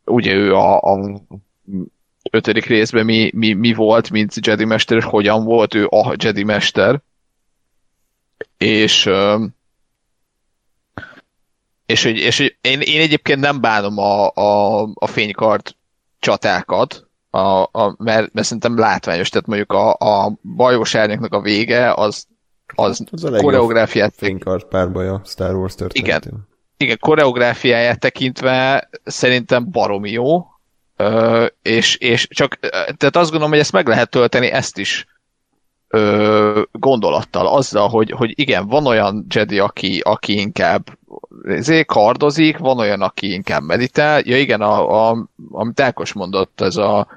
ugye 0.05 0.33
ő 0.33 0.55
a, 0.55 0.79
a 0.81 1.21
ötödik 2.31 2.65
részben 2.65 3.05
mi, 3.05 3.31
mi, 3.35 3.53
mi 3.53 3.73
volt, 3.73 4.09
mint 4.09 4.45
Jedi 4.45 4.65
Mester, 4.65 4.97
és 4.97 5.03
hogyan 5.03 5.43
volt 5.43 5.73
ő 5.73 5.87
a 5.89 6.15
Jedi 6.17 6.43
Mester, 6.43 7.01
és 8.57 9.05
ö, 9.05 9.45
és, 11.85 12.03
és 12.03 12.37
hogy 12.37 12.57
én, 12.61 12.81
én 12.81 13.01
egyébként 13.01 13.39
nem 13.39 13.61
bánom 13.61 13.97
a, 13.97 14.29
a, 14.33 14.81
a 14.93 15.07
fénykart 15.07 15.75
csatákat, 16.19 17.08
a, 17.29 17.61
a, 17.61 17.95
mert, 17.97 18.33
mert 18.33 18.45
szerintem 18.47 18.77
látványos, 18.77 19.29
tehát 19.29 19.47
mondjuk 19.47 19.71
a, 19.71 19.93
a 19.93 20.33
bajós 20.55 20.95
árnyaknak 20.95 21.33
a 21.33 21.41
vége 21.41 21.93
az, 21.93 22.25
az, 22.75 22.97
hát 22.97 23.07
az 23.11 23.23
a 23.23 23.37
koreográfiát... 23.37 24.13
Fénykart 24.17 24.65
párbaj 24.65 25.07
a 25.07 25.21
Star 25.25 25.55
Wars 25.55 25.75
történetén. 25.75 26.31
Igen, 26.31 26.47
igen, 26.77 26.97
koreográfiáját 26.99 27.99
tekintve 27.99 28.89
szerintem 29.03 29.71
baromi 29.71 30.11
jó, 30.11 30.45
ö, 30.95 31.45
és, 31.61 31.95
és 31.95 32.27
csak, 32.27 32.59
tehát 32.97 33.15
azt 33.15 33.29
gondolom, 33.29 33.49
hogy 33.49 33.59
ezt 33.59 33.71
meg 33.71 33.87
lehet 33.87 34.09
tölteni, 34.09 34.47
ezt 34.47 34.77
is 34.77 35.05
ö, 35.87 36.61
gondolattal, 36.71 37.47
azzal, 37.47 37.89
hogy, 37.89 38.11
hogy 38.11 38.39
igen, 38.39 38.67
van 38.67 38.85
olyan 38.85 39.25
Jedi, 39.29 39.59
aki, 39.59 40.01
aki 40.03 40.39
inkább 40.39 40.97
ezért 41.43 41.87
kardozik, 41.87 42.57
van 42.57 42.79
olyan, 42.79 43.01
aki 43.01 43.33
inkább 43.33 43.63
meditál. 43.63 44.21
Ja 44.25 44.37
igen, 44.37 44.61
a, 44.61 45.09
a, 45.09 45.29
amit 45.51 45.79
Ákos 45.79 46.13
mondott, 46.13 46.61
ez 46.61 46.75
a, 46.75 47.07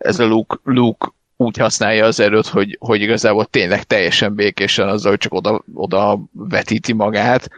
ez 0.00 0.18
a 0.18 0.26
Luke, 0.26 0.58
Luke 0.64 1.08
úgy 1.36 1.56
használja 1.56 2.04
az 2.04 2.20
erőt, 2.20 2.46
hogy, 2.46 2.76
hogy 2.80 3.00
igazából 3.00 3.44
tényleg 3.44 3.82
teljesen 3.82 4.34
békésen 4.34 4.88
azzal, 4.88 5.10
hogy 5.10 5.20
csak 5.20 5.34
oda, 5.34 5.64
oda 5.74 6.20
vetíti 6.32 6.92
magát. 6.92 7.50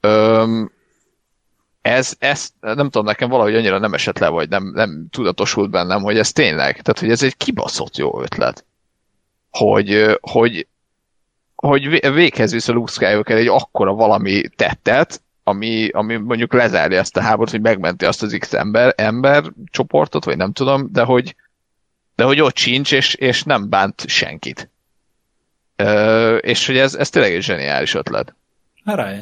Öm, 0.00 0.70
ez, 1.82 2.14
ez, 2.18 2.48
nem 2.60 2.90
tudom, 2.90 3.04
nekem 3.04 3.28
valahogy 3.28 3.54
annyira 3.54 3.78
nem 3.78 3.94
esett 3.94 4.18
le, 4.18 4.28
vagy 4.28 4.48
nem, 4.48 4.70
nem 4.74 5.06
tudatosult 5.10 5.70
bennem, 5.70 6.02
hogy 6.02 6.18
ez 6.18 6.32
tényleg, 6.32 6.72
tehát 6.72 6.98
hogy 6.98 7.10
ez 7.10 7.22
egy 7.22 7.36
kibaszott 7.36 7.96
jó 7.96 8.22
ötlet. 8.22 8.64
Hogy, 9.50 10.18
hogy, 10.20 10.66
hogy 11.54 12.12
véghez 12.12 12.52
visz 12.52 12.68
a 12.68 12.72
Luke 12.72 12.92
Skywalker 12.92 13.36
egy 13.36 13.46
akkora 13.46 13.94
valami 13.94 14.48
tettet, 14.56 15.22
ami, 15.42 15.88
ami 15.88 16.16
mondjuk 16.16 16.52
lezárja 16.52 16.98
ezt 16.98 17.16
a 17.16 17.20
háborút, 17.20 17.50
hogy 17.50 17.60
megmenti 17.60 18.04
azt 18.04 18.22
az 18.22 18.36
X 18.38 18.52
ember, 18.52 18.94
ember 18.96 19.52
csoportot, 19.70 20.24
vagy 20.24 20.36
nem 20.36 20.52
tudom, 20.52 20.88
de 20.92 21.02
hogy, 21.02 21.34
de 22.18 22.24
hogy 22.24 22.40
ott 22.40 22.56
sincs, 22.56 22.92
és, 22.92 23.14
és 23.14 23.42
nem 23.42 23.68
bánt 23.68 24.04
senkit. 24.06 24.70
Ö, 25.76 26.36
és 26.36 26.66
hogy 26.66 26.78
ez, 26.78 26.94
ez 26.94 27.10
tényleg 27.10 27.34
egy 27.34 27.42
zseniális 27.42 27.94
ötlet. 27.94 28.34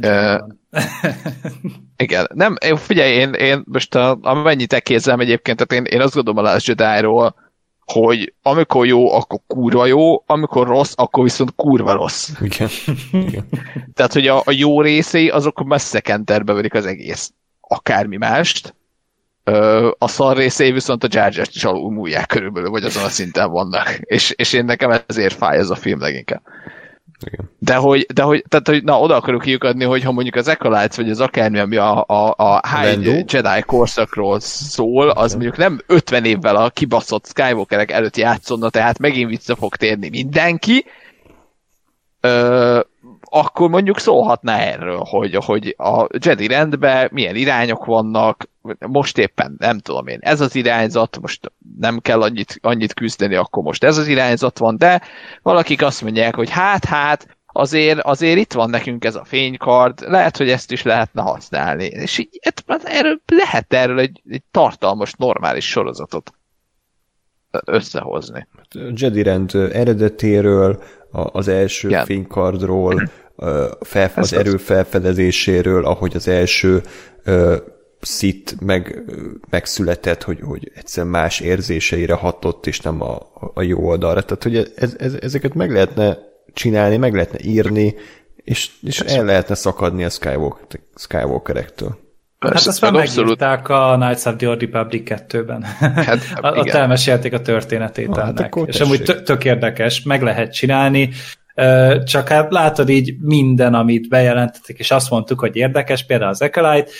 Uh, 0.03 0.81
igen, 2.05 2.29
nem, 2.35 2.57
figyelj, 2.77 3.13
én, 3.13 3.33
én 3.33 3.63
most 3.65 3.95
a, 3.95 4.19
amennyit 4.23 4.73
ekézem 4.73 5.21
egyébként, 5.21 5.67
tehát 5.67 5.87
én, 5.87 5.93
én 5.93 6.05
azt 6.05 6.15
gondolom 6.15 6.45
a 6.45 6.51
Last 6.51 6.67
Jedi-ról, 6.67 7.35
hogy 7.85 8.35
amikor 8.43 8.87
jó, 8.87 9.13
akkor 9.13 9.41
kurva 9.47 9.87
jó, 9.87 10.23
amikor 10.27 10.67
rossz, 10.67 10.93
akkor 10.97 11.23
viszont 11.23 11.53
kurva 11.57 11.93
rossz. 11.93 12.31
Igen. 12.41 12.69
Igen. 13.13 13.49
Tehát, 13.95 14.13
hogy 14.13 14.27
a, 14.27 14.43
a 14.45 14.51
jó 14.51 14.81
részei, 14.81 15.29
azok 15.29 15.65
messze 15.65 16.01
kenterbe 16.01 16.53
verik 16.53 16.75
az 16.75 16.87
egész. 16.87 17.33
Akármi 17.61 18.17
mást. 18.17 18.75
A 19.99 20.09
szar 20.09 20.37
részei 20.37 20.73
viszont 20.73 21.05
a 21.05 21.09
Jar 21.11 21.33
Jar-t 21.33 21.55
is 21.55 21.65
alul 21.65 21.93
múlják 21.93 22.27
körülbelül, 22.27 22.71
vagy 22.71 22.85
azon 22.85 23.05
a 23.05 23.09
szinten 23.09 23.51
vannak. 23.51 23.99
És, 24.01 24.31
és 24.31 24.53
én 24.53 24.65
nekem 24.65 25.01
ezért 25.07 25.35
fáj 25.35 25.59
ez 25.59 25.71
a 25.71 25.75
film 25.75 26.01
leginkább. 26.01 26.43
Igen. 27.25 27.51
De 27.59 27.75
hogy, 27.75 28.07
de 28.15 28.23
hogy, 28.23 28.45
tehát, 28.49 28.69
hogy 28.69 28.85
na, 28.85 29.01
oda 29.01 29.17
akarok 29.17 29.43
kiukadni, 29.43 29.85
hogy 29.85 30.03
ha 30.03 30.13
mondjuk 30.13 30.35
az 30.35 30.49
Acolytes, 30.49 30.97
vagy 30.97 31.11
az 31.11 31.21
akármi, 31.21 31.59
ami 31.59 31.77
a, 31.77 32.05
a, 32.07 32.35
a 32.37 32.61
High 32.77 33.25
Jedi 33.33 33.63
korszakról 33.67 34.41
szól, 34.41 35.09
az 35.11 35.33
mondjuk 35.33 35.57
nem 35.57 35.81
50 35.87 36.25
évvel 36.25 36.57
a 36.57 36.71
kibaszott 36.71 37.27
Skywalkerek 37.27 37.91
előtt 37.91 38.17
játszonna, 38.17 38.71
tehát 38.71 38.99
megint 38.99 39.31
vissza 39.31 39.57
fog 39.57 39.77
térni 39.77 40.09
mindenki, 40.09 40.85
ö, 42.21 42.81
akkor 43.37 43.68
mondjuk 43.68 43.99
szólhatná 43.99 44.59
erről, 44.59 44.99
hogy, 44.99 45.34
hogy 45.34 45.74
a 45.78 46.07
Jedi 46.18 46.47
rendben 46.47 47.09
milyen 47.12 47.37
irányok 47.37 47.84
vannak, 47.84 48.49
most 48.87 49.18
éppen 49.18 49.57
nem 49.59 49.78
tudom 49.78 50.07
én, 50.07 50.18
ez 50.20 50.41
az 50.41 50.55
irányzat, 50.55 51.18
most 51.20 51.53
nem 51.78 51.99
kell 51.99 52.22
annyit, 52.22 52.59
annyit 52.62 52.95
küzdeni, 52.95 53.34
akkor 53.34 53.62
most 53.62 53.84
ez 53.84 53.97
az 53.97 54.09
irányzat 54.09 54.59
van, 54.59 54.76
de 54.76 55.03
valakik 55.43 55.82
azt 55.82 56.03
mondják, 56.03 56.34
hogy 56.34 56.51
hát, 56.51 56.84
hát, 56.84 57.37
azért, 57.47 58.01
azért 58.01 58.39
itt 58.39 58.53
van 58.53 58.70
nekünk 58.70 59.05
ez 59.05 59.14
a 59.14 59.24
fénykard, 59.24 60.01
lehet, 60.09 60.37
hogy 60.37 60.51
ezt 60.51 60.72
is 60.72 60.82
lehetne 60.82 61.22
használni. 61.22 61.84
És 61.84 62.18
így, 62.18 62.41
hát 62.43 62.84
erről, 62.84 63.20
lehet 63.26 63.72
erről 63.72 63.99
egy, 63.99 64.22
egy 64.28 64.43
tartalmas, 64.51 65.12
normális 65.12 65.68
sorozatot 65.68 66.32
összehozni. 67.64 68.47
Jedi 68.95 69.22
rend 69.22 69.55
eredetéről, 69.55 70.82
az 71.11 71.49
első 71.49 71.89
Igen. 71.89 72.05
fénykardról, 72.05 73.11
fel, 73.80 74.11
az 74.14 74.32
erő 74.32 74.57
felfedezéséről, 74.57 75.84
ahogy 75.84 76.16
az 76.16 76.28
első 76.28 76.82
szit 78.01 78.57
meg, 78.61 79.03
megszületett, 79.51 80.22
hogy, 80.22 80.39
hogy 80.43 80.72
egyszer 80.74 81.05
más 81.05 81.41
érzéseire 81.41 82.14
hatott, 82.14 82.66
és 82.66 82.80
nem 82.80 83.03
a, 83.03 83.18
a 83.55 83.62
jó 83.62 83.87
oldalra. 83.87 84.22
Tehát, 84.22 84.43
hogy 84.43 84.72
ez, 84.76 84.95
ez, 84.99 85.14
ezeket 85.20 85.55
meg 85.55 85.72
lehetne 85.72 86.18
csinálni, 86.53 86.97
meg 86.97 87.14
lehetne 87.14 87.39
írni, 87.43 87.95
és, 88.37 88.70
és 88.82 89.01
el 89.01 89.24
lehetne 89.24 89.55
szakadni 89.55 90.05
a 90.05 90.09
Skywalker, 90.09 90.80
Skywalkerektől. 90.95 92.05
Persze, 92.39 92.59
hát 92.59 92.66
azt 92.66 92.80
már 92.80 92.93
megírták 92.93 93.68
a 93.68 93.97
Knights 93.99 94.24
of 94.24 94.37
the 94.37 94.49
Old 94.49 94.61
Republic 94.61 95.03
2-ben. 95.28 95.62
Hát, 95.62 96.18
Ott 96.59 96.68
elmesélték 96.68 97.32
a 97.32 97.41
történetét 97.41 98.09
Na, 98.09 98.20
hát 98.20 98.41
ennek. 98.41 98.55
És 98.66 98.80
amúgy 98.80 99.22
tök 99.24 99.45
érdekes, 99.45 100.03
meg 100.03 100.22
lehet 100.22 100.53
csinálni, 100.53 101.11
csak 102.05 102.29
hát 102.29 102.53
látod 102.53 102.89
így 102.89 103.17
minden, 103.21 103.75
amit 103.75 104.09
bejelentettek, 104.09 104.79
és 104.79 104.91
azt 104.91 105.11
mondtuk, 105.11 105.41
hogy 105.41 105.57
érdekes, 105.57 106.07
például 106.07 106.31
az 106.31 106.43
Acolyte, 106.43 106.91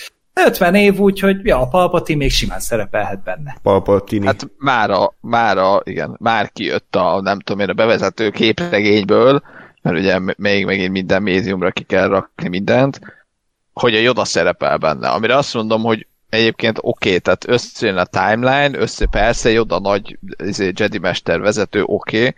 50 0.45 0.75
év, 0.75 0.99
úgyhogy 0.99 1.45
ja, 1.45 1.61
a 1.61 1.69
Palpatine 1.69 2.19
még 2.19 2.31
simán 2.31 2.61
szerepelhet 2.61 3.23
benne. 3.23 3.57
Palpatine. 3.63 4.27
Hát 4.27 4.47
mára, 4.59 5.15
mára, 5.21 5.81
igen, 5.85 6.17
már 6.19 6.51
kijött 6.53 6.97
a, 6.97 7.21
nem 7.21 7.41
tudom 7.41 7.61
én, 7.61 7.69
a 7.69 7.73
bevezető 7.73 8.31
képregényből, 8.31 9.43
mert 9.83 9.97
ugye 9.97 10.19
még 10.37 10.65
megint 10.65 10.93
minden 10.93 11.23
médiumra 11.23 11.71
ki 11.71 11.83
kell 11.83 12.09
rakni 12.09 12.49
mindent, 12.49 13.01
hogy 13.73 13.95
a 13.95 13.99
Yoda 13.99 14.25
szerepel 14.25 14.77
benne. 14.77 15.09
Amire 15.09 15.37
azt 15.37 15.55
mondom, 15.55 15.83
hogy 15.83 16.07
egyébként 16.29 16.79
oké, 16.81 17.09
okay, 17.09 17.21
tehát 17.21 17.49
összejön 17.49 17.97
a 17.97 18.05
timeline, 18.05 18.79
össze 18.79 19.07
persze 19.07 19.51
Yoda 19.51 19.79
nagy 19.81 20.19
izé, 20.45 20.73
Jedi 20.75 20.99
mester 20.99 21.41
vezető, 21.41 21.83
oké, 21.83 22.19
okay, 22.19 22.35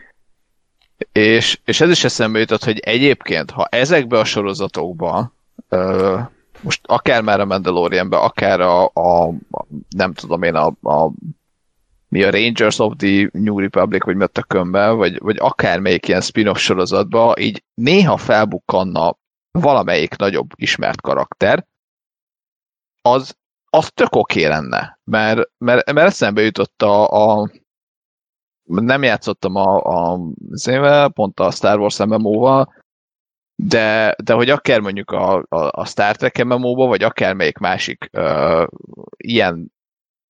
és, 1.13 1.61
és 1.65 1.81
ez 1.81 1.91
is 1.91 2.05
eszembe 2.05 2.39
jutott, 2.39 2.65
hogy 2.65 2.79
egyébként, 2.79 3.51
ha 3.51 3.67
ezekbe 3.71 4.19
a 4.19 4.25
sorozatokba 4.25 5.33
ö, 5.69 6.19
most 6.61 6.81
akár 6.87 7.23
már 7.23 7.41
a 7.41 7.45
Mandalorianbe, 7.45 8.17
akár 8.17 8.61
a, 8.61 8.85
a, 8.85 9.35
nem 9.89 10.13
tudom 10.13 10.43
én, 10.43 10.55
a, 10.55 10.67
a 10.83 11.13
mi 12.09 12.23
a 12.23 12.31
Rangers 12.31 12.79
of 12.79 12.93
the 12.97 13.29
New 13.33 13.59
Republic, 13.59 14.05
vagy 14.05 14.17
mi 14.17 14.23
a 14.23 14.27
tökönbe, 14.27 14.91
vagy, 14.91 15.19
vagy 15.19 15.37
akármelyik 15.39 16.09
ilyen 16.09 16.21
spin-off 16.21 16.59
sorozatba, 16.59 17.35
így 17.39 17.63
néha 17.75 18.17
felbukkanna 18.17 19.17
valamelyik 19.51 20.17
nagyobb 20.17 20.51
ismert 20.55 21.01
karakter, 21.01 21.67
az, 23.03 23.37
az 23.71 23.91
tök 23.95 24.17
oké 24.17 24.47
lenne, 24.47 24.99
mert, 25.05 25.51
mert, 25.59 25.93
mert 25.93 26.07
eszembe 26.07 26.43
jutott 26.43 26.83
a, 26.83 27.09
a 27.41 27.51
nem 28.69 29.03
játszottam 29.03 29.55
a, 29.55 29.77
a 29.83 30.21
zével, 30.51 31.09
pont 31.09 31.41
a 31.41 31.51
Star 31.51 31.79
Wars 31.79 31.99
MMO-val, 31.99 32.75
de, 33.63 34.15
de 34.23 34.33
hogy 34.33 34.51
akár 34.51 34.81
mondjuk 34.81 35.11
a, 35.11 35.45
a, 35.49 35.69
a 35.71 35.85
Star 35.87 36.17
Trek 36.17 36.45
MMO-ba, 36.45 36.87
vagy 36.87 37.03
akár 37.03 37.35
melyik 37.35 37.59
másik 37.59 38.11
uh, 38.13 38.67
ilyen 39.17 39.73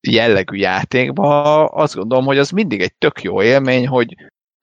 jellegű 0.01 0.57
játékba, 0.57 1.65
azt 1.65 1.95
gondolom, 1.95 2.25
hogy 2.25 2.39
az 2.39 2.51
mindig 2.51 2.81
egy 2.81 2.95
tök 2.95 3.23
jó 3.23 3.43
élmény, 3.43 3.87
hogy 3.87 4.15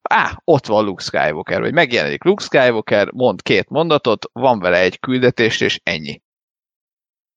á, 0.09 0.41
ott 0.43 0.65
van 0.65 0.85
Luke 0.85 1.03
Skywalker, 1.03 1.61
vagy 1.61 1.73
megjelenik 1.73 2.23
Luke 2.23 2.43
Skywalker, 2.43 3.11
mond 3.11 3.41
két 3.41 3.69
mondatot, 3.69 4.29
van 4.33 4.59
vele 4.59 4.79
egy 4.79 4.99
küldetés, 4.99 5.61
és 5.61 5.79
ennyi. 5.83 6.21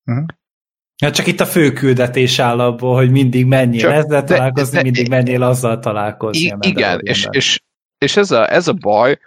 Uh-huh. 0.04 0.26
Ja, 1.02 1.10
csak 1.10 1.26
itt 1.26 1.40
a 1.40 1.46
fő 1.46 1.72
küldetés 1.72 2.38
áll 2.38 2.60
abból, 2.60 2.94
hogy 2.94 3.10
mindig 3.10 3.46
menjél 3.46 3.80
csak, 3.80 3.92
ezzel 3.92 4.20
de, 4.20 4.34
találkozni, 4.34 4.76
de, 4.76 4.82
mindig 4.82 5.08
menjél 5.08 5.42
azzal 5.42 5.78
találkozni. 5.78 6.44
I- 6.44 6.68
igen, 6.68 7.00
és, 7.00 7.26
és, 7.30 7.60
és 7.98 8.16
ez, 8.16 8.30
a, 8.30 8.52
ez 8.52 8.68
a 8.68 8.72
baj, 8.72 9.18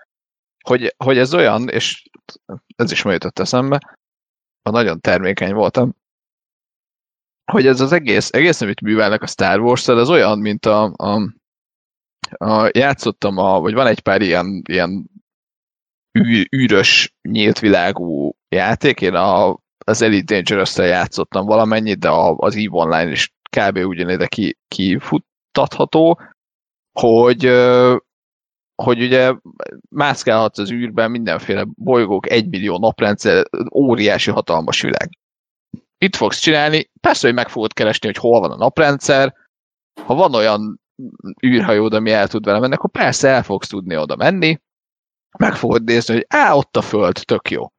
hogy, 0.63 0.93
hogy 0.97 1.17
ez 1.17 1.33
olyan, 1.33 1.69
és 1.69 2.03
ez 2.75 2.91
is 2.91 3.03
jutott 3.03 3.39
eszembe, 3.39 3.97
ha 4.63 4.71
nagyon 4.71 4.99
termékeny 4.99 5.53
voltam, 5.53 5.95
hogy 7.51 7.67
ez 7.67 7.81
az 7.81 7.91
egész, 7.91 8.29
egész 8.31 8.61
amit 8.61 8.81
művelnek 8.81 9.21
a 9.21 9.27
Star 9.27 9.59
wars 9.59 9.87
ez 9.87 10.09
olyan, 10.09 10.39
mint 10.39 10.65
a, 10.65 10.93
a, 10.95 11.33
a 12.37 12.69
játszottam, 12.73 13.37
a, 13.37 13.59
vagy 13.59 13.73
van 13.73 13.87
egy 13.87 13.99
pár 13.99 14.21
ilyen, 14.21 14.61
ilyen 14.69 15.09
ű, 16.19 16.43
űrös, 16.55 17.13
nyílt 17.21 17.59
világú 17.59 18.35
játék, 18.49 19.01
én 19.01 19.13
a, 19.13 19.59
az 19.83 20.01
Elite 20.01 20.33
dangerous 20.33 20.77
játszottam 20.77 21.45
valamennyit, 21.45 21.99
de 21.99 22.09
az 22.35 22.55
EVE 22.55 22.67
Online 22.69 23.11
is 23.11 23.33
kb. 23.57 23.77
ugyanide 23.77 24.27
ki, 24.27 24.57
kifuttatható, 24.67 26.19
hogy 26.99 27.45
hogy 28.83 29.01
ugye 29.01 29.33
mászkálhatsz 29.89 30.59
az 30.59 30.71
űrben 30.71 31.11
mindenféle 31.11 31.65
bolygók, 31.75 32.29
egymillió 32.29 32.77
naprendszer, 32.77 33.45
óriási, 33.73 34.31
hatalmas 34.31 34.81
világ. 34.81 35.09
Itt 35.97 36.15
fogsz 36.15 36.39
csinálni, 36.39 36.89
persze, 37.01 37.27
hogy 37.27 37.35
meg 37.35 37.49
fogod 37.49 37.73
keresni, 37.73 38.07
hogy 38.07 38.17
hol 38.17 38.39
van 38.39 38.51
a 38.51 38.55
naprendszer, 38.55 39.33
ha 40.05 40.15
van 40.15 40.35
olyan 40.35 40.81
űrhajód, 41.45 41.93
ami 41.93 42.11
el 42.11 42.27
tud 42.27 42.45
vele 42.45 42.59
menni, 42.59 42.73
akkor 42.73 42.89
persze 42.89 43.29
el 43.29 43.43
fogsz 43.43 43.67
tudni 43.67 43.97
oda 43.97 44.15
menni, 44.15 44.59
meg 45.37 45.55
fogod 45.55 45.83
nézni, 45.83 46.13
hogy 46.13 46.25
á, 46.29 46.53
ott 46.53 46.77
a 46.77 46.81
föld, 46.81 47.19
tök 47.25 47.49
jó. 47.49 47.71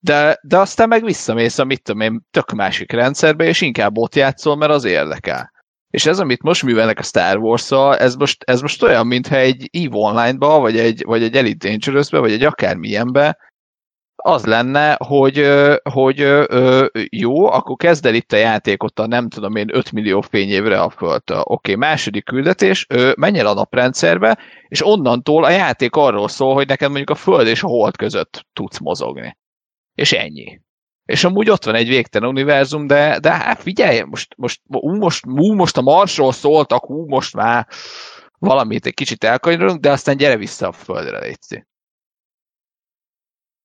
De, 0.00 0.38
de 0.42 0.58
aztán 0.58 0.88
meg 0.88 1.04
visszamész 1.04 1.58
a 1.58 1.64
mit 1.64 1.82
tudom 1.82 2.00
én, 2.00 2.26
tök 2.30 2.52
másik 2.52 2.92
rendszerbe, 2.92 3.44
és 3.44 3.60
inkább 3.60 3.98
ott 3.98 4.14
játszol, 4.14 4.56
mert 4.56 4.72
az 4.72 4.84
érdekel. 4.84 5.52
És 5.90 6.06
ez, 6.06 6.18
amit 6.18 6.42
most 6.42 6.62
művelnek 6.62 6.98
a 6.98 7.02
Star 7.02 7.36
wars 7.36 7.70
ez 7.98 8.14
most, 8.14 8.42
ez 8.42 8.60
most 8.60 8.82
olyan, 8.82 9.06
mintha 9.06 9.36
egy 9.36 9.68
EVE 9.72 9.96
Online-ba, 9.96 10.58
vagy 10.60 10.78
egy, 10.78 11.02
vagy 11.04 11.22
egy 11.22 11.36
Elite 11.36 11.68
dangerous 11.68 12.08
vagy 12.08 12.32
egy 12.32 12.44
akármilyenbe, 12.44 13.38
az 14.22 14.44
lenne, 14.44 14.96
hogy, 15.04 15.48
hogy 15.92 16.46
jó, 17.10 17.46
akkor 17.46 17.76
kezd 17.76 18.06
el 18.06 18.14
itt 18.14 18.32
a 18.32 18.36
játékot 18.36 18.98
a 18.98 19.06
nem 19.06 19.28
tudom 19.28 19.56
én 19.56 19.68
5 19.72 19.92
millió 19.92 20.20
fényévre 20.20 20.80
a 20.80 20.90
földtől. 20.90 21.38
Oké, 21.38 21.72
okay, 21.72 21.74
második 21.74 22.24
küldetés, 22.24 22.86
menj 23.16 23.38
el 23.38 23.46
a 23.46 23.54
naprendszerbe, 23.54 24.38
és 24.68 24.86
onnantól 24.86 25.44
a 25.44 25.50
játék 25.50 25.96
arról 25.96 26.28
szól, 26.28 26.54
hogy 26.54 26.66
neked 26.66 26.88
mondjuk 26.88 27.10
a 27.10 27.14
föld 27.14 27.46
és 27.46 27.62
a 27.62 27.66
hold 27.66 27.96
között 27.96 28.46
tudsz 28.52 28.78
mozogni. 28.78 29.38
És 30.00 30.12
ennyi 30.12 30.60
és 31.10 31.24
amúgy 31.24 31.50
ott 31.50 31.64
van 31.64 31.74
egy 31.74 31.88
végtelen 31.88 32.28
univerzum, 32.28 32.86
de, 32.86 33.18
de 33.18 33.32
hát 33.32 33.62
figyelj, 33.62 34.00
most, 34.00 34.34
most, 34.36 34.60
ú, 34.66 34.96
most, 34.96 35.26
ú, 35.26 35.54
most 35.54 35.76
a 35.76 35.82
Marsról 35.82 36.32
szóltak, 36.32 36.90
ú, 36.90 37.06
most 37.08 37.34
már 37.34 37.66
valamit 38.38 38.86
egy 38.86 38.94
kicsit 38.94 39.24
elkanyarodunk, 39.24 39.80
de 39.80 39.90
aztán 39.90 40.16
gyere 40.16 40.36
vissza 40.36 40.68
a 40.68 40.72
Földre, 40.72 41.18
létszi. 41.18 41.66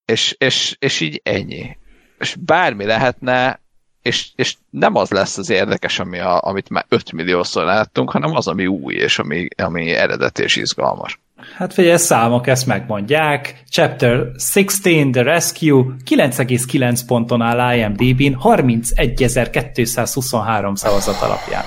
És, 0.06 0.36
és, 0.38 0.76
és 0.80 1.00
így 1.00 1.22
ennyi. 1.24 1.78
És 2.18 2.36
bármi 2.36 2.86
lehetne, 2.86 3.62
és, 4.02 4.32
és 4.36 4.56
nem 4.70 4.96
az 4.96 5.12
lesz 5.12 5.38
az 5.38 5.50
érdekes, 5.50 6.00
ami 6.00 6.20
a, 6.20 6.42
amit 6.42 6.70
már 6.70 6.86
5 6.88 7.12
milliószor 7.12 7.64
láttunk, 7.66 8.12
hanem 8.12 8.36
az, 8.36 8.48
ami 8.48 8.68
új, 8.68 8.94
és 8.94 9.20
ami, 9.20 9.48
ami 9.58 9.90
eredet 9.90 10.40
és 10.40 10.56
izgalmas. 10.56 11.20
Hát 11.36 11.74
figyelj, 11.74 11.98
számok 11.98 12.48
ezt 12.48 12.66
megmondják. 12.66 13.64
Chapter 13.70 14.32
16, 14.54 15.12
The 15.12 15.22
Rescue, 15.22 15.84
9,9 16.10 17.00
ponton 17.08 17.42
áll 17.42 17.78
IMDb-n, 17.78 18.38
31.223 18.44 20.76
szavazat 20.76 21.22
alapján. 21.22 21.64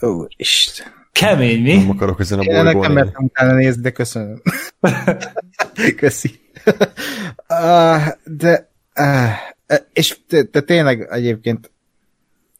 Úristen. 0.00 0.86
Kemény, 1.12 1.62
mi? 1.62 1.74
Nem 1.74 1.90
akarok 1.90 2.20
ezen 2.20 2.38
a 2.38 2.42
bolygón. 2.42 2.64
Nekem 2.64 2.92
mertem 2.92 3.24
utána 3.24 3.52
nézni, 3.52 3.82
de 3.82 3.90
köszönöm. 3.90 4.42
Köszi. 5.96 6.40
uh, 7.48 8.06
de, 8.24 8.70
uh, 9.00 9.30
és 9.92 10.18
te, 10.28 10.42
te 10.42 10.60
tényleg 10.60 11.08
egyébként 11.10 11.70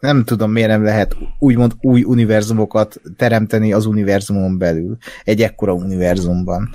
nem 0.00 0.24
tudom, 0.24 0.50
miért 0.50 0.68
nem 0.68 0.82
lehet 0.82 1.16
úgymond 1.38 1.72
új 1.80 2.02
univerzumokat 2.02 3.00
teremteni 3.16 3.72
az 3.72 3.86
univerzumon 3.86 4.58
belül, 4.58 4.96
egy 5.24 5.42
ekkora 5.42 5.72
univerzumban. 5.72 6.70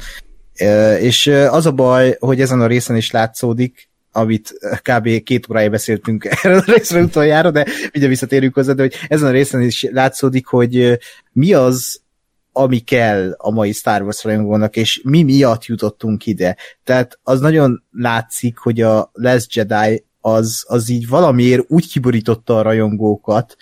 És 1.00 1.28
az 1.28 1.66
a 1.66 1.72
baj, 1.72 2.16
hogy 2.20 2.42
ezen 2.42 2.62
a 2.62 2.68
részen 2.68 2.96
is 2.96 3.12
látszódik, 3.12 3.90
amit 4.12 4.54
kb. 4.82 5.24
két 5.24 5.50
órája 5.50 5.70
beszéltünk 5.70 6.26
erről 6.42 6.58
a 6.58 6.72
részről 6.72 7.04
utoljára, 7.04 7.52
de 7.52 7.66
ugye 7.94 8.08
visszatérünk 8.08 8.54
hozzá, 8.54 8.74
de 8.74 8.82
hogy 8.82 8.94
ezen 9.08 9.28
a 9.28 9.32
részen 9.32 9.62
is 9.62 9.88
látszódik, 9.92 10.46
hogy 10.46 11.00
mi 11.32 11.54
az, 11.54 12.04
ami 12.52 12.80
kell 12.80 13.36
a 13.38 13.52
mai 13.52 13.72
Star 13.72 14.02
Wars 14.02 14.24
rajongónak, 14.24 14.76
és 14.76 15.02
mi 15.04 15.24
miatt 15.24 15.66
jutottunk 15.66 16.26
ide. 16.26 16.58
Tehát 16.84 17.20
az 17.24 17.40
nagyon 17.40 17.84
látszik, 17.92 18.58
hogy 18.58 18.82
a 18.82 19.10
Last 19.14 19.56
Jedi 19.56 20.06
az, 20.26 20.66
az 20.68 20.90
így 20.90 21.08
valamiért 21.08 21.66
úgy 21.68 21.92
kiborította 21.92 22.58
a 22.58 22.62
rajongókat, 22.62 23.56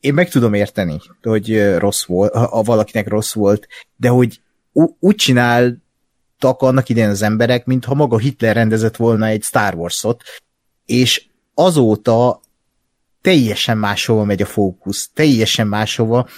én 0.00 0.14
meg 0.14 0.30
tudom 0.30 0.54
érteni, 0.54 1.00
hogy 1.22 1.76
rossz 1.76 2.04
volt, 2.04 2.34
ha 2.34 2.62
valakinek 2.62 3.08
rossz 3.08 3.32
volt, 3.32 3.68
de 3.96 4.08
hogy 4.08 4.40
úgy 4.98 5.14
csináltak 5.14 6.60
annak 6.60 6.88
idején 6.88 7.10
az 7.10 7.22
emberek, 7.22 7.66
mintha 7.66 7.94
maga 7.94 8.18
Hitler 8.18 8.54
rendezett 8.54 8.96
volna 8.96 9.26
egy 9.26 9.42
Star 9.42 9.74
Wars-ot, 9.74 10.22
és 10.86 11.26
azóta 11.54 12.40
teljesen 13.20 13.78
máshova 13.78 14.24
megy 14.24 14.42
a 14.42 14.46
fókusz, 14.46 15.10
teljesen 15.14 15.66
máshova 15.66 16.28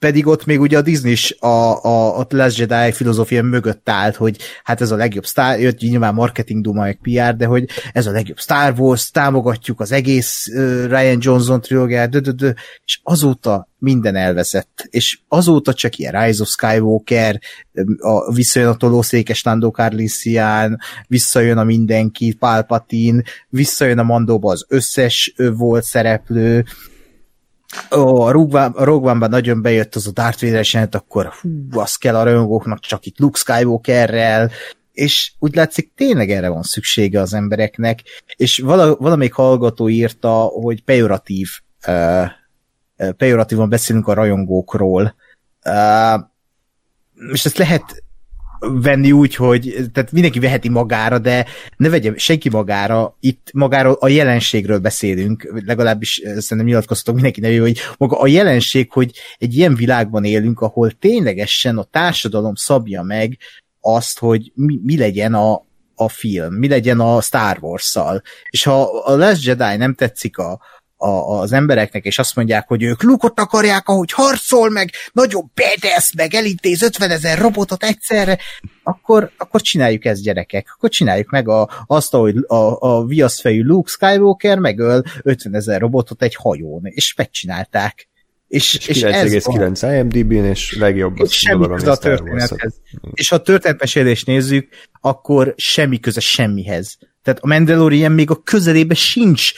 pedig 0.00 0.26
ott 0.26 0.44
még 0.44 0.60
ugye 0.60 0.78
a 0.78 0.82
Disney 0.82 1.10
is 1.10 1.36
a, 1.38 1.84
a, 1.84 2.18
a 2.18 2.26
Last 2.28 2.58
Jedi 2.58 2.92
filozófia 2.92 3.42
mögött 3.42 3.88
állt, 3.88 4.16
hogy 4.16 4.38
hát 4.64 4.80
ez 4.80 4.90
a 4.90 4.96
legjobb 4.96 5.26
Star, 5.26 5.58
jött 5.58 5.78
nyilván 5.78 6.14
marketing 6.14 6.62
duma, 6.62 6.82
meg 6.82 6.98
PR, 7.02 7.36
de 7.36 7.46
hogy 7.46 7.68
ez 7.92 8.06
a 8.06 8.10
legjobb 8.10 8.38
Star 8.38 8.74
Wars, 8.78 9.10
támogatjuk 9.10 9.80
az 9.80 9.92
egész 9.92 10.46
uh, 10.46 10.84
Ryan 10.86 11.18
Johnson 11.20 11.60
trilógiát, 11.60 12.10
dö, 12.10 12.18
dö, 12.18 12.30
dö, 12.30 12.50
és 12.84 13.00
azóta 13.02 13.68
minden 13.78 14.16
elveszett, 14.16 14.86
és 14.90 15.18
azóta 15.28 15.74
csak 15.74 15.96
ilyen 15.96 16.24
Rise 16.24 16.42
of 16.42 16.48
Skywalker, 16.48 17.40
a, 17.98 18.32
visszajön 18.32 18.68
a 18.68 18.76
tolószékes 18.76 19.42
Lando 19.42 19.70
Carlisian, 19.70 20.78
visszajön 21.06 21.58
a 21.58 21.64
mindenki, 21.64 22.32
Palpatine, 22.32 23.22
visszajön 23.48 23.98
a 23.98 24.02
Mandóba 24.02 24.50
az 24.50 24.64
összes 24.68 25.34
volt 25.36 25.84
szereplő, 25.84 26.64
Ó, 27.96 28.20
a 28.20 28.30
Rogue 28.30 29.10
One-ban 29.10 29.30
nagyon 29.30 29.62
bejött 29.62 29.94
az 29.94 30.06
a 30.06 30.10
Darth 30.10 30.44
vader 30.44 30.88
akkor 30.90 31.32
hú, 31.40 31.80
az 31.80 31.96
kell 31.96 32.16
a 32.16 32.22
rajongóknak 32.22 32.80
csak 32.80 33.06
itt 33.06 33.18
Luke 33.18 33.38
Skywalkerrel, 33.38 34.50
és 34.92 35.32
úgy 35.38 35.54
látszik 35.54 35.92
tényleg 35.94 36.30
erre 36.30 36.48
van 36.48 36.62
szüksége 36.62 37.20
az 37.20 37.34
embereknek, 37.34 38.00
és 38.36 38.58
vala, 38.58 38.96
valamelyik 38.96 39.32
hallgató 39.32 39.88
írta, 39.88 40.30
hogy 40.42 40.84
pejoratív, 40.84 41.48
uh, 41.86 42.26
pejoratívan 43.16 43.68
beszélünk 43.68 44.08
a 44.08 44.14
rajongókról, 44.14 45.14
uh, 45.64 46.20
és 47.32 47.44
ezt 47.44 47.58
lehet 47.58 48.02
venni 48.60 49.12
úgy, 49.12 49.34
hogy 49.34 49.74
tehát 49.92 50.12
mindenki 50.12 50.38
veheti 50.38 50.68
magára, 50.68 51.18
de 51.18 51.46
ne 51.76 51.88
vegye 51.88 52.12
senki 52.16 52.48
magára, 52.48 53.16
itt 53.20 53.50
magáról 53.52 53.96
a 54.00 54.08
jelenségről 54.08 54.78
beszélünk, 54.78 55.62
legalábbis 55.66 56.18
eh, 56.18 56.30
szerintem 56.32 56.66
nyilatkoztatok 56.66 57.14
mindenki 57.14 57.40
nevű, 57.40 57.58
hogy 57.58 57.78
maga 57.98 58.18
a 58.18 58.26
jelenség, 58.26 58.92
hogy 58.92 59.12
egy 59.38 59.56
ilyen 59.56 59.74
világban 59.74 60.24
élünk, 60.24 60.60
ahol 60.60 60.90
ténylegesen 60.90 61.78
a 61.78 61.84
társadalom 61.84 62.54
szabja 62.54 63.02
meg 63.02 63.38
azt, 63.80 64.18
hogy 64.18 64.52
mi, 64.54 64.80
mi 64.82 64.96
legyen 64.96 65.34
a, 65.34 65.66
a 65.94 66.08
film, 66.08 66.54
mi 66.54 66.68
legyen 66.68 67.00
a 67.00 67.20
Star 67.20 67.58
Wars-szal. 67.60 68.22
És 68.50 68.62
ha 68.62 68.82
a 68.82 69.16
Last 69.16 69.44
Jedi 69.44 69.76
nem 69.76 69.94
tetszik 69.94 70.38
a, 70.38 70.60
a, 71.00 71.40
az 71.40 71.52
embereknek, 71.52 72.04
és 72.04 72.18
azt 72.18 72.36
mondják, 72.36 72.68
hogy 72.68 72.82
ők 72.82 73.02
lukot 73.02 73.40
akarják, 73.40 73.88
ahogy 73.88 74.12
harcol, 74.12 74.70
meg 74.70 74.90
nagyon 75.12 75.50
bedesz, 75.54 76.14
meg 76.14 76.34
elintéz 76.34 76.82
50 76.82 77.10
ezer 77.10 77.38
robotot 77.38 77.84
egyszerre, 77.84 78.38
akkor, 78.82 79.30
akkor 79.36 79.60
csináljuk 79.60 80.04
ezt 80.04 80.22
gyerekek. 80.22 80.72
Akkor 80.74 80.90
csináljuk 80.90 81.30
meg 81.30 81.48
a, 81.48 81.84
azt, 81.86 82.14
ahogy 82.14 82.36
a, 82.46 82.76
a 82.78 83.04
viaszfejű 83.04 83.62
Luke 83.62 83.90
Skywalker 83.90 84.58
megöl 84.58 85.02
50 85.22 85.54
ezer 85.54 85.80
robotot 85.80 86.22
egy 86.22 86.34
hajón, 86.34 86.80
és 86.84 87.14
megcsinálták. 87.14 88.08
És, 88.48 88.74
és, 88.74 88.88
és 88.88 89.02
9,9 89.02 89.98
IMDb-n, 89.98 90.44
és 90.44 90.76
legjobb 90.78 91.20
és 91.20 91.32
semmi 91.32 91.66
köze 91.66 91.90
a 91.90 91.96
történethez. 91.96 92.80
És 93.14 93.28
ha 93.28 93.36
a 93.36 93.42
történetmesélést 93.42 94.26
nézzük, 94.26 94.68
akkor 95.00 95.54
semmi 95.56 96.00
köze 96.00 96.20
semmihez. 96.20 96.98
Tehát 97.22 97.40
a 97.42 97.46
Mandalorian 97.46 98.12
még 98.12 98.30
a 98.30 98.42
közelébe 98.42 98.94
sincs 98.94 99.52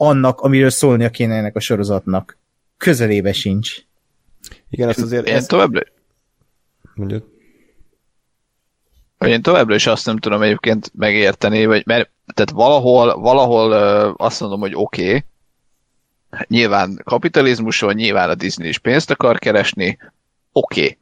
annak, 0.00 0.40
amiről 0.40 0.70
szólnia 0.70 1.10
kéne 1.10 1.34
ennek 1.34 1.56
a 1.56 1.60
sorozatnak. 1.60 2.38
Közelébe 2.76 3.32
sincs. 3.32 3.76
Igen, 4.70 4.88
ezt 4.88 5.00
azért... 5.00 5.26
Én 5.26 5.34
ez... 5.34 5.46
továbbra... 5.46 5.82
Mondjuk. 6.94 7.36
Én 9.18 9.42
továbbra 9.42 9.74
is 9.74 9.86
azt 9.86 10.06
nem 10.06 10.16
tudom 10.16 10.42
egyébként 10.42 10.90
megérteni, 10.94 11.66
vagy 11.66 11.86
mert 11.86 12.10
tehát 12.34 12.50
valahol, 12.50 13.20
valahol 13.20 13.72
azt 14.16 14.40
mondom, 14.40 14.60
hogy 14.60 14.72
oké, 14.74 15.06
okay, 15.06 15.24
nyilván 16.46 17.00
kapitalizmuson, 17.04 17.94
nyilván 17.94 18.30
a 18.30 18.34
Disney 18.34 18.68
is 18.68 18.78
pénzt 18.78 19.10
akar 19.10 19.38
keresni, 19.38 19.98
oké. 20.52 20.80
Okay. 20.80 20.98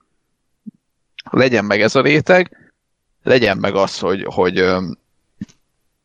Legyen 1.31 1.65
meg 1.65 1.81
ez 1.81 1.95
a 1.95 2.01
réteg, 2.01 2.73
legyen 3.23 3.59
meg 3.59 3.75
az, 3.75 3.99
hogy, 3.99 4.25
hogy 4.29 4.57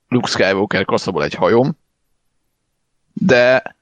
Luke 0.08 0.28
Skywalker 0.28 0.86
kaszabol 0.86 1.24
egy 1.24 1.34
hajom, 1.34 1.78
de, 3.24 3.76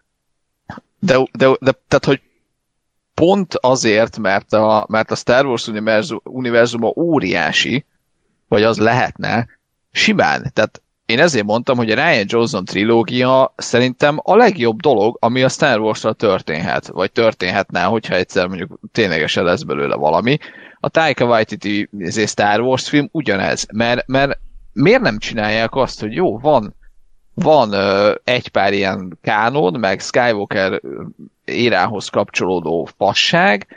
de, 0.99 1.17
de, 1.31 1.47
de 1.59 1.71
tehát, 1.87 2.05
hogy 2.05 2.21
pont 3.13 3.55
azért, 3.55 4.17
mert 4.17 4.53
a, 4.53 4.85
mert 4.89 5.11
a 5.11 5.15
Star 5.15 5.45
Wars 5.45 5.67
univerzum, 5.67 6.19
univerzuma 6.23 6.93
óriási, 6.95 7.85
vagy 8.47 8.63
az 8.63 8.77
lehetne, 8.77 9.47
simán, 9.91 10.51
tehát 10.53 10.81
én 11.05 11.19
ezért 11.19 11.45
mondtam, 11.45 11.77
hogy 11.77 11.91
a 11.91 11.95
Ryan 11.95 12.25
Johnson 12.27 12.65
trilógia 12.65 13.53
szerintem 13.57 14.19
a 14.23 14.35
legjobb 14.35 14.79
dolog, 14.79 15.17
ami 15.19 15.43
a 15.43 15.49
Star 15.49 15.79
wars 15.79 16.05
történhet, 16.17 16.87
vagy 16.87 17.11
történhetne, 17.11 17.81
hogyha 17.81 18.15
egyszer 18.15 18.47
mondjuk 18.47 18.79
ténylegesen 18.91 19.43
lesz 19.43 19.63
belőle 19.63 19.95
valami. 19.95 20.37
A 20.79 20.89
Taika 20.89 21.25
Waititi 21.25 21.89
Star 22.25 22.59
Wars 22.59 22.89
film 22.89 23.09
ugyanez, 23.11 23.65
mert, 23.73 24.07
mert 24.07 24.39
miért 24.73 25.01
nem 25.01 25.17
csinálják 25.17 25.75
azt, 25.75 25.99
hogy 25.99 26.13
jó, 26.13 26.39
van 26.39 26.75
van 27.41 27.73
egy 28.23 28.47
pár 28.47 28.73
ilyen 28.73 29.17
kánon, 29.21 29.79
meg 29.79 29.99
Skywalker 29.99 30.81
érához 31.45 32.09
kapcsolódó 32.09 32.89
fasság, 32.97 33.67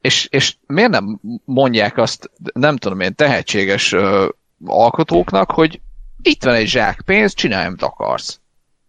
és, 0.00 0.26
és 0.30 0.56
miért 0.66 0.90
nem 0.90 1.20
mondják 1.44 1.98
azt, 1.98 2.30
nem 2.52 2.76
tudom 2.76 3.00
én, 3.00 3.14
tehetséges 3.14 3.92
ö, 3.92 4.28
alkotóknak, 4.66 5.50
hogy 5.50 5.80
itt 6.22 6.44
van 6.44 6.54
egy 6.54 6.66
zsák 6.66 7.00
pénz, 7.04 7.34
csinálj, 7.34 7.66
amit 7.66 7.82
akarsz. 7.82 8.40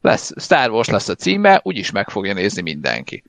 Lesz, 0.02 0.32
Star 0.38 0.70
Wars 0.70 0.88
lesz 0.88 1.08
a 1.08 1.16
címe, 1.16 1.60
úgyis 1.64 1.92
meg 1.92 2.10
fogja 2.10 2.34
nézni 2.34 2.62
mindenki. 2.62 3.24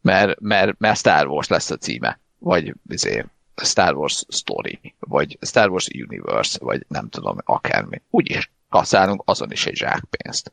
Mert, 0.00 0.40
mert, 0.40 0.78
mert 0.78 0.98
Star 0.98 1.26
Wars 1.26 1.48
lesz 1.48 1.70
a 1.70 1.76
címe. 1.76 2.18
Vagy 2.38 2.74
izé, 2.88 3.24
Star 3.62 3.94
Wars 3.94 4.24
Story, 4.28 4.94
vagy 4.98 5.38
Star 5.40 5.70
Wars 5.70 5.88
Universe, 6.08 6.58
vagy 6.62 6.84
nem 6.88 7.08
tudom, 7.08 7.36
akármi. 7.44 8.02
Úgyis 8.10 8.50
kaszálunk 8.68 9.22
azon 9.24 9.52
is 9.52 9.66
egy 9.66 9.76
zsákpénzt. 9.76 10.52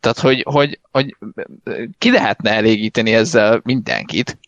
Tehát, 0.00 0.18
hogy, 0.18 0.42
hogy, 0.48 0.78
hogy 0.90 1.16
ki 1.98 2.10
lehetne 2.10 2.50
elégíteni 2.50 3.14
ezzel 3.14 3.60
mindenkit, 3.64 4.38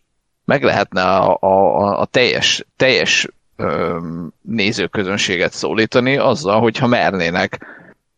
meg 0.45 0.63
lehetne 0.63 1.03
a, 1.03 1.37
a, 1.41 2.01
a 2.01 2.05
teljes, 2.05 2.65
teljes 2.77 3.29
ö, 3.57 3.99
nézőközönséget 4.41 5.53
szólítani 5.53 6.17
azzal, 6.17 6.61
hogyha 6.61 6.87
mernének 6.87 7.67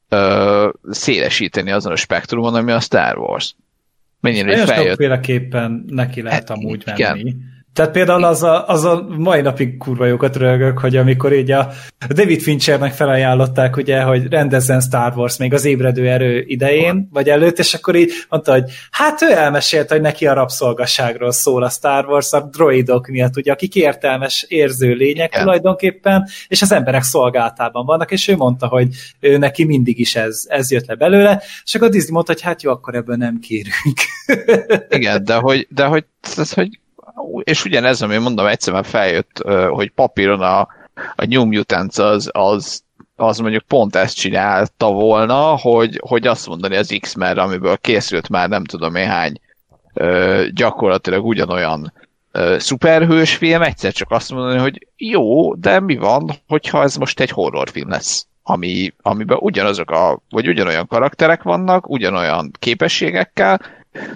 ö, 0.09 0.69
szélesíteni 0.91 1.71
azon 1.71 1.93
a 1.93 1.97
spektrumon, 1.97 2.55
ami 2.55 2.73
a 2.73 2.81
Star 2.81 3.19
Wars. 3.19 3.55
Mennyire 4.21 4.67
feljött. 4.67 4.89
Sokféleképpen 4.89 5.85
neki 5.89 6.23
lehet 6.23 6.49
hát, 6.49 6.59
amúgy 6.59 6.83
menni. 6.97 7.37
Tehát 7.75 7.91
például 7.91 8.25
az 8.25 8.43
a, 8.43 8.69
az 8.69 8.85
a 8.85 9.07
mai 9.19 9.41
napig 9.41 9.77
kurva 9.77 10.07
jókat 10.07 10.37
rögök, 10.37 10.79
hogy 10.79 10.97
amikor 10.97 11.33
így 11.33 11.51
a 11.51 11.69
David 12.09 12.41
Finchernek 12.41 12.93
felajánlották, 12.93 13.77
ugye, 13.77 14.03
hogy 14.03 14.27
rendezzen 14.29 14.81
Star 14.81 15.13
Wars 15.17 15.37
még 15.37 15.55
az 15.55 15.65
ébredő 15.65 16.09
erő 16.09 16.45
idején, 16.47 17.09
vagy 17.13 17.29
előtt, 17.29 17.59
és 17.59 17.75
akkor 17.75 17.95
így 17.95 18.13
mondta, 18.29 18.53
hogy 18.53 18.65
hát 18.91 19.23
ő 19.23 19.33
elmesélt, 19.33 19.91
hogy 19.91 20.01
neki 20.01 20.27
a 20.27 20.33
rabszolgasságról 20.33 21.33
szól 21.33 21.63
a 21.63 21.69
Star 21.69 22.07
Wars, 22.07 22.33
a 22.33 22.41
droidok 22.41 23.07
miatt, 23.07 23.37
ugye, 23.37 23.53
akik 23.53 23.75
értelmes, 23.75 24.47
érző 24.49 24.93
lények 24.93 25.33
Igen. 25.33 25.43
tulajdonképpen, 25.43 26.29
és 26.49 26.63
az 26.63 26.73
emberek 26.73 27.03
szolgáltában 27.03 27.87
vannak, 27.87 28.11
és 28.11 28.29
ő 28.29 28.37
mondta, 28.37 28.67
hogy 28.67 28.89
ő 29.21 29.37
neki 29.39 29.65
mindig 29.65 29.99
is 29.99 30.17
ez, 30.17 30.45
ez 30.47 30.71
jött 30.71 30.87
le 30.87 30.95
belőle, 30.95 31.43
és 31.65 31.75
akkor 31.75 31.89
Disney 31.89 32.13
mondta, 32.13 32.33
hogy 32.33 32.43
hát 32.43 32.63
jó, 32.63 32.71
akkor 32.71 32.95
ebből 32.95 33.17
nem 33.17 33.39
kérünk. 33.39 33.99
Igen, 34.89 35.25
de 35.25 35.35
hogy, 35.35 35.67
de 35.71 35.85
hogy, 35.85 36.05
ez, 36.37 36.53
hogy 36.53 36.79
és 37.43 37.65
ugyanez, 37.65 38.03
ami 38.03 38.17
mondom, 38.17 38.47
egyszer 38.47 38.73
már 38.73 38.85
feljött, 38.85 39.43
hogy 39.69 39.91
papíron 39.91 40.41
a, 40.41 40.61
a 41.17 41.25
New 41.27 41.45
Mutants 41.45 41.99
az, 41.99 42.29
az, 42.33 42.83
az 43.17 43.39
mondjuk 43.39 43.63
pont 43.63 43.97
ezt 43.97 44.17
csinálta 44.17 44.91
volna, 44.91 45.57
hogy, 45.57 46.01
hogy 46.07 46.27
azt 46.27 46.47
mondani 46.47 46.77
az 46.77 46.97
X-Men, 47.01 47.39
amiből 47.39 47.77
készült 47.79 48.29
már 48.29 48.49
nem 48.49 48.65
tudom 48.65 48.95
én 48.95 49.09
hány, 49.09 49.41
gyakorlatilag 50.53 51.27
ugyanolyan 51.27 51.93
uh, 52.33 52.59
szuperhős 52.59 53.35
film, 53.37 53.63
egyszer 53.63 53.93
csak 53.93 54.11
azt 54.11 54.31
mondani, 54.31 54.59
hogy 54.59 54.87
jó, 54.97 55.55
de 55.55 55.81
mi 55.81 55.97
van, 55.97 56.31
hogyha 56.47 56.83
ez 56.83 56.97
most 56.97 57.21
egy 57.21 57.31
horrorfilm 57.31 57.89
lesz? 57.89 58.27
Ami, 58.43 58.95
amiben 59.03 59.39
ugyanazok 59.41 59.91
a, 59.91 60.21
vagy 60.31 60.49
ugyanolyan 60.49 60.87
karakterek 60.87 61.43
vannak, 61.43 61.89
ugyanolyan 61.89 62.51
képességekkel, 62.59 63.61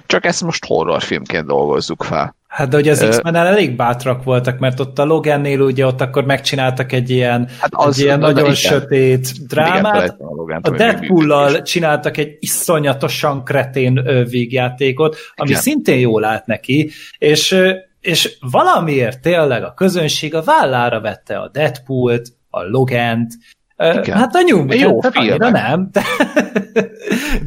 csak 0.07 0.25
ezt 0.25 0.43
most 0.43 0.65
horrorfilmként 0.65 1.47
dolgozzuk 1.47 2.03
fel. 2.03 2.37
Hát 2.49 2.69
de 2.69 2.77
ugye 2.77 2.91
az 2.91 3.07
x 3.09 3.23
men 3.23 3.35
elég 3.35 3.77
bátrak 3.77 4.23
voltak, 4.25 4.59
mert 4.59 4.81
ott 4.81 4.99
a 4.99 5.05
Logannél 5.05 5.61
ugye 5.61 5.87
ott 5.87 6.01
akkor 6.01 6.25
megcsináltak 6.25 6.93
egy 6.93 7.11
ilyen, 7.11 7.49
hát 7.61 7.71
az, 7.73 7.99
egy 7.99 8.05
ilyen 8.05 8.19
nagyon 8.19 8.43
igen. 8.43 8.55
sötét 8.55 9.47
drámát. 9.47 10.09
a, 10.21 10.35
Logan, 10.35 10.61
a 10.63 10.71
Deadpool-lal 10.71 11.63
csináltak 11.63 12.17
egy 12.17 12.37
iszonyatosan 12.39 13.45
kretén 13.45 14.03
végjátékot, 14.31 15.17
ami 15.35 15.49
igen. 15.49 15.61
szintén 15.61 15.99
jól 15.99 16.25
állt 16.25 16.47
neki, 16.47 16.91
és, 17.19 17.57
és 18.01 18.37
valamiért 18.51 19.21
tényleg 19.21 19.63
a 19.63 19.75
közönség 19.75 20.35
a 20.35 20.43
vállára 20.43 21.01
vette 21.01 21.39
a 21.39 21.49
Deadpool-t, 21.49 22.29
a 22.51 22.63
Logant, 22.63 23.33
igen. 23.79 24.17
Hát 24.17 24.35
a 24.35 24.43
nyom, 24.43 24.71
jó 24.71 25.01
tehát 25.01 25.17
annyira 25.17 25.51
nem, 25.51 25.89
de, 25.93 26.03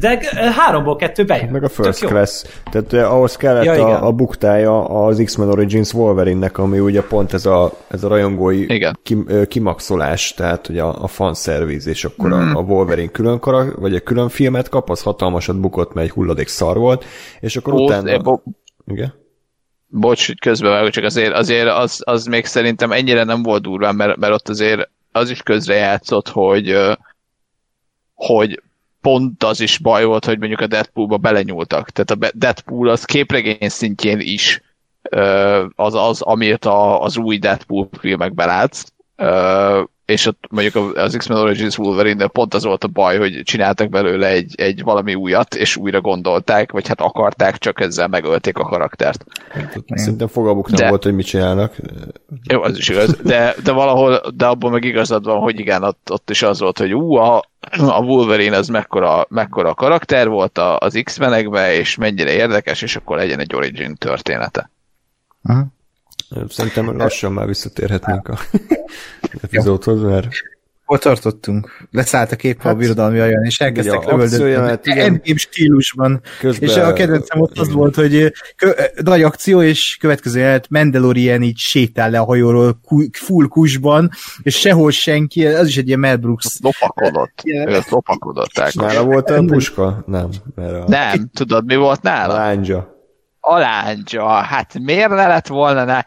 de 0.00 0.20
háromból 0.56 0.96
kettő 0.96 1.24
bejön. 1.24 1.48
Meg 1.48 1.64
a 1.64 1.68
First 1.68 2.04
Class. 2.04 2.44
Tehát 2.70 2.92
ahhoz 2.92 3.36
kellett 3.36 3.64
ja, 3.64 3.86
a, 3.86 4.06
a 4.06 4.12
buktája 4.12 4.84
az 4.84 5.22
X-Men 5.24 5.48
Origins 5.48 5.92
Wolverine-nek, 5.92 6.58
ami 6.58 6.78
ugye 6.78 7.02
pont 7.02 7.32
ez 7.32 7.46
a, 7.46 7.72
ez 7.88 8.04
a 8.04 8.08
rajongói 8.08 8.74
igen. 8.74 8.98
Kim, 9.02 9.26
kimaxolás, 9.48 10.34
tehát 10.34 10.68
ugye 10.68 10.82
a, 10.82 11.02
a 11.02 11.06
fanszerviz, 11.06 11.86
és 11.86 12.04
akkor 12.04 12.28
mm. 12.28 12.32
a, 12.32 12.58
a 12.58 12.60
Wolverine 12.60 13.10
külön 13.10 13.38
karak, 13.38 13.80
vagy 13.80 13.94
a 13.94 14.00
külön 14.00 14.28
filmet 14.28 14.68
kap, 14.68 14.90
az 14.90 15.02
hatalmasat 15.02 15.60
bukott, 15.60 15.94
mert 15.94 16.06
egy 16.06 16.12
hulladék 16.12 16.48
szar 16.48 16.76
volt, 16.76 17.04
és 17.40 17.56
akkor 17.56 17.72
Ó, 17.72 17.84
utána... 17.84 18.18
Bo- 18.18 18.42
igen? 18.86 19.20
Bocs, 19.86 20.26
hogy 20.26 20.38
közbevágok, 20.38 20.90
csak 20.90 21.04
azért, 21.04 21.32
azért 21.32 21.68
az, 21.68 22.00
az 22.04 22.26
még 22.26 22.44
szerintem 22.44 22.92
ennyire 22.92 23.24
nem 23.24 23.42
volt 23.42 23.62
durván, 23.62 23.94
mert, 23.94 24.16
mert 24.16 24.32
ott 24.32 24.48
azért 24.48 24.90
az 25.12 25.30
is 25.30 25.42
közrejátszott, 25.42 26.28
hogy, 26.28 26.76
hogy 28.14 28.62
pont 29.00 29.42
az 29.42 29.60
is 29.60 29.78
baj 29.78 30.04
volt, 30.04 30.24
hogy 30.24 30.38
mondjuk 30.38 30.60
a 30.60 30.66
Deadpoolba 30.66 31.16
belenyúltak. 31.16 31.90
Tehát 31.90 32.10
a 32.10 32.36
Deadpool 32.38 32.88
az 32.88 33.04
képregény 33.04 33.68
szintjén 33.68 34.20
is 34.20 34.62
az 35.74 35.94
az, 35.94 36.20
amiért 36.20 36.64
a, 36.64 37.02
az 37.02 37.16
új 37.16 37.38
Deadpool 37.38 37.88
filmekben 37.98 38.46
látsz 38.46 38.84
és 40.12 40.26
ott 40.26 40.44
mondjuk 40.50 40.96
az 40.96 41.16
X-Men 41.16 41.38
Origins 41.38 41.78
wolverine 41.78 42.26
pont 42.26 42.54
az 42.54 42.64
volt 42.64 42.84
a 42.84 42.88
baj, 42.88 43.18
hogy 43.18 43.40
csináltak 43.44 43.88
belőle 43.88 44.26
egy, 44.26 44.54
egy 44.56 44.82
valami 44.82 45.14
újat, 45.14 45.54
és 45.54 45.76
újra 45.76 46.00
gondolták, 46.00 46.72
vagy 46.72 46.88
hát 46.88 47.00
akarták, 47.00 47.58
csak 47.58 47.80
ezzel 47.80 48.08
megölték 48.08 48.58
a 48.58 48.64
karaktert. 48.64 49.24
Szerintem 49.94 50.28
fogalmuk 50.28 50.70
nem 50.70 50.80
de, 50.80 50.88
volt, 50.88 51.02
hogy 51.02 51.14
mit 51.14 51.26
csinálnak. 51.26 51.76
Jó, 52.48 52.62
az 52.62 52.78
is 52.78 52.88
igaz, 52.88 53.16
de, 53.22 53.54
de 53.64 53.72
valahol, 53.72 54.20
de 54.34 54.46
abban 54.46 54.70
meg 54.70 54.84
igazad 54.84 55.24
van, 55.24 55.38
hogy 55.38 55.58
igen, 55.58 55.82
ott, 55.82 56.08
ott 56.10 56.30
is 56.30 56.42
az 56.42 56.60
volt, 56.60 56.78
hogy 56.78 56.94
ú, 56.94 57.14
a, 57.14 57.44
a 57.78 58.02
Wolverine 58.02 58.56
az 58.56 58.68
mekkora, 58.68 59.26
mekkora 59.28 59.74
karakter 59.74 60.28
volt 60.28 60.58
az 60.58 61.00
X-menekben, 61.04 61.70
és 61.70 61.96
mennyire 61.96 62.32
érdekes, 62.32 62.82
és 62.82 62.96
akkor 62.96 63.16
legyen 63.16 63.40
egy 63.40 63.54
origin 63.54 63.94
története. 63.94 64.70
Aha. 65.42 65.66
Szerintem 66.48 66.96
lassan 66.96 67.32
már 67.32 67.46
visszatérhetnénk 67.46 68.28
a 68.28 68.38
epizódhoz, 69.42 70.02
mert... 70.02 70.28
Hol 70.84 71.00
tartottunk? 71.00 71.86
Leszállt 71.90 72.32
a 72.32 72.36
kép 72.36 72.62
hát, 72.62 72.72
a 72.72 72.76
birodalmi 72.76 73.18
ajan, 73.18 73.44
és 73.44 73.60
elkezdtek 73.60 74.04
lövöldözni. 74.04 74.52
Endgame 74.82 75.36
stílusban. 75.36 76.20
Közben, 76.40 76.68
és 76.68 76.76
a 76.76 76.92
kedvencem 76.92 77.40
ott 77.40 77.58
az 77.58 77.72
volt, 77.72 77.94
hogy 77.94 78.32
kö, 78.56 78.70
nagy 79.02 79.22
akció, 79.22 79.62
és 79.62 79.96
következő 80.00 80.40
jelet 80.40 80.70
Mandalorian 80.70 81.42
így 81.42 81.56
sétál 81.56 82.10
le 82.10 82.18
a 82.18 82.24
hajóról 82.24 82.80
full 83.12 83.46
kusban, 83.48 84.10
és 84.42 84.58
sehol 84.58 84.90
senki, 84.90 85.46
az 85.46 85.66
is 85.66 85.76
egy 85.76 85.86
ilyen 85.86 85.98
Mel 85.98 86.16
Brooks. 86.16 86.58
Lopakodott. 86.60 87.42
Lopakodott. 87.88 88.72
Nála 88.72 89.04
volt 89.04 89.30
a 89.30 89.44
puska? 89.44 90.04
Nem. 90.06 90.28
Mert 90.54 90.72
a... 90.72 90.84
Nem, 90.88 91.30
tudod 91.34 91.64
mi 91.64 91.76
volt 91.76 92.02
nála? 92.02 92.34
A 92.34 92.92
lándzsa 93.42 94.24
aláncsa, 94.24 94.28
hát 94.28 94.78
miért 94.78 95.08
ne 95.08 95.26
lett 95.26 95.46
volna 95.46 95.84
ne? 95.84 96.00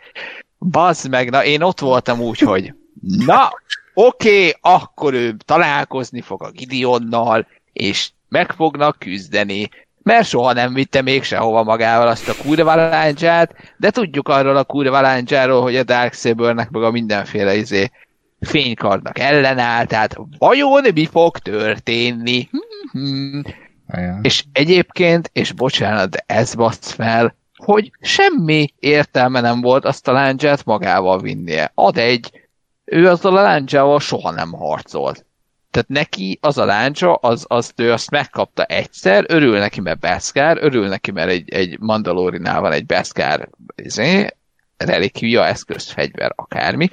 Bazd 0.59 1.09
meg, 1.09 1.29
na 1.29 1.43
én 1.43 1.61
ott 1.61 1.79
voltam 1.79 2.19
úgy, 2.19 2.39
hogy 2.39 2.73
na, 3.25 3.51
oké, 3.93 4.47
okay, 4.47 4.53
akkor 4.61 5.13
ő 5.13 5.35
találkozni 5.45 6.21
fog 6.21 6.43
a 6.43 6.51
Gideonnal, 6.51 7.47
és 7.73 8.09
meg 8.29 8.51
fognak 8.51 8.99
küzdeni, 8.99 9.69
mert 10.03 10.27
soha 10.27 10.53
nem 10.53 10.73
vitte 10.73 11.01
még 11.01 11.23
sehova 11.23 11.63
magával 11.63 12.07
azt 12.07 12.29
a 12.29 12.35
kurva 12.43 12.75
láncsát, 12.75 13.55
de 13.77 13.89
tudjuk 13.89 14.27
arról 14.27 14.57
a 14.57 14.63
kurva 14.63 15.01
láncsáról, 15.01 15.61
hogy 15.61 15.75
a 15.75 15.83
Darksabernek 15.83 16.69
meg 16.69 16.83
a 16.83 16.91
mindenféle 16.91 17.55
izé 17.55 17.91
fénykardnak 18.39 19.19
ellenáll, 19.19 19.85
tehát 19.85 20.17
vajon 20.37 20.85
mi 20.93 21.05
fog 21.05 21.37
történni? 21.37 22.49
Igen. 23.93 24.19
És 24.23 24.43
egyébként, 24.51 25.29
és 25.33 25.51
bocsánat, 25.51 26.09
de 26.09 26.23
ez 26.25 26.55
basz 26.55 26.91
fel, 26.91 27.35
hogy 27.55 27.91
semmi 28.01 28.73
értelme 28.79 29.41
nem 29.41 29.61
volt 29.61 29.85
azt 29.85 30.07
a 30.07 30.11
láncsát 30.11 30.65
magával 30.65 31.19
vinnie. 31.19 31.71
Ad 31.73 31.97
egy, 31.97 32.31
ő 32.85 33.09
azzal 33.09 33.37
a 33.37 33.41
láncsával 33.41 33.99
soha 33.99 34.31
nem 34.31 34.51
harcolt. 34.51 35.25
Tehát 35.71 35.89
neki 35.89 36.37
az 36.41 36.57
a 36.57 36.65
láncsa, 36.65 37.13
az, 37.13 37.45
az 37.47 37.71
ő 37.75 37.91
azt 37.91 38.11
megkapta 38.11 38.63
egyszer, 38.63 39.25
örül 39.27 39.59
neki, 39.59 39.81
mert 39.81 39.99
Beskar, 39.99 40.57
örül 40.61 40.87
neki, 40.87 41.11
mert 41.11 41.29
egy, 41.29 41.49
egy 41.49 41.79
Mandalorinál 41.79 42.61
van 42.61 42.71
egy 42.71 42.85
Beskar 42.85 43.49
izé, 43.75 44.27
relikvia, 44.77 45.45
eszköz, 45.45 45.91
fegyver, 45.91 46.31
akármi. 46.35 46.89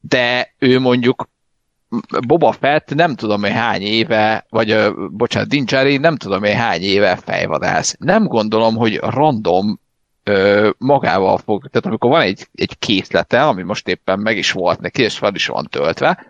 De 0.00 0.54
ő 0.58 0.78
mondjuk 0.78 1.28
Boba 2.26 2.52
Fett 2.52 2.94
nem 2.94 3.14
tudom 3.14 3.44
én 3.44 3.52
hány 3.52 3.82
éve, 3.82 4.46
vagy 4.48 4.92
bocsánat, 5.10 5.48
Dincsari 5.48 5.96
nem 5.96 6.16
tudom 6.16 6.44
én 6.44 6.56
hány 6.56 6.82
éve 6.82 7.16
fejvadász. 7.16 7.96
Nem 7.98 8.24
gondolom, 8.24 8.76
hogy 8.76 8.96
random 8.96 9.80
uh, 10.30 10.68
magával 10.78 11.38
fog, 11.38 11.68
tehát 11.68 11.86
amikor 11.86 12.10
van 12.10 12.20
egy, 12.20 12.48
egy 12.54 12.78
készlete, 12.78 13.42
ami 13.42 13.62
most 13.62 13.88
éppen 13.88 14.18
meg 14.18 14.36
is 14.36 14.52
volt 14.52 14.80
neki, 14.80 15.02
és 15.02 15.18
fel 15.18 15.34
is 15.34 15.46
van 15.46 15.66
töltve, 15.70 16.26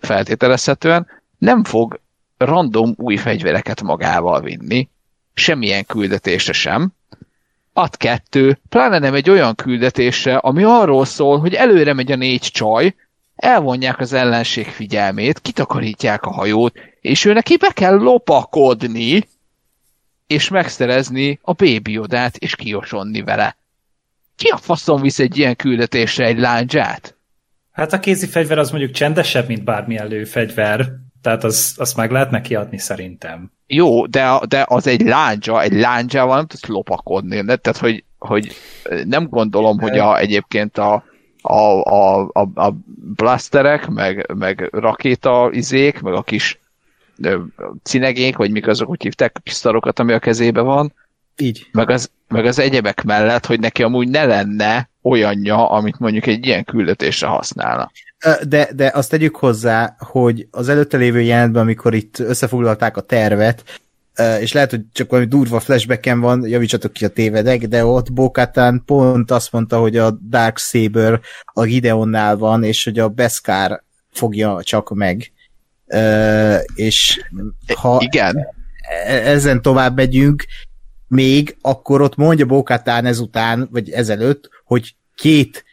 feltételezhetően, 0.00 1.06
nem 1.38 1.64
fog 1.64 2.00
random 2.36 2.94
új 2.96 3.16
fegyvereket 3.16 3.82
magával 3.82 4.40
vinni, 4.40 4.88
semmilyen 5.34 5.86
küldetésre 5.86 6.52
sem, 6.52 6.92
ad 7.72 7.96
kettő, 7.96 8.58
pláne 8.68 8.98
nem 8.98 9.14
egy 9.14 9.30
olyan 9.30 9.54
küldetésre, 9.54 10.36
ami 10.36 10.62
arról 10.62 11.04
szól, 11.04 11.38
hogy 11.38 11.54
előre 11.54 11.92
megy 11.92 12.12
a 12.12 12.16
négy 12.16 12.40
csaj, 12.40 12.94
elvonják 13.38 14.00
az 14.00 14.12
ellenség 14.12 14.66
figyelmét, 14.66 15.40
kitakarítják 15.40 16.22
a 16.22 16.32
hajót, 16.32 16.78
és 17.00 17.24
ő 17.24 17.32
neki 17.32 17.56
be 17.56 17.70
kell 17.72 17.94
lopakodni, 17.94 19.28
és 20.26 20.48
megszerezni 20.48 21.38
a 21.42 21.52
bébiodát, 21.52 22.36
és 22.36 22.56
kiosonni 22.56 23.22
vele. 23.22 23.56
Ki 24.36 24.48
a 24.48 24.56
faszon 24.56 25.00
visz 25.00 25.18
egy 25.18 25.38
ilyen 25.38 25.56
küldetésre 25.56 26.26
egy 26.26 26.38
láncsát? 26.38 27.16
Hát 27.72 27.92
a 27.92 28.00
kézi 28.00 28.26
fegyver 28.26 28.58
az 28.58 28.70
mondjuk 28.70 28.92
csendesebb, 28.92 29.48
mint 29.48 29.64
bármilyen 29.64 30.06
lőfegyver, 30.06 30.88
tehát 31.22 31.44
az, 31.44 31.74
azt 31.76 31.96
meg 31.96 32.10
lehet 32.10 32.30
neki 32.30 32.54
adni 32.54 32.78
szerintem. 32.78 33.52
Jó, 33.66 34.06
de, 34.06 34.40
de 34.48 34.64
az 34.68 34.86
egy 34.86 35.00
láncsa, 35.00 35.62
egy 35.62 35.72
láncsával 35.72 36.36
nem 36.36 36.46
tudsz 36.46 36.66
lopakodni, 36.66 37.40
ne? 37.40 37.56
tehát 37.56 37.78
hogy, 37.78 38.04
hogy 38.18 38.52
nem 39.04 39.28
gondolom, 39.28 39.78
hogy 39.78 39.98
a, 39.98 40.18
egyébként 40.18 40.78
a, 40.78 41.04
a, 41.48 41.82
a, 41.82 42.30
a, 42.32 42.40
a 42.54 42.74
blasterek, 43.16 43.88
meg, 43.88 44.32
meg 44.34 44.68
rakéta 44.72 45.48
izék, 45.52 46.00
meg 46.00 46.14
a 46.14 46.22
kis 46.22 46.60
cinegék, 47.82 48.36
vagy 48.36 48.50
mik 48.50 48.66
azok, 48.66 48.88
úgy 48.88 49.02
hívták, 49.02 49.38
pisztarokat, 49.42 49.98
ami 49.98 50.12
a 50.12 50.18
kezébe 50.18 50.60
van. 50.60 50.92
Így. 51.36 51.68
Meg 51.72 51.90
az, 51.90 52.10
meg 52.28 52.46
az 52.46 52.58
egyebek 52.58 53.04
mellett, 53.04 53.46
hogy 53.46 53.60
neki 53.60 53.82
amúgy 53.82 54.08
ne 54.08 54.24
lenne 54.24 54.88
olyanja, 55.02 55.70
amit 55.70 55.98
mondjuk 55.98 56.26
egy 56.26 56.46
ilyen 56.46 56.64
küldetésre 56.64 57.26
használna. 57.26 57.90
De, 58.42 58.68
de 58.74 58.90
azt 58.94 59.10
tegyük 59.10 59.36
hozzá, 59.36 59.96
hogy 59.98 60.46
az 60.50 60.68
előtte 60.68 60.96
lévő 60.96 61.20
jelentben, 61.20 61.62
amikor 61.62 61.94
itt 61.94 62.18
összefoglalták 62.18 62.96
a 62.96 63.00
tervet, 63.00 63.80
és 64.40 64.52
lehet, 64.52 64.70
hogy 64.70 64.80
csak 64.92 65.10
valami 65.10 65.28
durva 65.28 65.60
flashbacken 65.60 66.20
van, 66.20 66.46
javítsatok 66.46 66.92
ki 66.92 67.04
a 67.04 67.08
tévedek, 67.08 67.66
de 67.66 67.84
ott 67.84 68.12
Bokatán 68.12 68.82
pont 68.86 69.30
azt 69.30 69.52
mondta, 69.52 69.78
hogy 69.78 69.96
a 69.96 70.10
Dark 70.10 70.58
Saber 70.58 71.20
a 71.44 71.62
Gideonnál 71.62 72.36
van, 72.36 72.64
és 72.64 72.84
hogy 72.84 72.98
a 72.98 73.08
Beskar 73.08 73.82
fogja 74.12 74.60
csak 74.62 74.94
meg. 74.94 75.32
És 76.74 77.24
ha 77.74 77.98
Igen. 78.00 78.36
E, 79.04 79.12
ezen 79.12 79.62
tovább 79.62 79.96
megyünk, 79.96 80.44
még 81.08 81.56
akkor 81.60 82.00
ott 82.00 82.16
mondja 82.16 82.46
Bokatán 82.46 83.06
ezután, 83.06 83.68
vagy 83.70 83.90
ezelőtt, 83.90 84.48
hogy 84.64 84.94
két 85.14 85.64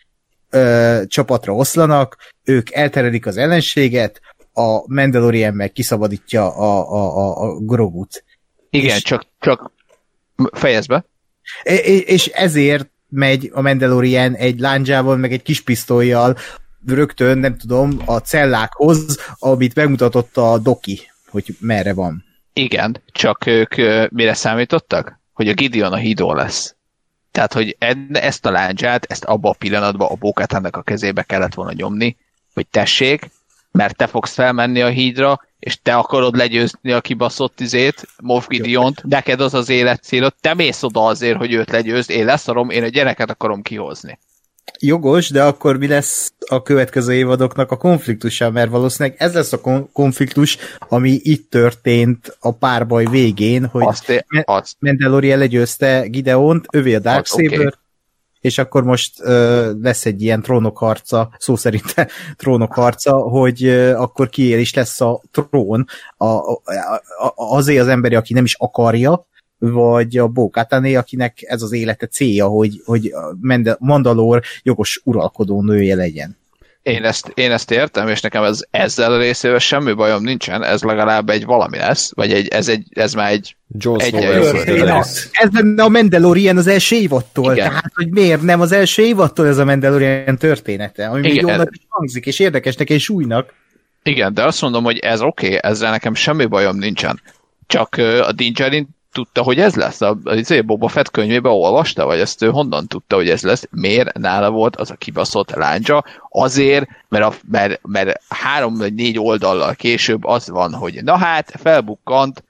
ö, 0.49 1.01
csapatra 1.07 1.53
oszlanak, 1.53 2.17
ők 2.43 2.71
elterelik 2.71 3.25
az 3.25 3.37
ellenséget, 3.37 4.21
a 4.53 4.93
Mandalorian 4.93 5.53
meg 5.53 5.71
kiszabadítja 5.71 6.55
a, 6.55 6.93
a, 6.93 7.17
a, 7.17 7.41
a 7.41 7.59
Grogut. 7.59 8.23
Igen, 8.75 8.95
és, 8.95 9.01
csak, 9.01 9.25
csak 9.39 9.71
fejezd 10.51 10.87
be. 10.87 11.05
És 12.05 12.25
ezért 12.27 12.89
megy 13.09 13.51
a 13.53 13.61
Mandalorian 13.61 14.35
egy 14.35 14.59
lándzsával, 14.59 15.17
meg 15.17 15.31
egy 15.31 15.41
kis 15.41 15.61
pisztolyjal 15.61 16.37
rögtön, 16.85 17.37
nem 17.37 17.57
tudom, 17.57 18.01
a 18.05 18.17
cellákhoz, 18.17 19.19
amit 19.39 19.75
megmutatott 19.75 20.37
a 20.37 20.57
Doki, 20.57 21.11
hogy 21.27 21.55
merre 21.59 21.93
van. 21.93 22.23
Igen, 22.53 23.01
csak 23.05 23.45
ők 23.45 23.75
mire 24.11 24.33
számítottak? 24.33 25.19
Hogy 25.33 25.47
a 25.47 25.53
Gideon 25.53 25.93
a 25.93 25.95
hídon 25.95 26.35
lesz. 26.35 26.75
Tehát, 27.31 27.53
hogy 27.53 27.77
ezt 28.11 28.45
a 28.45 28.51
láncsát, 28.51 29.05
ezt 29.09 29.23
abba 29.23 29.49
a 29.49 29.55
pillanatban 29.57 30.07
a 30.11 30.15
bókátának 30.15 30.75
a 30.75 30.81
kezébe 30.81 31.23
kellett 31.23 31.53
volna 31.53 31.71
nyomni, 31.71 32.17
hogy 32.53 32.67
tessék, 32.67 33.29
mert 33.75 33.95
te 33.95 34.07
fogsz 34.07 34.33
felmenni 34.33 34.81
a 34.81 34.87
hídra, 34.87 35.41
és 35.59 35.81
te 35.81 35.95
akarod 35.95 36.35
legyőzni 36.35 36.91
a 36.91 37.01
kibaszott 37.01 37.59
izét, 37.59 38.07
Moff 38.21 38.47
Gideont, 38.47 39.03
neked 39.03 39.41
az 39.41 39.53
az 39.53 39.69
életcélod, 39.69 40.33
te 40.41 40.53
mész 40.53 40.83
oda 40.83 41.05
azért, 41.05 41.37
hogy 41.37 41.53
őt 41.53 41.71
legyőzd, 41.71 42.09
én 42.09 42.25
leszarom, 42.25 42.69
én 42.69 42.83
a 42.83 42.87
gyereket 42.87 43.29
akarom 43.29 43.61
kihozni. 43.61 44.19
Jogos, 44.79 45.29
de 45.29 45.43
akkor 45.43 45.77
mi 45.77 45.87
lesz 45.87 46.33
a 46.49 46.61
következő 46.61 47.13
évadoknak 47.13 47.71
a 47.71 47.77
konfliktusa, 47.77 48.51
mert 48.51 48.69
valószínűleg 48.69 49.17
ez 49.19 49.33
lesz 49.33 49.53
a 49.53 49.87
konfliktus, 49.93 50.57
ami 50.79 51.19
itt 51.23 51.49
történt 51.49 52.37
a 52.39 52.51
párbaj 52.51 53.05
végén, 53.05 53.65
hogy 53.65 53.85
azt, 53.85 54.25
azt. 54.43 54.75
Mandalorian 54.79 55.37
legyőzte 55.37 56.07
Gideont, 56.07 56.65
övé 56.71 56.95
a 56.95 56.99
Darksaber, 56.99 57.59
okay 57.59 57.69
és 58.45 58.57
akkor 58.57 58.83
most 58.83 59.19
uh, 59.19 59.27
lesz 59.81 60.05
egy 60.05 60.21
ilyen 60.21 60.41
trónokharca, 60.41 61.35
szó 61.39 61.55
szerint 61.55 61.93
trónokharca, 62.37 63.17
hogy 63.17 63.67
uh, 63.67 63.93
akkor 64.01 64.29
kiél 64.29 64.59
is 64.59 64.73
lesz 64.73 65.01
a 65.01 65.21
trón 65.31 65.85
a, 66.17 66.25
a, 66.25 66.61
a, 67.17 67.33
azért 67.35 67.81
az 67.81 67.87
emberi, 67.87 68.15
aki 68.15 68.33
nem 68.33 68.43
is 68.43 68.55
akarja, 68.59 69.25
vagy 69.57 70.17
a 70.17 70.27
Bókátané, 70.27 70.95
akinek 70.95 71.37
ez 71.41 71.61
az 71.61 71.71
élete 71.71 72.07
célja, 72.07 72.47
hogy, 72.47 72.81
hogy 72.85 73.13
Mandalor 73.79 74.41
jogos 74.63 75.01
uralkodó 75.03 75.61
nője 75.61 75.95
legyen. 75.95 76.37
Én 76.85 77.03
ezt, 77.03 77.31
én 77.33 77.51
ezt 77.51 77.71
értem, 77.71 78.07
és 78.07 78.21
nekem 78.21 78.43
ez, 78.43 78.59
ezzel 78.71 79.11
a 79.11 79.17
részével 79.17 79.59
semmi 79.59 79.93
bajom 79.93 80.23
nincsen, 80.23 80.63
ez 80.63 80.83
legalább 80.83 81.29
egy 81.29 81.45
valami 81.45 81.77
lesz, 81.77 82.11
vagy 82.15 82.31
egy, 82.31 82.47
ez, 82.47 82.67
egy, 82.67 82.87
ez 82.89 83.13
már 83.13 83.31
egy 83.31 83.55
John 83.77 83.99
egy, 83.99 84.13
egy 84.13 84.87
Ez 85.31 85.49
lenne 85.51 85.83
a 85.83 85.89
Mandalorian 85.89 86.57
az 86.57 86.67
első 86.67 86.95
évattól, 86.95 87.53
Igen. 87.53 87.67
tehát 87.67 87.91
hogy 87.95 88.09
miért 88.09 88.41
nem 88.41 88.61
az 88.61 88.71
első 88.71 89.03
évattól 89.03 89.47
ez 89.47 89.57
a 89.57 89.65
Mandalorian 89.65 90.37
története, 90.37 91.07
ami 91.07 91.19
még 91.19 91.41
jónak 91.41 91.69
is 91.71 91.85
hangzik, 91.87 92.25
és 92.25 92.39
érdekesnek 92.39 92.89
és 92.89 93.09
újnak. 93.09 93.53
Igen, 94.03 94.33
de 94.33 94.43
azt 94.43 94.61
mondom, 94.61 94.83
hogy 94.83 94.97
ez 94.97 95.21
oké, 95.21 95.45
okay, 95.45 95.59
ezzel 95.61 95.91
nekem 95.91 96.13
semmi 96.13 96.45
bajom 96.45 96.77
nincsen. 96.77 97.21
Csak 97.67 97.95
a 98.21 98.31
Dingerin 98.31 98.87
tudta, 99.15 99.41
hogy 99.41 99.59
ez 99.59 99.75
lesz? 99.75 100.01
A, 100.01 100.17
a 100.23 100.33
izé, 100.33 100.61
Boba 100.61 100.87
Fett 100.87 101.11
könyvébe 101.11 101.49
olvasta, 101.49 102.05
vagy 102.05 102.19
ezt 102.19 102.41
ő 102.41 102.49
honnan 102.49 102.87
tudta, 102.87 103.15
hogy 103.15 103.29
ez 103.29 103.41
lesz? 103.41 103.67
Miért 103.71 104.17
nála 104.17 104.49
volt 104.49 104.75
az 104.75 104.91
a 104.91 104.95
kibaszott 104.95 105.49
láncsa? 105.49 106.03
Azért, 106.29 106.87
mert, 107.09 107.23
a, 107.23 107.33
mert, 107.51 107.79
mert 107.83 108.21
három 108.29 108.77
vagy 108.77 108.93
négy 108.93 109.19
oldallal 109.19 109.73
később 109.73 110.25
az 110.25 110.49
van, 110.49 110.73
hogy 110.73 111.03
na 111.03 111.17
hát, 111.17 111.53
felbukkant 111.57 112.43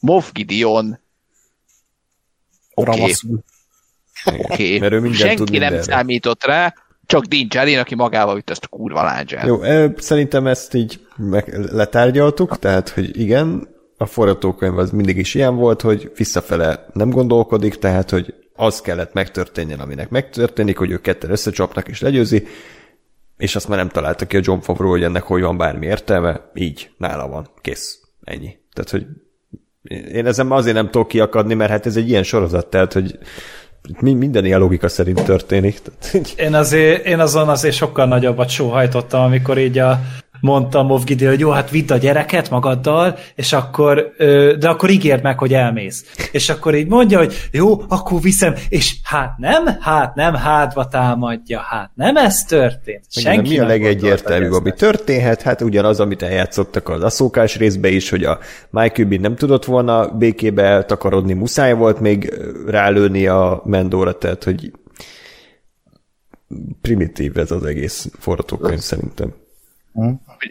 Moff 0.00 0.32
Gideon 0.32 0.98
oké. 2.74 3.16
Okay. 4.22 4.76
Okay. 4.76 5.12
Senki 5.12 5.58
nem 5.58 5.82
számított 5.82 6.44
rá, 6.44 6.74
csak 7.06 7.24
Din 7.24 7.48
Djarin, 7.48 7.78
aki 7.78 7.94
magával 7.94 8.34
vitt 8.34 8.50
ezt 8.50 8.64
a 8.64 8.68
kurva 8.68 9.02
láncsát. 9.02 9.46
Jó, 9.46 9.60
szerintem 9.96 10.46
ezt 10.46 10.74
így 10.74 11.00
meg 11.16 11.72
letárgyaltuk, 11.72 12.58
tehát, 12.58 12.88
hogy 12.88 13.20
igen, 13.20 13.73
a 14.04 14.06
forgatókönyv 14.06 14.78
az 14.78 14.90
mindig 14.90 15.16
is 15.16 15.34
ilyen 15.34 15.56
volt, 15.56 15.80
hogy 15.80 16.12
visszafele 16.16 16.86
nem 16.92 17.10
gondolkodik, 17.10 17.78
tehát, 17.78 18.10
hogy 18.10 18.34
az 18.54 18.80
kellett 18.80 19.12
megtörténjen, 19.12 19.80
aminek 19.80 20.10
megtörténik, 20.10 20.78
hogy 20.78 20.90
ők 20.90 21.00
ketten 21.00 21.30
összecsapnak 21.30 21.88
és 21.88 22.00
legyőzi, 22.00 22.46
és 23.36 23.56
azt 23.56 23.68
már 23.68 23.78
nem 23.78 23.88
találta 23.88 24.26
ki 24.26 24.36
a 24.36 24.40
John 24.42 24.60
Favreau, 24.60 24.90
hogy 24.90 25.02
ennek 25.02 25.22
hogy 25.22 25.42
van 25.42 25.56
bármi 25.56 25.86
értelme, 25.86 26.50
így, 26.54 26.90
nála 26.96 27.28
van, 27.28 27.48
kész, 27.60 27.98
ennyi. 28.24 28.56
Tehát, 28.72 28.90
hogy 28.90 29.06
én 30.12 30.26
ezen 30.26 30.46
már 30.46 30.58
azért 30.58 30.74
nem 30.74 30.90
tudok 30.90 31.08
kiakadni, 31.08 31.54
mert 31.54 31.70
hát 31.70 31.86
ez 31.86 31.96
egy 31.96 32.08
ilyen 32.08 32.22
sorozat, 32.22 32.66
tehát, 32.66 32.92
hogy 32.92 33.18
minden 34.00 34.44
ilyen 34.44 34.58
logika 34.58 34.88
szerint 34.88 35.24
történik. 35.24 35.80
Én, 36.36 36.54
azért, 36.54 37.06
én 37.06 37.20
azon 37.20 37.48
azért 37.48 37.74
sokkal 37.74 38.06
nagyobbat 38.06 38.48
sóhajtottam, 38.48 39.22
amikor 39.22 39.58
így 39.58 39.78
a 39.78 40.00
mondta 40.44 40.82
Moff 40.82 41.04
Gideon, 41.04 41.30
hogy 41.30 41.40
jó, 41.40 41.50
hát 41.50 41.70
vidd 41.70 41.92
a 41.92 41.96
gyereket 41.96 42.50
magaddal, 42.50 43.18
és 43.34 43.52
akkor, 43.52 44.12
de 44.58 44.68
akkor 44.68 44.90
ígérd 44.90 45.22
meg, 45.22 45.38
hogy 45.38 45.54
elmész. 45.54 46.04
És 46.32 46.48
akkor 46.48 46.74
így 46.74 46.86
mondja, 46.86 47.18
hogy 47.18 47.48
jó, 47.50 47.82
akkor 47.88 48.20
viszem, 48.20 48.54
és 48.68 48.96
hát 49.02 49.38
nem, 49.38 49.66
hát 49.80 50.14
nem, 50.14 50.34
hátba 50.34 50.88
támadja, 50.88 51.58
hát 51.58 51.90
nem 51.94 52.16
ez 52.16 52.44
történt. 52.44 53.04
Senki 53.08 53.48
mi 53.48 53.58
a 53.58 53.66
legegyértelműbb, 53.66 54.52
ami 54.52 54.72
történhet? 54.72 55.42
Hát 55.42 55.60
ugyanaz, 55.60 56.00
amit 56.00 56.22
eljátszottak 56.22 56.88
az 56.88 57.02
aszókás 57.02 57.56
részbe 57.56 57.88
is, 57.88 58.10
hogy 58.10 58.24
a 58.24 58.38
Mike 58.70 59.02
Ubin 59.02 59.20
nem 59.20 59.36
tudott 59.36 59.64
volna 59.64 60.08
békébe 60.08 60.84
takarodni, 60.84 61.32
muszáj 61.32 61.74
volt 61.74 62.00
még 62.00 62.34
rálőni 62.66 63.26
a 63.26 63.62
Mendóra, 63.64 64.12
tehát 64.18 64.44
hogy 64.44 64.72
primitív 66.80 67.38
ez 67.38 67.50
az 67.50 67.64
egész 67.64 68.08
forgatókönyv 68.18 68.78
szerintem. 68.78 69.42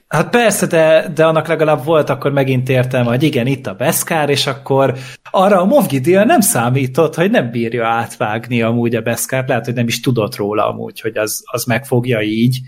Hát 0.08 0.30
persze, 0.30 0.66
de, 0.66 1.12
de 1.16 1.26
annak 1.26 1.48
legalább 1.48 1.84
volt 1.84 2.10
akkor 2.10 2.32
megint 2.32 2.70
értelme, 2.70 3.10
hogy 3.10 3.24
igen, 3.24 3.48
itt 3.48 3.68
a 3.68 3.74
Beskár, 3.74 4.30
és 4.30 4.48
akkor 4.48 4.98
arra 5.32 5.62
a 5.62 5.66
Moff 5.66 5.86
Gideon 5.86 6.26
nem 6.26 6.42
számított, 6.42 7.16
hogy 7.16 7.32
nem 7.32 7.52
bírja 7.52 7.88
átvágni 7.88 8.62
amúgy 8.62 8.96
a 8.96 9.02
Beskár, 9.02 9.48
lehet, 9.48 9.66
hogy 9.66 9.74
nem 9.74 9.88
is 9.88 10.00
tudott 10.00 10.36
róla 10.36 10.68
amúgy, 10.68 11.00
hogy 11.00 11.18
az, 11.18 11.44
az 11.52 11.64
megfogja 11.64 12.22
így, 12.22 12.60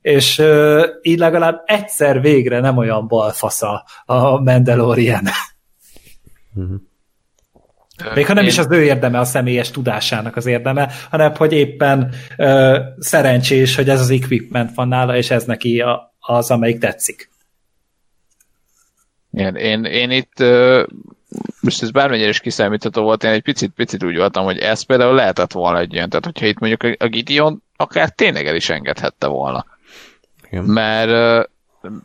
és 0.00 0.38
uh, 0.38 0.84
így 1.02 1.18
legalább 1.18 1.62
egyszer 1.64 2.20
végre 2.20 2.60
nem 2.60 2.76
olyan 2.76 3.08
balfasza 3.08 3.84
a 4.04 4.40
Mandalorian. 4.40 5.24
Uh-huh. 6.54 6.76
Még 8.14 8.26
ha 8.26 8.32
nem 8.32 8.42
Én... 8.42 8.48
is 8.48 8.58
az 8.58 8.66
ő 8.70 8.82
érdeme, 8.82 9.18
a 9.18 9.24
személyes 9.24 9.70
tudásának 9.70 10.36
az 10.36 10.46
érdeme, 10.46 10.92
hanem 11.10 11.34
hogy 11.34 11.52
éppen 11.52 12.14
ö, 12.36 12.80
szerencsés, 12.98 13.76
hogy 13.76 13.88
ez 13.88 14.00
az 14.00 14.10
equipment 14.10 14.74
van 14.74 14.88
nála, 14.88 15.16
és 15.16 15.30
ez 15.30 15.44
neki 15.44 15.80
a, 15.80 16.14
az, 16.18 16.50
amelyik 16.50 16.78
tetszik. 16.78 17.30
Igen, 19.32 19.56
én, 19.56 19.84
én 19.84 20.10
itt 20.10 20.40
ö, 20.40 20.84
most 21.60 21.82
ez 21.82 21.90
bármennyire 21.90 22.28
is 22.28 22.40
kiszámítható 22.40 23.02
volt, 23.02 23.24
én 23.24 23.30
egy 23.30 23.42
picit, 23.42 23.70
picit 23.70 24.04
úgy 24.04 24.16
voltam, 24.16 24.44
hogy 24.44 24.58
ez 24.58 24.82
például 24.82 25.14
lehetett 25.14 25.52
volna 25.52 25.78
egy 25.78 25.92
ilyen, 25.92 26.08
tehát 26.08 26.24
hogyha 26.24 26.46
itt 26.46 26.58
mondjuk 26.58 27.00
a 27.02 27.06
Gideon 27.06 27.62
akár 27.76 28.10
tényleg 28.10 28.46
el 28.46 28.54
is 28.54 28.68
engedhette 28.68 29.26
volna. 29.26 29.66
Igen. 30.50 30.64
Mert 30.64 31.48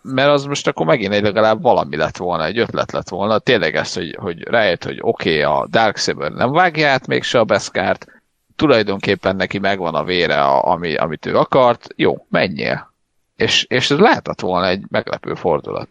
mert 0.02 0.30
az 0.30 0.46
most 0.46 0.68
akkor 0.68 0.86
megint 0.86 1.14
egy 1.14 1.24
legalább 1.24 1.62
valami 1.62 1.96
lett 1.96 2.18
volna, 2.18 2.46
egy 2.46 2.60
ötlet 2.60 2.92
lett 2.92 3.10
volna. 3.10 3.40
Tényleg 3.40 3.76
ez, 3.76 3.94
hogy, 3.94 4.18
hogy 4.20 4.44
rájött, 4.44 4.84
hogy 4.84 4.98
oké, 5.02 5.44
okay, 5.44 5.62
a 5.62 5.68
Darksaber 5.70 6.32
nem 6.32 6.52
vágja 6.52 6.90
át 6.90 7.08
mégse 7.08 7.40
a 7.40 7.44
Beskárt, 7.44 8.08
tulajdonképpen 8.56 9.36
neki 9.36 9.60
megvan 9.60 9.96
a 9.96 10.04
vére, 10.04 10.44
ami, 10.44 10.96
amit 10.96 11.26
ő 11.26 11.38
akart, 11.38 11.88
jó, 11.96 12.26
menjél. 12.30 12.94
És, 13.36 13.66
és 13.70 13.92
ez 13.92 13.98
lehetett 13.98 14.40
volna 14.40 14.68
egy 14.68 14.84
meglepő 14.90 15.34
fordulat. 15.34 15.90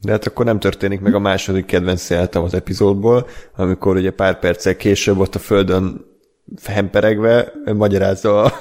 De 0.00 0.12
hát 0.12 0.26
akkor 0.26 0.44
nem 0.44 0.58
történik 0.58 1.00
meg 1.00 1.14
a 1.14 1.18
második 1.18 1.66
kedvenc 1.66 2.10
jelenetem 2.10 2.42
az 2.42 2.54
epizódból, 2.54 3.26
amikor 3.56 3.96
ugye 3.96 4.10
pár 4.10 4.38
perccel 4.38 4.76
később 4.76 5.18
ott 5.18 5.34
a 5.34 5.38
földön 5.38 6.04
hemperegve 6.64 7.52
magyarázza 7.64 8.42
a 8.42 8.52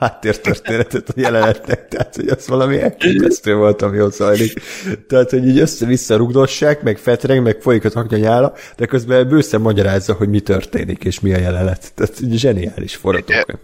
háttértörténetet 0.00 1.08
a 1.08 1.12
jelenetnek, 1.16 1.88
tehát 1.88 2.16
hogy 2.16 2.28
az 2.28 2.48
valami 2.48 2.80
elképesztő 2.80 3.54
volt, 3.54 3.82
ami 3.82 4.00
ott 4.00 4.12
zajlik. 4.12 4.60
Tehát, 5.08 5.30
hogy 5.30 5.46
így 5.46 5.58
össze-vissza 5.58 6.16
rugdossák, 6.16 6.82
meg 6.82 6.98
fetreng, 6.98 7.42
meg 7.42 7.60
folyik 7.60 7.84
a 7.84 7.88
taknyanyála, 7.88 8.54
de 8.76 8.86
közben 8.86 9.28
bőszen 9.28 9.60
magyarázza, 9.60 10.12
hogy 10.12 10.28
mi 10.28 10.40
történik, 10.40 11.04
és 11.04 11.20
mi 11.20 11.32
a 11.32 11.38
jelenet. 11.38 11.92
Tehát 11.94 12.20
így 12.20 12.38
zseniális 12.38 12.96
forgatókönyv. 12.96 13.58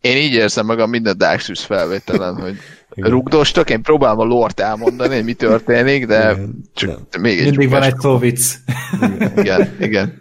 Én 0.00 0.16
így 0.16 0.32
érzem 0.32 0.66
magam 0.66 0.90
minden 0.90 1.18
Dark 1.18 1.40
Souls 1.40 1.64
felvételen, 1.64 2.34
hogy 2.34 2.56
rugdostak, 2.94 3.70
én 3.70 3.82
próbálom 3.82 4.18
a 4.18 4.24
lort 4.24 4.60
elmondani, 4.60 5.14
hogy 5.14 5.24
mi 5.24 5.32
történik, 5.32 6.06
de 6.06 6.32
igen. 6.32 6.62
csak 6.74 7.16
még 7.20 7.42
Mindig 7.42 7.68
van 7.68 7.82
egy 7.82 7.98
szó 7.98 8.18
vicc. 8.18 8.54
Igen, 9.36 9.76
igen. 9.80 10.18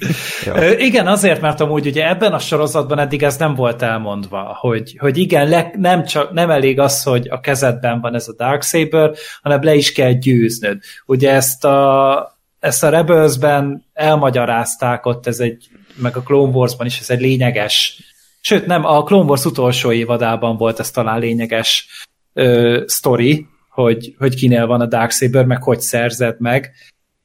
igen. 0.78 1.06
Azért, 1.06 1.40
mert 1.40 1.60
amúgy 1.60 1.86
ugye 1.86 2.08
ebben 2.08 2.32
a 2.32 2.38
sorozatban 2.38 2.98
eddig 2.98 3.22
ez 3.22 3.36
nem 3.36 3.54
volt 3.54 3.82
elmondva, 3.82 4.56
hogy, 4.60 4.96
hogy 4.98 5.16
igen, 5.16 5.48
le, 5.48 5.70
nem, 5.76 6.04
csak, 6.04 6.32
nem 6.32 6.50
elég 6.50 6.78
az, 6.78 7.02
hogy 7.02 7.28
a 7.30 7.40
kezedben 7.40 8.00
van 8.00 8.14
ez 8.14 8.28
a 8.28 8.34
Darksaber, 8.36 9.12
hanem 9.42 9.62
le 9.62 9.74
is 9.74 9.92
kell 9.92 10.12
győznöd. 10.12 10.78
Ugye 11.06 11.30
ezt 11.30 11.64
a, 11.64 12.38
ezt 12.60 12.84
a 12.84 12.88
Rebelsben 12.88 13.84
elmagyarázták 13.92 15.06
ott, 15.06 15.26
ez 15.26 15.40
egy, 15.40 15.68
meg 15.94 16.16
a 16.16 16.22
Clone 16.22 16.52
Wars-ban 16.52 16.86
is 16.86 16.98
ez 16.98 17.10
egy 17.10 17.20
lényeges, 17.20 18.00
sőt 18.40 18.66
nem, 18.66 18.84
a 18.84 19.02
Clone 19.02 19.28
Wars 19.28 19.44
utolsó 19.44 19.92
évadában 19.92 20.56
volt 20.56 20.78
ez 20.78 20.90
talán 20.90 21.18
lényeges 21.18 21.88
ö, 22.32 22.82
sztori, 22.86 23.46
hogy, 23.68 24.14
hogy 24.18 24.34
kinél 24.34 24.66
van 24.66 24.80
a 24.80 24.86
Darksaber, 24.86 25.44
meg 25.44 25.62
hogy 25.62 25.80
szerzed 25.80 26.40
meg, 26.40 26.72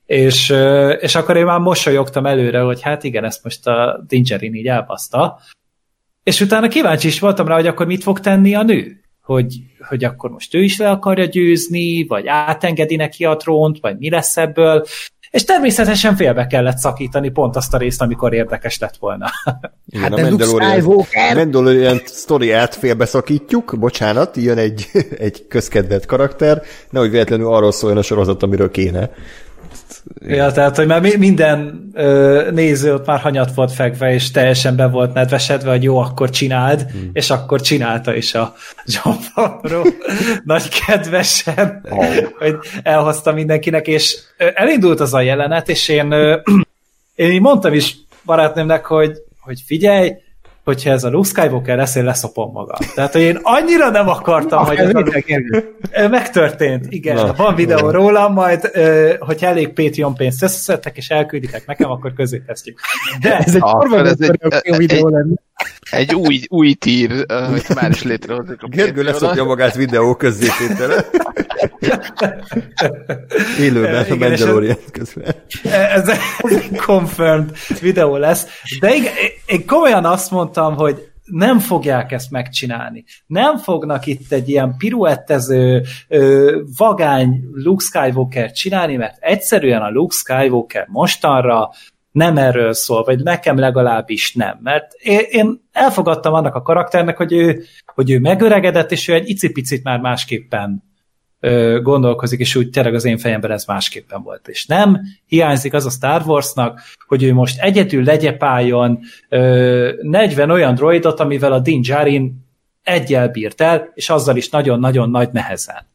És, 0.07 0.53
és 0.99 1.15
akkor 1.15 1.37
én 1.37 1.45
már 1.45 1.59
mosolyogtam 1.59 2.25
előre, 2.25 2.59
hogy 2.59 2.81
hát 2.81 3.03
igen, 3.03 3.23
ezt 3.23 3.43
most 3.43 3.67
a 3.67 4.03
Dingerin 4.07 4.53
így 4.53 4.67
elbaszta. 4.67 5.39
És 6.23 6.41
utána 6.41 6.67
kíváncsi 6.67 7.07
is 7.07 7.19
voltam 7.19 7.47
rá, 7.47 7.55
hogy 7.55 7.67
akkor 7.67 7.85
mit 7.85 8.03
fog 8.03 8.19
tenni 8.19 8.55
a 8.55 8.63
nő. 8.63 9.01
Hogy, 9.21 9.55
hogy 9.87 10.03
akkor 10.03 10.29
most 10.29 10.53
ő 10.53 10.63
is 10.63 10.77
le 10.77 10.89
akarja 10.89 11.25
győzni, 11.25 12.05
vagy 12.05 12.27
átengedi 12.27 12.95
neki 12.95 13.25
a 13.25 13.35
trónt, 13.35 13.79
vagy 13.79 13.97
mi 13.97 14.09
lesz 14.09 14.37
ebből. 14.37 14.85
És 15.31 15.43
természetesen 15.43 16.15
félbe 16.15 16.47
kellett 16.47 16.77
szakítani 16.77 17.29
pont 17.29 17.55
azt 17.55 17.73
a 17.73 17.77
részt, 17.77 18.01
amikor 18.01 18.33
érdekes 18.33 18.79
lett 18.79 18.97
volna. 18.99 19.25
Igen, 19.85 20.01
hát 20.01 20.13
a 20.13 20.21
Mandalorian, 20.21 21.03
Mandalorian 21.35 22.01
sztoriát 22.05 22.75
félbeszakítjuk, 22.75 23.75
bocsánat, 23.79 24.37
jön 24.37 24.57
egy, 24.57 24.87
egy 25.17 25.47
közkedvelt 25.47 26.05
karakter, 26.05 26.61
nehogy 26.89 27.09
véletlenül 27.09 27.53
arról 27.53 27.71
szóljon 27.71 27.99
a 27.99 28.01
sorozat, 28.01 28.43
amiről 28.43 28.71
kéne. 28.71 29.09
Ja, 30.27 30.51
tehát, 30.51 30.75
hogy 30.75 30.87
már 30.87 31.01
minden 31.17 31.89
ö, 31.93 32.47
néző 32.51 32.93
ott 32.93 33.05
már 33.05 33.19
hanyat 33.19 33.53
volt 33.53 33.71
fekve, 33.71 34.13
és 34.13 34.31
teljesen 34.31 34.75
be 34.75 34.87
volt 34.87 35.13
nedvesedve, 35.13 35.69
hogy 35.69 35.83
jó, 35.83 35.97
akkor 35.97 36.29
csináld, 36.29 36.81
hmm. 36.91 37.09
és 37.13 37.29
akkor 37.29 37.61
csinálta 37.61 38.15
is 38.15 38.33
a 38.33 38.55
John 39.03 39.17
Favreau 39.17 39.83
nagy 40.43 40.85
kedvesen, 40.85 41.85
oh. 41.89 42.15
hogy 42.37 42.55
elhozta 42.83 43.33
mindenkinek, 43.33 43.87
és 43.87 44.17
elindult 44.37 44.99
az 44.99 45.13
a 45.13 45.21
jelenet, 45.21 45.69
és 45.69 45.87
én, 45.87 46.11
ö, 46.11 46.37
én 47.15 47.41
mondtam 47.41 47.73
is 47.73 47.95
barátnőmnek, 48.25 48.85
hogy, 48.85 49.11
hogy 49.39 49.61
figyelj, 49.65 50.11
hogyha 50.67 50.91
ez 50.91 51.03
a 51.03 51.09
Luke 51.09 51.27
Skywalker 51.27 51.77
lesz, 51.77 51.95
én 51.95 52.03
leszopom 52.03 52.51
magam. 52.51 52.77
Tehát, 52.95 53.11
hogy 53.11 53.21
én 53.21 53.39
annyira 53.41 53.89
nem 53.89 54.09
akartam, 54.09 54.65
hogy 54.65 54.77
ez 54.77 54.89
a... 54.93 56.07
megtörtént, 56.09 56.85
igen. 56.89 57.15
Na, 57.15 57.33
van 57.37 57.55
videó 57.55 57.85
na. 57.85 57.91
róla, 57.91 58.29
majd, 58.29 58.71
hogyha 59.19 59.47
elég 59.47 59.73
Patreon 59.73 60.15
pénzt 60.15 60.43
összeszedtek, 60.43 60.97
és 60.97 61.09
elkülditek 61.09 61.65
nekem, 61.65 61.91
akkor 61.91 62.13
közé 62.13 62.43
tesztjük. 62.45 62.79
De 63.21 63.37
ez 63.37 63.55
egy, 63.55 63.61
ah, 63.63 64.07
ez 64.07 64.19
egy, 64.19 64.77
videó 64.77 65.07
lenne. 65.07 65.35
Egy 65.91 66.15
új, 66.15 66.41
új 66.49 66.73
tír, 66.73 67.25
hogy 67.49 67.63
már 67.75 67.89
is 67.89 68.03
létrehozik 68.03 68.59
Gergő 68.69 69.03
leszokja 69.03 69.43
magát 69.43 69.75
videó 69.75 70.15
közzététele. 70.15 71.05
Élőben 73.59 74.05
a 74.09 74.15
Mandalorian 74.15 74.77
közben. 74.91 75.35
Ez 75.63 76.07
egy 76.07 76.75
confirmed 76.85 77.57
videó 77.81 78.15
lesz. 78.15 78.47
De 78.79 78.95
igen, 78.95 79.13
én 79.45 79.65
komolyan 79.65 80.05
azt 80.05 80.31
mondtam, 80.31 80.75
hogy 80.75 81.11
nem 81.23 81.59
fogják 81.59 82.11
ezt 82.11 82.31
megcsinálni. 82.31 83.03
Nem 83.25 83.57
fognak 83.57 84.05
itt 84.05 84.31
egy 84.31 84.49
ilyen 84.49 84.75
piruettező, 84.77 85.83
vagány 86.77 87.43
Luke 87.53 87.83
Skywalker 87.83 88.51
csinálni, 88.51 88.95
mert 88.95 89.17
egyszerűen 89.19 89.81
a 89.81 89.89
Luke 89.89 90.15
Skywalker 90.15 90.85
mostanra 90.89 91.69
nem 92.17 92.37
erről 92.37 92.73
szól, 92.73 93.03
vagy 93.03 93.23
nekem 93.23 93.57
legalábbis 93.57 94.33
nem. 94.33 94.59
Mert 94.63 94.93
én 95.29 95.61
elfogadtam 95.71 96.33
annak 96.33 96.55
a 96.55 96.61
karakternek, 96.61 97.17
hogy 97.17 97.33
ő, 97.33 97.63
hogy 97.85 98.11
ő 98.11 98.19
megöregedett, 98.19 98.91
és 98.91 99.07
ő 99.07 99.13
egy 99.13 99.29
icipicit 99.29 99.83
már 99.83 99.99
másképpen 99.99 100.83
ö, 101.39 101.79
gondolkozik, 101.81 102.39
és 102.39 102.55
úgy 102.55 102.69
tényleg 102.69 102.93
az 102.93 103.05
én 103.05 103.17
fejemben 103.17 103.51
ez 103.51 103.65
másképpen 103.65 104.23
volt. 104.23 104.47
És 104.47 104.65
nem 104.65 105.01
hiányzik 105.25 105.73
az 105.73 105.85
a 105.85 105.89
Star 105.89 106.21
Warsnak, 106.25 106.81
hogy 107.07 107.23
ő 107.23 107.33
most 107.33 107.59
egyedül 107.59 108.03
legyepáljon 108.03 108.99
ö, 109.29 109.91
40 110.01 110.49
olyan 110.51 110.75
droidot, 110.75 111.19
amivel 111.19 111.51
a 111.51 111.59
Din 111.59 111.81
Djarin 111.81 112.45
egyel 112.83 113.29
bírt 113.29 113.61
el, 113.61 113.91
és 113.93 114.09
azzal 114.09 114.37
is 114.37 114.49
nagyon-nagyon 114.49 115.09
nagy 115.09 115.29
nehezen. 115.31 115.87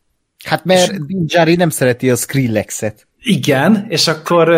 Hát 0.44 0.65
mert 0.65 0.93
és... 0.93 0.99
Din 1.07 1.27
Djarin 1.27 1.57
nem 1.57 1.70
szereti 1.70 2.11
a 2.11 2.16
Skrillexet. 2.16 3.07
Igen, 3.24 3.86
és 3.89 4.09
akkor, 4.09 4.55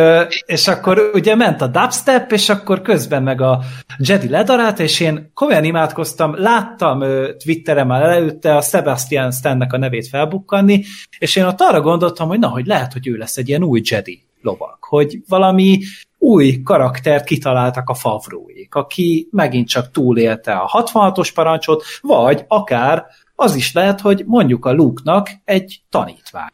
és 0.47 0.69
akkor 0.69 1.11
ugye 1.15 1.35
ment 1.35 1.61
a 1.61 1.67
dubstep, 1.67 2.33
és 2.33 2.49
akkor 2.49 2.83
közben 2.83 3.23
meg 3.23 3.41
a 3.41 3.61
Jedi 3.99 4.29
ledarált, 4.29 4.79
és 4.79 5.01
én 5.01 5.31
komolyan 5.35 5.65
imádkoztam, 5.65 6.35
láttam 6.37 7.05
Twitteren 7.45 7.87
már 7.87 8.03
előtte 8.03 8.57
a 8.57 8.61
Sebastian 8.61 9.31
Stannek 9.31 9.73
a 9.73 9.79
nevét 9.79 10.09
felbukkanni, 10.09 10.85
és 11.19 11.37
én 11.37 11.45
ott 11.45 11.61
arra 11.61 11.81
gondoltam, 11.81 12.29
hogy 12.29 12.39
na, 12.39 12.49
hogy 12.49 12.67
lehet, 12.67 12.93
hogy 12.93 13.07
ő 13.07 13.17
lesz 13.17 13.37
egy 13.37 13.49
ilyen 13.49 13.63
új 13.63 13.81
Jedi 13.85 14.23
lovak, 14.43 14.85
hogy 14.89 15.19
valami 15.29 15.81
új 16.19 16.63
karaktert 16.63 17.25
kitaláltak 17.25 17.89
a 17.89 17.95
favróék, 17.95 18.75
aki 18.75 19.29
megint 19.31 19.69
csak 19.69 19.91
túlélte 19.91 20.53
a 20.53 20.85
66-os 20.85 21.31
parancsot, 21.35 21.85
vagy 22.01 22.45
akár 22.49 23.05
az 23.35 23.55
is 23.55 23.73
lehet, 23.73 24.01
hogy 24.01 24.23
mondjuk 24.27 24.65
a 24.65 24.73
Luke-nak 24.73 25.31
egy 25.45 25.83
tanítvány 25.91 26.53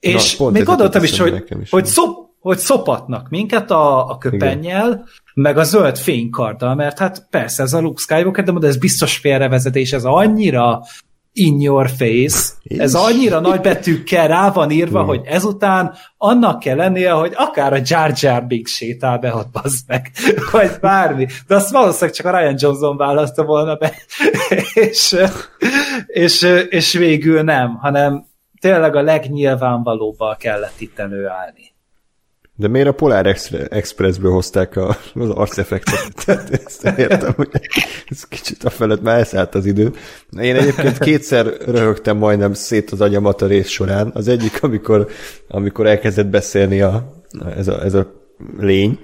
és 0.00 0.36
Na, 0.36 0.50
még 0.50 0.64
gondoltam 0.64 1.02
is, 1.02 1.18
hogy, 1.18 1.44
is, 1.60 1.70
hogy, 1.70 1.86
szop, 1.86 2.28
hogy 2.40 2.58
szopatnak 2.58 3.28
minket 3.28 3.70
a, 3.70 4.10
a 4.10 4.18
köpennyel, 4.18 5.04
meg 5.34 5.58
a 5.58 5.62
zöld 5.62 5.98
fénykarddal, 5.98 6.74
mert 6.74 6.98
hát 6.98 7.26
persze 7.30 7.62
ez 7.62 7.72
a 7.72 7.80
Luke 7.80 8.00
Skywalker, 8.00 8.44
de 8.44 8.66
ez 8.66 8.76
biztos 8.76 9.16
félrevezetés, 9.16 9.92
ez 9.92 10.04
annyira 10.04 10.82
in 11.32 11.60
your 11.60 11.90
face, 11.96 12.52
ez 12.64 12.94
annyira 12.94 13.40
nagy 13.40 13.60
betűkkel 13.60 14.28
rá 14.28 14.50
van 14.50 14.70
írva, 14.70 15.02
Igen. 15.02 15.04
hogy 15.04 15.20
ezután 15.24 15.94
annak 16.16 16.58
kell 16.58 16.76
lennie, 16.76 17.10
hogy 17.10 17.32
akár 17.36 17.72
a 17.72 17.80
Jar 17.84 18.12
Jar 18.14 18.46
Binks 18.46 18.72
sétál 18.72 19.18
be, 19.18 19.34
ott 19.34 19.50
bazd 19.50 19.84
meg, 19.86 20.10
vagy 20.52 20.70
bármi. 20.80 21.26
De 21.46 21.54
azt 21.54 21.70
valószínűleg 21.70 22.14
csak 22.14 22.26
a 22.26 22.38
Ryan 22.38 22.56
Johnson 22.58 22.96
választa 22.96 23.44
volna 23.44 23.74
be, 23.74 23.94
és, 24.74 25.16
és, 26.06 26.42
és 26.68 26.92
végül 26.92 27.42
nem, 27.42 27.74
hanem 27.74 28.28
tényleg 28.60 28.96
a 28.96 29.02
legnyilvánvalóbbal 29.02 30.36
kellett 30.36 30.80
itt 30.80 30.98
előállni. 30.98 31.70
De 32.60 32.68
miért 32.68 32.88
a 32.88 32.92
Polar 32.92 33.36
Expressből 33.68 34.32
hozták 34.32 34.76
a, 34.76 34.96
az 35.14 35.30
arceffektet? 35.30 36.12
Tehát 36.24 36.50
ezt 36.50 36.84
értem, 36.98 37.32
hogy 37.36 37.48
ez 38.08 38.24
kicsit 38.24 38.64
a 38.64 38.70
felett 38.70 39.02
már 39.02 39.18
elszállt 39.18 39.54
az 39.54 39.66
idő. 39.66 39.92
Én 40.40 40.56
egyébként 40.56 40.98
kétszer 40.98 41.46
röhögtem 41.66 42.16
majdnem 42.16 42.52
szét 42.52 42.90
az 42.90 43.00
agyamat 43.00 43.42
a 43.42 43.46
rész 43.46 43.68
során. 43.68 44.10
Az 44.14 44.28
egyik, 44.28 44.62
amikor, 44.62 45.08
amikor 45.48 45.86
elkezdett 45.86 46.26
beszélni 46.26 46.80
a, 46.80 47.22
ez, 47.56 47.68
a, 47.68 47.84
ez 47.84 47.94
a 47.94 48.12
lény, 48.58 48.98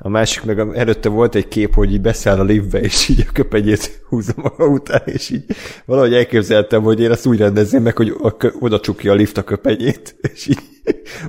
a 0.00 0.08
másik 0.08 0.42
meg 0.42 0.58
előtte 0.58 1.08
volt 1.08 1.34
egy 1.34 1.48
kép, 1.48 1.74
hogy 1.74 1.92
így 1.92 2.00
beszáll 2.00 2.38
a 2.38 2.44
liftbe, 2.44 2.80
és 2.80 3.08
így 3.08 3.24
a 3.28 3.32
köpenyét 3.32 4.00
húzza 4.08 4.32
maga 4.36 4.66
után, 4.66 5.02
és 5.04 5.30
így 5.30 5.44
valahogy 5.84 6.14
elképzeltem, 6.14 6.82
hogy 6.82 7.00
én 7.00 7.10
ezt 7.10 7.26
úgy 7.26 7.38
rendezném 7.38 7.82
meg, 7.82 7.96
hogy 7.96 8.14
oda 8.60 8.80
csukja 8.80 9.12
a 9.12 9.14
lift 9.14 9.38
a 9.38 9.42
köpenyét, 9.42 10.16
és 10.34 10.46
így 10.46 10.58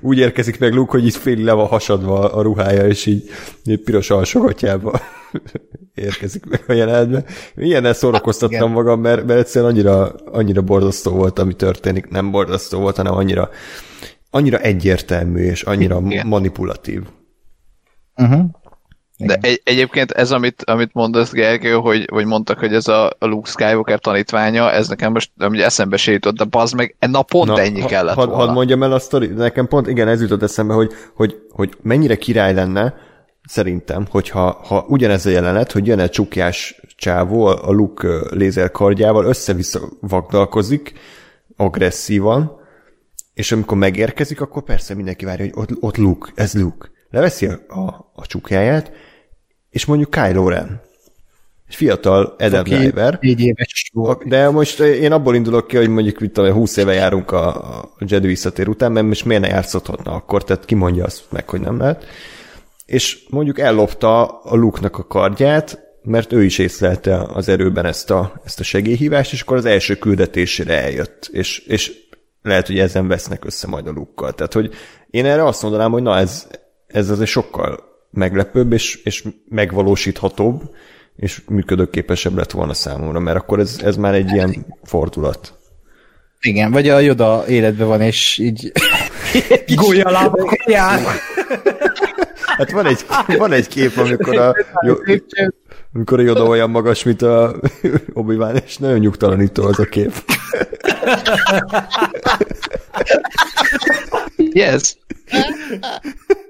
úgy 0.01 0.17
érkezik 0.17 0.59
meg 0.59 0.73
Luke, 0.73 0.91
hogy 0.91 1.05
így 1.05 1.15
félig 1.15 1.43
le 1.43 1.53
van 1.53 1.67
hasadva 1.67 2.33
a 2.33 2.41
ruhája, 2.41 2.87
és 2.87 3.05
így, 3.05 3.29
így 3.65 3.79
piros 3.79 4.09
alsogatjába 4.09 4.99
érkezik 5.95 6.45
meg 6.45 6.63
a 6.67 6.73
jelenetbe. 6.73 7.23
Ilyennel 7.55 7.93
szórakoztattam 7.93 8.67
hát, 8.67 8.75
magam, 8.75 9.01
mert, 9.01 9.25
mert 9.25 9.39
egyszerűen 9.39 9.71
annyira, 9.71 10.13
annyira 10.25 10.61
borzasztó 10.61 11.11
volt, 11.11 11.39
ami 11.39 11.53
történik. 11.53 12.07
Nem 12.07 12.31
borzasztó 12.31 12.79
volt, 12.79 12.95
hanem 12.95 13.13
annyira, 13.13 13.49
annyira 14.29 14.57
egyértelmű, 14.57 15.43
és 15.43 15.61
annyira 15.61 16.01
igen. 16.05 16.27
manipulatív. 16.27 17.01
Uh-huh. 18.19 18.45
De 19.17 19.37
egy, 19.41 19.61
egyébként 19.63 20.11
ez, 20.11 20.31
amit, 20.31 20.63
amit 20.63 20.93
mondasz, 20.93 21.31
Gergő, 21.31 21.73
hogy, 21.73 22.07
hogy 22.11 22.25
mondtak, 22.25 22.59
hogy 22.59 22.73
ez 22.73 22.87
a, 22.87 23.15
Luke 23.19 23.49
Skywalker 23.49 23.99
tanítványa, 23.99 24.71
ez 24.71 24.87
nekem 24.87 25.11
most 25.11 25.31
ugye 25.37 25.65
eszembe 25.65 25.97
se 25.97 26.11
jutott, 26.11 26.35
de 26.35 26.43
bazd 26.43 26.75
meg, 26.75 26.95
pont 27.27 27.49
Na, 27.49 27.59
ennyi 27.59 27.81
ha, 27.81 27.87
kellett 27.87 28.15
had, 28.15 28.27
volna. 28.27 28.43
Hadd 28.43 28.53
mondjam 28.53 28.83
el 28.83 28.91
a 28.91 28.99
sztori, 28.99 29.27
nekem 29.27 29.67
pont, 29.67 29.87
igen, 29.87 30.07
ez 30.07 30.21
jutott 30.21 30.43
eszembe, 30.43 30.73
hogy, 30.73 30.91
hogy, 31.13 31.35
hogy 31.49 31.77
mennyire 31.81 32.15
király 32.15 32.53
lenne, 32.53 32.93
szerintem, 33.47 34.05
hogyha 34.09 34.59
ha 34.67 34.85
ugyanez 34.87 35.25
a 35.25 35.29
jelenet, 35.29 35.71
hogy 35.71 35.87
jön 35.87 35.99
egy 35.99 36.09
csukjás 36.09 36.81
csávó 36.95 37.45
a 37.45 37.71
Luke 37.71 38.07
lézerkardjával, 38.29 39.25
össze-vissza 39.25 39.79
vagdalkozik, 40.01 40.93
agresszívan, 41.55 42.51
és 43.33 43.51
amikor 43.51 43.77
megérkezik, 43.77 44.41
akkor 44.41 44.63
persze 44.63 44.95
mindenki 44.95 45.25
várja, 45.25 45.45
hogy 45.45 45.53
ott, 45.55 45.83
ott 45.83 45.97
Luke, 45.97 46.31
ez 46.35 46.53
Luke. 46.53 46.89
Leveszi 47.09 47.45
a, 47.45 47.59
a, 47.67 48.11
a 48.13 48.25
csukjáját, 48.25 48.91
és 49.69 49.85
mondjuk 49.85 50.09
Kylo 50.09 50.49
Ren. 50.49 50.81
Egy 51.67 51.75
fiatal 51.75 52.35
Adam 52.39 52.63
Driver. 52.63 53.17
Négy 53.21 53.39
éves 53.39 53.91
De 54.25 54.49
most 54.49 54.79
én 54.79 55.11
abból 55.11 55.35
indulok 55.35 55.67
ki, 55.67 55.77
hogy 55.77 55.89
mondjuk 55.89 56.21
itt 56.21 56.37
20 56.37 56.77
éve 56.77 56.93
járunk 56.93 57.31
a, 57.31 57.47
a 57.79 57.91
Jedi 57.99 58.27
visszatér 58.27 58.67
után, 58.67 58.91
mert 58.91 59.05
most 59.05 59.25
miért 59.25 59.41
ne 59.41 59.47
játszhatna 59.47 60.11
akkor, 60.11 60.43
tehát 60.43 60.65
ki 60.65 60.75
mondja 60.75 61.05
azt 61.05 61.23
meg, 61.29 61.49
hogy 61.49 61.61
nem 61.61 61.77
lehet. 61.77 62.05
És 62.85 63.25
mondjuk 63.29 63.59
ellopta 63.59 64.25
a 64.27 64.55
Luke-nak 64.55 64.97
a 64.97 65.07
kardját, 65.07 65.79
mert 66.03 66.33
ő 66.33 66.43
is 66.43 66.57
észlelte 66.57 67.21
az 67.21 67.49
erőben 67.49 67.85
ezt 67.85 68.11
a, 68.11 68.41
ezt 68.45 68.59
a 68.59 68.63
segélyhívást, 68.63 69.33
és 69.33 69.41
akkor 69.41 69.57
az 69.57 69.65
első 69.65 69.95
küldetésére 69.95 70.81
eljött, 70.81 71.29
és, 71.31 71.59
és 71.59 71.91
lehet, 72.41 72.67
hogy 72.67 72.79
ezen 72.79 73.07
vesznek 73.07 73.45
össze 73.45 73.67
majd 73.67 73.87
a 73.87 73.91
lukkal. 73.91 74.33
Tehát, 74.33 74.53
hogy 74.53 74.73
én 75.09 75.25
erre 75.25 75.45
azt 75.45 75.61
mondanám, 75.61 75.91
hogy 75.91 76.01
na 76.01 76.17
ez, 76.17 76.47
ez 76.89 77.09
azért 77.09 77.29
sokkal 77.29 77.79
meglepőbb 78.11 78.71
és, 78.71 78.95
és 79.03 79.23
megvalósíthatóbb, 79.49 80.61
és 81.15 81.41
működőképesebb 81.47 82.37
lett 82.37 82.51
volna 82.51 82.73
számomra, 82.73 83.19
mert 83.19 83.37
akkor 83.37 83.59
ez, 83.59 83.79
ez 83.83 83.95
már 83.95 84.13
egy 84.13 84.31
ilyen 84.31 84.65
fordulat. 84.83 85.53
Igen, 86.41 86.71
vagy 86.71 86.89
a 86.89 86.99
Joda 86.99 87.43
életben 87.47 87.87
van, 87.87 88.01
és 88.01 88.37
így 88.37 88.71
Gólyalába 89.75 90.45
kaját. 90.45 91.01
Hát 92.41 92.71
van 92.71 92.85
egy, 92.85 93.05
van 93.37 93.51
egy 93.51 93.67
kép, 93.67 93.97
amikor 93.97 94.37
a, 94.37 94.55
jó, 94.85 94.93
amikor 95.93 96.19
a 96.19 96.21
Yoda 96.21 96.43
olyan 96.43 96.69
magas, 96.69 97.03
mint 97.03 97.21
a 97.21 97.55
obi 98.13 98.37
és 98.65 98.77
nagyon 98.77 98.99
nyugtalanító 98.99 99.63
az 99.63 99.79
a 99.79 99.85
kép. 99.85 100.11
Yes. 104.35 104.97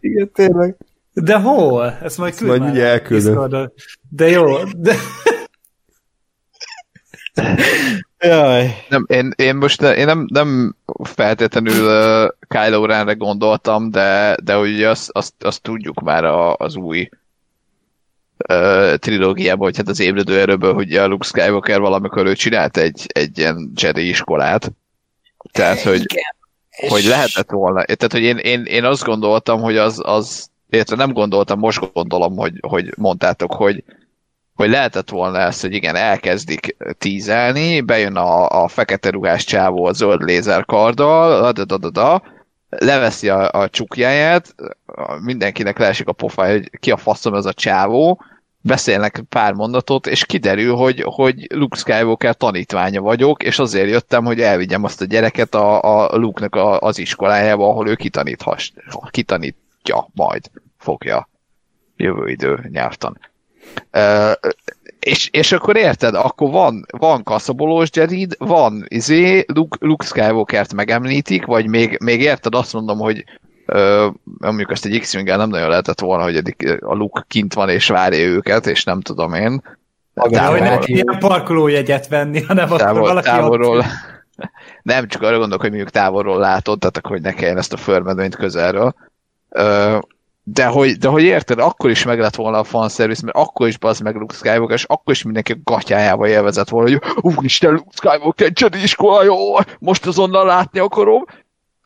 Igen, 0.00 0.30
tényleg. 0.32 0.76
De 1.12 1.36
hol? 1.36 1.98
Ezt 2.02 2.18
majd 2.18 2.34
küld 2.34 2.60
Majd 2.60 2.76
elküldöm. 2.76 3.70
De 4.10 4.28
jó. 4.28 4.64
De... 4.64 4.94
Jaj. 8.18 8.84
Nem, 8.88 9.04
én, 9.08 9.32
én 9.36 9.56
most 9.56 9.82
én 9.82 10.04
nem, 10.04 10.26
nem 10.32 10.76
feltétlenül 11.02 11.84
uh, 11.84 12.28
Kylo 12.48 12.86
Renre 12.86 13.12
gondoltam, 13.12 13.90
de, 13.90 14.36
de 14.42 14.58
ugye 14.58 14.88
azt, 14.88 15.10
azt, 15.12 15.34
azt 15.38 15.62
tudjuk 15.62 16.00
már 16.00 16.24
a, 16.24 16.54
az 16.54 16.76
új 16.76 17.08
uh, 18.48 18.94
trilógiában, 18.94 19.66
hogy 19.66 19.76
hát 19.76 19.88
az 19.88 20.00
ébredő 20.00 20.40
erőből, 20.40 20.74
hogy 20.74 20.94
a 20.94 21.06
Luke 21.06 21.26
Skywalker 21.26 21.80
valamikor 21.80 22.26
ő 22.26 22.34
csinált 22.34 22.76
egy, 22.76 23.06
egy 23.06 23.38
ilyen 23.38 23.72
Jedi 23.74 24.08
iskolát. 24.08 24.72
Tehát, 25.52 25.80
hogy, 25.80 26.04
Igen. 26.12 26.34
Hogy 26.88 27.04
lehetett 27.04 27.50
volna. 27.50 27.84
Tehát, 27.84 28.12
hogy 28.12 28.22
én, 28.22 28.36
én, 28.36 28.64
én 28.64 28.84
azt 28.84 29.04
gondoltam, 29.04 29.60
hogy 29.60 29.76
az, 29.76 30.00
az 30.04 30.50
illetve 30.70 30.96
nem 30.96 31.12
gondoltam, 31.12 31.58
most 31.58 31.92
gondolom, 31.92 32.36
hogy, 32.36 32.52
hogy 32.60 32.92
mondtátok, 32.96 33.52
hogy, 33.52 33.84
hogy 34.54 34.70
lehetett 34.70 35.10
volna 35.10 35.38
ezt, 35.38 35.60
hogy 35.60 35.72
igen, 35.72 35.96
elkezdik 35.96 36.76
tízelni, 36.98 37.80
bejön 37.80 38.16
a, 38.16 38.62
a 38.62 38.68
fekete 38.68 39.10
ruhás 39.10 39.44
csávó 39.44 39.84
a 39.84 39.92
zöld 39.92 40.22
lézerkarddal, 40.22 41.52
da, 41.52 41.64
da, 41.64 41.76
da, 41.76 41.90
da, 41.90 42.22
leveszi 42.68 43.28
a, 43.28 43.50
a 43.50 43.68
csukjáját, 43.68 44.54
mindenkinek 45.20 45.78
leesik 45.78 46.08
a 46.08 46.12
pofája, 46.12 46.52
hogy 46.52 46.70
ki 46.78 46.90
a 46.90 46.96
faszom 46.96 47.34
ez 47.34 47.44
a 47.44 47.52
csávó, 47.52 48.20
beszélnek 48.66 49.22
pár 49.28 49.52
mondatot, 49.52 50.06
és 50.06 50.24
kiderül, 50.24 50.74
hogy, 50.74 51.02
hogy 51.06 51.46
Luke 51.54 51.76
Skywalker 51.76 52.34
tanítványa 52.34 53.00
vagyok, 53.00 53.42
és 53.42 53.58
azért 53.58 53.90
jöttem, 53.90 54.24
hogy 54.24 54.40
elvigyem 54.40 54.84
azt 54.84 55.00
a 55.00 55.04
gyereket 55.04 55.54
a, 55.54 55.82
a 55.82 56.16
Luke-nak 56.16 56.54
a, 56.54 56.80
az 56.80 56.98
iskolájába, 56.98 57.68
ahol 57.68 57.88
ő 57.88 57.94
kitaníthass, 57.94 58.72
kitanítja 59.10 60.08
majd, 60.14 60.50
fogja 60.78 61.28
jövő 61.96 62.28
idő 62.28 62.68
nyelvtan. 62.72 63.18
Uh, 63.92 64.32
és, 65.00 65.28
és 65.32 65.52
akkor 65.52 65.76
érted, 65.76 66.14
akkor 66.14 66.50
van, 66.50 66.86
van 66.98 67.22
kaszabolós 67.22 67.88
Jedid, 67.92 68.34
van 68.38 68.84
izé, 68.88 69.44
Luke, 69.46 69.76
Luke 69.80 70.06
Skywalker-t 70.06 70.74
megemlítik, 70.74 71.44
vagy 71.44 71.66
még, 71.66 71.98
még 72.00 72.20
érted, 72.20 72.54
azt 72.54 72.72
mondom, 72.72 72.98
hogy 72.98 73.24
uh, 73.66 74.14
mondjuk 74.38 74.70
ezt 74.70 74.84
egy 74.84 75.00
x 75.00 75.12
nem 75.12 75.48
nagyon 75.48 75.68
lehetett 75.68 76.00
volna, 76.00 76.22
hogy 76.22 76.36
eddig 76.36 76.78
a 76.80 76.94
Luke 76.94 77.24
kint 77.28 77.54
van 77.54 77.68
és 77.68 77.88
várja 77.88 78.24
őket, 78.24 78.66
és 78.66 78.84
nem 78.84 79.00
tudom 79.00 79.34
én. 79.34 79.62
Távol, 80.14 80.58
hogy 80.58 80.68
neki 80.68 80.92
ilyen 80.92 81.18
parkolójegyet 81.18 82.08
venni, 82.08 82.42
hanem 82.42 82.68
távol, 82.68 82.80
akkor 82.80 83.00
valaki 83.00 83.26
távolról, 83.26 83.84
Nem, 84.82 85.08
csak 85.08 85.22
arra 85.22 85.38
gondolok, 85.38 85.60
hogy 85.60 85.70
mondjuk 85.70 85.90
távolról 85.90 86.38
látod, 86.38 86.78
tehát 86.78 86.96
akkor, 86.96 87.10
hogy 87.10 87.20
ne 87.20 87.32
kelljen 87.32 87.58
ezt 87.58 87.72
a 87.72 87.76
förmedvényt 87.76 88.36
közelről. 88.36 88.94
Uh, 89.50 89.98
de 90.42 90.66
hogy, 90.66 90.92
de 90.92 91.08
hogy 91.08 91.22
érted, 91.22 91.58
akkor 91.58 91.90
is 91.90 92.04
meg 92.04 92.18
lett 92.18 92.34
volna 92.34 92.58
a 92.58 92.64
fanservice, 92.64 93.24
mert 93.24 93.36
akkor 93.36 93.68
is 93.68 93.78
bazd 93.78 94.02
meg 94.02 94.14
Luke 94.14 94.34
Skywalker, 94.34 94.76
és 94.76 94.84
akkor 94.84 95.14
is 95.14 95.22
mindenki 95.22 95.52
a 95.52 95.56
gatyájába 95.64 96.28
élvezett 96.28 96.68
volna, 96.68 96.90
hogy 96.90 97.02
úristen, 97.36 97.72
Luke 97.72 97.90
Skywalker, 97.92 98.50
Jedi 98.54 98.82
iskola, 98.82 99.22
jó, 99.22 99.36
most 99.78 100.06
azonnal 100.06 100.46
látni 100.46 100.78
akarom, 100.78 101.24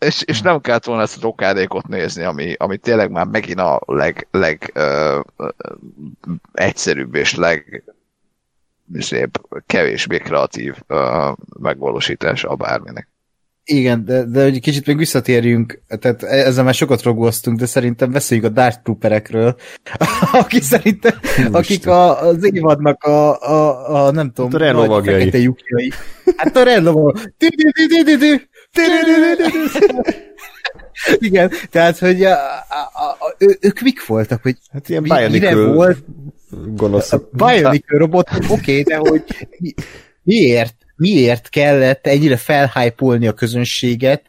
és, 0.01 0.22
és 0.22 0.43
nem 0.43 0.60
kellett 0.60 0.85
volna 0.85 1.02
ezt 1.02 1.16
a 1.16 1.20
rokádékot 1.22 1.89
nézni, 1.89 2.22
ami, 2.22 2.55
ami 2.59 2.77
tényleg 2.77 3.10
már 3.10 3.27
megint 3.27 3.59
a 3.59 3.81
leg, 3.86 4.27
leg 4.31 4.72
uh, 4.74 5.24
egyszerűbb 6.52 7.14
és 7.14 7.35
leg 7.35 7.85
szép, 8.98 9.40
kevésbé 9.66 10.18
kreatív 10.18 10.74
uh, 10.89 11.36
megvalósítása 11.60 12.48
a 12.48 12.56
bárminek. 12.56 13.09
Igen, 13.64 14.05
de, 14.05 14.24
de 14.24 14.43
hogy 14.43 14.60
kicsit 14.60 14.86
még 14.86 14.97
visszatérjünk, 14.97 15.81
tehát 15.89 16.22
ezzel 16.22 16.64
már 16.64 16.74
sokat 16.74 17.02
rogoztunk, 17.02 17.59
de 17.59 17.66
szerintem 17.66 18.10
beszéljük 18.10 18.47
a 18.47 18.48
Dark 18.48 18.82
Trooperekről, 18.82 19.56
aki 20.32 20.60
szerintem, 20.60 21.12
akik 21.52 21.86
a, 21.86 22.20
az 22.20 22.55
évadnak 22.55 23.05
a, 23.05 23.40
a, 23.40 24.06
a 24.06 24.10
nem 24.10 24.32
tudom, 24.32 24.60
hát 24.60 24.74
a 24.74 24.86
nagy 24.86 25.05
fekete 25.05 25.39
lyukjai. 25.39 25.93
Hát 26.36 26.56
a 26.56 26.62
rendlovag. 26.62 27.20
Igen, 31.18 31.52
tehát, 31.70 31.98
hogy 31.98 32.24
a, 32.24 32.32
a, 32.32 33.16
a, 33.18 33.34
ő, 33.38 33.59
ők 33.60 33.80
mik 33.80 34.06
voltak, 34.06 34.42
hogy 34.42 34.56
hát 34.72 34.88
ilyen 34.88 35.30
mire 35.30 35.64
volt 35.64 35.98
gonoszok. 36.51 37.30
Bionic 37.32 37.84
robot, 37.86 38.28
oké, 38.48 38.51
okay, 38.52 38.82
de 38.82 38.97
hogy 38.97 39.24
miért? 40.22 40.80
miért 41.01 41.48
kellett 41.48 42.06
ennyire 42.06 42.36
felhájpolni 42.36 43.26
a 43.26 43.32
közönséget, 43.32 44.22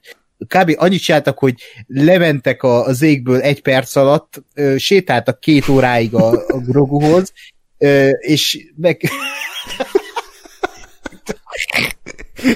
kb. 0.48 0.74
annyit 0.76 1.02
csináltak, 1.02 1.40
hogy 1.40 1.56
lementek 1.88 2.64
a, 2.64 2.86
az 2.86 3.02
égből 3.02 3.42
egy 3.42 3.62
perc 3.62 3.96
alatt, 3.96 4.44
ö, 4.54 4.78
sétáltak 4.78 5.40
két 5.40 5.68
óráig 5.68 6.14
a, 6.14 6.32
a 6.32 6.58
Groguhoz, 6.58 7.34
ö, 7.78 8.10
és 8.10 8.68
meg... 8.76 9.02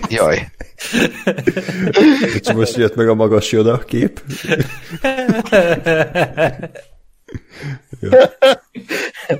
Jaj. 0.09 0.51
És 2.41 2.51
most 2.53 2.75
jött 2.75 2.95
meg 2.95 3.07
a 3.07 3.15
magas 3.15 3.51
joda 3.51 3.77
kép. 3.77 4.21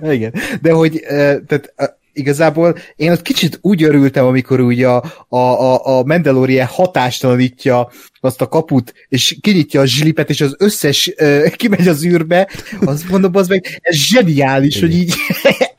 Igen, 0.01 0.33
de 0.61 0.71
hogy 0.71 1.03
tehát 1.47 1.73
igazából 2.15 2.77
én 2.95 3.11
ott 3.11 3.21
kicsit 3.21 3.59
úgy 3.61 3.83
örültem, 3.83 4.25
amikor 4.25 4.59
ugye 4.59 4.87
a, 4.87 5.03
a, 5.27 5.37
a, 5.37 5.97
a 5.97 6.03
Mandalorian 6.03 6.67
hatástalanítja 6.67 7.91
azt 8.19 8.41
a 8.41 8.47
kaput, 8.47 8.93
és 9.09 9.37
kinyitja 9.41 9.81
a 9.81 9.85
zsilipet, 9.85 10.29
és 10.29 10.41
az 10.41 10.55
összes 10.57 11.13
uh, 11.19 11.47
kimegy 11.47 11.87
az 11.87 12.05
űrbe, 12.05 12.49
azt 12.85 13.09
mondom, 13.09 13.35
az 13.35 13.47
meg 13.47 13.79
ez 13.81 13.95
zseniális, 13.95 14.75
Igen. 14.75 14.89
hogy 14.89 14.97
így 14.97 15.13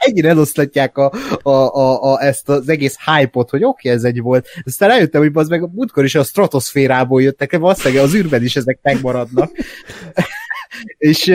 ennyire 0.07 0.29
eloszlatják 0.29 0.99
a, 0.99 1.13
a, 1.43 1.51
a, 1.51 2.13
a, 2.13 2.23
ezt 2.23 2.49
az 2.49 2.69
egész 2.69 2.97
hype-ot, 3.05 3.51
hogy 3.51 3.65
oké, 3.65 3.89
okay, 3.89 3.99
ez 3.99 4.05
egy 4.05 4.21
volt. 4.21 4.47
Aztán 4.65 4.89
rájöttem, 4.89 5.21
hogy 5.21 5.31
az 5.35 5.49
meg 5.49 5.63
a 5.63 5.71
múltkor 5.73 6.05
is 6.05 6.15
a 6.15 6.25
stratoszférából 6.25 7.23
jöttek, 7.23 7.57
valószínűleg 7.59 8.05
az 8.05 8.15
űrben 8.15 8.43
is 8.43 8.57
ezek 8.57 8.79
megmaradnak. 8.83 9.51
és 10.99 11.33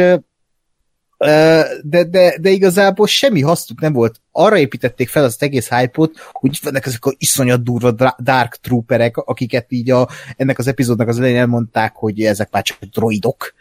de, 1.81 2.03
de, 2.03 2.37
de 2.41 2.49
igazából 2.49 3.07
semmi 3.07 3.41
hasznuk 3.41 3.81
nem 3.81 3.93
volt. 3.93 4.21
Arra 4.31 4.57
építették 4.57 5.09
fel 5.09 5.23
az 5.23 5.35
egész 5.39 5.69
hype-ot, 5.69 6.11
hogy 6.31 6.53
itt 6.53 6.63
vannak 6.63 6.85
ezek 6.85 7.05
a 7.05 7.13
iszonyat 7.17 7.63
durva 7.63 8.15
Dark 8.19 8.55
Trooperek, 8.55 9.17
akiket 9.17 9.65
így 9.69 9.91
a, 9.91 10.07
ennek 10.37 10.59
az 10.59 10.67
epizódnak 10.67 11.07
az 11.07 11.17
elején 11.17 11.37
elmondták, 11.37 11.95
hogy 11.95 12.21
ezek 12.21 12.51
már 12.51 12.63
csak 12.63 12.77
droidok, 12.83 13.53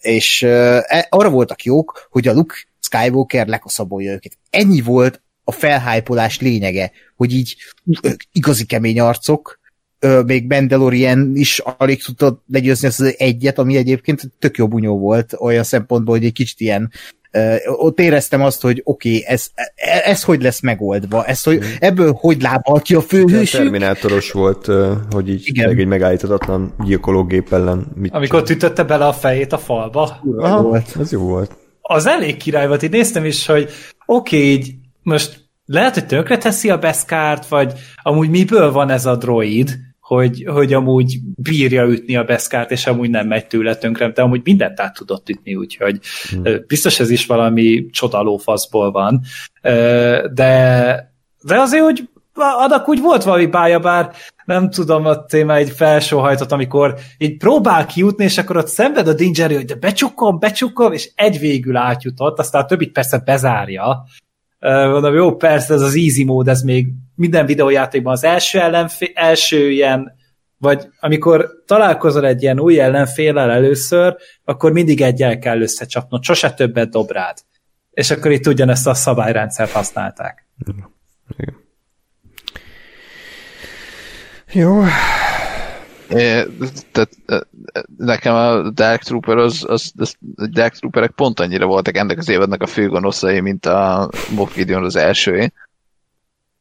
és 0.00 0.42
e, 0.42 1.06
arra 1.08 1.30
voltak 1.30 1.62
jók, 1.62 2.08
hogy 2.10 2.28
a 2.28 2.32
Luke 2.32 2.54
Skywalker 2.88 3.46
lekaszabolja 3.46 4.12
őket. 4.12 4.38
Ennyi 4.50 4.80
volt 4.80 5.22
a 5.44 5.52
felhájpolás 5.52 6.40
lényege, 6.40 6.90
hogy 7.16 7.34
így 7.34 7.56
igazi 8.32 8.64
kemény 8.64 9.00
arcok, 9.00 9.58
ö, 9.98 10.22
még 10.22 10.46
Mandalorian 10.48 11.30
is 11.34 11.58
alig 11.58 12.04
tudta 12.04 12.42
legyőzni 12.52 12.86
az 12.88 13.14
egyet, 13.18 13.58
ami 13.58 13.76
egyébként 13.76 14.22
tök 14.38 14.56
jó 14.56 14.68
bunyó 14.68 14.98
volt 14.98 15.34
olyan 15.38 15.62
szempontból, 15.62 16.14
hogy 16.16 16.24
egy 16.24 16.32
kicsit 16.32 16.60
ilyen 16.60 16.90
ö, 17.30 17.56
ott 17.66 18.00
éreztem 18.00 18.42
azt, 18.42 18.60
hogy 18.60 18.80
oké, 18.84 19.08
okay, 19.08 19.24
ez, 19.26 19.46
ez 20.04 20.22
hogy 20.22 20.42
lesz 20.42 20.60
megoldva, 20.60 21.24
ez, 21.24 21.42
hogy, 21.42 21.62
ebből 21.78 22.12
hogy 22.12 22.42
lábal 22.42 22.80
ki 22.80 22.94
a 22.94 23.00
főhős. 23.00 23.50
Terminátoros 23.50 24.30
volt, 24.30 24.66
hogy 25.10 25.28
így 25.28 25.42
Igen. 25.44 25.78
egy 25.78 25.86
megállíthatatlan 25.86 26.74
gyilkológép 26.84 27.52
ellen 27.52 27.86
mit 27.94 28.12
Amikor 28.12 28.42
csinál. 28.42 28.56
ütötte 28.56 28.84
bele 28.84 29.06
a 29.06 29.12
fejét 29.12 29.52
a 29.52 29.58
falba. 29.58 30.20
Aha, 30.38 30.62
volt. 30.62 30.96
Ez 31.00 31.12
jó 31.12 31.20
volt. 31.20 31.56
Az 31.90 32.06
elég 32.06 32.36
király 32.36 32.66
volt, 32.66 32.82
így 32.82 32.90
néztem 32.90 33.24
is, 33.24 33.46
hogy 33.46 33.70
oké, 34.06 34.36
okay, 34.36 34.50
így 34.50 34.74
most 35.02 35.48
lehet, 35.66 35.94
hogy 35.94 36.06
tönkre 36.06 36.38
teszi 36.38 36.70
a 36.70 36.78
Beszkárt, 36.78 37.46
vagy 37.46 37.72
amúgy 38.02 38.30
miből 38.30 38.72
van 38.72 38.90
ez 38.90 39.06
a 39.06 39.16
droid, 39.16 39.78
hogy, 40.00 40.44
hogy 40.46 40.72
amúgy 40.72 41.18
bírja 41.36 41.84
ütni 41.84 42.16
a 42.16 42.24
beszkárt, 42.24 42.70
és 42.70 42.86
amúgy 42.86 43.10
nem 43.10 43.26
megy 43.26 43.46
tőle 43.46 43.76
tönkre, 43.76 44.10
de 44.10 44.22
amúgy 44.22 44.40
mindent 44.44 44.80
át 44.80 44.94
tudott 44.94 45.28
ütni, 45.28 45.54
úgyhogy 45.54 46.00
hmm. 46.30 46.42
biztos 46.66 47.00
ez 47.00 47.10
is 47.10 47.26
valami 47.26 47.86
csodaló 47.90 48.36
faszból 48.36 48.90
van. 48.90 49.20
De, 50.32 51.12
de 51.42 51.60
azért, 51.60 51.82
hogy 51.82 52.08
adak 52.34 52.88
úgy 52.88 53.00
volt 53.00 53.22
valami 53.22 53.46
bája, 53.46 53.78
bár 53.78 54.10
nem 54.48 54.70
tudom, 54.70 55.06
a 55.06 55.24
téma 55.24 55.54
egy 55.54 55.70
felsóhajtott, 55.70 56.52
amikor 56.52 56.94
így 57.18 57.36
próbál 57.36 57.86
kijutni, 57.86 58.24
és 58.24 58.38
akkor 58.38 58.56
ott 58.56 58.68
szenved 58.68 59.08
a 59.08 59.12
Dingery, 59.12 59.54
hogy 59.54 59.64
de 59.64 59.74
becsukom, 59.74 60.38
becsukom, 60.38 60.92
és 60.92 61.10
egy 61.14 61.38
végül 61.38 61.76
átjutott, 61.76 62.38
aztán 62.38 62.62
a 62.62 62.64
többit 62.64 62.92
persze 62.92 63.22
bezárja, 63.24 64.04
Mondom, 64.60 65.14
jó, 65.14 65.36
persze 65.36 65.74
ez 65.74 65.80
az 65.80 65.94
easy 65.94 66.24
mód, 66.24 66.48
ez 66.48 66.62
még 66.62 66.88
minden 67.14 67.46
videójátékban 67.46 68.12
az 68.12 68.24
első 68.24 68.60
ellenfé, 68.60 69.12
első 69.14 69.70
ilyen 69.70 70.16
Vagy 70.58 70.88
amikor 71.00 71.62
találkozol 71.66 72.26
egy 72.26 72.42
ilyen 72.42 72.60
új 72.60 72.80
ellenfélel 72.80 73.50
először, 73.50 74.16
akkor 74.44 74.72
mindig 74.72 75.00
egyel 75.00 75.38
kell 75.38 75.60
összecsapnod, 75.60 76.22
sose 76.22 76.52
többet 76.52 76.90
dob 76.90 77.10
rád. 77.10 77.36
És 77.90 78.10
akkor 78.10 78.30
itt 78.30 78.46
ugyanezt 78.46 78.86
a 78.86 78.94
szabályrendszert 78.94 79.70
használták. 79.70 80.48
Igen. 81.36 81.66
Jó. 84.52 84.82
É, 86.08 86.44
tehát 86.92 87.10
nekem 87.96 88.34
a 88.34 88.70
Dark 88.70 89.02
Trooper 89.02 89.36
az, 89.36 89.64
az, 89.66 89.92
az 89.96 90.14
a 90.36 90.46
Dark 90.46 90.74
Trooperek 90.74 91.10
pont 91.10 91.40
annyira 91.40 91.66
voltak 91.66 91.96
ennek 91.96 92.18
az 92.18 92.28
évadnak 92.28 92.62
a 92.62 92.66
főgonoszai, 92.66 93.40
mint 93.40 93.66
a 93.66 94.10
Moff 94.34 94.54
Gideon 94.54 94.84
az 94.84 94.96
első. 94.96 95.52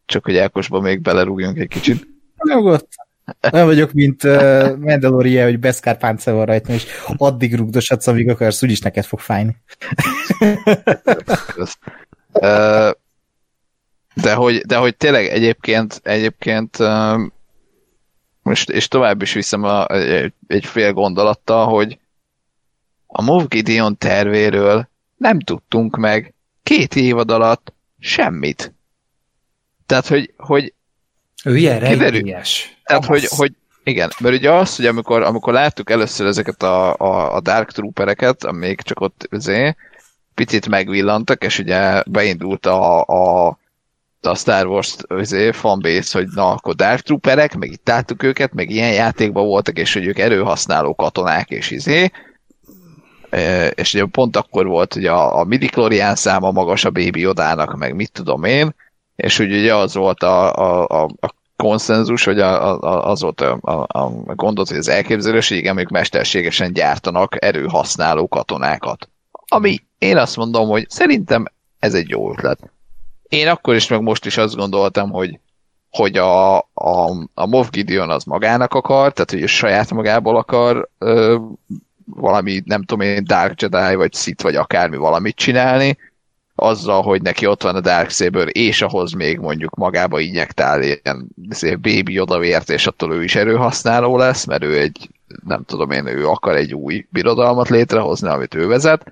Csak 0.05 0.23
hogy 0.25 0.37
Ákosba 0.37 0.79
még 0.79 1.01
belerúgjunk 1.01 1.57
egy 1.57 1.67
kicsit. 1.67 2.07
Nyugodt. 2.43 2.87
Nem 3.51 3.65
vagyok, 3.65 3.91
mint 3.91 4.23
uh, 4.23 4.75
Mandalorian, 4.77 5.45
hogy 5.45 5.59
Beskar 5.59 5.97
pánce 5.97 6.31
van 6.31 6.45
rajta, 6.45 6.73
és 6.73 6.85
addig 7.17 7.55
rugdoshatsz, 7.55 8.07
amíg 8.07 8.29
akarsz, 8.29 8.63
úgyis 8.63 8.79
neked 8.79 9.05
fog 9.05 9.19
fájni. 9.19 9.55
de, 14.13 14.33
hogy, 14.33 14.57
de 14.57 14.75
hogy 14.75 14.97
tényleg 14.97 15.25
egyébként, 15.25 16.01
egyébként 16.03 16.77
most, 18.47 18.69
és 18.69 18.87
tovább 18.87 19.21
is 19.21 19.33
viszem 19.33 19.63
a, 19.63 19.87
egy, 20.47 20.65
fél 20.65 20.93
gondolattal, 20.93 21.67
hogy 21.67 21.99
a 23.07 23.21
Moff 23.21 23.43
Gideon 23.47 23.97
tervéről 23.97 24.87
nem 25.17 25.39
tudtunk 25.39 25.97
meg 25.97 26.33
két 26.63 26.95
évad 26.95 27.31
alatt 27.31 27.73
semmit. 27.99 28.73
Tehát, 29.85 30.07
hogy, 30.07 30.33
hogy 30.37 30.73
ő 31.43 31.57
ilyen 31.57 31.79
rejtélyes. 31.79 32.77
Tehát, 32.83 33.05
hogy, 33.05 33.27
hogy 33.29 33.53
igen, 33.83 34.09
mert 34.19 34.35
ugye 34.35 34.51
az, 34.51 34.75
hogy 34.75 34.85
amikor, 34.85 35.21
amikor 35.21 35.53
láttuk 35.53 35.89
először 35.89 36.27
ezeket 36.27 36.63
a, 36.63 36.95
a, 36.95 37.35
a 37.35 37.39
Dark 37.41 37.71
Troopereket, 37.71 38.43
amik 38.43 38.81
csak 38.81 38.99
ott 38.99 39.27
azért 39.31 39.77
picit 40.33 40.67
megvillantak, 40.67 41.43
és 41.43 41.59
ugye 41.59 42.03
beindult 42.05 42.65
a, 42.65 43.01
a 43.01 43.57
a 44.27 44.35
Star 44.35 44.65
Wars 44.65 44.95
izé, 45.19 45.51
fanbase, 45.51 46.17
hogy 46.17 46.27
na, 46.33 46.49
akkor 46.49 46.75
Dark 46.75 47.01
Trooperek, 47.01 47.55
meg 47.55 47.71
itt 47.71 47.87
láttuk 47.87 48.23
őket, 48.23 48.53
meg 48.53 48.69
ilyen 48.69 48.93
játékban 48.93 49.45
voltak, 49.45 49.77
és 49.77 49.93
hogy 49.93 50.05
ők 50.05 50.19
erőhasználó 50.19 50.95
katonák, 50.95 51.49
és 51.49 51.71
izé, 51.71 52.11
és 53.69 53.93
ugye 53.93 54.05
pont 54.05 54.35
akkor 54.35 54.65
volt, 54.65 54.93
hogy 54.93 55.05
a, 55.05 55.39
a 55.39 55.43
midichlorian 55.43 56.15
száma 56.15 56.51
magas 56.51 56.85
a 56.85 56.89
Baby 56.89 57.27
Odának, 57.27 57.77
meg 57.77 57.95
mit 57.95 58.11
tudom 58.11 58.43
én, 58.43 58.75
és 59.15 59.37
hogy 59.37 59.53
ugye 59.53 59.75
az 59.75 59.93
volt 59.95 60.23
a, 60.23 60.55
a, 60.55 60.87
a, 60.87 61.09
a 61.19 61.33
konszenzus, 61.55 62.23
hogy 62.23 62.39
a, 62.39 62.81
a, 62.83 63.09
az 63.09 63.21
volt 63.21 63.41
a, 63.41 63.57
a, 63.61 64.01
a 64.01 64.11
gondot, 64.35 64.67
hogy 64.67 64.77
az 64.77 64.87
elképzelés, 64.87 65.47
hogy 65.47 65.57
igen, 65.57 65.77
ők 65.77 65.89
mesterségesen 65.89 66.73
gyártanak 66.73 67.43
erőhasználó 67.43 68.27
katonákat. 68.27 69.09
Ami 69.47 69.79
én 69.97 70.17
azt 70.17 70.35
mondom, 70.35 70.67
hogy 70.67 70.89
szerintem 70.89 71.45
ez 71.79 71.93
egy 71.93 72.09
jó 72.09 72.31
ötlet 72.31 72.59
én 73.29 73.47
akkor 73.47 73.75
is, 73.75 73.87
meg 73.87 74.01
most 74.01 74.25
is 74.25 74.37
azt 74.37 74.55
gondoltam, 74.55 75.09
hogy, 75.09 75.39
hogy 75.89 76.17
a, 76.17 76.57
a, 76.57 77.27
a 77.33 77.45
Moff 77.45 77.69
Gideon 77.69 78.09
az 78.09 78.23
magának 78.23 78.73
akar, 78.73 79.13
tehát 79.13 79.31
hogy 79.31 79.47
saját 79.47 79.91
magából 79.91 80.37
akar 80.37 80.89
ö, 80.97 81.37
valami, 82.05 82.61
nem 82.65 82.83
tudom 82.83 83.07
én, 83.07 83.23
Dark 83.23 83.61
Jedi, 83.61 83.95
vagy 83.95 84.13
Sith, 84.13 84.43
vagy 84.43 84.55
akármi 84.55 84.97
valamit 84.97 85.35
csinálni, 85.35 85.97
azzal, 86.59 87.01
hogy 87.01 87.21
neki 87.21 87.45
ott 87.45 87.63
van 87.63 87.75
a 87.75 87.81
Dark 87.81 88.09
Saber, 88.09 88.47
és 88.51 88.81
ahhoz 88.81 89.11
még 89.11 89.39
mondjuk 89.39 89.75
magába 89.75 90.19
injektál 90.19 90.81
ilyen 90.81 91.27
baby 91.81 92.19
odavért, 92.19 92.69
és 92.69 92.87
attól 92.87 93.13
ő 93.13 93.23
is 93.23 93.35
erőhasználó 93.35 94.17
lesz, 94.17 94.45
mert 94.45 94.63
ő 94.63 94.79
egy, 94.79 95.09
nem 95.45 95.63
tudom 95.63 95.91
én, 95.91 96.07
ő 96.07 96.27
akar 96.27 96.55
egy 96.55 96.73
új 96.73 97.05
birodalmat 97.09 97.69
létrehozni, 97.69 98.29
amit 98.29 98.53
ő 98.53 98.67
vezet, 98.67 99.11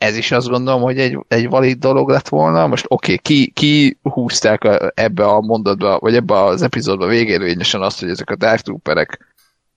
ez 0.00 0.16
is 0.16 0.32
azt 0.32 0.48
gondolom, 0.48 0.82
hogy 0.82 0.98
egy, 0.98 1.18
egy 1.28 1.48
valid 1.48 1.78
dolog 1.78 2.08
lett 2.08 2.28
volna. 2.28 2.66
Most 2.66 2.84
oké, 2.88 3.12
okay, 3.12 3.18
ki, 3.22 3.50
ki 3.50 3.98
húzták 4.02 4.64
a, 4.64 4.92
ebbe 4.94 5.26
a 5.26 5.40
mondatba, 5.40 5.98
vagy 5.98 6.14
ebbe 6.14 6.42
az 6.42 6.62
epizódba 6.62 7.06
végérvényesen 7.06 7.82
azt, 7.82 8.00
hogy 8.00 8.08
ezek 8.08 8.30
a 8.30 8.36
Dark 8.36 8.60
Trooperek 8.60 9.34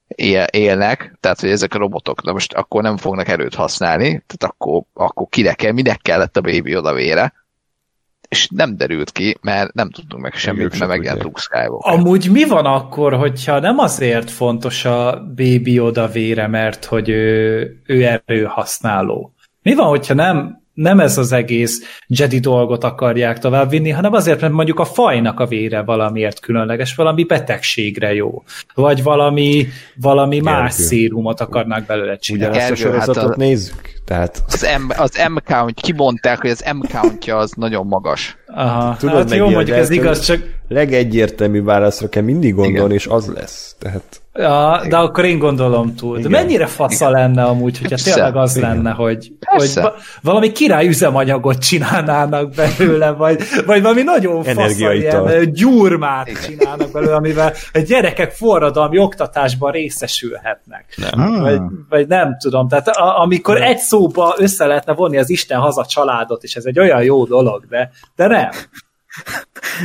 él, 0.08 0.44
élnek, 0.44 1.18
tehát 1.20 1.40
hogy 1.40 1.50
ezek 1.50 1.74
a 1.74 1.78
robotok, 1.78 2.22
de 2.22 2.32
most 2.32 2.54
akkor 2.54 2.82
nem 2.82 2.98
fognak 2.98 3.28
erőt 3.28 3.56
használni, 3.56 4.08
tehát 4.08 4.44
akkor, 4.44 4.82
akkor 4.94 5.28
kire 5.30 5.54
kell, 5.54 5.72
minek 5.72 6.02
kellett 6.02 6.38
a 6.38 6.42
baby 6.42 6.76
oda 6.76 6.94
vére, 6.94 7.34
és 8.30 8.48
nem 8.56 8.78
derült 8.78 9.12
ki, 9.12 9.38
mert 9.42 9.74
nem 9.74 9.90
tudtunk 9.90 10.24
meg 10.24 10.34
semmit, 10.34 10.80
mert 10.80 10.92
megjelent 10.92 11.24
Luke 11.24 11.42
Skywalker. 11.42 11.94
Amúgy 11.94 12.32
mi 12.32 12.48
van 12.48 12.66
akkor, 12.66 13.14
hogyha 13.14 13.60
nem 13.60 13.78
azért 13.78 14.32
fontos 14.32 14.86
a 14.86 15.24
baby 15.36 15.80
oda 15.80 16.08
vére, 16.08 16.48
mert 16.48 16.86
hogy 16.86 17.10
ő, 17.10 17.82
ő 17.86 18.22
erőhasználó, 18.26 19.33
mi 19.64 19.74
van, 19.74 19.88
hogyha 19.88 20.14
nem, 20.14 20.62
nem 20.74 21.00
ez 21.00 21.18
az 21.18 21.32
egész 21.32 22.02
Jedi 22.08 22.40
dolgot 22.40 22.84
akarják 22.84 23.40
továbbvinni, 23.40 23.90
hanem 23.90 24.14
azért, 24.14 24.42
mert 24.42 24.54
mondjuk 24.54 24.80
a 24.80 24.86
fajnak 24.86 25.40
a 25.40 25.46
vére 25.46 25.82
valamiért 25.82 26.40
különleges, 26.40 26.96
valami 26.96 27.24
betegségre 27.24 28.14
jó, 28.14 28.44
vagy 28.74 29.04
valami, 29.04 29.68
valami 29.96 30.40
más 30.40 30.74
szérumot 30.74 31.40
akarnak 31.40 31.86
belőle 31.86 32.18
csinálni. 32.18 32.56
Ugyanezt 32.56 32.72
a 32.72 32.76
sorozatot 32.76 33.16
hát 33.16 33.26
a, 33.26 33.36
nézzük. 33.38 34.02
Tehát... 34.06 34.44
Az, 34.48 34.62
M, 34.62 35.02
az 35.02 35.12
M-count, 35.30 35.82
kimondták, 35.82 36.42
hogy 36.42 36.50
az 36.50 36.64
M-countja 36.76 37.38
az 37.38 37.52
nagyon 37.56 37.88
magas. 37.88 38.38
Aha, 38.56 38.96
Tudod, 38.96 39.16
hát 39.16 39.38
jó, 39.38 39.50
mondjuk 39.50 39.78
ez 39.78 39.90
igaz, 39.90 40.20
csak... 40.20 40.62
Legegyértelmű 40.68 41.64
válaszra 41.64 42.10
kell 42.10 42.24
mindig 42.24 42.54
gondolni, 42.54 42.78
Igen. 42.78 42.92
és 42.92 43.08
az 43.08 43.32
lesz. 43.36 43.76
Tehát... 43.80 44.22
Ja, 44.36 44.82
de 44.90 44.98
akkor 44.98 45.26
én 45.26 45.40
gondolom 45.40 45.96
túl. 45.96 46.20
De 46.20 46.30
mennyire 46.30 46.66
fasza 46.66 47.10
lenne 47.10 47.44
amúgy, 47.44 47.78
hogyha 47.78 47.90
Persze. 47.90 48.14
tényleg 48.14 48.36
az 48.36 48.58
Igen. 48.58 48.70
lenne, 48.70 48.92
hogy, 48.92 49.32
hogy 49.40 49.80
valami 50.22 50.52
király 50.52 50.88
üzemanyagot 50.88 51.58
csinálnának 51.58 52.54
belőle, 52.54 53.12
vagy, 53.12 53.42
vagy 53.66 53.82
valami 53.82 54.02
nagyon 54.02 54.44
fasza 54.44 54.94
ilyen 54.94 55.54
gyurmát 55.54 56.28
Igen. 56.28 56.42
csinálnak 56.42 56.92
belőle, 56.92 57.16
amivel 57.16 57.54
a 57.74 57.80
gyerekek 57.80 58.32
forradalmi 58.32 58.98
oktatásban 58.98 59.72
részesülhetnek. 59.72 60.86
Nem. 61.16 61.42
Vagy, 61.42 61.60
vagy 61.90 62.08
nem 62.08 62.38
tudom. 62.40 62.68
Tehát 62.68 62.88
a, 62.88 63.22
amikor 63.22 63.60
nem. 63.60 63.68
egy 63.68 63.78
szóba 63.94 64.36
össze 64.38 64.66
lehetne 64.66 64.94
vonni 64.94 65.18
az 65.18 65.30
Isten 65.30 65.60
haza 65.60 65.86
családot, 65.86 66.44
és 66.44 66.56
ez 66.56 66.66
egy 66.66 66.80
olyan 66.80 67.04
jó 67.04 67.26
dolog, 67.26 67.66
de, 67.68 67.92
de 68.16 68.28
nem. 68.28 68.50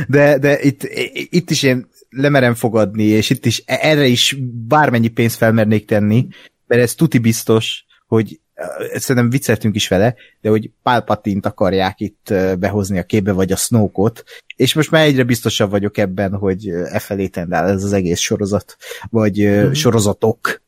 De, 0.07 0.37
de 0.37 0.61
itt, 0.61 0.83
itt 1.29 1.49
is 1.49 1.63
én 1.63 1.87
lemerem 2.09 2.53
fogadni, 2.53 3.03
és 3.03 3.29
itt 3.29 3.45
is 3.45 3.63
erre 3.65 4.05
is 4.05 4.37
bármennyi 4.67 5.07
pénzt 5.07 5.37
felmernék 5.37 5.85
tenni, 5.85 6.27
mert 6.67 6.81
ez 6.81 6.95
tuti 6.95 7.17
biztos, 7.17 7.85
hogy 8.07 8.39
szerintem 8.93 9.29
vicceltünk 9.29 9.75
is 9.75 9.87
vele, 9.87 10.15
de 10.41 10.49
hogy 10.49 10.71
Palpatint 10.83 11.45
akarják 11.45 11.99
itt 11.99 12.33
behozni 12.59 12.97
a 12.99 13.03
képbe, 13.03 13.31
vagy 13.31 13.51
a 13.51 13.55
Snoke-ot, 13.55 14.23
és 14.55 14.73
most 14.73 14.91
már 14.91 15.05
egyre 15.05 15.23
biztosabb 15.23 15.69
vagyok 15.69 15.97
ebben, 15.97 16.33
hogy 16.33 16.67
e 16.67 16.99
felé 16.99 17.27
tendál 17.27 17.69
ez 17.69 17.83
az 17.83 17.93
egész 17.93 18.19
sorozat, 18.19 18.75
vagy 19.09 19.41
mm-hmm. 19.41 19.71
sorozatok. 19.71 20.58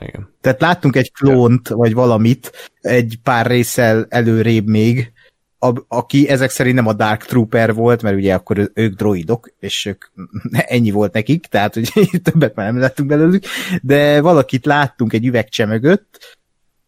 Igen. 0.00 0.34
Tehát 0.40 0.60
láttunk 0.60 0.96
egy 0.96 1.12
klónt, 1.12 1.68
vagy 1.68 1.94
valamit, 1.94 2.70
egy 2.80 3.18
pár 3.22 3.46
részsel 3.46 4.06
előrébb 4.08 4.66
még, 4.66 5.12
a, 5.58 5.72
aki 5.88 6.28
ezek 6.28 6.50
szerint 6.50 6.74
nem 6.74 6.86
a 6.86 6.92
Dark 6.92 7.24
Trooper 7.24 7.74
volt, 7.74 8.02
mert 8.02 8.16
ugye 8.16 8.34
akkor 8.34 8.70
ők 8.74 8.94
droidok, 8.94 9.50
és 9.58 9.86
ők 9.86 10.04
ennyi 10.74 10.90
volt 10.90 11.12
nekik, 11.12 11.46
tehát 11.46 11.74
hogy 11.74 11.90
többet 12.22 12.54
már 12.54 12.72
nem 12.72 12.80
láttunk 12.80 13.08
belőlük, 13.08 13.44
de 13.82 14.20
valakit 14.20 14.66
láttunk 14.66 15.12
egy 15.12 15.26
üvegcse 15.26 15.66
mögött, 15.66 16.35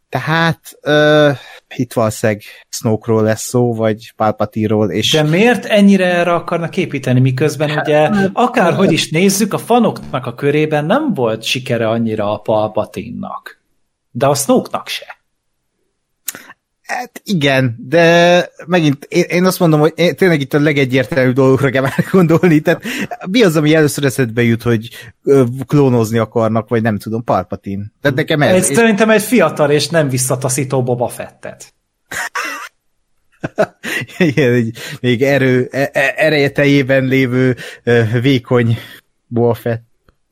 tehát 0.09 0.79
uh, 0.83 1.39
itt 1.77 1.93
valószínűleg 1.93 2.43
Snoke-ról 2.69 3.23
lesz 3.23 3.43
szó, 3.43 3.75
vagy 3.75 4.13
Palpatine-ról. 4.17 4.91
És... 4.91 5.13
De 5.13 5.23
miért 5.23 5.65
ennyire 5.65 6.07
erre 6.07 6.35
akarnak 6.35 6.77
építeni, 6.77 7.21
miközben 7.21 7.69
hát, 7.69 7.87
ugye 7.87 8.11
akárhogy 8.33 8.93
is 8.93 9.11
nézzük, 9.11 9.53
a 9.53 9.59
fanoknak 9.59 10.27
a 10.27 10.35
körében 10.35 10.85
nem 10.85 11.15
volt 11.15 11.43
sikere 11.43 11.89
annyira 11.89 12.33
a 12.33 12.39
Palpatine-nak. 12.39 13.61
De 14.11 14.27
a 14.27 14.35
Snoke-nak 14.35 14.89
se. 14.89 15.18
Hát 16.89 17.21
igen, 17.25 17.77
de 17.89 18.49
megint 18.67 19.05
én, 19.09 19.25
én 19.29 19.45
azt 19.45 19.59
mondom, 19.59 19.81
hogy 19.81 19.93
én, 19.97 20.17
tényleg 20.17 20.41
itt 20.41 20.55
a 20.55 20.59
legegyértelműbb 20.59 21.35
dolgokra 21.35 21.71
kell 21.71 21.83
már 21.93 22.05
gondolni. 22.11 22.61
Tehát 22.61 22.83
mi 23.31 23.43
az, 23.43 23.57
ami 23.57 23.75
először 23.75 24.05
eszedbe 24.05 24.43
jut, 24.43 24.63
hogy 24.63 24.89
klónozni 25.67 26.19
akarnak, 26.19 26.69
vagy 26.69 26.83
nem 26.83 26.99
tudom, 26.99 27.25
Palpatine. 27.25 27.85
Tehát 28.01 28.17
nekem 28.17 28.43
ez... 28.43 28.55
ez 28.55 28.75
szerintem 28.77 29.11
egy 29.11 29.23
fiatal 29.23 29.71
és 29.71 29.89
nem 29.89 30.09
visszataszító 30.09 30.83
Boba 30.83 31.09
Fettet. 31.09 31.75
Igen, 34.19 34.53
egy, 34.53 34.79
még 35.01 35.23
erő, 35.23 35.69
e, 35.71 35.91
e, 35.93 36.15
ereje 36.17 36.51
teljében 36.51 37.05
lévő 37.05 37.57
vékony 38.21 38.79
Boba 39.27 39.55
Fett. 39.55 39.83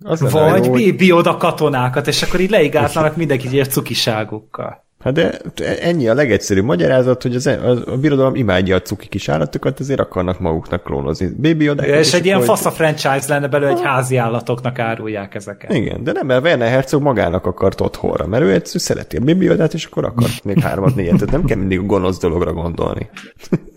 Az 0.02 0.20
Vagy 0.20 0.70
Baby 0.70 1.12
oda 1.12 1.36
katonákat, 1.36 2.06
és 2.06 2.22
akkor 2.22 2.40
így 2.40 2.50
leigáltanak 2.50 3.16
mindenkit 3.16 3.52
ilyen 3.52 3.68
cukiságokkal. 3.68 4.85
Hát 5.06 5.14
de 5.14 5.38
ennyi 5.80 6.08
a 6.08 6.14
legegyszerűbb 6.14 6.64
magyarázat, 6.64 7.22
hogy 7.22 7.34
az, 7.34 7.46
a, 7.46 7.70
a 7.70 7.96
birodalom 7.96 8.34
imádja 8.34 8.76
a 8.76 8.82
cuki 8.82 9.08
kis 9.08 9.28
állatokat, 9.28 9.80
ezért 9.80 10.00
akarnak 10.00 10.40
maguknak 10.40 10.82
klónozni. 10.82 11.26
Baby 11.36 11.64
Yoda. 11.64 11.86
És 11.86 12.14
egy 12.14 12.24
ilyen 12.24 12.40
fasz 12.40 12.64
a 12.64 12.70
franchise 12.70 13.24
lenne 13.28 13.48
belőle, 13.48 13.72
hogy 13.72 13.82
házi 13.84 14.16
állatoknak 14.16 14.78
árulják 14.78 15.34
ezeket. 15.34 15.72
Igen, 15.72 16.04
de 16.04 16.12
nem, 16.12 16.26
mert 16.26 16.44
Werner 16.44 16.68
Herzog 16.68 17.02
magának 17.02 17.46
akart 17.46 17.80
otthonra, 17.80 18.26
mert 18.26 18.42
ő 18.42 18.52
egyszerűen 18.52 18.84
szereti 18.84 19.16
a 19.16 19.20
Baby 19.20 19.44
Yoda-t, 19.44 19.74
és 19.74 19.84
akkor 19.84 20.04
akart 20.04 20.44
még 20.44 20.60
hármat, 20.60 20.94
négyet, 20.94 21.14
tehát 21.14 21.30
nem 21.30 21.44
kell 21.44 21.58
mindig 21.58 21.86
gonosz 21.86 22.18
dologra 22.18 22.52
gondolni. 22.52 23.08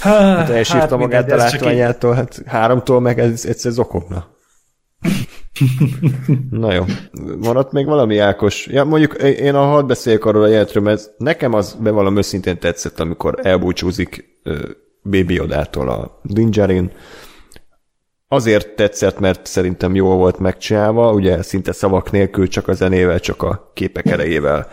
Hát 0.00 0.50
elsírta 0.50 0.78
hát 0.78 0.98
magát 0.98 1.32
a 1.32 1.36
látványától, 1.36 2.14
hát 2.14 2.42
háromtól 2.46 3.00
meg 3.00 3.18
ez 3.18 3.44
egyszer 3.44 3.72
zokogna. 3.72 4.26
Na 6.50 6.72
jó. 6.72 6.84
Maradt 7.40 7.72
még 7.72 7.86
valami 7.86 8.18
Ákos? 8.18 8.66
Ja, 8.66 8.84
mondjuk 8.84 9.14
én 9.22 9.54
a 9.54 9.64
hadd 9.64 9.86
beszéljek 9.86 10.24
arról 10.24 10.42
a 10.42 10.48
jelentről, 10.48 10.82
mert 10.82 11.10
nekem 11.16 11.54
az 11.54 11.76
bevallom 11.80 12.16
őszintén 12.16 12.58
tetszett, 12.58 13.00
amikor 13.00 13.38
elbúcsúzik 13.42 14.40
uh, 14.44 14.58
Baby 15.02 15.40
Odától 15.40 15.88
a 15.88 16.20
Dingerin. 16.22 16.92
Azért 18.28 18.68
tetszett, 18.68 19.18
mert 19.18 19.46
szerintem 19.46 19.94
jól 19.94 20.16
volt 20.16 20.38
megcsinálva, 20.38 21.12
ugye 21.12 21.42
szinte 21.42 21.72
szavak 21.72 22.10
nélkül, 22.10 22.48
csak 22.48 22.68
a 22.68 22.72
zenével, 22.72 23.20
csak 23.20 23.42
a 23.42 23.70
képek 23.74 24.06
erejével. 24.06 24.68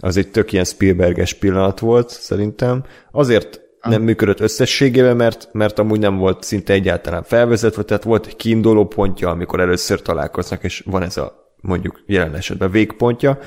Az 0.00 0.16
egy 0.16 0.30
tök 0.30 0.52
ilyen 0.52 0.64
Spielberges 0.64 1.34
pillanat 1.34 1.78
volt, 1.78 2.08
szerintem. 2.08 2.84
Azért 3.12 3.63
nem 3.88 4.02
működött 4.02 4.40
összességében, 4.40 5.16
mert, 5.16 5.48
mert 5.52 5.78
amúgy 5.78 5.98
nem 5.98 6.16
volt 6.16 6.42
szinte 6.42 6.72
egyáltalán 6.72 7.22
felvezetve, 7.22 7.82
tehát 7.82 8.02
volt 8.02 8.26
egy 8.26 8.36
kiinduló 8.36 8.86
pontja, 8.86 9.28
amikor 9.28 9.60
először 9.60 10.02
találkoznak, 10.02 10.64
és 10.64 10.82
van 10.86 11.02
ez 11.02 11.16
a 11.16 11.52
mondjuk 11.60 12.02
jelen 12.06 12.34
esetben 12.34 12.70
végpontja, 12.70 13.38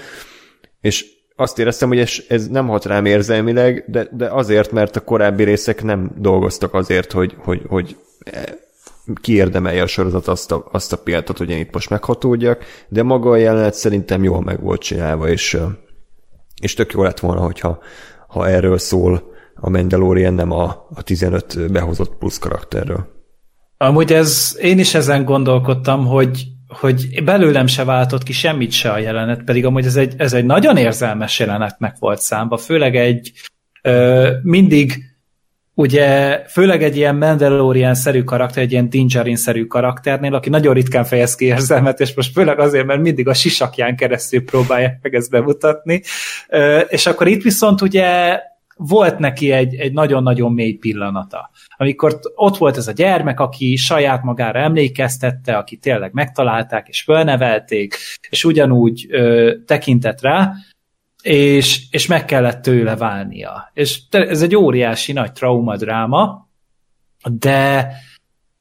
és 0.81 1.05
azt 1.35 1.59
éreztem, 1.59 1.87
hogy 1.87 1.99
ez, 1.99 2.13
ez 2.27 2.47
nem 2.47 2.67
hat 2.67 2.85
rám 2.85 3.05
érzelmileg, 3.05 3.83
de, 3.87 4.07
de 4.11 4.27
azért, 4.27 4.71
mert 4.71 4.95
a 4.95 5.01
korábbi 5.01 5.43
részek 5.43 5.83
nem 5.83 6.11
dolgoztak 6.17 6.73
azért, 6.73 7.11
hogy, 7.11 7.35
hogy, 7.37 7.61
hogy 7.67 7.97
kiérdemelje 9.21 9.81
a 9.81 9.87
sorozat 9.87 10.27
azt 10.27 10.51
a, 10.51 10.67
azt 10.71 10.93
a 10.93 10.97
pillanatot, 10.97 11.37
hogy 11.37 11.49
én 11.49 11.57
itt 11.57 11.73
most 11.73 11.89
meghatódjak, 11.89 12.63
de 12.87 13.03
maga 13.03 13.29
a 13.29 13.35
jelenet 13.35 13.73
szerintem 13.73 14.23
jól 14.23 14.41
meg 14.41 14.61
volt 14.61 14.81
csinálva, 14.81 15.29
és, 15.29 15.57
és 16.61 16.73
tök 16.73 16.91
jó 16.91 17.03
lett 17.03 17.19
volna, 17.19 17.41
hogyha 17.41 17.79
ha 18.27 18.47
erről 18.47 18.77
szól 18.77 19.35
a 19.59 19.69
Mandalorian, 19.69 20.33
nem 20.33 20.51
a, 20.51 20.87
a 20.95 21.01
15 21.01 21.71
behozott 21.71 22.17
plusz 22.17 22.37
karakterről. 22.37 23.15
Amúgy 23.77 24.13
ez, 24.13 24.57
én 24.61 24.79
is 24.79 24.93
ezen 24.93 25.25
gondolkodtam, 25.25 26.05
hogy, 26.05 26.45
hogy 26.67 27.23
belőlem 27.23 27.67
se 27.67 27.83
váltott 27.83 28.23
ki 28.23 28.33
semmit 28.33 28.71
se 28.71 28.91
a 28.91 28.97
jelenet, 28.97 29.43
pedig 29.43 29.65
amúgy 29.65 29.85
ez 29.85 29.95
egy, 29.95 30.13
ez 30.17 30.33
egy 30.33 30.45
nagyon 30.45 30.77
érzelmes 30.77 31.39
jelenetnek 31.39 31.95
volt 31.99 32.21
számba, 32.21 32.57
főleg 32.57 32.95
egy 32.95 33.31
ö, 33.81 34.31
mindig 34.43 35.07
ugye 35.77 36.41
főleg 36.47 36.83
egy 36.83 36.95
ilyen 36.97 37.15
Mandalorian-szerű 37.15 38.23
karakter, 38.23 38.63
egy 38.63 38.71
ilyen 38.71 38.89
Dingerin-szerű 38.89 39.65
karakternél, 39.65 40.33
aki 40.33 40.49
nagyon 40.49 40.73
ritkán 40.73 41.03
fejez 41.03 41.35
ki 41.35 41.45
érzelmet, 41.45 41.99
és 41.99 42.13
most 42.13 42.31
főleg 42.31 42.59
azért, 42.59 42.85
mert 42.85 43.01
mindig 43.01 43.27
a 43.27 43.33
sisakján 43.33 43.95
keresztül 43.95 44.43
próbálják 44.43 44.99
meg 45.01 45.15
ezt 45.15 45.29
bemutatni. 45.29 46.01
És 46.87 47.05
akkor 47.05 47.27
itt 47.27 47.43
viszont 47.43 47.81
ugye 47.81 48.39
volt 48.77 49.19
neki 49.19 49.51
egy, 49.51 49.75
egy 49.75 49.93
nagyon-nagyon 49.93 50.53
mély 50.53 50.73
pillanata. 50.73 51.49
Amikor 51.77 52.19
ott 52.35 52.57
volt 52.57 52.77
ez 52.77 52.87
a 52.87 52.91
gyermek, 52.91 53.39
aki 53.39 53.75
saját 53.75 54.23
magára 54.23 54.59
emlékeztette, 54.59 55.57
aki 55.57 55.77
tényleg 55.77 56.13
megtalálták 56.13 56.87
és 56.87 57.01
fölnevelték, 57.01 57.95
és 58.29 58.43
ugyanúgy 58.43 59.05
ö, 59.09 59.53
tekintett 59.65 60.21
rá, 60.21 60.53
és, 61.21 61.81
és 61.91 62.07
meg 62.07 62.25
kellett 62.25 62.61
tőle 62.61 62.95
válnia. 62.95 63.71
És 63.73 63.99
ez 64.09 64.41
egy 64.41 64.55
óriási 64.55 65.13
nagy 65.13 65.31
traumadráma, 65.31 66.47
de, 67.29 67.91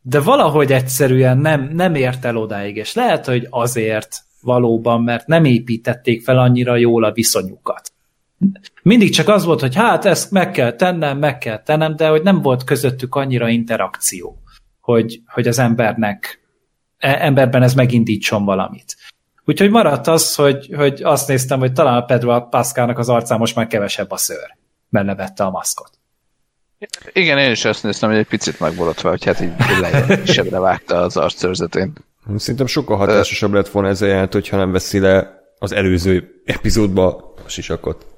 de 0.03 0.21
valahogy 0.21 0.73
egyszerűen 0.73 1.39
nem, 1.39 1.71
nem 1.73 1.95
ért 1.95 2.25
el 2.25 2.37
odáig, 2.37 2.77
és 2.77 2.95
lehet, 2.95 3.27
hogy 3.27 3.47
azért 3.51 4.25
valóban, 4.43 5.03
mert 5.03 5.27
nem 5.27 5.45
építették 5.45 6.23
fel 6.23 6.39
annyira 6.39 6.77
jól 6.77 7.05
a 7.05 7.13
viszonyukat 7.13 7.95
mindig 8.83 9.11
csak 9.15 9.29
az 9.29 9.45
volt, 9.45 9.61
hogy 9.61 9.75
hát 9.75 10.05
ezt 10.05 10.31
meg 10.31 10.51
kell 10.51 10.73
tennem, 10.73 11.19
meg 11.19 11.39
kell 11.39 11.63
tennem, 11.63 11.97
de 11.97 12.09
hogy 12.09 12.23
nem 12.23 12.43
volt 12.43 12.65
közöttük 12.65 13.15
annyira 13.15 13.49
interakció, 13.49 14.43
hogy, 14.81 15.21
hogy 15.27 15.49
az 15.49 15.59
embernek, 15.59 16.41
e, 16.99 17.17
emberben 17.21 17.63
ez 17.63 17.75
megindítson 17.75 18.45
valamit. 18.45 18.97
Úgyhogy 19.45 19.71
maradt 19.71 20.07
az, 20.07 20.35
hogy, 20.35 20.71
hogy 20.77 21.03
azt 21.03 21.29
néztem, 21.29 21.59
hogy 21.59 21.73
talán 21.73 21.97
a 21.97 22.05
Pedro 22.05 22.49
Pascalnak 22.49 22.99
az 22.99 23.09
arcán 23.09 23.39
most 23.39 23.55
már 23.55 23.67
kevesebb 23.67 24.11
a 24.11 24.17
szőr, 24.17 24.57
mert 24.89 25.07
levette 25.07 25.45
a 25.45 25.51
maszkot. 25.51 25.91
Igen, 27.13 27.39
én 27.39 27.51
is 27.51 27.65
azt 27.65 27.83
néztem, 27.83 28.11
hogy 28.11 28.19
egy 28.19 28.27
picit 28.27 28.61
megborotva, 28.61 29.09
hogy 29.09 29.25
hát 29.25 29.41
így 29.41 29.53
lejjebb 29.81 30.51
vágta 30.69 31.01
az 31.01 31.17
arcszörzetén. 31.17 31.93
Szerintem 32.37 32.67
sokkal 32.67 32.97
hatásosabb 32.97 33.53
lett 33.53 33.69
volna 33.69 33.89
ez 33.89 34.03
a 34.03 34.07
jelent, 34.07 34.33
hogyha 34.33 34.57
nem 34.57 34.73
veszi 34.73 34.99
le 34.99 35.43
az 35.59 35.73
előző 35.73 36.43
epizódba 36.45 37.35
a 37.45 37.49
sisakot. 37.49 38.16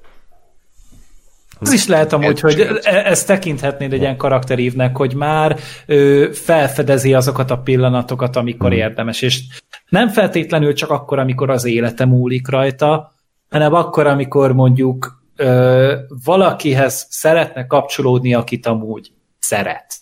Az 1.59 1.71
is 1.73 1.87
lehet 1.87 2.13
amúgy, 2.13 2.39
hogy 2.39 2.59
e- 2.83 3.03
ezt 3.05 3.27
tekinthetnéd 3.27 3.93
egy 3.93 4.01
ilyen 4.01 4.17
karakterívnek, 4.17 4.97
hogy 4.97 5.13
már 5.13 5.59
ő 5.85 6.31
felfedezi 6.31 7.13
azokat 7.13 7.51
a 7.51 7.57
pillanatokat, 7.57 8.35
amikor 8.35 8.69
hmm. 8.69 8.79
érdemes, 8.79 9.21
és 9.21 9.43
nem 9.89 10.07
feltétlenül 10.09 10.73
csak 10.73 10.89
akkor, 10.89 11.19
amikor 11.19 11.49
az 11.49 11.65
élete 11.65 12.05
múlik 12.05 12.47
rajta, 12.47 13.13
hanem 13.49 13.73
akkor, 13.73 14.07
amikor 14.07 14.53
mondjuk 14.53 15.23
ö, 15.35 15.95
valakihez 16.23 17.07
szeretne 17.09 17.67
kapcsolódni, 17.67 18.33
akit 18.33 18.65
amúgy 18.65 19.11
szeret. 19.39 19.99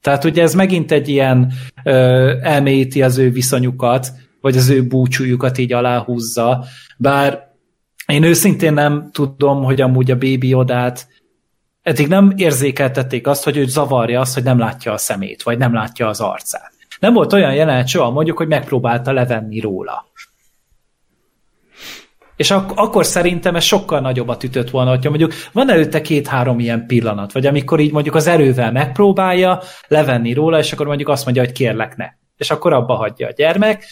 Tehát 0.00 0.24
ugye 0.24 0.42
ez 0.42 0.54
megint 0.54 0.92
egy 0.92 1.08
ilyen 1.08 1.52
ö, 1.84 2.32
elmélyíti 2.42 3.02
az 3.02 3.18
ő 3.18 3.30
viszonyukat, 3.30 4.12
vagy 4.40 4.56
az 4.56 4.68
ő 4.68 4.86
búcsújukat 4.86 5.58
így 5.58 5.72
aláhúzza, 5.72 6.64
bár 6.98 7.49
én 8.10 8.22
őszintén 8.22 8.72
nem 8.72 9.10
tudom, 9.12 9.64
hogy 9.64 9.80
amúgy 9.80 10.10
a 10.10 10.18
Baby 10.18 10.54
Odát 10.54 11.08
eddig 11.82 12.08
nem 12.08 12.32
érzékeltették 12.36 13.26
azt, 13.26 13.44
hogy 13.44 13.56
őt 13.56 13.68
zavarja 13.68 14.20
azt, 14.20 14.34
hogy 14.34 14.42
nem 14.42 14.58
látja 14.58 14.92
a 14.92 14.98
szemét, 14.98 15.42
vagy 15.42 15.58
nem 15.58 15.74
látja 15.74 16.08
az 16.08 16.20
arcát. 16.20 16.72
Nem 17.00 17.12
volt 17.12 17.32
olyan 17.32 17.54
jelenet 17.54 17.88
soha 17.88 18.10
mondjuk, 18.10 18.36
hogy 18.36 18.48
megpróbálta 18.48 19.12
levenni 19.12 19.60
róla. 19.60 20.08
És 22.36 22.50
ak- 22.50 22.78
akkor 22.78 23.06
szerintem 23.06 23.56
ez 23.56 23.64
sokkal 23.64 24.00
nagyobbat 24.00 24.44
ütött 24.44 24.70
volna, 24.70 24.90
hogyha 24.90 25.08
mondjuk 25.08 25.32
van 25.52 25.70
előtte 25.70 26.00
két-három 26.00 26.58
ilyen 26.58 26.86
pillanat, 26.86 27.32
vagy 27.32 27.46
amikor 27.46 27.80
így 27.80 27.92
mondjuk 27.92 28.14
az 28.14 28.26
erővel 28.26 28.72
megpróbálja 28.72 29.62
levenni 29.88 30.32
róla, 30.32 30.58
és 30.58 30.72
akkor 30.72 30.86
mondjuk 30.86 31.08
azt 31.08 31.24
mondja, 31.24 31.42
hogy 31.42 31.52
kérlek 31.52 31.96
ne. 31.96 32.06
És 32.36 32.50
akkor 32.50 32.72
abba 32.72 32.94
hagyja 32.94 33.26
a 33.26 33.32
gyermek, 33.32 33.84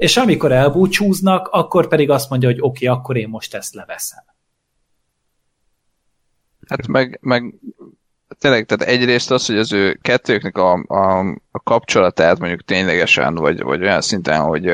és 0.00 0.16
amikor 0.16 0.52
elbúcsúznak, 0.52 1.48
akkor 1.48 1.88
pedig 1.88 2.10
azt 2.10 2.30
mondja, 2.30 2.48
hogy 2.48 2.60
oké, 2.60 2.86
okay, 2.86 2.98
akkor 2.98 3.16
én 3.16 3.28
most 3.28 3.54
ezt 3.54 3.74
leveszem. 3.74 4.24
Hát 6.68 6.86
meg, 6.86 7.18
meg 7.22 7.54
tényleg, 8.38 8.66
tehát 8.66 8.94
egyrészt 8.94 9.30
az, 9.30 9.46
hogy 9.46 9.58
az 9.58 9.72
ő 9.72 9.98
kettőknek 10.02 10.58
a, 10.58 10.72
a, 10.72 11.18
a 11.50 11.60
kapcsolatát 11.64 12.38
mondjuk 12.38 12.64
ténylegesen, 12.64 13.34
vagy, 13.34 13.62
vagy 13.62 13.82
olyan 13.82 14.00
szinten, 14.00 14.40
hogy, 14.40 14.70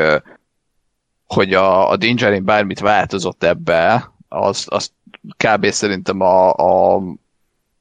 hogy 1.24 1.55
a, 1.55 1.90
a 1.90 1.97
Dingerin 1.97 2.44
bármit 2.44 2.81
változott 2.81 3.44
ebbe, 3.44 4.12
az, 4.28 4.66
az 4.69 4.93
kb. 5.36 5.66
szerintem 5.66 6.20
a, 6.20 6.53
a, 6.53 7.03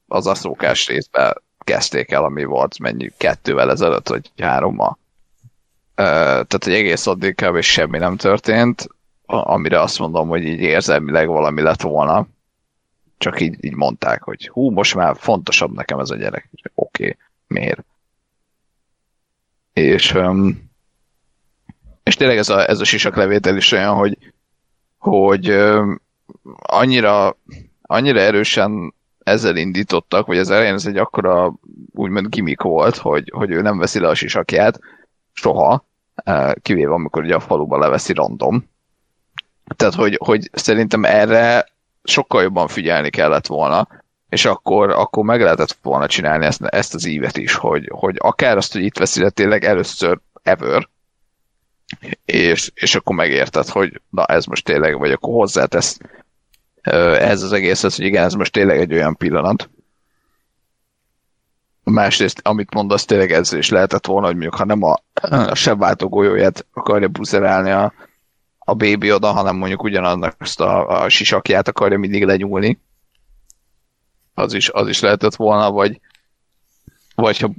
az 0.06 0.26
asztrókás 0.26 0.86
részben 0.86 1.42
kezdték 1.58 2.10
el, 2.10 2.24
ami 2.24 2.44
volt 2.44 2.78
mennyi 2.78 3.12
kettővel 3.16 3.70
ezelőtt, 3.70 4.08
vagy 4.08 4.30
hárommal 4.36 4.98
tehát 5.96 6.64
hogy 6.64 6.72
egész 6.72 7.06
addig 7.06 7.34
kb. 7.34 7.60
semmi 7.60 7.98
nem 7.98 8.16
történt, 8.16 8.88
amire 9.26 9.80
azt 9.80 9.98
mondom, 9.98 10.28
hogy 10.28 10.42
így 10.44 10.60
érzelmileg 10.60 11.28
valami 11.28 11.62
lett 11.62 11.80
volna. 11.80 12.26
Csak 13.18 13.40
így, 13.40 13.64
így 13.64 13.74
mondták, 13.74 14.22
hogy 14.22 14.48
hú, 14.48 14.70
most 14.70 14.94
már 14.94 15.16
fontosabb 15.18 15.74
nekem 15.74 15.98
ez 15.98 16.10
a 16.10 16.16
gyerek. 16.16 16.50
Oké, 16.74 17.02
okay, 17.02 17.16
miért? 17.46 17.84
És, 19.72 20.18
és 22.02 22.16
tényleg 22.16 22.36
ez 22.36 22.48
a, 22.48 22.68
ez 22.68 22.80
a 22.80 22.84
sisaklevétel 22.84 23.56
is 23.56 23.72
olyan, 23.72 23.94
hogy, 23.94 24.18
hogy 24.98 25.50
annyira, 26.56 27.36
annyira 27.82 28.20
erősen 28.20 28.94
ezzel 29.18 29.56
indítottak, 29.56 30.26
vagy 30.26 30.38
az 30.38 30.50
elején 30.50 30.74
ez 30.74 30.86
egy 30.86 30.96
akkora 30.96 31.54
úgymond 31.92 32.28
gimmick 32.28 32.62
volt, 32.62 32.96
hogy, 32.96 33.30
hogy 33.34 33.50
ő 33.50 33.60
nem 33.60 33.78
veszi 33.78 34.00
le 34.00 34.08
a 34.08 34.14
sisakját, 34.14 34.80
soha, 35.40 35.84
eh, 36.14 36.52
kivéve 36.62 36.92
amikor 36.92 37.22
ugye 37.22 37.34
a 37.34 37.40
faluba 37.40 37.78
leveszi 37.78 38.12
random. 38.12 38.68
Tehát, 39.76 39.94
hogy, 39.94 40.18
hogy 40.24 40.50
szerintem 40.52 41.04
erre 41.04 41.68
sokkal 42.04 42.42
jobban 42.42 42.68
figyelni 42.68 43.10
kellett 43.10 43.46
volna, 43.46 43.88
és 44.28 44.44
akkor, 44.44 44.90
akkor 44.90 45.24
meg 45.24 45.40
lehetett 45.40 45.76
volna 45.82 46.06
csinálni 46.06 46.44
ezt, 46.44 46.62
ezt 46.62 46.94
az 46.94 47.04
ívet 47.04 47.36
is, 47.36 47.54
hogy, 47.54 47.88
hogy 47.92 48.16
akár 48.18 48.56
azt, 48.56 48.72
hogy 48.72 48.82
itt 48.82 48.98
veszi 48.98 49.22
le 49.22 49.30
tényleg 49.30 49.64
először 49.64 50.18
ever, 50.42 50.88
és, 52.24 52.70
és 52.74 52.94
akkor 52.94 53.16
megérted, 53.16 53.68
hogy 53.68 54.00
na 54.10 54.24
ez 54.24 54.44
most 54.44 54.64
tényleg, 54.64 54.98
vagy 54.98 55.12
akkor 55.12 55.32
hozzátesz 55.32 55.98
ez 57.18 57.42
az 57.42 57.52
egészhez, 57.52 57.96
hogy 57.96 58.04
igen, 58.04 58.24
ez 58.24 58.34
most 58.34 58.52
tényleg 58.52 58.78
egy 58.78 58.92
olyan 58.92 59.16
pillanat. 59.16 59.70
Másrészt, 61.90 62.40
amit 62.42 62.74
mondasz, 62.74 63.04
tényleg 63.04 63.32
ez 63.32 63.52
is 63.52 63.68
lehetett 63.68 64.06
volna, 64.06 64.26
hogy 64.26 64.34
mondjuk, 64.34 64.54
ha 64.54 64.64
nem 64.64 64.82
a, 64.82 64.96
a 65.14 65.54
sebváltó 65.54 66.08
golyóját 66.08 66.66
akarja 66.72 67.08
buzerálni 67.08 67.70
a, 67.70 67.92
a 68.58 68.74
bébi 68.74 69.12
oda, 69.12 69.32
hanem 69.32 69.56
mondjuk 69.56 69.82
ugyanannak 69.82 70.34
azt 70.38 70.60
a, 70.60 71.02
a 71.02 71.08
sisakját 71.08 71.68
akarja 71.68 71.98
mindig 71.98 72.24
lenyúlni. 72.24 72.80
Az 74.34 74.54
is, 74.54 74.68
az 74.68 74.88
is 74.88 75.00
lehetett 75.00 75.34
volna, 75.34 75.70
vagy, 75.70 76.00
vagy 77.14 77.38
ha 77.38 77.50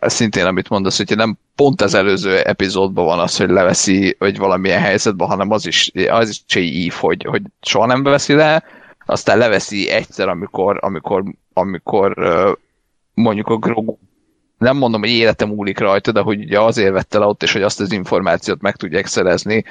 szintén 0.00 0.46
amit 0.46 0.68
mondasz, 0.68 0.96
hogyha 0.96 1.14
nem 1.14 1.38
pont 1.54 1.80
az 1.80 1.94
előző 1.94 2.38
epizódban 2.38 3.04
van 3.04 3.18
az, 3.18 3.36
hogy 3.36 3.50
leveszi, 3.50 4.16
vagy 4.18 4.38
valamilyen 4.38 4.80
helyzetben, 4.80 5.28
hanem 5.28 5.50
az 5.50 5.66
is, 5.66 5.90
az 6.10 6.28
is 6.28 6.56
egy 6.56 6.62
ív, 6.62 6.92
hogy, 6.92 7.24
hogy 7.24 7.42
soha 7.60 7.86
nem 7.86 8.02
veszi 8.02 8.34
le, 8.34 8.64
aztán 9.06 9.38
leveszi 9.38 9.88
egyszer, 9.90 10.28
amikor, 10.28 10.78
amikor, 10.80 11.24
amikor 11.52 12.18
mondjuk 13.14 13.48
a 13.48 13.56
Grogu 13.56 13.96
nem 14.58 14.76
mondom, 14.76 15.00
hogy 15.00 15.10
életem 15.10 15.48
múlik 15.48 15.78
rajta, 15.78 16.12
de 16.12 16.20
hogy 16.20 16.40
ugye 16.40 16.60
azért 16.60 16.92
vette 16.92 17.18
le 17.18 17.26
ott, 17.26 17.42
és 17.42 17.52
hogy 17.52 17.62
azt 17.62 17.80
az 17.80 17.92
információt 17.92 18.60
meg 18.60 18.76
tudják 18.76 19.06
szerezni, 19.06 19.64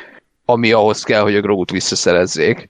ami 0.45 0.72
ahhoz 0.72 1.03
kell, 1.03 1.22
hogy 1.22 1.36
a 1.36 1.41
Grogut 1.41 1.72
visszaszerezzék, 1.72 2.70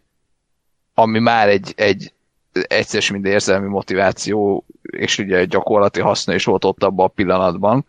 ami 0.94 1.20
már 1.20 1.50
egy, 1.50 1.74
egy 1.76 2.14
egyszer 2.52 3.12
mind 3.12 3.26
érzelmi 3.26 3.68
motiváció, 3.68 4.66
és 4.82 5.18
ugye 5.18 5.46
gyakorlati 5.46 6.00
haszna 6.00 6.34
is 6.34 6.46
volt 6.46 6.66
ott 6.66 6.84
abban 6.84 7.06
a 7.06 7.10
pillanatban, 7.10 7.86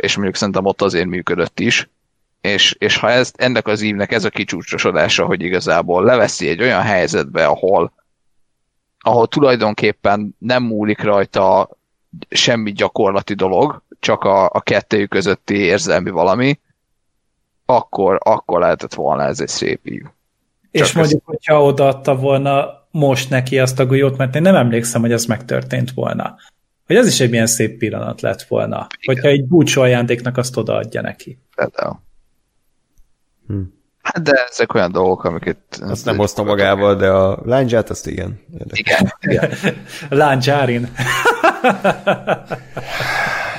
és 0.00 0.14
mondjuk 0.14 0.36
szerintem 0.36 0.64
ott 0.64 0.82
azért 0.82 1.06
működött 1.06 1.60
is, 1.60 1.88
és, 2.40 2.76
és 2.78 2.96
ha 2.96 3.10
ez, 3.10 3.32
ennek 3.36 3.66
az 3.66 3.80
ívnek 3.80 4.12
ez 4.12 4.24
a 4.24 4.30
kicsúcsosodása, 4.30 5.24
hogy 5.24 5.42
igazából 5.42 6.04
leveszi 6.04 6.48
egy 6.48 6.62
olyan 6.62 6.82
helyzetbe, 6.82 7.46
ahol, 7.46 7.92
ahol 9.04 9.26
tulajdonképpen 9.26 10.36
nem 10.38 10.62
múlik 10.62 11.02
rajta 11.02 11.68
semmi 12.28 12.72
gyakorlati 12.72 13.34
dolog, 13.34 13.82
csak 14.00 14.22
a, 14.22 14.44
a 14.44 14.60
kettőjük 14.60 15.10
közötti 15.10 15.54
érzelmi 15.54 16.10
valami, 16.10 16.60
akkor, 17.64 18.18
akkor 18.22 18.60
lehetett 18.60 18.94
volna 18.94 19.22
ez 19.22 19.40
egy 19.40 19.48
szép 19.48 19.86
ív. 19.86 20.02
És 20.70 20.92
mondjuk, 20.92 21.20
ez... 21.20 21.26
hogyha 21.26 21.62
odaadta 21.62 22.16
volna 22.16 22.86
most 22.90 23.30
neki 23.30 23.58
azt 23.58 23.80
a 23.80 23.86
golyót, 23.86 24.16
mert 24.16 24.34
én 24.34 24.42
nem 24.42 24.54
emlékszem, 24.54 25.00
hogy 25.00 25.12
ez 25.12 25.24
megtörtént 25.24 25.92
volna. 25.92 26.36
Hogy 26.86 26.96
ez 26.96 27.06
is 27.06 27.20
egy 27.20 27.30
milyen 27.30 27.46
szép 27.46 27.78
pillanat 27.78 28.20
lett 28.20 28.42
volna. 28.42 28.86
Igen. 28.98 29.14
Hogyha 29.14 29.28
egy 29.28 29.44
búcsú 29.44 29.80
ajándéknak 29.80 30.36
azt 30.36 30.56
odaadja 30.56 31.00
neki. 31.00 31.38
Például. 31.56 32.00
Hm. 33.46 33.62
Hát 34.04 34.22
de 34.22 34.46
ezek 34.50 34.74
olyan 34.74 34.92
dolgok, 34.92 35.24
amiket... 35.24 35.56
Azt 35.80 36.04
nem 36.04 36.16
hozta 36.16 36.42
magával, 36.42 36.96
de 36.96 37.08
a 37.08 37.38
lányzsát 37.44 37.90
azt 37.90 38.06
igen. 38.06 38.40
Érdekes. 38.58 39.00
Igen. 39.00 39.12
igen. 39.20 39.76
Lányzsárin. 40.20 40.88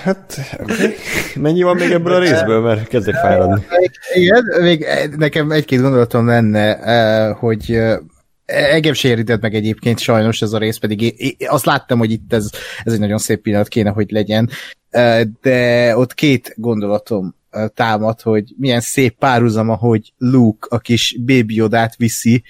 Hát, 0.03 0.39
okay. 0.59 0.93
mennyi 1.35 1.63
van 1.63 1.75
még 1.75 1.91
ebből 1.91 2.13
a 2.13 2.19
részből, 2.19 2.61
mert 2.61 2.87
kezdek 2.87 3.15
fáradni. 3.15 3.65
Igen, 4.13 4.43
még 4.61 4.85
nekem 5.17 5.51
egy-két 5.51 5.81
gondolatom 5.81 6.27
lenne, 6.27 6.77
eh, 6.77 7.35
hogy 7.35 7.71
eh, 7.71 7.97
engem 8.45 8.93
sérített 8.93 9.41
meg 9.41 9.55
egyébként 9.55 9.99
sajnos 9.99 10.41
ez 10.41 10.53
a 10.53 10.57
rész, 10.57 10.77
pedig 10.77 11.01
én 11.01 11.35
azt 11.47 11.65
láttam, 11.65 11.97
hogy 11.97 12.11
itt 12.11 12.33
ez, 12.33 12.49
ez 12.83 12.93
egy 12.93 12.99
nagyon 12.99 13.17
szép 13.17 13.41
pillanat 13.41 13.67
kéne, 13.67 13.89
hogy 13.89 14.11
legyen, 14.11 14.49
eh, 14.89 15.21
de 15.41 15.97
ott 15.97 16.13
két 16.13 16.53
gondolatom 16.55 17.35
támad, 17.73 18.21
hogy 18.21 18.53
milyen 18.57 18.81
szép 18.81 19.17
párhuzama, 19.17 19.75
hogy 19.75 20.13
Luke 20.17 20.67
a 20.69 20.79
kis 20.79 21.17
baby 21.25 21.61
odát 21.61 21.95
viszi, 21.95 22.43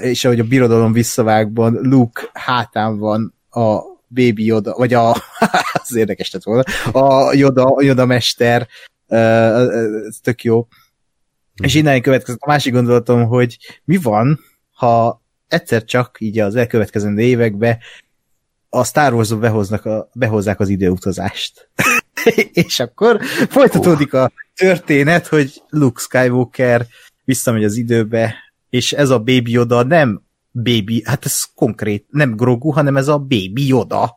és 0.00 0.24
ahogy 0.24 0.40
a 0.40 0.44
birodalom 0.44 0.92
visszavágban 0.92 1.78
Luke 1.82 2.22
hátán 2.32 2.98
van 2.98 3.34
a 3.50 3.78
baby 4.08 4.44
Yoda, 4.44 4.74
vagy 4.76 4.94
a, 4.94 5.10
az 5.82 5.94
érdekes 5.94 6.32
lett 6.32 6.42
volna, 6.42 6.62
a 6.92 7.34
Yoda, 7.34 7.82
Yoda 7.82 8.06
mester, 8.06 8.68
ez 9.06 10.16
tök 10.22 10.42
jó. 10.42 10.66
És 11.62 11.74
mhm. 11.74 11.86
innen 11.86 12.02
következett 12.02 12.40
a 12.40 12.48
másik 12.48 12.72
gondolatom, 12.72 13.24
hogy 13.24 13.58
mi 13.84 13.96
van, 13.96 14.40
ha 14.72 15.22
egyszer 15.48 15.84
csak 15.84 16.16
így 16.20 16.38
az 16.38 16.56
elkövetkezendő 16.56 17.22
években 17.22 17.78
a 18.68 18.84
Star 18.84 19.14
wars 19.14 19.34
behoznak 19.34 19.84
a, 19.84 20.08
behozzák 20.14 20.60
az 20.60 20.68
időutazást. 20.68 21.70
és 22.66 22.80
akkor 22.80 23.20
folytatódik 23.48 24.12
a 24.12 24.32
történet, 24.54 25.26
hogy 25.26 25.62
Luke 25.68 26.00
Skywalker 26.00 26.86
visszamegy 27.24 27.64
az 27.64 27.76
időbe, 27.76 28.34
és 28.70 28.92
ez 28.92 29.10
a 29.10 29.18
Baby 29.18 29.50
Yoda 29.50 29.82
nem 29.82 30.22
Baby, 30.52 31.02
hát 31.04 31.24
ez 31.24 31.42
konkrét, 31.54 32.06
nem 32.10 32.36
Grogu, 32.36 32.70
hanem 32.70 32.96
ez 32.96 33.08
a 33.08 33.18
Baby 33.18 33.66
Yoda. 33.66 34.16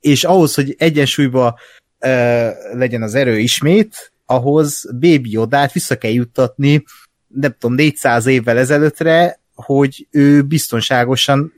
És 0.00 0.24
ahhoz, 0.24 0.54
hogy 0.54 0.74
egyensúlyba 0.78 1.58
uh, 2.00 2.50
legyen 2.72 3.02
az 3.02 3.14
erő 3.14 3.38
ismét, 3.38 4.12
ahhoz 4.26 4.84
Baby 4.92 5.30
Yodát 5.30 5.72
vissza 5.72 5.98
kell 5.98 6.10
juttatni, 6.10 6.84
nem 7.28 7.54
tudom, 7.58 7.76
400 7.76 8.26
évvel 8.26 8.58
ezelőttre, 8.58 9.40
hogy 9.54 10.06
ő 10.10 10.42
biztonságosan 10.42 11.52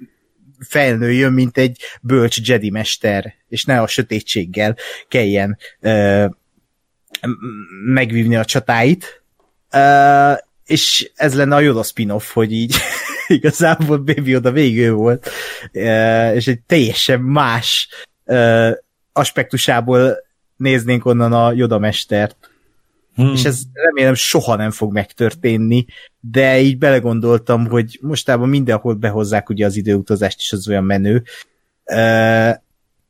felnőjön, 0.69 1.32
mint 1.32 1.59
egy 1.59 1.81
bölcs 2.03 2.49
Jedi 2.49 2.70
mester, 2.70 3.35
és 3.49 3.65
ne 3.65 3.81
a 3.81 3.86
sötétséggel 3.86 4.77
kelljen 5.09 5.59
uh, 5.81 6.24
megvívni 7.85 8.36
a 8.36 8.45
csatáit. 8.45 9.23
Uh, 9.73 10.39
és 10.65 11.11
ez 11.15 11.35
lenne 11.35 11.55
a 11.55 11.61
Yoda 11.61 11.82
spin-off, 11.82 12.32
hogy 12.32 12.53
így 12.53 12.74
igazából 13.27 13.99
Baby 13.99 14.36
oda 14.36 14.51
végül 14.51 14.95
volt, 14.95 15.31
uh, 15.73 16.35
és 16.35 16.47
egy 16.47 16.61
teljesen 16.66 17.20
más 17.20 17.89
uh, 18.24 18.70
aspektusából 19.12 20.16
néznénk 20.57 21.07
onnan 21.07 21.32
a 21.32 21.53
Yoda 21.53 21.78
mestert. 21.78 22.53
Hmm. 23.15 23.32
És 23.32 23.45
ez 23.45 23.62
remélem 23.73 24.15
soha 24.15 24.57
nem 24.57 24.70
fog 24.70 24.93
megtörténni, 24.93 25.85
de 26.20 26.61
így 26.61 26.78
belegondoltam, 26.78 27.66
hogy 27.66 27.99
mostában 28.03 28.49
mindenhol 28.49 28.95
behozzák 28.95 29.49
ugye 29.49 29.66
az 29.66 29.77
időutazást 29.77 30.39
is 30.39 30.53
az 30.53 30.69
olyan 30.69 30.85
menő, 30.85 31.23
uh, 31.85 32.55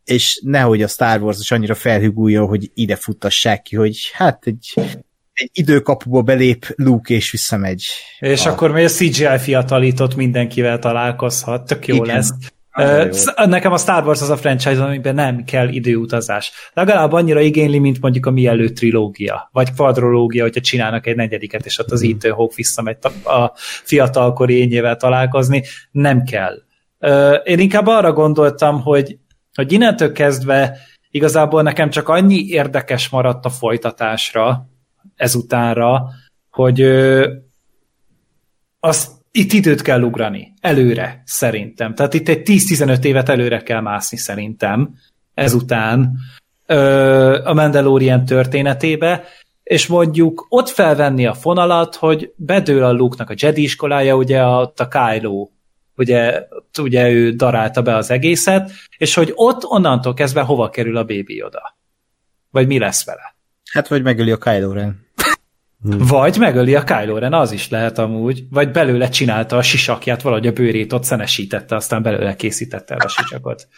és 0.05 0.41
nehogy 0.45 0.83
a 0.83 0.89
Star 0.89 1.23
Wars 1.23 1.39
is 1.41 1.51
annyira 1.51 1.75
felhűguljon, 1.75 2.47
hogy 2.47 2.71
ide 2.75 2.97
futtassák 2.97 3.63
ki, 3.63 3.77
hogy 3.77 4.11
hát 4.13 4.47
egy, 4.47 4.73
egy 5.33 5.51
időkapuba 5.53 6.23
belép 6.23 6.73
Luke 6.77 7.15
és 7.15 7.31
visszamegy. 7.31 7.85
És 8.19 8.47
a... 8.47 8.51
akkor 8.51 8.73
még 8.73 8.85
a 8.85 8.89
CGI 8.89 9.39
fiatalított 9.39 10.15
mindenkivel 10.15 10.79
találkozhat, 10.79 11.67
tök 11.67 11.87
jó 11.87 11.95
Igen. 11.95 12.15
lesz. 12.15 12.31
Uh, 12.79 13.47
nekem 13.47 13.73
a 13.73 13.79
Star 13.79 14.05
Wars 14.05 14.21
az 14.21 14.31
a 14.31 14.37
franchise, 14.37 14.85
amiben 14.85 15.15
nem 15.15 15.45
kell 15.45 15.69
időutazás. 15.69 16.53
Legalább 16.73 17.13
annyira 17.13 17.41
igényli, 17.41 17.79
mint 17.79 18.01
mondjuk 18.01 18.27
a 18.27 18.31
mielőtt 18.31 18.75
trilógia, 18.75 19.49
vagy 19.53 19.73
kvadrológia, 19.73 20.43
hogyha 20.43 20.61
csinálnak 20.61 21.07
egy 21.07 21.17
negyediket, 21.17 21.67
és 21.67 21.79
ott 21.79 21.91
az 21.91 22.03
Ethan 22.03 22.33
Hawke 22.33 22.55
visszamegy 22.57 22.97
a 23.25 23.53
fiatalkori 23.85 24.59
ényével 24.59 24.97
találkozni. 24.97 25.63
Nem 25.91 26.23
kell. 26.23 26.63
Uh, 27.01 27.37
én 27.45 27.59
inkább 27.59 27.87
arra 27.87 28.13
gondoltam, 28.13 28.81
hogy, 28.81 29.19
hogy 29.55 29.73
innentől 29.73 30.13
kezdve 30.13 30.79
igazából 31.11 31.63
nekem 31.63 31.91
csak 31.91 32.09
annyi 32.09 32.47
érdekes 32.49 33.09
maradt 33.09 33.45
a 33.45 33.51
folytatásra, 33.51 34.69
ezutánra, 35.17 36.09
hogy 36.51 36.83
uh, 36.83 37.27
azt 38.81 39.11
itt 39.37 39.53
időt 39.53 39.83
kell 39.83 40.03
ugrani, 40.03 40.53
előre, 40.61 41.23
szerintem. 41.25 41.95
Tehát 41.95 42.15
itt 42.15 42.29
egy 42.29 42.43
10-15 42.45 43.05
évet 43.05 43.29
előre 43.29 43.63
kell 43.63 43.81
mászni, 43.81 44.17
szerintem, 44.17 44.95
ezután 45.35 46.17
ö, 46.67 47.41
a 47.45 47.55
Mandalorian 47.55 48.25
történetébe, 48.25 49.25
és 49.63 49.87
mondjuk 49.87 50.47
ott 50.49 50.69
felvenni 50.69 51.27
a 51.27 51.35
fonalat, 51.35 51.95
hogy 51.95 52.33
bedől 52.37 52.85
a 52.85 52.93
luke 52.93 53.25
a 53.25 53.35
Jedi 53.37 53.63
iskolája, 53.63 54.17
ugye 54.17 54.45
ott 54.45 54.81
a 54.81 54.89
Kylo, 54.89 55.49
ugye, 55.97 56.47
ugye 56.81 57.11
ő 57.11 57.31
darálta 57.31 57.83
be 57.83 57.97
az 57.97 58.11
egészet, 58.11 58.71
és 58.97 59.15
hogy 59.15 59.33
ott 59.35 59.65
onnantól 59.65 60.15
kezdve 60.15 60.41
hova 60.41 60.71
kerül 60.71 60.97
a 60.97 61.05
bébi 61.05 61.43
oda. 61.43 61.77
Vagy 62.51 62.67
mi 62.67 62.79
lesz 62.79 63.05
vele. 63.05 63.37
Hát, 63.73 63.89
vagy 63.89 64.03
megöli 64.03 64.31
a 64.31 64.39
Kylo 64.39 64.73
Ren. 64.73 65.04
Hmm. 65.85 66.07
Vagy 66.07 66.39
megöli 66.39 66.75
a 66.75 66.85
Kylo 66.85 67.19
Ren, 67.19 67.33
az 67.33 67.53
is 67.53 67.69
lehet 67.69 67.99
amúgy. 67.99 68.45
Vagy 68.51 68.71
belőle 68.71 69.09
csinálta 69.09 69.57
a 69.57 69.63
sisakját, 69.63 70.23
valahogy 70.23 70.47
a 70.47 70.53
bőrét 70.53 70.93
ott 70.93 71.05
szenesítette, 71.05 71.77
aztán 71.77 72.03
belőle 72.03 72.37
készítette 72.37 72.95
el 72.95 73.01
a 73.01 73.09
sisakot. 73.09 73.69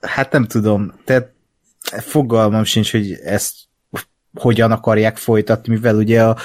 Hát 0.00 0.32
nem 0.32 0.46
tudom. 0.46 0.92
Tehát 1.04 1.32
fogalmam 1.88 2.64
sincs, 2.64 2.90
hogy 2.90 3.12
ezt 3.12 3.54
hogyan 4.34 4.72
akarják 4.72 5.16
folytatni, 5.16 5.72
mivel 5.72 5.96
ugye 5.96 6.24
a, 6.24 6.36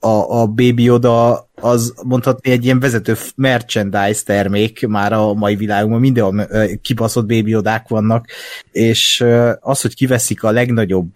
a, 0.00 0.40
a 0.40 0.46
Baby 0.46 0.90
Oda 0.90 1.48
az 1.54 1.94
mondhatni 2.02 2.50
egy 2.50 2.64
ilyen 2.64 2.80
vezető 2.80 3.16
merchandise 3.36 4.22
termék 4.24 4.86
már 4.86 5.12
a 5.12 5.34
mai 5.34 5.56
világunkban, 5.56 6.00
mindenhol 6.00 6.46
kibaszott 6.82 7.26
Baby 7.26 7.54
Odák 7.54 7.88
vannak, 7.88 8.26
és 8.72 9.24
az, 9.60 9.80
hogy 9.80 9.94
kiveszik 9.94 10.42
a 10.42 10.50
legnagyobb 10.50 11.12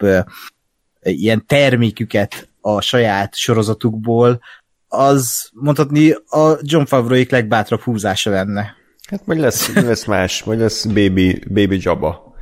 ilyen 1.03 1.47
terméküket 1.47 2.49
a 2.61 2.81
saját 2.81 3.35
sorozatukból, 3.35 4.41
az 4.89 5.51
mondhatni 5.53 6.11
a 6.11 6.59
John 6.61 6.85
Favreau 6.85 7.25
legbátrabb 7.29 7.81
húzása 7.81 8.31
lenne. 8.31 8.75
Hát 9.09 9.27
majd 9.27 9.41
lesz, 9.41 9.73
lesz 9.75 10.05
más, 10.05 10.45
majd 10.45 10.59
lesz 10.59 10.85
Baby, 10.85 11.43
Baby 11.49 11.79
Jabba. 11.81 12.35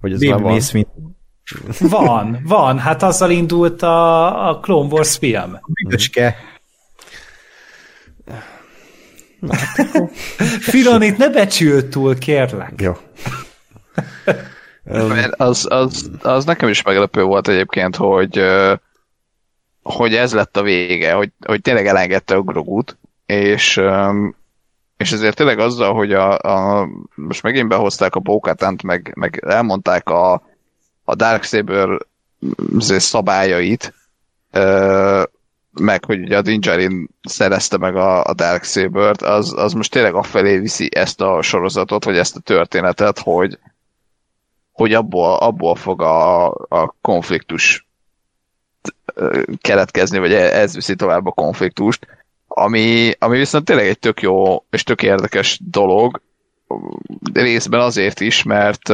Vagy 0.00 0.12
ez 0.12 0.18
Baby 0.18 0.32
már 0.32 0.42
van? 0.42 0.60
Van, 1.80 2.40
van. 2.44 2.78
Hát 2.78 3.02
azzal 3.02 3.30
indult 3.30 3.82
a, 3.82 4.48
a 4.48 4.60
Clone 4.60 4.88
Wars 4.88 5.16
film. 5.16 5.58
Büdöske. 5.66 6.36
Filonit 10.60 11.18
ne 11.18 11.28
becsült 11.28 11.86
túl, 11.86 12.18
kérlek. 12.18 12.72
Jó. 12.80 12.92
Mert 14.84 15.34
az, 15.34 15.66
az, 15.70 16.10
az 16.22 16.44
nekem 16.44 16.68
is 16.68 16.82
meglepő 16.82 17.22
volt 17.22 17.48
egyébként, 17.48 17.96
hogy 17.96 18.42
hogy 19.82 20.14
ez 20.14 20.32
lett 20.34 20.56
a 20.56 20.62
vége, 20.62 21.12
hogy, 21.12 21.32
hogy 21.46 21.60
tényleg 21.60 21.86
elengedte 21.86 22.34
a 22.34 22.42
Grogut, 22.42 22.98
és, 23.26 23.80
és 24.96 25.12
ezért 25.12 25.36
tényleg 25.36 25.58
azzal, 25.58 25.94
hogy 25.94 26.12
a, 26.12 26.38
a 26.38 26.88
most 27.14 27.42
megint 27.42 27.68
behozták 27.68 28.14
a 28.14 28.20
Bókatánt, 28.20 28.82
meg, 28.82 29.12
meg 29.14 29.42
elmondták 29.46 30.08
a, 30.08 30.42
a 31.08 31.14
Darksaber 31.14 31.88
szabályait, 32.78 33.94
meg 35.72 36.04
hogy 36.04 36.20
ugye 36.20 36.36
a 36.36 36.42
Dinjarin 36.42 37.08
szerezte 37.22 37.76
meg 37.76 37.96
a, 37.96 38.24
a 38.24 38.34
Darksaber-t, 38.34 39.22
az, 39.22 39.52
az 39.56 39.72
most 39.72 39.90
tényleg 39.90 40.14
afelé 40.14 40.58
viszi 40.58 40.88
ezt 40.94 41.20
a 41.20 41.42
sorozatot, 41.42 42.04
vagy 42.04 42.16
ezt 42.16 42.36
a 42.36 42.40
történetet, 42.40 43.18
hogy, 43.18 43.58
hogy 44.72 44.94
abból, 44.94 45.36
abból 45.36 45.74
fog 45.74 46.02
a, 46.02 46.46
a 46.50 46.94
konfliktus 47.00 47.86
keletkezni, 49.60 50.18
vagy 50.18 50.32
ez 50.32 50.74
viszi 50.74 50.94
tovább 50.94 51.26
a 51.26 51.30
konfliktust, 51.30 52.06
ami, 52.46 53.12
ami 53.18 53.38
viszont 53.38 53.64
tényleg 53.64 53.86
egy 53.86 53.98
tök 53.98 54.20
jó 54.20 54.64
és 54.70 54.82
tök 54.82 55.02
érdekes 55.02 55.60
dolog, 55.64 56.20
részben 57.32 57.80
azért 57.80 58.20
is, 58.20 58.42
mert 58.42 58.92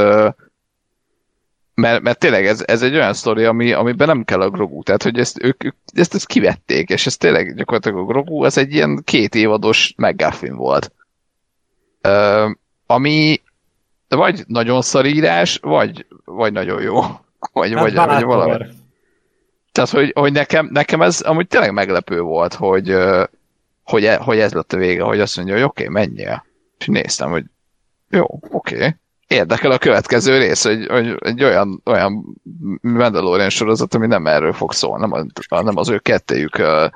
mert, 1.74 2.02
mert 2.02 2.18
tényleg 2.18 2.46
ez, 2.46 2.62
ez 2.66 2.82
egy 2.82 2.94
olyan 2.94 3.14
sztori, 3.14 3.44
ami, 3.44 3.72
amiben 3.72 4.06
nem 4.06 4.24
kell 4.24 4.40
a 4.40 4.50
Grogu, 4.50 4.82
tehát 4.82 5.02
hogy 5.02 5.18
ezt, 5.18 5.42
ők, 5.42 5.64
ők 5.64 5.74
ezt, 5.92 6.14
ezt 6.14 6.26
kivették, 6.26 6.88
és 6.88 7.06
ez 7.06 7.16
tényleg 7.16 7.54
gyakorlatilag 7.54 7.98
a 7.98 8.04
Grogu, 8.04 8.44
ez 8.44 8.56
egy 8.56 8.72
ilyen 8.72 9.02
két 9.04 9.34
évados 9.34 9.94
McGuffin 9.96 10.54
volt. 10.54 10.92
Uh, 12.02 12.50
ami 12.86 13.40
vagy 14.08 14.44
nagyon 14.46 14.82
szarírás, 14.82 15.58
vagy, 15.62 16.06
vagy 16.24 16.52
nagyon 16.52 16.82
jó. 16.82 17.00
Vagy, 17.52 17.72
hát 17.74 17.82
vagy, 17.82 17.94
vagy 17.94 18.22
valami. 18.24 18.64
Tehát, 19.72 19.90
hogy, 19.90 20.12
hogy 20.14 20.32
nekem, 20.32 20.68
nekem 20.72 21.02
ez 21.02 21.20
amúgy 21.20 21.46
tényleg 21.46 21.72
meglepő 21.72 22.20
volt, 22.20 22.54
hogy, 22.54 22.96
hogy, 23.84 24.04
e, 24.04 24.16
hogy 24.16 24.38
ez 24.38 24.52
lett 24.52 24.72
a 24.72 24.76
vége, 24.76 25.02
hogy 25.02 25.20
azt 25.20 25.36
mondja, 25.36 25.54
hogy 25.54 25.62
oké, 25.62 25.86
okay, 25.86 25.94
menjél. 25.94 26.44
És 26.78 26.86
néztem, 26.86 27.30
hogy 27.30 27.44
jó, 28.10 28.24
oké. 28.50 28.74
Okay. 28.74 28.94
Érdekel 29.32 29.70
a 29.70 29.78
következő 29.78 30.38
rész, 30.38 30.64
hogy, 30.64 30.86
hogy 30.86 31.14
egy 31.18 31.44
olyan, 31.44 31.82
olyan 31.84 32.40
Mandalorian 32.80 33.50
sorozat, 33.50 33.94
ami 33.94 34.06
nem 34.06 34.26
erről 34.26 34.52
fog 34.52 34.72
szólni, 34.72 35.06
nem, 35.06 35.26
a, 35.48 35.62
nem 35.62 35.76
az 35.76 35.88
ő 35.88 35.98
kettőjük 35.98 36.59
uh, 36.59 36.90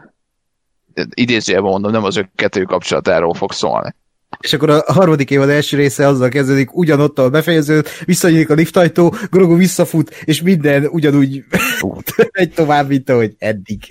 idézőjelben 1.14 1.70
mondom, 1.70 1.92
nem 1.92 2.04
az 2.04 2.16
ő 2.16 2.30
kettőjük 2.34 2.68
kapcsolatáról 2.68 3.34
fog 3.34 3.52
szólni. 3.52 3.94
És 4.40 4.52
akkor 4.52 4.70
a 4.70 4.92
harmadik 4.92 5.30
évad 5.30 5.48
első 5.48 5.76
része 5.76 6.06
azzal 6.06 6.28
kezdődik, 6.28 6.76
ugyanott, 6.76 7.18
a 7.18 7.30
befejeződ, 7.30 7.88
visszanyílik 8.04 8.50
a 8.50 8.54
liftajtó, 8.54 9.14
Grogu 9.30 9.56
visszafut, 9.56 10.10
és 10.24 10.42
minden 10.42 10.86
ugyanúgy 10.86 11.44
egy 12.30 12.52
tovább, 12.52 12.88
mint 12.88 13.10
ahogy 13.10 13.34
eddig. 13.38 13.82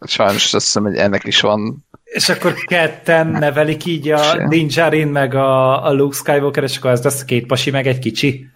Sajnos 0.00 0.54
azt 0.54 0.64
hiszem, 0.64 0.82
hogy 0.82 0.96
ennek 0.96 1.24
is 1.24 1.40
van 1.40 1.83
és 2.14 2.28
akkor 2.28 2.54
ketten 2.54 3.26
nevelik 3.26 3.84
így 3.84 4.10
a 4.10 4.48
Din 4.48 4.66
Djarin 4.66 5.08
meg 5.08 5.34
a, 5.34 5.84
a 5.86 5.92
Luke 5.92 6.16
Skywalker, 6.16 6.62
és 6.62 6.76
akkor 6.76 6.90
ez 6.90 7.04
lesz 7.04 7.20
a 7.20 7.24
két 7.24 7.46
pasi 7.46 7.70
meg 7.70 7.86
egy 7.86 7.98
kicsi. 7.98 8.46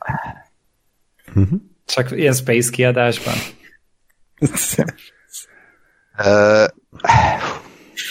Mhm. 1.33 1.55
Csak 1.85 2.11
ilyen 2.11 2.33
space 2.33 2.71
kiadásban. 2.71 3.35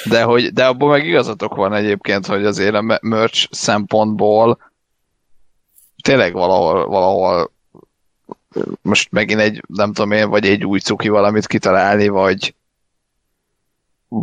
De, 0.05 0.23
hogy, 0.23 0.53
de 0.53 0.65
abban 0.65 0.89
meg 0.89 1.05
igazatok 1.05 1.55
van 1.55 1.73
egyébként, 1.73 2.25
hogy 2.25 2.45
azért 2.45 2.73
a 2.75 2.99
merch 3.01 3.47
szempontból 3.51 4.71
tényleg 6.01 6.33
valahol, 6.33 6.87
valahol 6.87 7.51
most 8.81 9.11
megint 9.11 9.39
egy, 9.39 9.61
nem 9.67 9.93
tudom 9.93 10.11
én, 10.11 10.29
vagy 10.29 10.45
egy 10.45 10.65
új 10.65 10.79
cuki 10.79 11.09
valamit 11.09 11.47
kitalálni, 11.47 12.07
vagy 12.07 12.55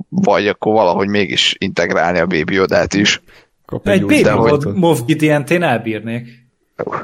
vagy 0.09 0.49
akkor 0.49 0.73
valahogy 0.73 1.09
mégis 1.09 1.57
integrálni 1.59 2.19
a 2.19 2.27
Baby 2.27 2.55
Yoda-t 2.55 2.95
is. 2.95 3.23
Kap 3.65 3.89
egy, 3.89 4.13
egy 4.13 4.25
Baby 4.25 4.71
Moff 4.75 4.99
Gideon-t 5.07 5.51
én 5.51 5.63
elbírnék. 5.63 6.29
Uh. 6.85 6.95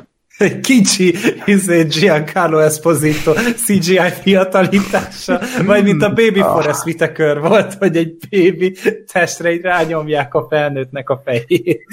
Egy 0.40 0.60
kicsi 0.60 1.14
izé, 1.44 1.84
Giancarlo 1.84 2.58
Esposito 2.58 3.32
CGI 3.32 4.10
fiatalítása, 4.22 5.40
vagy 5.64 5.82
mint 5.82 6.02
a 6.02 6.08
Baby. 6.08 6.40
Forest 6.40 6.86
Whitaker 6.86 7.40
volt, 7.40 7.74
hogy 7.74 7.96
egy 7.96 8.16
baby 8.30 8.76
testre 9.12 9.52
így 9.52 9.60
rányomják 9.60 10.34
a 10.34 10.46
felnőttnek 10.48 11.10
a 11.10 11.22
fejét. 11.24 11.84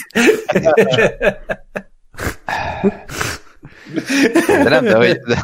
De 4.46 4.70
nem, 4.70 4.84
de 4.84 4.96
hogy... 4.96 5.20
De, 5.20 5.44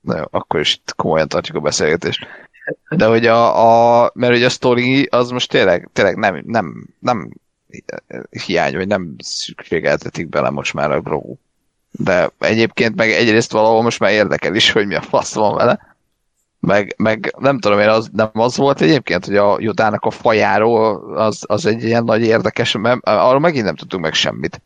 na 0.00 0.16
jó, 0.16 0.24
akkor 0.30 0.60
is 0.60 0.80
komolyan 0.96 1.28
tartjuk 1.28 1.56
a 1.56 1.60
beszélgetést. 1.60 2.26
De 2.90 3.06
hogy 3.06 3.26
a, 3.26 4.04
a 4.04 4.10
mert 4.14 4.32
hogy 4.32 4.42
a 4.42 4.48
story 4.48 5.04
az 5.10 5.30
most 5.30 5.50
tényleg, 5.50 5.88
tényleg 5.92 6.16
nem, 6.16 6.42
nem, 6.46 6.86
nem 6.98 7.30
hiány, 8.46 8.76
vagy 8.76 8.86
nem 8.86 9.14
szükségeltetik 9.18 10.28
bele 10.28 10.50
most 10.50 10.74
már 10.74 10.90
a 10.90 11.00
Grogu 11.00 11.36
de 11.92 12.30
egyébként 12.38 12.96
meg 12.96 13.10
egyrészt 13.10 13.52
valahol 13.52 13.82
most 13.82 13.98
már 13.98 14.12
érdekel 14.12 14.54
is, 14.54 14.70
hogy 14.70 14.86
mi 14.86 14.94
a 14.94 15.00
fasz 15.00 15.34
van 15.34 15.56
vele. 15.56 15.96
Meg, 16.60 16.94
meg 16.96 17.34
nem 17.38 17.58
tudom 17.58 17.78
én, 17.78 17.88
az, 17.88 18.10
nem 18.12 18.30
az 18.32 18.56
volt 18.56 18.80
egyébként, 18.80 19.24
hogy 19.24 19.36
a 19.36 19.56
Jodának 19.60 20.04
a 20.04 20.10
fajáról 20.10 21.16
az, 21.16 21.44
az 21.46 21.66
egy 21.66 21.84
ilyen 21.84 22.04
nagy 22.04 22.22
érdekes, 22.22 22.76
mert 22.76 23.00
arról 23.02 23.40
megint 23.40 23.64
nem 23.64 23.76
tudtunk 23.76 24.02
meg 24.02 24.14
semmit. 24.14 24.62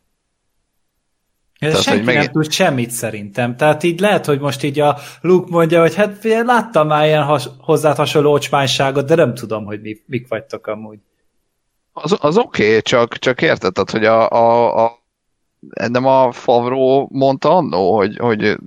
Ez 1.59 1.69
Tehát, 1.69 1.83
senki 1.83 2.03
megint... 2.03 2.23
nem 2.23 2.33
tud 2.33 2.51
semmit 2.51 2.91
szerintem. 2.91 3.55
Tehát 3.55 3.83
így 3.83 3.99
lehet, 3.99 4.25
hogy 4.25 4.39
most 4.39 4.63
így 4.63 4.79
a 4.79 4.97
Luke 5.21 5.47
mondja, 5.49 5.81
hogy 5.81 5.95
hát 5.95 6.23
láttam 6.23 6.87
már 6.87 7.05
ilyen 7.05 7.23
has, 7.23 7.49
hozzá 7.59 7.95
hasonló 7.95 8.31
ocsmányságot, 8.31 9.07
de 9.07 9.15
nem 9.15 9.33
tudom, 9.33 9.65
hogy 9.65 9.81
mi, 9.81 9.97
mik 10.05 10.27
vagytok 10.27 10.67
amúgy. 10.67 10.99
Az, 11.93 12.17
az 12.19 12.37
oké, 12.37 12.67
okay, 12.67 12.81
csak, 12.81 13.17
csak 13.17 13.41
érted, 13.41 13.89
hogy 13.89 14.05
a, 14.05 14.29
a, 14.29 14.85
a 14.85 15.03
nem 15.89 16.05
a 16.05 16.31
Favro 16.31 17.07
mondta 17.09 17.55
annó, 17.55 17.95
hogy, 17.95 18.17
hogy 18.17 18.57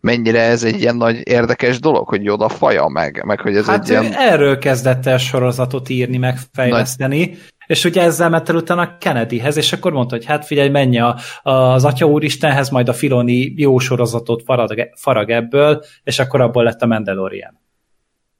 mennyire 0.00 0.40
ez 0.40 0.64
egy 0.64 0.80
ilyen 0.80 0.96
nagy 0.96 1.28
érdekes 1.28 1.80
dolog, 1.80 2.08
hogy 2.08 2.28
oda 2.28 2.48
faja 2.48 2.88
meg, 2.88 3.22
meg 3.24 3.40
hogy 3.40 3.56
ez 3.56 3.66
hát 3.66 3.82
egy 3.82 3.88
ilyen... 3.88 4.12
erről 4.12 4.58
kezdett 4.58 5.06
el 5.06 5.18
sorozatot 5.18 5.88
írni, 5.88 6.16
meg 6.16 6.38
fejleszteni, 6.52 7.18
nagy... 7.18 7.38
és 7.66 7.84
ugye 7.84 8.02
ezzel 8.02 8.28
ment 8.28 8.48
el 8.48 8.56
utána 8.56 8.98
Kennedyhez, 8.98 9.56
és 9.56 9.72
akkor 9.72 9.92
mondta, 9.92 10.14
hogy 10.14 10.24
hát 10.24 10.46
figyelj, 10.46 10.68
menj 10.68 10.98
a, 10.98 11.16
az 11.42 11.84
Atya 11.84 12.06
Úristenhez, 12.06 12.68
majd 12.68 12.88
a 12.88 12.92
Filoni 12.92 13.52
jó 13.56 13.78
sorozatot 13.78 14.42
farag, 14.42 14.88
farag 14.94 15.30
ebből, 15.30 15.84
és 16.04 16.18
akkor 16.18 16.40
abból 16.40 16.64
lett 16.64 16.82
a 16.82 16.86
Mandalorian. 16.86 17.60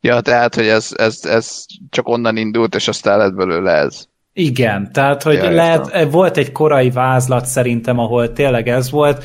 Ja, 0.00 0.20
tehát, 0.20 0.54
hogy 0.54 0.66
ez, 0.66 0.88
ez, 0.96 1.24
ez 1.24 1.64
csak 1.90 2.08
onnan 2.08 2.36
indult, 2.36 2.74
és 2.74 2.88
aztán 2.88 3.18
lett 3.18 3.34
belőle 3.34 3.72
ez. 3.72 4.04
Igen, 4.32 4.92
tehát 4.92 5.22
hogy 5.22 5.34
ja, 5.34 5.50
lehet, 5.50 5.86
értem. 5.86 6.10
volt 6.10 6.36
egy 6.36 6.52
korai 6.52 6.90
vázlat 6.90 7.46
szerintem, 7.46 7.98
ahol 7.98 8.32
tényleg 8.32 8.68
ez 8.68 8.90
volt, 8.90 9.24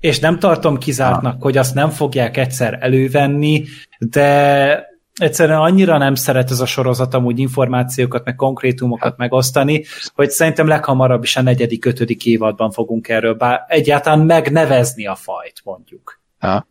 és 0.00 0.18
nem 0.18 0.38
tartom 0.38 0.78
kizártnak, 0.78 1.32
ha. 1.32 1.38
hogy 1.42 1.56
azt 1.56 1.74
nem 1.74 1.90
fogják 1.90 2.36
egyszer 2.36 2.78
elővenni, 2.80 3.64
de 3.98 4.86
egyszerűen 5.18 5.58
annyira 5.58 5.98
nem 5.98 6.14
szeret 6.14 6.50
ez 6.50 6.60
a 6.60 6.66
sorozat 6.66 7.14
amúgy 7.14 7.38
információkat, 7.38 8.24
meg 8.24 8.34
konkrétumokat 8.34 9.08
hát. 9.08 9.16
megosztani, 9.16 9.84
hogy 10.14 10.30
szerintem 10.30 10.66
leghamarabb 10.66 11.22
is 11.22 11.36
a 11.36 11.42
negyedik, 11.42 11.84
ötödik 11.84 12.26
évadban 12.26 12.70
fogunk 12.70 13.08
erről 13.08 13.34
bár 13.34 13.64
egyáltalán 13.66 14.20
megnevezni 14.20 15.06
a 15.06 15.14
fajt, 15.14 15.60
mondjuk. 15.64 16.20
Ha. 16.38 16.66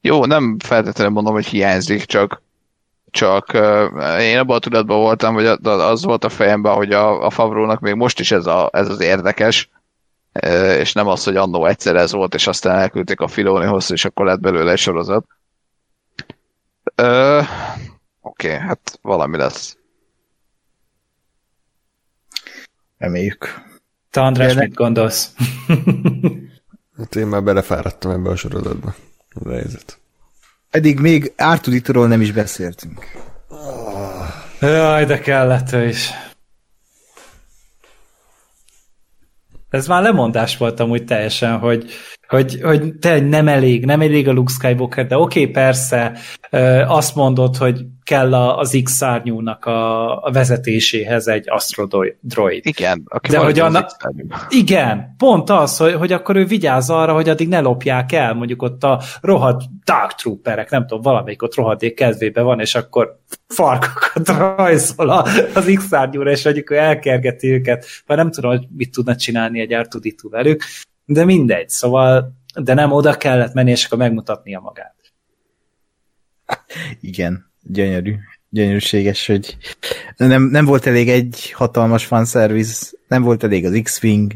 Jó, 0.00 0.24
nem 0.24 0.56
feltétlenül 0.64 1.12
mondom, 1.12 1.32
hogy 1.32 1.46
hiányzik, 1.46 2.04
csak 2.04 2.42
csak 3.10 3.50
uh, 3.54 4.22
én 4.22 4.38
abban 4.38 4.56
a 4.56 4.58
tudatban 4.58 4.98
voltam, 4.98 5.34
hogy 5.34 5.46
az 5.62 6.04
volt 6.04 6.24
a 6.24 6.28
fejemben, 6.28 6.74
hogy 6.74 6.92
a, 6.92 7.24
a 7.24 7.30
Favrónak 7.30 7.80
még 7.80 7.94
most 7.94 8.20
is 8.20 8.30
ez, 8.30 8.46
a, 8.46 8.68
ez 8.72 8.88
az 8.88 9.00
érdekes, 9.00 9.70
uh, 10.44 10.76
és 10.78 10.92
nem 10.92 11.06
az, 11.06 11.24
hogy 11.24 11.36
annó 11.36 11.66
egyszer 11.66 11.96
ez 11.96 12.12
volt, 12.12 12.34
és 12.34 12.46
aztán 12.46 12.78
elküldték 12.78 13.20
a 13.20 13.28
Filónihoz, 13.28 13.92
és 13.92 14.04
akkor 14.04 14.26
lett 14.26 14.40
belőle 14.40 14.70
egy 14.72 14.78
sorozat. 14.78 15.24
Oké, 16.98 17.46
okay, 18.20 18.58
hát 18.58 18.98
valami 19.02 19.36
lesz. 19.36 19.76
Reméljük. 22.98 23.62
Te 24.10 24.20
András, 24.20 24.54
mit 24.54 24.74
gondolsz? 24.74 25.32
hát 26.96 27.16
én 27.16 27.26
már 27.26 27.42
belefáradtam 27.42 28.10
ebbe 28.10 28.30
a 28.30 28.36
sorozatba. 28.36 28.94
Az 29.28 29.46
a 29.46 29.50
helyzet. 29.50 30.00
Pedig 30.70 30.98
még 31.00 31.32
Ártuditról 31.36 32.08
nem 32.08 32.20
is 32.20 32.32
beszéltünk. 32.32 33.04
Jaj, 34.60 35.04
de 35.04 35.18
kellett 35.18 35.72
ő 35.72 35.88
is. 35.88 36.10
Ez 39.70 39.86
már 39.86 40.02
lemondás 40.02 40.56
volt 40.56 40.80
amúgy 40.80 41.04
teljesen, 41.04 41.58
hogy, 41.58 41.92
hogy, 42.28 42.60
hogy 42.62 42.94
te 42.94 43.20
nem 43.20 43.48
elég, 43.48 43.84
nem 43.84 44.00
elég 44.00 44.28
a 44.28 44.32
Luke 44.32 44.52
Skywalker, 44.52 45.06
de 45.06 45.18
oké, 45.18 45.40
okay, 45.40 45.52
persze, 45.52 46.18
azt 46.86 47.14
mondod, 47.14 47.56
hogy 47.56 47.84
kell 48.08 48.34
az 48.34 48.80
X-szárnyúnak 48.82 49.64
a, 49.64 50.22
a 50.24 50.30
vezetéséhez 50.32 51.28
egy 51.28 51.44
astrodroid. 51.50 52.66
Igen, 52.66 53.02
aki 53.04 53.30
de 53.30 53.38
hogy 53.38 53.58
anna... 53.58 53.86
Igen, 54.48 55.14
pont 55.16 55.50
az, 55.50 55.76
hogy, 55.76 55.92
hogy 55.92 56.12
akkor 56.12 56.36
ő 56.36 56.44
vigyáz 56.44 56.90
arra, 56.90 57.14
hogy 57.14 57.28
addig 57.28 57.48
ne 57.48 57.60
lopják 57.60 58.12
el, 58.12 58.34
mondjuk 58.34 58.62
ott 58.62 58.84
a 58.84 59.00
rohadt 59.20 59.62
Dark 59.84 60.14
Trooperek, 60.14 60.70
nem 60.70 60.86
tudom, 60.86 61.02
valamelyik 61.02 61.42
ott 61.42 61.54
rohadék 61.54 61.94
kedvébe 61.94 62.42
van, 62.42 62.60
és 62.60 62.74
akkor 62.74 63.20
farkakat 63.46 64.28
rajzol 64.38 65.10
az 65.54 65.72
X-szárnyúra, 65.74 66.30
és 66.30 66.44
mondjuk 66.44 66.70
ő 66.70 66.76
elkergeti 66.76 67.52
őket, 67.52 67.86
vagy 68.06 68.16
nem 68.16 68.30
tudom, 68.30 68.50
hogy 68.50 68.66
mit 68.76 68.92
tudna 68.92 69.16
csinálni 69.16 69.60
egy 69.60 69.70
R2 69.72 70.14
velük, 70.30 70.64
de 71.10 71.24
mindegy, 71.24 71.68
szóval, 71.68 72.32
de 72.54 72.74
nem 72.74 72.92
oda 72.92 73.16
kellett 73.16 73.52
menni, 73.52 73.70
és 73.70 73.84
akkor 73.84 73.98
megmutatnia 73.98 74.60
magát. 74.60 74.96
Igen, 77.00 77.50
gyönyörű, 77.62 78.14
gyönyörűséges, 78.48 79.26
hogy 79.26 79.56
nem, 80.16 80.42
nem 80.42 80.64
volt 80.64 80.86
elég 80.86 81.08
egy 81.08 81.52
hatalmas 81.52 82.04
fanservice, 82.04 82.96
nem 83.08 83.22
volt 83.22 83.44
elég 83.44 83.64
az 83.64 83.80
X-Wing, 83.82 84.32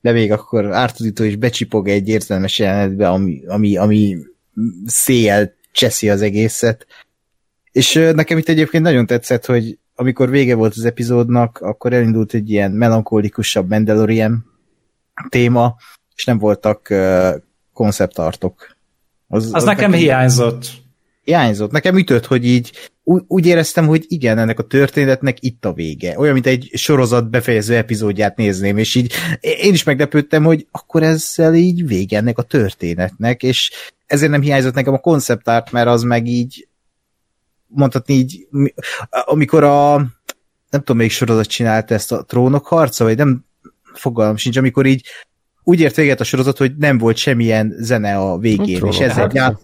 de 0.00 0.12
még 0.12 0.32
akkor 0.32 0.72
Ártudító 0.72 1.24
is 1.24 1.36
becsipog 1.36 1.88
egy 1.88 2.08
érzelmes 2.08 2.58
jelenetbe, 2.58 3.08
ami, 3.08 3.42
ami, 3.46 3.76
ami 3.76 4.16
széjjel 4.86 5.52
cseszi 5.72 6.10
az 6.10 6.22
egészet. 6.22 6.86
És 7.72 7.92
nekem 8.14 8.38
itt 8.38 8.48
egyébként 8.48 8.84
nagyon 8.84 9.06
tetszett, 9.06 9.46
hogy 9.46 9.78
amikor 9.94 10.30
vége 10.30 10.54
volt 10.54 10.74
az 10.76 10.84
epizódnak, 10.84 11.58
akkor 11.58 11.92
elindult 11.92 12.34
egy 12.34 12.50
ilyen 12.50 12.70
melankolikusabb 12.70 13.68
Mandalorian 13.68 14.50
téma, 15.28 15.76
és 16.20 16.26
nem 16.26 16.38
voltak 16.38 16.94
konceptartok. 17.72 18.76
Az, 19.28 19.44
az, 19.44 19.52
az 19.52 19.64
nekem, 19.64 19.90
nekem 19.90 20.04
hiányzott. 20.04 20.70
Hiányzott. 21.22 21.70
Nekem 21.70 21.96
ütött, 21.96 22.26
hogy 22.26 22.44
így 22.44 22.72
úgy, 23.02 23.22
úgy 23.26 23.46
éreztem, 23.46 23.86
hogy 23.86 24.04
igen, 24.08 24.38
ennek 24.38 24.58
a 24.58 24.66
történetnek 24.66 25.36
itt 25.40 25.64
a 25.64 25.72
vége. 25.72 26.18
Olyan, 26.18 26.32
mint 26.32 26.46
egy 26.46 26.70
sorozat 26.72 27.30
befejező 27.30 27.76
epizódját 27.76 28.36
nézném, 28.36 28.78
és 28.78 28.94
így 28.94 29.12
én 29.40 29.72
is 29.72 29.84
meglepődtem, 29.84 30.44
hogy 30.44 30.66
akkor 30.70 31.02
ezzel 31.02 31.54
így 31.54 31.86
vége 31.86 32.16
ennek 32.16 32.38
a 32.38 32.42
történetnek, 32.42 33.42
és 33.42 33.70
ezért 34.06 34.30
nem 34.30 34.40
hiányzott 34.40 34.74
nekem 34.74 34.92
a 34.92 34.98
konceptárt, 34.98 35.72
mert 35.72 35.88
az 35.88 36.02
meg 36.02 36.26
így 36.26 36.68
mondhatni 37.66 38.14
így, 38.14 38.48
amikor 39.10 39.64
a 39.64 39.96
nem 40.70 40.80
tudom, 40.80 40.96
melyik 40.96 41.12
sorozat 41.12 41.46
csinálta 41.46 41.94
ezt 41.94 42.12
a 42.12 42.24
trónok 42.24 42.66
harca, 42.66 43.04
vagy 43.04 43.16
nem 43.16 43.44
fogalmam 43.92 44.36
sincs, 44.36 44.56
amikor 44.56 44.86
így 44.86 45.06
úgy 45.70 45.80
ért 45.80 45.96
véget 45.96 46.20
a 46.20 46.24
sorozat, 46.24 46.58
hogy 46.58 46.72
nem 46.76 46.98
volt 46.98 47.16
semmilyen 47.16 47.74
zene 47.78 48.16
a 48.16 48.38
végén, 48.38 48.86
és 48.86 48.98
ezzel 48.98 49.14
hát, 49.14 49.34
ját... 49.34 49.60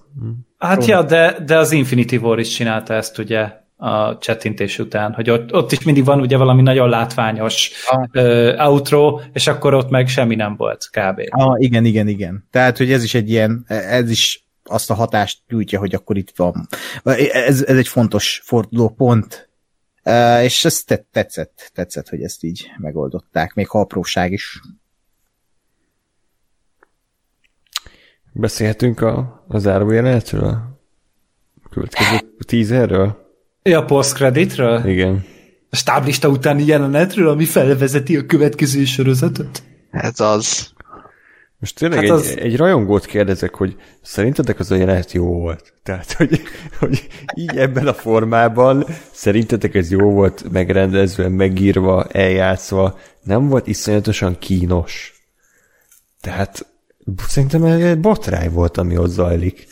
hát 0.58 0.84
ja, 0.84 1.02
de, 1.02 1.36
de 1.46 1.58
az 1.58 1.72
Infinity 1.72 2.16
War 2.16 2.38
is 2.38 2.48
csinálta 2.48 2.94
ezt 2.94 3.18
ugye 3.18 3.52
a 3.76 4.18
chattintés 4.18 4.78
után, 4.78 5.12
hogy 5.12 5.30
ott, 5.30 5.54
ott 5.54 5.72
is 5.72 5.82
mindig 5.82 6.04
van 6.04 6.20
ugye 6.20 6.36
valami 6.36 6.62
nagyon 6.62 6.88
látványos 6.88 7.70
ah. 7.86 8.04
uh, 8.12 8.68
outro, 8.68 9.20
és 9.32 9.46
akkor 9.46 9.74
ott 9.74 9.90
meg 9.90 10.08
semmi 10.08 10.34
nem 10.34 10.56
volt 10.56 10.88
kb. 10.90 11.20
Ah, 11.28 11.54
igen, 11.62 11.84
igen, 11.84 12.08
igen. 12.08 12.46
Tehát, 12.50 12.76
hogy 12.76 12.92
ez 12.92 13.04
is 13.04 13.14
egy 13.14 13.30
ilyen, 13.30 13.64
ez 13.68 14.10
is 14.10 14.46
azt 14.64 14.90
a 14.90 14.94
hatást 14.94 15.38
nyújtja, 15.48 15.78
hogy 15.78 15.94
akkor 15.94 16.16
itt 16.16 16.32
van. 16.36 16.68
Ez, 17.32 17.62
ez 17.62 17.76
egy 17.76 17.88
fontos 17.88 18.42
forduló 18.44 18.88
pont, 18.88 19.48
uh, 20.04 20.42
és 20.44 20.64
ez 20.64 20.82
tetszett, 21.12 21.70
tetszett, 21.74 22.08
hogy 22.08 22.22
ezt 22.22 22.44
így 22.44 22.70
megoldották, 22.78 23.54
még 23.54 23.68
ha 23.68 23.80
apróság 23.80 24.32
is. 24.32 24.60
Beszélhetünk 28.38 29.00
a, 29.00 29.44
a 29.48 29.58
zárójelenetről? 29.58 30.78
A 31.62 31.68
következő 31.68 32.16
tízerről? 32.46 33.34
Ja, 33.62 33.84
post-creditről? 33.84 34.86
Igen. 34.88 35.24
A 35.70 35.76
stáblista 35.76 36.28
utáni 36.28 36.64
jelenetről, 36.66 37.28
ami 37.28 37.44
felvezeti 37.44 38.16
a 38.16 38.26
következő 38.26 38.84
sorozatot? 38.84 39.62
Ez 39.90 40.20
az. 40.20 40.72
Most 41.58 41.78
tényleg 41.78 41.98
hát 41.98 42.04
egy, 42.04 42.12
az... 42.12 42.36
egy 42.38 42.56
rajongót 42.56 43.06
kérdezek, 43.06 43.54
hogy 43.54 43.76
szerintetek 44.02 44.58
az 44.58 44.70
a 44.70 44.76
jelenet 44.76 45.12
jó 45.12 45.24
volt? 45.24 45.72
Tehát, 45.82 46.12
hogy, 46.12 46.42
hogy 46.78 47.08
így 47.34 47.56
ebben 47.56 47.86
a 47.86 47.94
formában 47.94 48.86
szerintetek 49.10 49.74
ez 49.74 49.90
jó 49.90 50.10
volt 50.10 50.44
megrendezve, 50.52 51.28
megírva, 51.28 52.04
eljátszva, 52.04 52.98
nem 53.22 53.48
volt 53.48 53.66
iszonyatosan 53.66 54.38
kínos. 54.38 55.24
Tehát 56.20 56.66
Szerintem 57.26 57.64
egy 57.64 58.00
botrány 58.00 58.50
volt, 58.50 58.76
ami 58.76 58.96
ott 58.98 59.10
zajlik. 59.10 59.66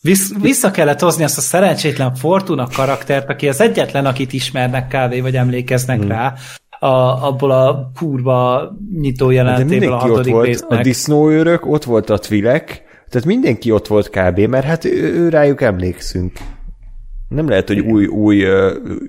Visz, 0.00 0.34
vissza 0.40 0.70
kellett 0.70 1.00
hozni 1.00 1.24
azt 1.24 1.38
a 1.38 1.40
szerencsétlen 1.40 2.14
Fortuna 2.14 2.68
karaktert, 2.74 3.28
aki 3.28 3.48
az 3.48 3.60
egyetlen, 3.60 4.06
akit 4.06 4.32
ismernek 4.32 4.88
kávé, 4.88 5.20
vagy 5.20 5.36
emlékeznek 5.36 5.98
hmm. 5.98 6.08
rá, 6.08 6.34
a, 6.78 7.26
abból 7.26 7.50
a 7.50 7.90
kurva 7.94 8.70
nyitó 9.00 9.30
jelentéből 9.30 9.92
a 9.92 9.96
hatodik 9.96 10.26
ott 10.26 10.32
volt, 10.32 10.46
résznek. 10.46 10.78
A 10.78 10.82
disznóőrök, 10.82 11.66
ott 11.66 11.84
volt 11.84 12.10
a 12.10 12.18
Tvilek, 12.18 12.84
tehát 13.08 13.26
mindenki 13.26 13.70
ott 13.70 13.86
volt 13.86 14.10
kb, 14.10 14.38
mert 14.38 14.66
hát 14.66 14.84
ő, 14.84 15.14
ő 15.14 15.28
rájuk 15.28 15.60
emlékszünk. 15.60 16.32
Nem 17.28 17.48
lehet, 17.48 17.68
hogy 17.68 17.78
új, 17.78 18.06
új 18.06 18.44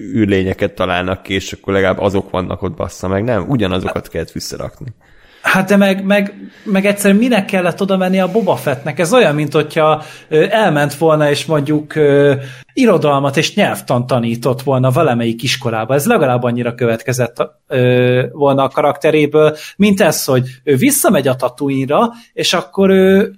űrlényeket 0.01 0.75
találnak 0.75 1.23
ki, 1.23 1.33
és 1.33 1.51
akkor 1.51 1.73
legalább 1.73 1.99
azok 1.99 2.29
vannak 2.29 2.61
ott 2.61 2.75
bassza 2.75 3.07
meg, 3.07 3.23
nem, 3.23 3.49
ugyanazokat 3.49 4.07
kellett 4.07 4.31
visszarakni. 4.31 4.93
Hát 5.47 5.67
de 5.67 5.75
meg, 5.77 6.05
meg, 6.05 6.33
meg 6.63 6.85
egyszerűen 6.85 7.19
minek 7.19 7.45
kellett 7.45 7.81
oda 7.81 7.97
menni 7.97 8.19
a 8.19 8.31
Boba 8.31 8.55
Fettnek? 8.55 8.99
Ez 8.99 9.13
olyan, 9.13 9.35
mint 9.35 9.53
hogyha 9.53 10.03
elment 10.49 10.95
volna, 10.95 11.29
és 11.29 11.45
mondjuk 11.45 11.93
irodalmat 12.73 13.37
és 13.37 13.55
nyelvtan 13.55 14.07
tanított 14.07 14.61
volna 14.61 14.91
valamelyik 14.91 15.43
iskolába. 15.43 15.93
Ez 15.93 16.05
legalább 16.05 16.43
annyira 16.43 16.75
következett 16.75 17.51
volna 18.31 18.63
a 18.63 18.69
karakteréből, 18.69 19.57
mint 19.77 20.01
ez, 20.01 20.25
hogy 20.25 20.47
ő 20.63 20.75
visszamegy 20.75 21.27
a 21.27 21.35
tatooine 21.35 22.09
és 22.33 22.53
akkor 22.53 22.89
ő 22.89 23.33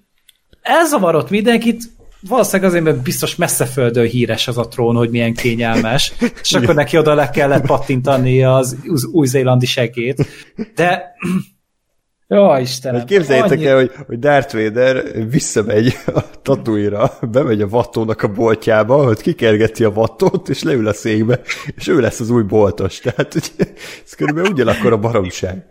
elzavarott 0.61 1.29
mindenkit, 1.29 1.83
valószínűleg 2.27 2.69
azért, 2.69 2.83
mert 2.83 3.03
biztos 3.03 3.35
messze 3.35 3.65
földön 3.65 4.07
híres 4.07 4.47
az 4.47 4.57
a 4.57 4.67
trón, 4.67 4.95
hogy 4.95 5.09
milyen 5.09 5.33
kényelmes, 5.33 6.13
és 6.41 6.53
akkor 6.53 6.75
neki 6.75 6.97
oda 6.97 7.13
le 7.13 7.29
kellett 7.29 7.65
pattintani 7.65 8.43
az 8.43 8.77
új-zélandi 9.11 9.65
segét. 9.65 10.25
De 10.75 11.15
jó, 12.31 12.57
Istenem. 12.57 12.99
Hogy 12.99 13.09
képzeljétek 13.09 13.51
annyi... 13.51 13.65
el, 13.65 13.75
hogy, 13.75 13.91
hogy 14.07 14.19
Darth 14.19 14.53
Vader 14.53 15.03
visszamegy 15.29 15.97
a 16.05 16.41
tatuira, 16.41 17.11
bemegy 17.31 17.61
a 17.61 17.67
vattónak 17.67 18.21
a 18.21 18.27
boltjába, 18.27 19.03
hogy 19.03 19.21
kikergeti 19.21 19.83
a 19.83 19.91
vattót, 19.91 20.49
és 20.49 20.63
leül 20.63 20.87
a 20.87 20.93
székbe, 20.93 21.39
és 21.75 21.87
ő 21.87 21.99
lesz 21.99 22.19
az 22.19 22.29
új 22.29 22.43
boltos. 22.43 22.99
Tehát 22.99 23.33
hogy 23.33 23.51
ez 24.05 24.13
körülbelül 24.15 24.51
ugyanakkor 24.51 24.91
a 24.91 24.97
baromság. 24.97 25.65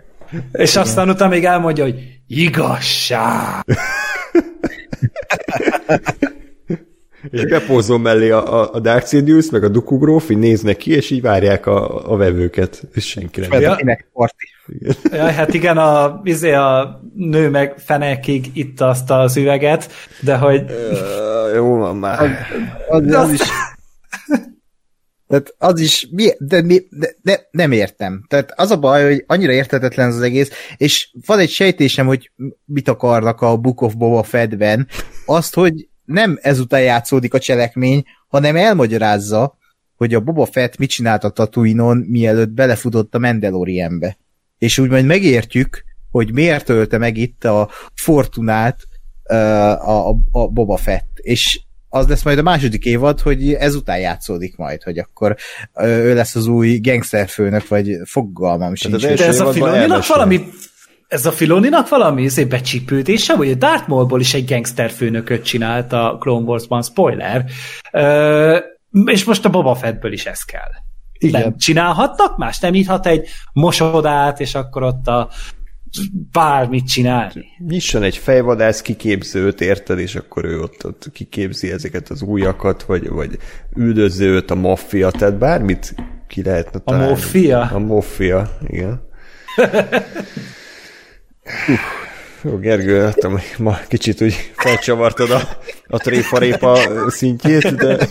És 0.53 0.77
aztán 0.77 1.09
utána 1.09 1.31
még 1.31 1.45
elmondja, 1.45 1.85
hogy 1.85 2.21
igazság. 2.27 3.65
És 7.31 7.45
bepózom 7.45 8.03
mellé 8.03 8.31
a, 8.31 8.75
a 8.75 8.81
Dark 8.81 9.07
Sidious, 9.07 9.51
meg 9.51 9.65
a 9.65 9.69
Dukugróf, 9.69 10.31
így 10.31 10.39
néznek 10.39 10.77
ki, 10.77 10.93
és 10.93 11.11
így 11.11 11.21
várják 11.21 11.67
a, 11.67 12.11
a 12.13 12.17
vevőket, 12.17 12.83
és 12.95 13.09
senki 13.09 13.41
nem. 13.41 13.61
Ja. 13.61 13.79
Ja, 15.13 15.31
hát 15.31 15.55
igen, 15.55 15.79
a, 15.79 16.21
izé 16.25 16.53
a 16.53 17.01
nő 17.15 17.49
meg 17.51 17.79
fenekig 17.79 18.51
itt 18.53 18.81
azt 18.81 19.11
az 19.11 19.37
üveget, 19.37 19.93
de 20.21 20.37
hogy... 20.37 20.63
Uh, 20.63 21.55
jó 21.55 21.77
van 21.77 21.97
már. 21.97 22.47
Az, 22.89 23.03
az, 23.07 23.15
az 23.15 23.33
is... 23.33 23.41
Tehát 25.29 25.55
az 25.59 25.81
is, 25.81 26.09
mi, 26.11 26.31
de, 26.39 26.61
de, 26.91 27.17
de, 27.23 27.49
nem 27.51 27.73
értem. 27.73 28.25
Tehát 28.29 28.53
az 28.57 28.71
a 28.71 28.79
baj, 28.79 29.05
hogy 29.05 29.25
annyira 29.27 29.53
értetetlen 29.53 30.09
az 30.09 30.21
egész, 30.21 30.51
és 30.77 31.11
van 31.27 31.39
egy 31.39 31.51
sejtésem, 31.51 32.07
hogy 32.07 32.31
mit 32.65 32.89
akarnak 32.89 33.41
a 33.41 33.57
Book 33.57 33.81
of 33.81 33.95
Boba 33.95 34.23
Fettben, 34.23 34.89
azt, 35.27 35.55
hogy 35.55 35.89
nem 36.09 36.39
ezután 36.43 36.81
játszódik 36.81 37.35
a 37.35 37.39
cselekmény, 37.39 38.05
hanem 38.29 38.57
elmagyarázza, 38.57 39.59
hogy 39.97 40.15
a 40.15 40.21
Boba 40.21 40.47
Fett 40.47 40.77
mit 40.77 40.91
csinált 40.91 41.25
a 41.25 41.31
Tatooine-on, 41.31 41.97
mielőtt 41.97 42.51
belefutott 42.51 43.15
a 43.15 43.19
Mandalorianbe. 43.19 44.19
És 44.59 44.79
úgy 44.79 44.91
majd 44.91 45.05
megértjük, 45.05 45.85
hogy 46.11 46.33
miért 46.33 46.69
ölte 46.69 46.99
meg 46.99 47.17
itt 47.17 47.45
a 47.45 47.71
Fortunát 47.95 48.79
uh, 49.31 49.37
a, 49.89 50.09
a 50.31 50.49
Boba 50.49 50.77
Fett. 50.77 51.11
És 51.15 51.61
az 51.89 52.09
lesz 52.09 52.23
majd 52.23 52.39
a 52.39 52.43
második 52.43 52.85
évad, 52.85 53.21
hogy 53.21 53.53
ezután 53.53 53.99
játszódik 53.99 54.57
majd, 54.57 54.83
hogy 54.83 54.99
akkor 54.99 55.37
ő 55.81 56.15
lesz 56.15 56.35
az 56.35 56.47
új 56.47 56.79
gangsterfőnök, 56.79 57.69
vagy 57.69 57.97
fogalmam 58.05 58.75
sincs. 58.75 59.03
De 59.03 59.27
ez 59.27 59.41
a 59.41 59.53
Filoninak 59.53 60.07
valami 60.07 60.49
ez 61.09 61.27
a 61.27 61.33
Filoninak 61.33 61.89
valami 61.89 62.25
ezért 62.25 62.49
becsípődése, 62.49 63.37
vagy 63.37 63.51
a 63.51 63.55
Darth 63.55 63.89
Maulból 63.89 64.21
is 64.21 64.35
egy 64.35 64.49
gangster 64.49 64.91
főnököt 64.91 65.45
csinált 65.45 65.93
a 65.93 66.17
Clone 66.21 66.47
Wars-ban, 66.47 66.83
spoiler, 66.83 67.45
ö, 67.93 68.59
és 69.05 69.25
most 69.25 69.45
a 69.45 69.51
Boba 69.51 69.75
Fettből 69.75 70.13
is 70.13 70.27
ez 70.27 70.43
kell. 70.43 70.71
Igen. 71.19 71.41
Nem 71.41 71.57
csinálhatnak 71.57 72.37
más? 72.37 72.59
Nem 72.59 72.73
nyithat 72.73 73.07
egy 73.07 73.29
mosodát, 73.53 74.41
és 74.41 74.55
akkor 74.55 74.83
ott 74.83 75.07
a 75.07 75.31
bármit 76.33 76.89
csinálni. 76.89 77.47
Nyisson 77.67 78.03
egy 78.03 78.17
fejvadász 78.17 78.83
kiképzőt, 78.83 79.61
érted, 79.61 79.99
és 79.99 80.15
akkor 80.15 80.45
ő 80.45 80.61
ott, 80.61 80.87
ott 80.87 81.11
kiképzi 81.13 81.71
ezeket 81.71 82.09
az 82.09 82.23
újakat, 82.23 82.83
vagy, 82.83 83.09
vagy 83.09 83.39
üldöző 83.77 84.27
őt 84.27 84.51
a 84.51 84.55
maffia, 84.55 85.11
tehát 85.11 85.39
bármit 85.39 85.95
ki 86.27 86.43
lehetne 86.43 86.79
találni. 86.79 87.07
A 87.07 87.11
maffia? 87.11 87.61
A 87.61 87.79
maffia, 87.79 88.59
igen. 88.67 89.01
Jó, 92.43 92.57
Gergő, 92.59 93.03
látom, 93.03 93.33
hogy 93.33 93.55
ma 93.59 93.79
kicsit 93.89 94.23
úgy 94.23 94.53
felcsavartad 94.57 95.31
a, 95.31 95.41
a 95.87 95.99
tréfarépa 95.99 96.79
szintjét, 97.09 97.75
de... 97.75 98.09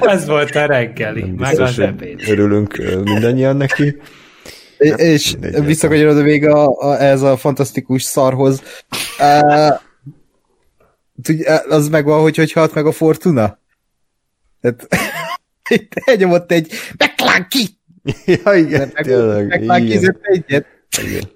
Ez 0.00 0.26
volt 0.26 0.54
a 0.54 0.66
reggeli, 0.66 1.30
meg 1.36 1.60
az 1.60 1.78
ebéd. 1.78 2.28
Örülünk 2.28 2.76
mindannyian 3.04 3.56
neki. 3.56 3.96
Ja, 4.78 4.94
és 4.94 5.34
visszakanyarodva 5.64 6.22
még 6.22 6.46
a, 6.46 6.76
a, 6.78 7.02
ez 7.02 7.22
a 7.22 7.36
fantasztikus 7.36 8.02
szarhoz. 8.02 8.62
Uh, 9.18 9.78
tudja, 11.22 11.56
az 11.56 11.88
megvan, 11.88 12.20
hogy 12.20 12.36
hogy 12.36 12.52
halt 12.52 12.74
meg 12.74 12.86
a 12.86 12.92
Fortuna? 12.92 13.58
Tehát, 14.60 14.88
elnyomott 16.04 16.52
egy 16.52 16.72
McClanky! 16.98 17.68
Ja, 18.24 18.54
igen, 18.54 18.90
meg, 18.94 19.04
tényleg. 19.04 19.46
McClankizett 19.46 20.18
egyet. 20.22 20.66
Igen. 21.02 21.33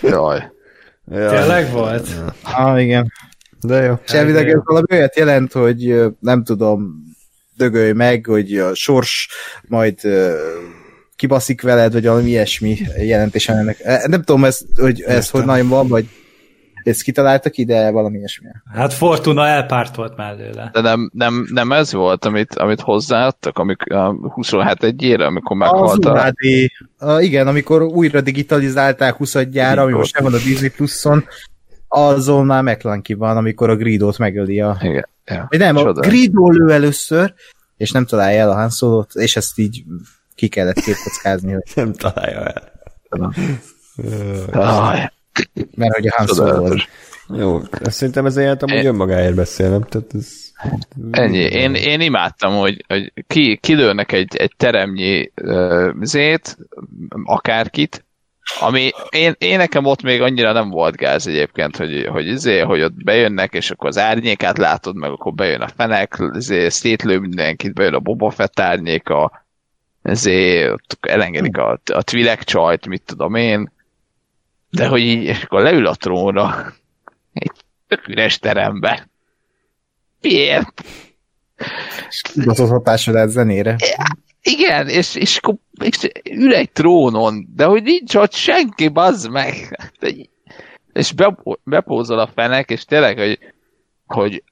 Jaj. 0.00 0.50
Jaj. 1.10 1.38
Tényleg 1.38 1.70
volt? 1.72 2.08
Ja. 2.08 2.34
Ah, 2.42 2.82
igen. 2.82 3.12
De 3.60 3.82
jó. 3.82 3.94
És 4.04 4.12
elvileg 4.12 4.48
ez 4.48 4.60
valami 4.64 4.86
olyat 4.90 5.16
jelent, 5.16 5.52
hogy 5.52 6.02
nem 6.20 6.44
tudom, 6.44 6.94
dögölj 7.56 7.92
meg, 7.92 8.26
hogy 8.26 8.58
a 8.58 8.74
sors 8.74 9.28
majd 9.62 10.00
kibaszik 11.16 11.62
veled, 11.62 11.92
vagy 11.92 12.06
valami 12.06 12.28
ilyesmi 12.28 12.78
jelentés 12.98 13.48
ennek. 13.48 13.80
E, 13.82 14.06
nem 14.06 14.22
tudom, 14.22 14.44
ez, 14.44 14.58
hogy 14.76 15.02
ez 15.02 15.30
hogy 15.30 15.44
nagyon 15.44 15.68
van, 15.68 15.88
vagy 15.88 16.08
ezt 16.84 17.02
kitaláltak 17.02 17.56
ide, 17.56 17.90
valami 17.90 18.18
ilyesmi. 18.18 18.46
Hát 18.72 18.92
Fortuna 18.92 19.46
elpárt 19.46 19.96
volt 19.96 20.16
mellőle. 20.16 20.70
De 20.72 20.80
nem, 20.80 21.10
nem, 21.14 21.46
nem 21.52 21.72
ez 21.72 21.92
volt, 21.92 22.24
amit, 22.24 22.54
amit 22.54 22.80
hozzáadtak, 22.80 23.58
amik 23.58 23.92
a 23.92 24.14
27 24.34 24.82
egyére, 24.82 25.26
amikor 25.26 25.56
meghalt 25.56 26.04
a... 26.04 26.32
Uh, 26.98 27.24
igen, 27.24 27.46
amikor 27.46 27.82
újra 27.82 28.20
digitalizálták 28.20 29.14
20 29.14 29.38
gyára, 29.38 29.82
ami 29.82 29.92
most 29.92 30.14
nem 30.14 30.30
van 30.30 30.40
a 30.40 30.42
Disney 30.44 30.70
Plus-on, 30.70 31.24
azon 31.88 32.46
már 32.46 32.62
McClanky 32.62 33.14
van, 33.14 33.36
amikor 33.36 33.70
a 33.70 33.76
Gridót 33.76 34.18
megöli 34.18 34.60
a... 34.60 34.78
Igen. 34.80 35.08
Ja, 35.24 35.48
nem, 35.50 35.76
a 35.76 35.92
Gridó 35.92 36.50
lő 36.50 36.72
először, 36.72 37.34
és 37.76 37.90
nem 37.90 38.06
találja 38.06 38.40
el 38.40 38.50
a 38.50 38.54
Han 38.54 38.70
Solo-t, 38.70 39.14
és 39.14 39.36
ezt 39.36 39.58
így 39.58 39.84
ki 40.34 40.48
kellett 40.48 40.80
képkockázni, 40.80 41.52
hogy 41.52 41.62
nem 41.74 41.92
találja 41.92 42.44
el. 42.44 42.72
Mert 45.74 45.94
hogy 45.94 46.06
a 46.06 46.14
Han 46.16 46.26
Solo 46.26 46.74
Jó, 47.36 47.60
szerintem 47.82 48.26
ez 48.26 48.36
jelent 48.36 48.62
amúgy 48.62 48.86
önmagáért 48.86 49.34
beszél, 49.34 49.70
nem? 49.70 49.82
Tehát 49.82 50.14
ez... 50.14 50.28
Ennyi. 51.10 51.38
Én, 51.38 51.74
én 51.74 52.00
imádtam, 52.00 52.54
hogy, 52.54 52.84
hogy 52.88 53.12
ki, 53.26 53.56
kilőnek 53.56 54.12
egy, 54.12 54.36
egy 54.36 54.52
teremnyi 54.56 55.32
uh, 55.42 55.90
zét, 56.02 56.56
akárkit, 57.24 58.04
ami 58.60 58.90
én, 59.10 59.34
én 59.38 59.56
nekem 59.56 59.84
ott 59.84 60.02
még 60.02 60.20
annyira 60.20 60.52
nem 60.52 60.70
volt 60.70 60.96
gáz 60.96 61.26
egyébként, 61.26 61.76
hogy, 61.76 62.06
hogy, 62.06 62.26
izé, 62.26 62.58
hogy 62.58 62.82
ott 62.82 63.04
bejönnek, 63.04 63.52
és 63.52 63.70
akkor 63.70 63.88
az 63.88 63.98
árnyékát 63.98 64.58
látod, 64.58 64.96
meg 64.96 65.10
akkor 65.10 65.32
bejön 65.32 65.60
a 65.60 65.68
fenek, 65.76 66.18
izé, 66.34 66.68
szétlő 66.68 67.18
mindenkit, 67.18 67.74
bejön 67.74 67.94
a 67.94 67.98
Boba 67.98 68.30
Fett 68.30 68.60
árnyéka, 68.60 69.44
ezért 70.02 70.98
elengedik 71.00 71.56
a, 71.56 71.70
a 71.70 72.02
Twi'lek 72.10 72.42
csajt, 72.42 72.86
mit 72.86 73.02
tudom 73.06 73.34
én, 73.34 73.72
de 74.72 74.86
hogy 74.86 75.00
így, 75.00 75.22
és 75.22 75.42
akkor 75.42 75.62
leül 75.62 75.86
a 75.86 75.94
trónra, 75.94 76.72
egy 77.32 77.50
tök 77.88 78.08
üres 78.08 78.38
terembe. 78.38 79.08
Miért? 80.20 80.82
Kibaszott 82.32 82.68
hatásod 82.68 83.14
ez 83.14 83.30
zenére. 83.30 83.76
Igen, 84.42 84.88
és, 84.88 85.14
és, 85.14 85.40
és 85.82 86.08
ül 86.30 86.54
egy 86.54 86.72
trónon, 86.72 87.46
de 87.54 87.64
hogy 87.64 87.82
nincs 87.82 88.14
ott 88.14 88.32
senki, 88.32 88.88
bazd 88.88 89.30
meg. 89.30 89.78
De, 89.98 90.10
és 90.92 91.12
be, 91.12 91.36
bepózol 91.64 92.18
a 92.18 92.30
fenek, 92.34 92.70
és 92.70 92.84
tényleg, 92.84 93.18
hogy, 93.18 93.38
hogy 94.06 94.42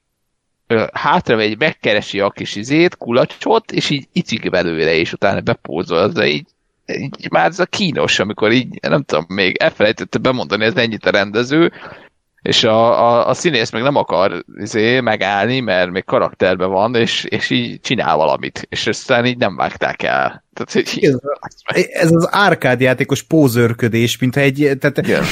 hátramegy, 0.93 1.59
megkeresi 1.59 2.21
a 2.21 2.31
kis 2.31 2.57
izét, 2.57 2.97
kulacsot, 2.97 3.73
és 3.73 3.91
így 3.91 4.09
icik 4.13 4.51
belőle, 4.51 4.95
és 4.95 5.13
utána 5.13 5.41
bepózol, 5.41 6.09
de 6.09 6.27
így, 6.27 6.47
így 6.99 7.31
már 7.31 7.47
ez 7.47 7.59
a 7.59 7.67
kínos, 7.67 8.19
amikor 8.19 8.53
így, 8.53 8.79
nem 8.89 9.03
tudom, 9.03 9.25
még 9.29 9.57
elfelejtette 9.57 10.19
bemondani, 10.19 10.65
ez 10.65 10.75
ennyit 10.77 11.07
a 11.07 11.11
rendező, 11.11 11.73
és 12.43 12.65
a, 12.65 13.07
a, 13.07 13.29
a 13.29 13.35
színész 13.35 13.71
meg 13.71 13.83
nem 13.83 13.97
akar 13.97 14.45
izé, 14.57 15.01
megállni, 15.01 15.61
mert 15.61 15.91
még 15.91 16.05
karakterben 16.05 16.71
van, 16.71 16.95
és, 16.95 17.25
és 17.25 17.51
így 17.51 17.81
csinál 17.81 18.17
valamit, 18.17 18.67
és 18.69 18.87
aztán 18.87 19.27
így 19.27 19.37
nem 19.37 19.57
vágták 19.57 20.03
el. 20.03 20.45
Tehát, 20.53 20.97
így, 20.97 21.05
ez, 21.05 21.17
ez 21.93 22.13
az 22.13 22.29
árkád 22.31 22.81
játékos 22.81 23.23
pózörködés, 23.23 24.19
mint 24.19 24.37
egy... 24.37 24.71
Tehát, 24.81 24.99
Igen. 24.99 25.23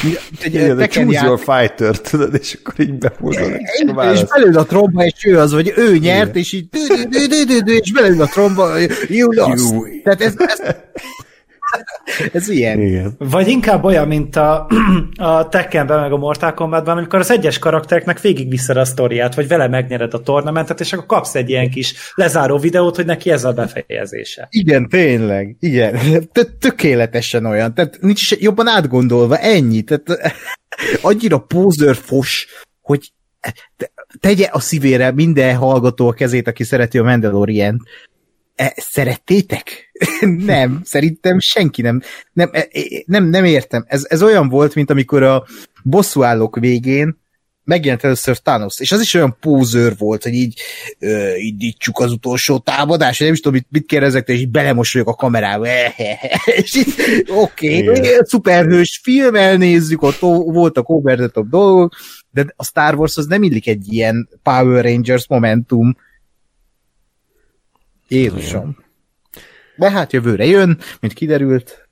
egy, 0.43 0.55
Igen, 0.55 0.80
egy 0.80 0.90
choose 0.90 1.24
your 1.24 1.39
fighter, 1.39 2.01
tudod, 2.01 2.35
és 2.35 2.59
akkor 2.60 2.80
így 2.80 2.93
bepózol. 2.93 3.51
És 4.12 4.24
belül 4.24 4.59
a 4.59 4.64
tromba, 4.64 5.05
és 5.05 5.24
ő 5.24 5.39
az, 5.39 5.52
vagy 5.52 5.72
ő 5.76 5.98
nyert, 5.98 6.28
Igen. 6.28 6.36
és 6.36 6.52
így 6.52 6.68
és 7.64 7.93
belül 7.93 8.22
a 8.22 8.26
tromba, 8.26 8.78
you 9.09 9.32
lost. 9.32 9.72
You. 9.72 10.02
Tehát 10.02 10.20
ez, 10.20 10.35
ez 10.39 10.60
Ez 12.32 12.49
ilyen. 12.49 12.81
Igen. 12.81 13.15
Vagy 13.19 13.49
inkább 13.49 13.85
olyan, 13.85 14.09
mint 14.09 14.36
a, 14.36 14.66
a 15.16 15.49
Tekkenben, 15.49 16.01
meg 16.01 16.12
a 16.12 16.16
Mortal 16.16 16.55
Kombatban, 16.55 16.97
amikor 16.97 17.19
az 17.19 17.31
egyes 17.31 17.59
karaktereknek 17.59 18.20
végigviszed 18.20 18.77
a 18.77 18.85
sztoriát, 18.85 19.35
vagy 19.35 19.49
vele 19.49 19.69
megnyered 19.69 20.15
a 20.15 20.20
tornamentet, 20.20 20.81
és 20.81 20.93
akkor 20.93 21.07
kapsz 21.07 21.35
egy 21.35 21.49
ilyen 21.49 21.70
kis 21.70 22.12
lezáró 22.15 22.59
videót, 22.59 22.97
hogy 22.97 23.07
neki 23.07 23.31
ez 23.31 23.45
a 23.45 23.53
befejezése. 23.53 24.47
Igen, 24.51 24.89
tényleg. 24.89 25.57
Igen. 25.61 25.99
Tökéletesen 26.59 27.47
olyan. 27.47 27.74
Tehát 27.74 27.99
nincs 28.01 28.36
jobban 28.36 28.66
átgondolva. 28.66 29.36
Ennyi. 29.36 29.82
Tehát 29.82 30.35
annyira 31.03 31.47
fos, 31.93 32.47
hogy 32.81 33.12
tegye 34.20 34.47
a 34.51 34.61
szívére 34.61 35.11
minden 35.12 35.57
hallgató 35.57 36.09
a 36.09 36.12
kezét, 36.12 36.49
aki 36.49 36.65
szereti 36.65 36.99
a 36.99 37.03
Mandalorian. 37.03 37.82
E, 38.59 38.74
szerettétek? 38.76 39.90
nem, 40.47 40.80
szerintem 40.85 41.39
senki 41.39 41.82
nem. 41.82 42.02
Nem, 42.32 42.51
e, 42.52 42.59
e, 42.59 42.80
nem, 43.06 43.24
nem 43.24 43.44
értem. 43.44 43.85
Ez, 43.89 44.05
ez 44.09 44.22
olyan 44.22 44.48
volt, 44.48 44.74
mint 44.74 44.90
amikor 44.90 45.22
a 45.22 45.44
bosszúállók 45.82 46.59
végén 46.59 47.16
megjelent 47.64 48.05
először 48.05 48.39
Thanos, 48.39 48.80
és 48.80 48.93
az 48.93 49.01
is 49.01 49.14
olyan 49.14 49.36
pózőr 49.40 49.94
volt, 49.98 50.22
hogy 50.22 50.32
így 50.32 50.60
ö, 50.98 51.35
indítsuk 51.36 51.98
az 51.98 52.12
utolsó 52.12 52.59
támadás, 52.59 53.18
nem 53.18 53.32
is 53.32 53.40
tudom, 53.40 53.52
mit, 53.52 53.66
mit 53.70 53.86
kérdezek, 53.86 54.28
és 54.28 54.40
így 54.40 54.51
belemosolyok 54.51 55.09
a 55.09 55.14
kamerába, 55.14 55.66
és 56.62 56.74
így, 56.74 56.94
oké, 57.28 57.89
okay, 57.89 58.18
szuperhős 58.20 59.01
film, 59.02 59.35
elnézzük, 59.35 60.02
ott 60.02 60.18
voltak 60.44 60.89
over 60.89 61.16
the 61.16 61.28
top 61.28 61.48
dolgok, 61.48 61.94
de 62.30 62.47
a 62.56 62.64
Star 62.64 62.94
Wars 62.94 63.16
az 63.16 63.26
nem 63.26 63.43
illik 63.43 63.68
egy 63.68 63.93
ilyen 63.93 64.28
Power 64.43 64.85
Rangers 64.85 65.28
momentum, 65.28 65.97
Jézusom. 68.09 68.76
De 69.76 69.90
hát 69.90 70.12
jövőre 70.12 70.44
jön, 70.44 70.78
mint 71.01 71.12
kiderült. 71.12 71.89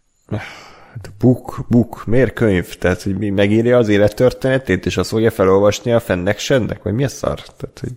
Hát 0.92 1.10
buk, 1.18 1.64
buk, 1.68 2.04
miért 2.06 2.32
könyv? 2.32 2.74
Tehát, 2.74 3.02
hogy 3.02 3.18
mi 3.18 3.30
megírja 3.30 3.76
az 3.76 3.88
élettörténetét, 3.88 4.86
és 4.86 4.96
azt 4.96 5.08
fogja 5.08 5.30
felolvasni 5.30 5.92
a 5.92 6.00
fennek 6.00 6.38
sennek? 6.38 6.82
Vagy 6.82 6.92
mi 6.92 7.04
a 7.04 7.08
szar? 7.08 7.40
Tehát, 7.40 7.78
hogy 7.78 7.92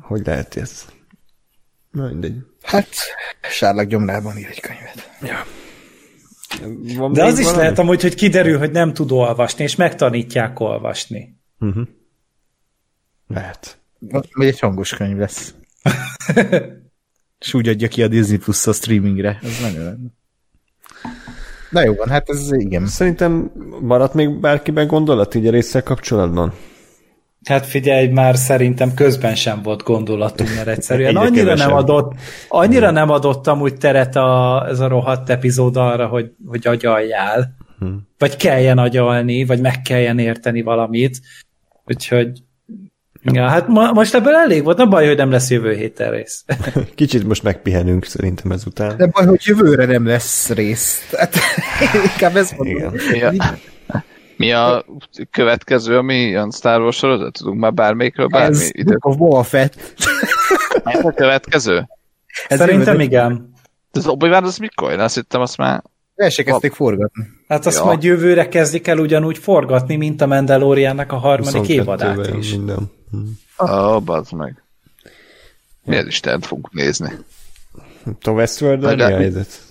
hogy 0.00 0.26
lehet 0.26 0.56
ez? 0.56 0.86
Na, 1.90 2.06
mindegy. 2.06 2.36
Hát, 2.62 2.88
sárlak 3.50 3.86
gyomrában 3.86 4.38
ír 4.38 4.46
egy 4.50 4.60
könyvet. 4.60 5.10
Ja. 5.22 5.46
Van 6.96 7.12
De 7.12 7.24
az 7.24 7.38
is 7.38 7.44
valami? 7.44 7.62
lehet 7.62 7.78
amúgy, 7.78 8.02
hogy 8.02 8.14
kiderül, 8.14 8.58
hogy 8.58 8.70
nem 8.70 8.92
tud 8.92 9.10
olvasni, 9.12 9.64
és 9.64 9.76
megtanítják 9.76 10.60
olvasni. 10.60 11.36
Uh-huh. 11.60 11.88
Lehet. 13.26 13.78
Vagy 13.98 14.28
egy 14.38 14.58
hangos 14.58 14.94
könyv 14.94 15.18
lesz. 15.18 15.54
és 17.38 17.54
úgy 17.54 17.68
adja 17.68 17.88
ki 17.88 18.02
a 18.02 18.08
Disney 18.08 18.38
Plus 18.38 18.66
a 18.66 18.72
streamingre. 18.72 19.38
Ez 19.42 19.60
nagyon 19.60 19.84
lenne. 19.84 20.16
Na 21.70 21.84
jó 21.84 21.94
van, 21.94 22.08
hát 22.08 22.28
ez 22.28 22.52
igen. 22.52 22.86
Szerintem 22.86 23.50
maradt 23.80 24.14
még 24.14 24.40
bárkiben 24.40 24.86
gondolat 24.86 25.34
így 25.34 25.46
a 25.46 25.50
résszel 25.50 25.82
kapcsolatban? 25.82 26.52
Hát 27.44 27.66
figyelj, 27.66 28.08
már 28.08 28.36
szerintem 28.36 28.94
közben 28.94 29.34
sem 29.34 29.62
volt 29.62 29.82
gondolatunk, 29.82 30.54
mert 30.54 30.68
egyszerűen 30.68 31.16
annyira 31.16 31.54
nem 31.54 31.72
adott, 31.72 32.12
annyira 32.48 32.90
nem 32.90 33.10
adott 33.10 33.46
amúgy 33.46 33.76
teret 33.76 34.16
a, 34.16 34.64
ez 34.68 34.80
a 34.80 34.88
rohadt 34.88 35.30
epizód 35.30 35.76
arra, 35.76 36.06
hogy, 36.06 36.32
hogy 36.46 36.66
agyaljál. 36.66 37.54
hmm. 37.78 38.06
vagy 38.18 38.36
kelljen 38.36 38.78
agyalni, 38.78 39.44
vagy 39.44 39.60
meg 39.60 39.82
kelljen 39.82 40.18
érteni 40.18 40.62
valamit. 40.62 41.20
Úgyhogy 41.84 42.42
Ja, 43.22 43.48
hát 43.48 43.68
ma, 43.68 43.92
most 43.92 44.14
ebből 44.14 44.34
elég 44.34 44.64
volt, 44.64 44.76
nem 44.76 44.88
baj, 44.88 45.06
hogy 45.06 45.16
nem 45.16 45.30
lesz 45.30 45.50
jövő 45.50 45.74
héten 45.74 46.10
rész. 46.10 46.44
Kicsit 46.94 47.26
most 47.26 47.42
megpihenünk 47.42 48.04
szerintem 48.04 48.50
ezután. 48.50 48.94
Nem 48.98 49.10
baj, 49.12 49.26
hogy 49.26 49.40
jövőre 49.44 49.84
nem 49.84 50.06
lesz 50.06 50.50
rész. 50.50 51.08
Tehát, 51.10 51.34
inkább 52.12 52.36
ez 52.36 52.52
mondom. 52.56 52.94
Igen. 53.12 53.32
Mi 53.32 53.40
a, 53.40 53.54
mi 54.36 54.52
a 54.52 54.84
következő, 55.30 55.96
ami 55.96 56.14
ilyen 56.14 56.50
Star 56.50 56.80
Wars 56.80 56.96
sorozat? 56.96 57.32
Tudunk 57.32 57.60
már 57.60 57.74
bármelyikről 57.74 58.26
bármi 58.26 58.56
ez 58.56 58.68
ide? 58.72 58.90
Book 58.90 59.04
of 59.04 59.16
Boba 59.16 59.42
Fett. 59.42 59.94
Ez 60.84 61.04
a 61.04 61.12
következő? 61.12 61.88
Ez 62.48 62.58
Szerintem 62.58 63.00
igen. 63.00 63.52
Ez 63.92 64.06
obi 64.06 64.28
az 64.28 64.58
mikor? 64.58 64.92
Én 64.92 64.98
azt 64.98 65.14
hittem, 65.14 65.40
azt 65.40 65.56
már 65.56 65.82
el 66.14 66.28
se 66.30 66.42
kezdték 66.42 66.72
forgatni. 66.72 67.26
Hát 67.48 67.66
azt 67.66 67.78
ja. 67.78 67.84
majd 67.84 68.02
jövőre 68.02 68.48
kezdik 68.48 68.86
el 68.86 68.98
ugyanúgy 68.98 69.38
forgatni, 69.38 69.96
mint 69.96 70.20
a 70.20 70.26
Mandaloriannak 70.26 71.12
a 71.12 71.16
harmadik 71.16 71.68
évadát 71.68 72.34
is. 72.36 72.50
Minden. 72.50 72.90
Ó, 73.58 73.66
oh, 73.66 74.02
bazd 74.02 74.32
meg. 74.32 74.62
Miért 75.84 76.06
is 76.06 76.20
tehát 76.20 76.46
fogunk 76.46 76.72
nézni? 76.72 77.10
A 78.22 78.30
Westworld 78.30 79.00
a 79.00 79.06
helyzet? 79.06 79.62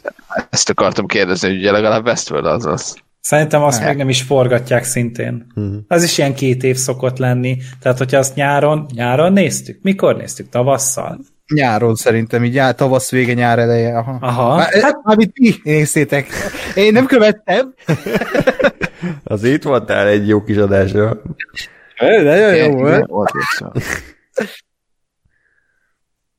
Ezt 0.49 0.69
akartam 0.69 1.05
kérdezni, 1.05 1.47
hogy 1.47 1.57
ugye 1.57 1.71
legalább 1.71 2.05
Westworld 2.05 2.45
az 2.45 2.65
az. 2.65 2.97
Szerintem 3.21 3.63
azt 3.63 3.83
meg 3.83 3.97
nem 3.97 4.09
is 4.09 4.21
forgatják 4.21 4.83
szintén. 4.83 5.47
Uh-huh. 5.55 5.75
Az 5.87 6.03
is 6.03 6.17
ilyen 6.17 6.35
két 6.35 6.63
év 6.63 6.75
szokott 6.75 7.17
lenni. 7.17 7.57
Tehát, 7.79 7.97
hogyha 7.97 8.17
azt 8.17 8.35
nyáron, 8.35 8.85
nyáron 8.93 9.33
néztük? 9.33 9.79
Mikor 9.81 10.15
néztük? 10.17 10.49
Tavasszal? 10.49 11.19
Nyáron 11.53 11.95
szerintem, 11.95 12.43
így 12.43 12.57
áll, 12.57 12.71
tavasz 12.71 13.11
vége, 13.11 13.33
nyár 13.33 13.59
eleje. 13.59 13.97
Aha. 13.97 14.17
Aha. 14.21 14.55
Már, 14.55 14.81
hát, 14.81 14.99
amit 15.03 15.33
ti 15.33 15.55
néztétek. 15.63 16.27
Én 16.75 16.93
nem 16.93 17.05
követtem. 17.05 17.73
Az 19.23 19.43
itt 19.43 19.63
voltál 19.63 20.07
egy 20.07 20.27
jó 20.27 20.43
kis 20.43 20.57
adásra. 20.57 21.21
Nagyon 21.99 22.55
jó, 22.55 22.87
jó 22.87 23.23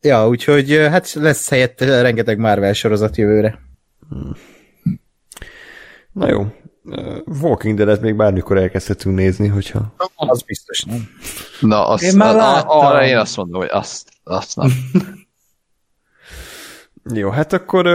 Ja, 0.00 0.28
úgyhogy 0.28 0.70
hát 0.90 1.12
lesz 1.12 1.48
helyett 1.48 1.80
rengeteg 1.80 2.38
Marvel 2.38 2.72
sorozat 2.72 3.16
jövőre. 3.16 3.58
Na 6.12 6.28
jó. 6.28 6.46
Walking 7.40 7.76
Dead-et 7.76 8.00
még 8.00 8.16
bármikor 8.16 8.58
elkezdhetünk 8.58 9.16
nézni, 9.16 9.46
hogyha... 9.46 9.94
Az 10.14 10.42
biztos, 10.42 10.82
nem? 10.82 11.08
Na, 11.60 11.88
azt, 11.88 12.02
én 12.02 12.16
már 12.16 12.34
láttam. 12.34 12.78
Arra 12.78 13.06
én 13.06 13.16
azt 13.18 13.36
mondom, 13.36 13.60
hogy 13.60 13.70
azt, 13.72 14.10
azt 14.24 14.56
nem. 14.56 14.70
Jó, 17.14 17.30
hát 17.30 17.52
akkor 17.52 17.86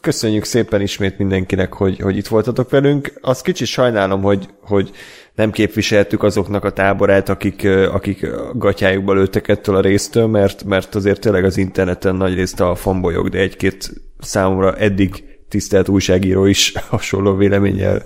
köszönjük 0.00 0.44
szépen 0.44 0.80
ismét 0.80 1.18
mindenkinek, 1.18 1.72
hogy, 1.72 1.98
hogy 1.98 2.16
itt 2.16 2.26
voltatok 2.26 2.70
velünk. 2.70 3.12
Azt 3.20 3.42
kicsit 3.42 3.66
sajnálom, 3.66 4.22
hogy, 4.22 4.48
hogy 4.60 4.90
nem 5.38 5.50
képviseltük 5.50 6.22
azoknak 6.22 6.64
a 6.64 6.70
táborát, 6.70 7.28
akik, 7.28 7.68
akik 7.92 8.26
gatyájukba 8.54 9.14
lőttek 9.14 9.48
ettől 9.48 9.76
a 9.76 9.80
résztől, 9.80 10.26
mert, 10.26 10.64
mert 10.64 10.94
azért 10.94 11.20
tényleg 11.20 11.44
az 11.44 11.56
interneten 11.56 12.16
nagy 12.16 12.34
részt 12.34 12.60
a 12.60 12.74
fanbolyok, 12.74 13.28
de 13.28 13.38
egy-két 13.38 13.90
számomra 14.18 14.76
eddig 14.76 15.24
tisztelt 15.48 15.88
újságíró 15.88 16.44
is 16.44 16.72
hasonló 16.90 17.34
véleménnyel 17.34 18.02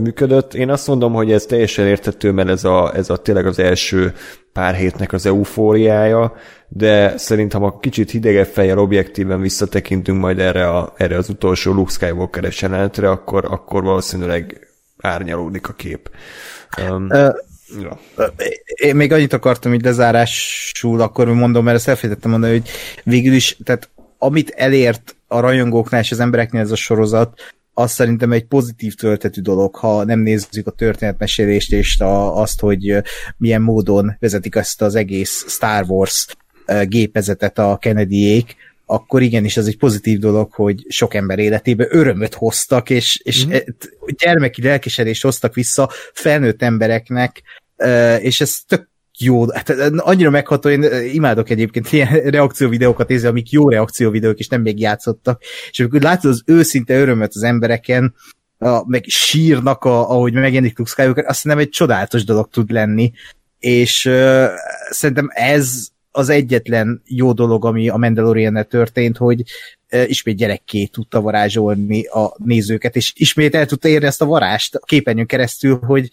működött. 0.00 0.54
Én 0.54 0.70
azt 0.70 0.86
mondom, 0.86 1.12
hogy 1.12 1.32
ez 1.32 1.46
teljesen 1.46 1.86
értető, 1.86 2.30
mert 2.30 2.48
ez 2.48 2.64
a, 2.64 2.92
ez 2.94 3.10
a 3.10 3.16
tényleg 3.16 3.46
az 3.46 3.58
első 3.58 4.12
pár 4.52 4.74
hétnek 4.74 5.12
az 5.12 5.26
eufóriája, 5.26 6.34
de 6.68 7.18
szerintem 7.18 7.60
ha 7.60 7.78
kicsit 7.80 8.10
hidegebb 8.10 8.46
fejjel 8.46 8.78
objektíven 8.78 9.40
visszatekintünk 9.40 10.20
majd 10.20 10.38
erre, 10.38 10.68
a, 10.68 10.92
erre 10.96 11.16
az 11.16 11.28
utolsó 11.28 11.72
Luke 11.72 11.92
Skywalker-es 11.92 12.62
akkor, 12.62 13.44
akkor 13.44 13.82
valószínűleg 13.82 14.70
árnyalódik 15.02 15.68
a 15.68 15.72
kép. 15.72 16.10
Um, 16.90 17.06
uh, 17.10 17.34
ja. 17.80 18.00
Én 18.64 18.96
még 18.96 19.12
annyit 19.12 19.32
akartam 19.32 19.74
így 19.74 19.82
lezárásul, 19.82 21.00
akkor 21.00 21.28
mondom, 21.28 21.64
mert 21.64 21.76
ezt 21.76 21.88
elfelejtettem 21.88 22.30
mondani, 22.30 22.52
hogy 22.52 22.68
végül 23.04 23.32
is, 23.32 23.56
tehát 23.64 23.90
amit 24.18 24.50
elért 24.50 25.16
a 25.26 25.40
rajongóknál 25.40 26.00
és 26.00 26.10
az 26.10 26.20
embereknél 26.20 26.60
ez 26.60 26.70
a 26.70 26.76
sorozat, 26.76 27.40
az 27.74 27.92
szerintem 27.92 28.32
egy 28.32 28.44
pozitív 28.44 28.94
töltetű 28.94 29.40
dolog, 29.40 29.74
ha 29.74 30.04
nem 30.04 30.20
nézzük 30.20 30.66
a 30.66 30.70
történetmesélést 30.70 31.72
és 31.72 32.00
a, 32.00 32.40
azt, 32.40 32.60
hogy 32.60 33.02
milyen 33.36 33.62
módon 33.62 34.16
vezetik 34.20 34.54
ezt 34.54 34.82
az 34.82 34.94
egész 34.94 35.44
Star 35.48 35.84
Wars 35.88 36.26
gépezetet 36.84 37.58
a 37.58 37.76
Kennedyék, 37.80 38.56
akkor 38.92 39.22
igenis 39.22 39.56
ez 39.56 39.66
egy 39.66 39.78
pozitív 39.78 40.18
dolog, 40.18 40.52
hogy 40.52 40.84
sok 40.88 41.14
ember 41.14 41.38
életébe 41.38 41.86
örömöt 41.90 42.34
hoztak, 42.34 42.90
és, 42.90 43.20
és 43.22 43.46
mm-hmm. 43.46 43.58
gyermeki 44.18 44.62
lelkesedést 44.62 45.22
hoztak 45.22 45.54
vissza 45.54 45.90
felnőtt 46.12 46.62
embereknek, 46.62 47.42
és 48.18 48.40
ez 48.40 48.56
tök 48.66 48.90
jó, 49.18 49.52
hát 49.52 49.70
annyira 49.96 50.30
megható, 50.30 50.68
én 50.68 50.84
imádok 51.12 51.50
egyébként 51.50 51.92
ilyen 51.92 52.08
reakcióvideókat 52.30 53.08
nézni, 53.08 53.28
amik 53.28 53.50
jó 53.50 53.68
reakcióvideók, 53.68 54.38
és 54.38 54.48
nem 54.48 54.60
még 54.60 54.80
játszottak, 54.80 55.42
és 55.70 55.80
amikor 55.80 56.00
látod 56.00 56.30
az 56.30 56.42
őszinte 56.46 56.94
örömöt 56.94 57.32
az 57.34 57.42
embereken, 57.42 58.14
a, 58.58 58.88
meg 58.88 59.04
sírnak, 59.06 59.84
a, 59.84 60.10
ahogy 60.10 60.32
megjelenik 60.32 60.78
Luke 60.78 60.90
Skywalker, 60.90 61.24
azt 61.26 61.44
nem 61.44 61.58
egy 61.58 61.68
csodálatos 61.68 62.24
dolog 62.24 62.48
tud 62.48 62.70
lenni, 62.70 63.12
és 63.58 64.04
uh, 64.04 64.46
szerintem 64.90 65.28
ez 65.32 65.91
az 66.12 66.28
egyetlen 66.28 67.02
jó 67.04 67.32
dolog, 67.32 67.64
ami 67.64 67.88
a 67.88 67.96
mandalorian 67.96 68.66
történt, 68.68 69.16
hogy 69.16 69.42
ismét 70.06 70.36
gyerekké 70.36 70.84
tudta 70.84 71.20
varázsolni 71.20 72.06
a 72.06 72.34
nézőket, 72.36 72.96
és 72.96 73.12
ismét 73.16 73.54
el 73.54 73.66
tudta 73.66 73.88
érni 73.88 74.06
ezt 74.06 74.22
a 74.22 74.26
varást 74.26 74.74
a 74.74 74.84
képernyőn 74.84 75.26
keresztül, 75.26 75.78
hogy 75.78 76.10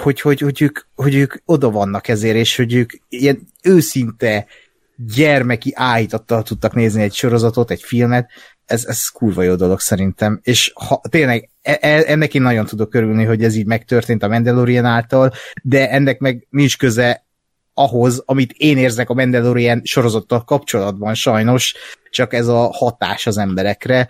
hogy, 0.00 0.20
hogy, 0.20 0.40
hogy, 0.40 0.62
ők, 0.62 0.78
hogy 0.94 1.14
ők 1.14 1.34
oda 1.44 1.70
vannak 1.70 2.08
ezért, 2.08 2.36
és 2.36 2.56
hogy 2.56 2.74
ők 2.74 2.92
ilyen 3.08 3.48
őszinte 3.62 4.46
gyermeki 5.14 5.72
áhítattal 5.74 6.42
tudtak 6.42 6.74
nézni 6.74 7.02
egy 7.02 7.14
sorozatot, 7.14 7.70
egy 7.70 7.82
filmet, 7.82 8.30
ez, 8.64 8.84
ez 8.84 9.08
kurva 9.08 9.42
jó 9.42 9.54
dolog 9.54 9.80
szerintem, 9.80 10.40
és 10.42 10.72
ha, 10.74 11.00
tényleg 11.08 11.50
e, 11.62 11.78
e, 11.80 12.02
ennek 12.06 12.34
én 12.34 12.42
nagyon 12.42 12.66
tudok 12.66 12.94
örülni, 12.94 13.24
hogy 13.24 13.44
ez 13.44 13.54
így 13.54 13.66
megtörtént 13.66 14.22
a 14.22 14.28
Mandalorian 14.28 14.84
által, 14.84 15.32
de 15.62 15.90
ennek 15.90 16.18
meg 16.18 16.46
nincs 16.50 16.78
köze 16.78 17.26
ahhoz, 17.74 18.22
amit 18.26 18.52
én 18.56 18.78
érzek 18.78 19.10
a 19.10 19.14
Mandalorian 19.14 19.80
sorozattal 19.84 20.44
kapcsolatban 20.44 21.14
sajnos, 21.14 21.74
csak 22.10 22.34
ez 22.34 22.46
a 22.46 22.72
hatás 22.72 23.26
az 23.26 23.38
emberekre. 23.38 24.08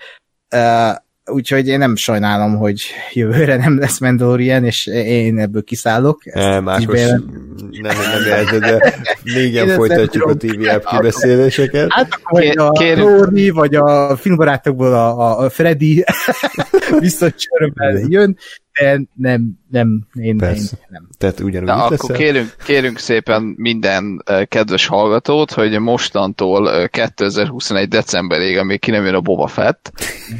Uh, 0.55 0.95
úgyhogy 1.25 1.69
én 1.69 1.79
nem 1.79 1.97
sajnálom, 1.97 2.57
hogy 2.57 2.83
jövőre 3.13 3.57
nem 3.57 3.79
lesz 3.79 3.99
Mandalorian, 3.99 4.65
és 4.65 4.87
én 4.87 5.39
ebből 5.39 5.63
kiszállok. 5.65 6.25
Nem, 6.25 6.69
Ákos, 6.69 7.01
nem, 7.01 7.25
nem, 7.81 7.97
nem 7.97 8.27
jelző, 8.27 8.59
de 8.59 8.95
négyen 9.23 9.69
folytatjuk 9.69 10.25
a 10.25 10.37
TV 10.37 10.69
app 10.69 10.85
kibeszéléseket. 10.85 11.93
Hát 11.93 12.21
vagy 12.23 12.59
a 12.59 12.95
Rory, 12.95 13.51
vagy 13.51 13.75
a 13.75 14.17
filmbarátokból 14.17 14.95
a, 14.95 15.39
a 15.39 15.51
Freddy 15.51 16.05
biztos 17.01 17.33
csörömmel 17.35 18.05
jön, 18.09 18.37
de 18.81 19.01
nem, 19.15 19.59
nem, 19.71 20.07
én, 20.15 20.25
én 20.25 20.69
nem. 20.89 21.09
Tehát 21.19 21.41
ugyanúgy 21.41 21.69
Na, 21.69 21.85
akkor 21.85 22.17
kérünk, 22.17 22.55
kérünk 22.65 22.99
szépen 22.99 23.43
minden 23.57 24.23
kedves 24.49 24.87
hallgatót, 24.87 25.53
hogy 25.53 25.79
mostantól 25.79 26.89
2021 26.89 27.89
decemberig, 27.89 28.59
amíg 28.59 28.81
ki 28.81 28.91
nem 28.91 29.05
jön 29.05 29.15
a 29.15 29.21
Boba 29.21 29.47
Fett, 29.47 29.93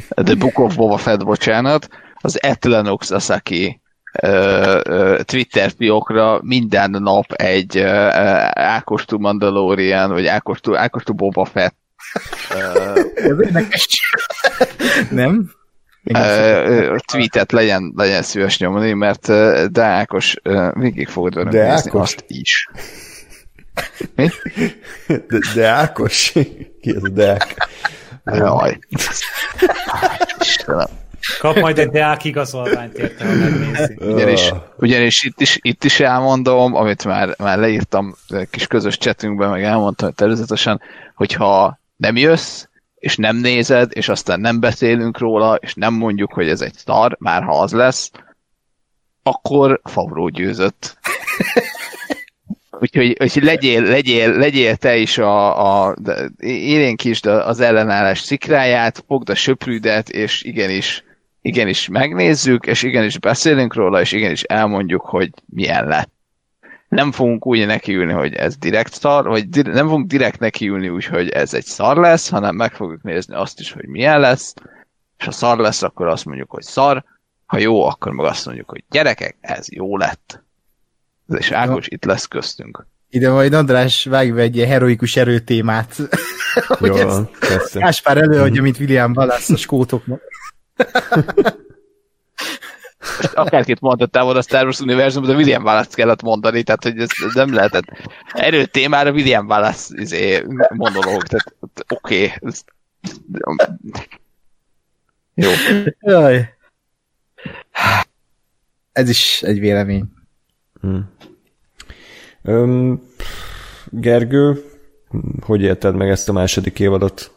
The 0.09 0.35
Book 0.35 0.59
of 0.59 0.75
Boba 0.75 0.97
Fett, 0.97 1.25
bocsánat, 1.25 1.87
az 2.15 2.43
Etlenox 2.43 3.11
Asaki 3.11 3.81
Twitter 5.21 5.71
fiókra 5.77 6.39
minden 6.41 6.89
nap 6.89 7.31
egy 7.31 7.79
Ákostú 8.53 9.17
Mandalorian, 9.17 10.11
vagy 10.11 10.25
Ákostú, 10.25 10.75
Ákostú 10.75 11.13
Boba 11.13 11.45
Fett 11.45 11.75
Ez 13.25 13.39
érdekes. 13.39 13.87
Nem? 15.11 15.51
Uh, 16.03 16.95
tweetet 17.05 17.51
legyen, 17.51 17.93
legyen 17.95 18.21
szíves 18.21 18.59
nyomni, 18.59 18.93
mert 18.93 19.27
de 19.71 19.83
Ákos 19.83 20.35
végig 20.73 21.07
fogod 21.07 21.33
velünk 21.33 21.53
de 21.53 21.71
nézni 21.71 21.89
Ákos? 21.89 22.01
azt 22.01 22.23
is. 22.27 22.69
Mi? 24.15 24.29
De, 25.07 25.39
de 25.55 25.67
Ákos? 25.67 26.31
Ki 26.81 26.91
az 26.91 27.03
a 27.03 27.09
Deák? 27.09 27.69
Jaj. 28.23 28.79
Kap 31.39 31.59
majd 31.59 31.79
egy 31.79 31.89
Deák 31.89 32.23
igazolványt 32.23 32.93
érte, 32.97 33.25
ha 33.25 33.33
megnézi. 33.33 33.97
Ugyanis, 33.99 34.51
ugyanis 34.77 35.23
itt, 35.23 35.41
is, 35.41 35.57
itt 35.61 35.83
is 35.83 35.99
elmondom, 35.99 36.75
amit 36.75 37.05
már, 37.05 37.35
már 37.37 37.57
leírtam 37.57 38.15
kis 38.49 38.67
közös 38.67 38.97
csetünkben, 38.97 39.49
meg 39.49 39.63
elmondtam 39.63 40.11
természetesen, 40.11 40.81
hogyha 41.15 41.79
nem 41.95 42.17
jössz, 42.17 42.63
és 43.03 43.15
nem 43.15 43.35
nézed, 43.35 43.91
és 43.93 44.09
aztán 44.09 44.39
nem 44.39 44.59
beszélünk 44.59 45.17
róla, 45.17 45.55
és 45.55 45.73
nem 45.73 45.93
mondjuk, 45.93 46.33
hogy 46.33 46.49
ez 46.49 46.61
egy 46.61 46.73
szar, 46.73 47.15
már 47.19 47.43
ha 47.43 47.59
az 47.59 47.71
lesz, 47.71 48.11
akkor 49.23 49.81
Favró 49.83 50.29
győzött. 50.29 50.97
Úgyhogy, 52.79 53.17
úgyhogy 53.19 53.43
legyél, 53.43 53.81
legyél, 53.81 54.37
legyél 54.37 54.75
te 54.75 54.97
is 54.97 55.17
a, 55.17 55.85
a 55.85 55.95
élénkítsd 56.39 57.25
az 57.25 57.59
ellenállás 57.59 58.19
szikráját, 58.19 59.03
fogd 59.07 59.29
a 59.29 59.35
söprűdet, 59.35 60.09
és 60.09 60.43
igenis 60.43 61.03
igenis 61.41 61.87
megnézzük, 61.87 62.65
és 62.65 62.83
igenis 62.83 63.19
beszélünk 63.19 63.73
róla, 63.73 64.01
és 64.01 64.11
igenis 64.11 64.43
elmondjuk, 64.43 65.01
hogy 65.01 65.29
milyen 65.45 65.87
lett. 65.87 66.12
Nem 66.93 67.11
fogunk 67.11 67.45
úgy 67.45 67.65
nekiülni, 67.65 68.11
hogy 68.11 68.33
ez 68.33 68.57
direkt 68.57 68.93
szar, 68.93 69.27
vagy 69.27 69.49
di- 69.49 69.61
nem 69.61 69.87
fogunk 69.87 70.07
direkt 70.07 70.39
nekiülni 70.39 70.89
úgy, 70.89 71.05
hogy 71.05 71.29
ez 71.29 71.53
egy 71.53 71.65
szar 71.65 71.97
lesz, 71.97 72.29
hanem 72.29 72.55
meg 72.55 72.73
fogjuk 72.73 73.03
nézni 73.03 73.35
azt 73.35 73.59
is, 73.59 73.71
hogy 73.71 73.87
milyen 73.87 74.19
lesz, 74.19 74.53
és 75.17 75.25
ha 75.25 75.31
szar 75.31 75.57
lesz, 75.57 75.83
akkor 75.83 76.07
azt 76.07 76.25
mondjuk, 76.25 76.51
hogy 76.51 76.63
szar, 76.63 77.03
ha 77.45 77.57
jó, 77.57 77.83
akkor 77.85 78.11
meg 78.11 78.25
azt 78.25 78.45
mondjuk, 78.45 78.69
hogy 78.69 78.83
gyerekek, 78.89 79.37
ez 79.41 79.71
jó 79.71 79.97
lett. 79.97 80.43
És 81.27 81.51
Ákos 81.51 81.87
itt 81.87 82.05
lesz 82.05 82.25
köztünk. 82.25 82.85
Ide 83.09 83.29
majd 83.29 83.53
András 83.53 84.05
vágj 84.05 84.31
be 84.31 84.41
egy 84.41 84.55
ilyen 84.55 84.67
heroikus 84.67 85.15
erőtémát. 85.15 85.95
Jó 86.79 86.95
van, 86.95 87.29
persze. 87.39 87.79
Gáspár 87.79 88.17
előadja, 88.17 88.61
mint 88.61 88.79
William 88.79 89.11
Wallace 89.15 89.53
a 89.53 89.57
skótoknak. 89.57 90.21
Akárkit 93.33 93.79
mondhattál 93.79 94.23
volna 94.23 94.39
a 94.39 94.41
Star 94.41 94.63
Wars 94.63 94.79
univerzumban, 94.79 95.31
de 95.31 95.37
William 95.37 95.63
Wallace 95.63 95.95
kellett 95.95 96.21
mondani, 96.21 96.63
tehát 96.63 96.83
hogy 96.83 96.99
ez 96.99 97.09
nem 97.33 97.53
lehetett. 97.53 97.85
Erő 98.33 98.65
témára 98.65 99.11
William 99.11 99.47
Wallace 99.47 100.01
izé, 100.01 100.43
monológ, 100.69 101.23
tehát 101.23 101.55
oké. 101.87 102.33
Okay. 102.39 102.51
Jó. 105.33 105.49
Jaj. 105.99 106.53
Ez 108.91 109.09
is 109.09 109.41
egy 109.41 109.59
vélemény. 109.59 110.05
Hmm. 110.81 111.09
Öm, 112.41 113.01
Gergő, 113.89 114.65
hogy 115.41 115.61
érted 115.61 115.95
meg 115.95 116.09
ezt 116.09 116.29
a 116.29 116.33
második 116.33 116.79
évadot? 116.79 117.31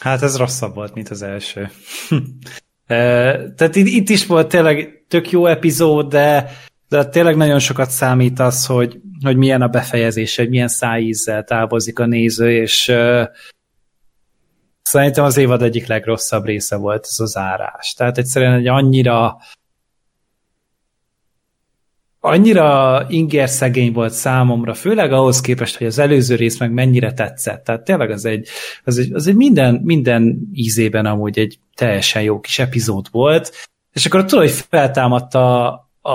Hát 0.00 0.22
ez 0.22 0.36
rosszabb 0.36 0.74
volt, 0.74 0.94
mint 0.94 1.08
az 1.08 1.22
első. 1.22 1.70
Tehát 2.88 3.76
itt, 3.76 3.86
itt 3.86 4.08
is 4.08 4.26
volt 4.26 4.48
tényleg 4.48 5.04
tök 5.08 5.30
jó 5.30 5.46
epizód, 5.46 6.08
de, 6.08 6.50
de 6.88 7.04
tényleg 7.04 7.36
nagyon 7.36 7.58
sokat 7.58 7.90
számít 7.90 8.38
az, 8.38 8.66
hogy, 8.66 9.00
hogy 9.24 9.36
milyen 9.36 9.62
a 9.62 9.68
befejezés, 9.68 10.36
hogy 10.36 10.48
milyen 10.48 10.68
szájízzel 10.68 11.44
távozik 11.44 11.98
a 11.98 12.06
néző, 12.06 12.52
és 12.52 12.88
uh, 12.88 13.24
szerintem 14.82 15.24
az 15.24 15.36
évad 15.36 15.62
egyik 15.62 15.86
legrosszabb 15.86 16.44
része 16.44 16.76
volt 16.76 17.04
ez 17.04 17.20
az 17.20 17.36
árás. 17.36 17.94
Tehát 17.94 18.18
egyszerűen 18.18 18.52
egy 18.52 18.68
annyira 18.68 19.36
annyira 22.20 23.04
inger 23.08 23.48
szegény 23.48 23.92
volt 23.92 24.12
számomra, 24.12 24.74
főleg 24.74 25.12
ahhoz 25.12 25.40
képest, 25.40 25.76
hogy 25.76 25.86
az 25.86 25.98
előző 25.98 26.34
rész 26.34 26.58
meg 26.58 26.72
mennyire 26.72 27.12
tetszett. 27.12 27.64
Tehát 27.64 27.84
tényleg 27.84 28.10
az 28.10 28.24
egy, 28.24 28.48
az 28.84 28.98
egy, 28.98 29.12
az 29.12 29.26
egy 29.26 29.36
minden, 29.36 29.80
minden 29.84 30.48
ízében 30.52 31.06
amúgy 31.06 31.38
egy 31.38 31.58
teljesen 31.74 32.22
jó 32.22 32.40
kis 32.40 32.58
epizód 32.58 33.06
volt, 33.10 33.52
és 33.92 34.06
akkor 34.06 34.24
tudod, 34.24 34.44
hogy 34.44 34.64
feltámadta 34.68 35.66
a, 36.00 36.12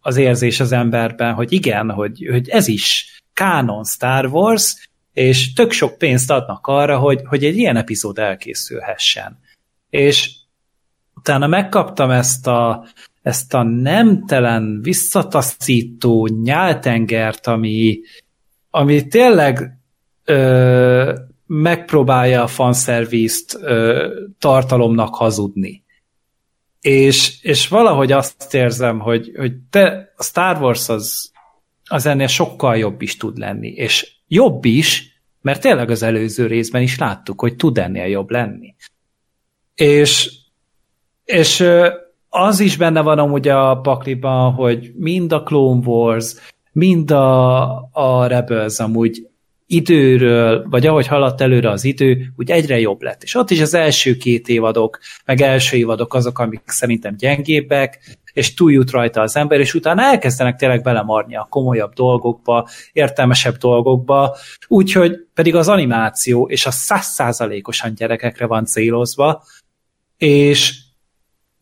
az 0.00 0.16
érzés 0.16 0.60
az 0.60 0.72
emberben, 0.72 1.34
hogy 1.34 1.52
igen, 1.52 1.90
hogy, 1.90 2.26
hogy 2.30 2.48
ez 2.48 2.68
is 2.68 3.06
kánon 3.32 3.84
Star 3.84 4.26
Wars, 4.26 4.88
és 5.12 5.52
tök 5.52 5.72
sok 5.72 5.98
pénzt 5.98 6.30
adnak 6.30 6.66
arra, 6.66 6.98
hogy, 6.98 7.20
hogy 7.24 7.44
egy 7.44 7.56
ilyen 7.56 7.76
epizód 7.76 8.18
elkészülhessen. 8.18 9.38
És 9.90 10.30
utána 11.14 11.46
megkaptam 11.46 12.10
ezt 12.10 12.46
a, 12.46 12.86
ezt 13.26 13.54
a 13.54 13.62
nemtelen, 13.62 14.80
visszataszító 14.82 16.26
nyáltengert, 16.26 17.46
ami, 17.46 18.00
ami 18.70 19.06
tényleg 19.06 19.78
ö, 20.24 21.14
megpróbálja 21.46 22.42
a 22.42 22.46
fanszervízt 22.46 23.58
ö, 23.60 24.08
tartalomnak 24.38 25.14
hazudni. 25.14 25.84
És, 26.80 27.42
és 27.42 27.68
valahogy 27.68 28.12
azt 28.12 28.54
érzem, 28.54 28.98
hogy, 28.98 29.32
hogy 29.36 29.52
te, 29.70 30.12
a 30.16 30.22
Star 30.22 30.62
Wars 30.62 30.88
az, 30.88 31.30
az 31.84 32.06
ennél 32.06 32.26
sokkal 32.26 32.76
jobb 32.76 33.02
is 33.02 33.16
tud 33.16 33.38
lenni, 33.38 33.68
és 33.68 34.12
jobb 34.28 34.64
is, 34.64 35.20
mert 35.40 35.60
tényleg 35.60 35.90
az 35.90 36.02
előző 36.02 36.46
részben 36.46 36.82
is 36.82 36.98
láttuk, 36.98 37.40
hogy 37.40 37.56
tud 37.56 37.78
ennél 37.78 38.06
jobb 38.06 38.30
lenni. 38.30 38.74
És, 39.74 40.30
és 41.24 41.64
az 42.38 42.60
is 42.60 42.76
benne 42.76 43.00
van 43.00 43.18
amúgy 43.18 43.48
a 43.48 43.80
pakliban, 43.80 44.52
hogy 44.52 44.92
mind 44.94 45.32
a 45.32 45.42
Clone 45.42 45.86
Wars, 45.86 46.34
mind 46.72 47.10
a, 47.10 47.62
a 47.92 48.26
Rebels 48.26 48.78
amúgy 48.78 49.26
időről, 49.66 50.66
vagy 50.70 50.86
ahogy 50.86 51.06
haladt 51.06 51.40
előre 51.40 51.70
az 51.70 51.84
idő, 51.84 52.32
úgy 52.36 52.50
egyre 52.50 52.78
jobb 52.80 53.02
lett. 53.02 53.22
És 53.22 53.34
ott 53.34 53.50
is 53.50 53.60
az 53.60 53.74
első 53.74 54.16
két 54.16 54.48
évadok, 54.48 54.98
meg 55.24 55.40
első 55.40 55.76
évadok 55.76 56.14
azok, 56.14 56.38
amik 56.38 56.62
szerintem 56.64 57.16
gyengébbek, 57.16 58.18
és 58.32 58.54
túljut 58.54 58.90
rajta 58.90 59.20
az 59.20 59.36
ember, 59.36 59.60
és 59.60 59.74
utána 59.74 60.02
elkezdenek 60.02 60.56
tényleg 60.56 60.82
belemarni 60.82 61.36
a 61.36 61.46
komolyabb 61.50 61.92
dolgokba, 61.92 62.68
értelmesebb 62.92 63.56
dolgokba, 63.56 64.36
úgyhogy 64.68 65.26
pedig 65.34 65.54
az 65.54 65.68
animáció 65.68 66.48
és 66.48 66.66
a 66.66 66.70
százszázalékosan 66.70 67.94
gyerekekre 67.94 68.46
van 68.46 68.64
célozva, 68.64 69.42
és 70.16 70.84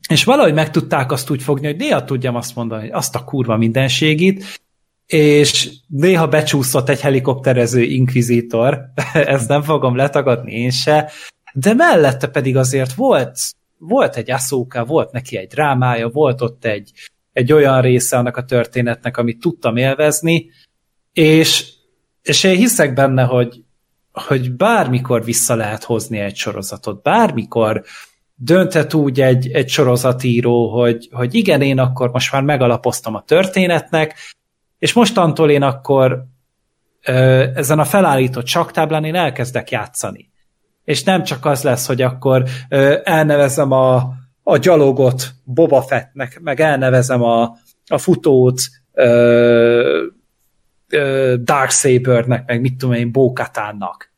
és 0.08 0.24
valahogy 0.24 0.54
meg 0.54 0.70
tudták 0.70 1.12
azt 1.12 1.30
úgy 1.30 1.42
fogni, 1.42 1.66
hogy 1.66 1.76
néha 1.76 2.04
tudjam 2.04 2.34
azt 2.34 2.54
mondani, 2.54 2.80
hogy 2.80 2.92
azt 2.92 3.14
a 3.14 3.24
kurva 3.24 3.56
mindenségit, 3.56 4.60
és 5.06 5.70
néha 5.88 6.28
becsúszott 6.28 6.88
egy 6.88 7.00
helikopterező 7.00 7.82
inkvizitor, 7.82 8.84
ezt 9.12 9.48
nem 9.48 9.62
fogom 9.62 9.96
letagadni 9.96 10.52
én 10.52 10.70
se, 10.70 11.10
de 11.54 11.74
mellette 11.74 12.26
pedig 12.26 12.56
azért 12.56 12.92
volt, 12.92 13.38
volt 13.78 14.16
egy 14.16 14.30
aszóka, 14.30 14.84
volt 14.84 15.12
neki 15.12 15.36
egy 15.36 15.48
drámája, 15.48 16.08
volt 16.08 16.40
ott 16.40 16.64
egy, 16.64 16.92
egy 17.32 17.52
olyan 17.52 17.80
része 17.80 18.16
annak 18.16 18.36
a 18.36 18.44
történetnek, 18.44 19.16
amit 19.16 19.40
tudtam 19.40 19.76
élvezni, 19.76 20.50
és, 21.12 21.72
és 22.22 22.44
én 22.44 22.56
hiszek 22.56 22.94
benne, 22.94 23.22
hogy, 23.22 23.64
hogy 24.12 24.52
bármikor 24.52 25.24
vissza 25.24 25.54
lehet 25.54 25.84
hozni 25.84 26.18
egy 26.18 26.36
sorozatot, 26.36 27.02
bármikor 27.02 27.84
dönthet 28.34 28.94
úgy 28.94 29.20
egy, 29.20 29.50
egy 29.50 29.68
sorozatíró, 29.68 30.80
hogy, 30.80 31.08
hogy 31.12 31.34
igen, 31.34 31.62
én 31.62 31.78
akkor 31.78 32.10
most 32.10 32.32
már 32.32 32.42
megalapoztam 32.42 33.14
a 33.14 33.22
történetnek, 33.22 34.14
és 34.78 34.92
mostantól 34.92 35.50
én 35.50 35.62
akkor 35.62 36.24
ö, 37.06 37.46
ezen 37.54 37.78
a 37.78 37.84
felállított 37.84 38.46
saktáblán 38.46 39.04
én 39.04 39.14
elkezdek 39.14 39.70
játszani. 39.70 40.30
És 40.84 41.02
nem 41.02 41.22
csak 41.22 41.44
az 41.44 41.62
lesz, 41.62 41.86
hogy 41.86 42.02
akkor 42.02 42.44
ö, 42.68 42.98
elnevezem 43.04 43.72
a, 43.72 44.12
a 44.42 44.56
gyalogot 44.56 45.30
Boba 45.44 45.82
Fettnek, 45.82 46.40
meg 46.40 46.60
elnevezem 46.60 47.22
a, 47.22 47.56
a 47.86 47.98
futót 47.98 48.60
ö, 48.92 50.06
ö, 50.88 51.34
Darksabernek, 51.42 52.46
meg 52.46 52.60
mit 52.60 52.76
tudom 52.76 52.94
én, 52.94 53.12
Bókatánnak. 53.12 54.12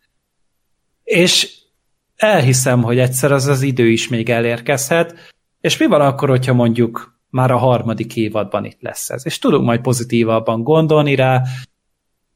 És 1.05 1.65
elhiszem, 2.17 2.83
hogy 2.83 2.99
egyszer 2.99 3.33
az 3.33 3.47
az 3.47 3.63
idő 3.63 3.89
is 3.89 4.09
még 4.09 4.31
elérkezhet, 4.31 5.35
és 5.61 5.77
mi 5.77 5.87
van 5.87 6.01
akkor, 6.01 6.29
hogyha 6.29 6.53
mondjuk 6.53 7.19
már 7.31 7.51
a 7.51 7.57
harmadik 7.57 8.17
évadban 8.17 8.65
itt 8.65 8.81
lesz 8.81 9.11
ez, 9.11 9.27
és 9.27 9.39
tudunk 9.39 9.65
majd 9.65 9.81
pozitívabban 9.81 10.63
gondolni 10.63 11.15
rá, 11.15 11.43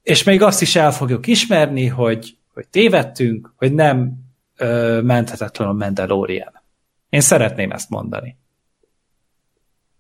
és 0.02 0.22
még 0.22 0.42
azt 0.42 0.62
is 0.62 0.76
el 0.76 0.92
fogjuk 0.92 1.26
ismerni, 1.26 1.86
hogy, 1.86 2.36
hogy 2.54 2.68
tévedtünk, 2.68 3.52
hogy 3.56 3.72
nem 3.72 4.12
ö, 4.56 5.00
menthetetlen 5.02 5.68
a 5.68 5.72
Mandalorian. 5.72 6.62
Én 7.08 7.20
szeretném 7.20 7.70
ezt 7.70 7.90
mondani. 7.90 8.36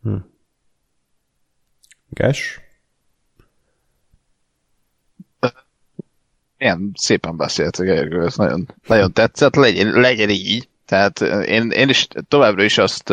Hm. 0.02 0.16
Ges? 2.08 2.60
Ilyen 6.60 6.92
szépen 6.94 7.36
beszélt 7.36 7.76
a 7.76 7.82
Gergő, 7.82 8.24
ez 8.24 8.36
nagyon, 8.36 8.68
nagyon 8.86 9.12
tetszett, 9.12 9.54
legyen, 9.54 10.00
legyen 10.00 10.30
így. 10.30 10.68
Tehát 10.86 11.20
én, 11.46 11.70
én 11.70 11.88
is 11.88 12.08
továbbra 12.28 12.62
is 12.62 12.78
azt, 12.78 13.12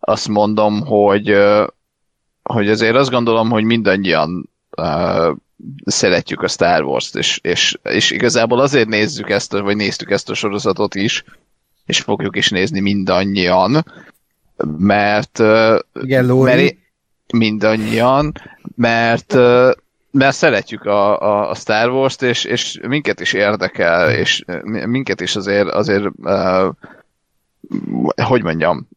azt 0.00 0.28
mondom, 0.28 0.86
hogy, 0.86 1.36
hogy 2.42 2.68
azért 2.68 2.96
azt 2.96 3.10
gondolom, 3.10 3.50
hogy 3.50 3.64
mindannyian 3.64 4.50
szeretjük 5.84 6.42
a 6.42 6.48
Star 6.48 6.82
Wars-t, 6.82 7.16
és, 7.16 7.38
és, 7.42 7.78
és 7.82 8.10
igazából 8.10 8.60
azért 8.60 8.88
nézzük 8.88 9.30
ezt, 9.30 9.52
vagy 9.52 9.76
néztük 9.76 10.10
ezt 10.10 10.30
a 10.30 10.34
sorozatot 10.34 10.94
is, 10.94 11.24
és 11.86 12.00
fogjuk 12.00 12.36
is 12.36 12.48
nézni 12.48 12.80
mindannyian, 12.80 13.84
mert, 14.78 15.38
Igen, 16.02 16.24
mert 16.24 16.76
mindannyian, 17.32 18.32
mert 18.76 19.36
mert 20.12 20.36
szeretjük 20.36 20.84
a, 20.84 21.20
a, 21.20 21.50
a 21.50 21.54
Star 21.54 21.90
Wars-t, 21.90 22.22
és, 22.22 22.44
és 22.44 22.78
minket 22.82 23.20
is 23.20 23.32
érdekel, 23.32 24.10
és 24.10 24.44
minket 24.86 25.20
is 25.20 25.36
azért, 25.36 25.68
azért 25.68 26.04
uh, 26.22 26.68
hogy 28.22 28.42
mondjam, 28.42 28.88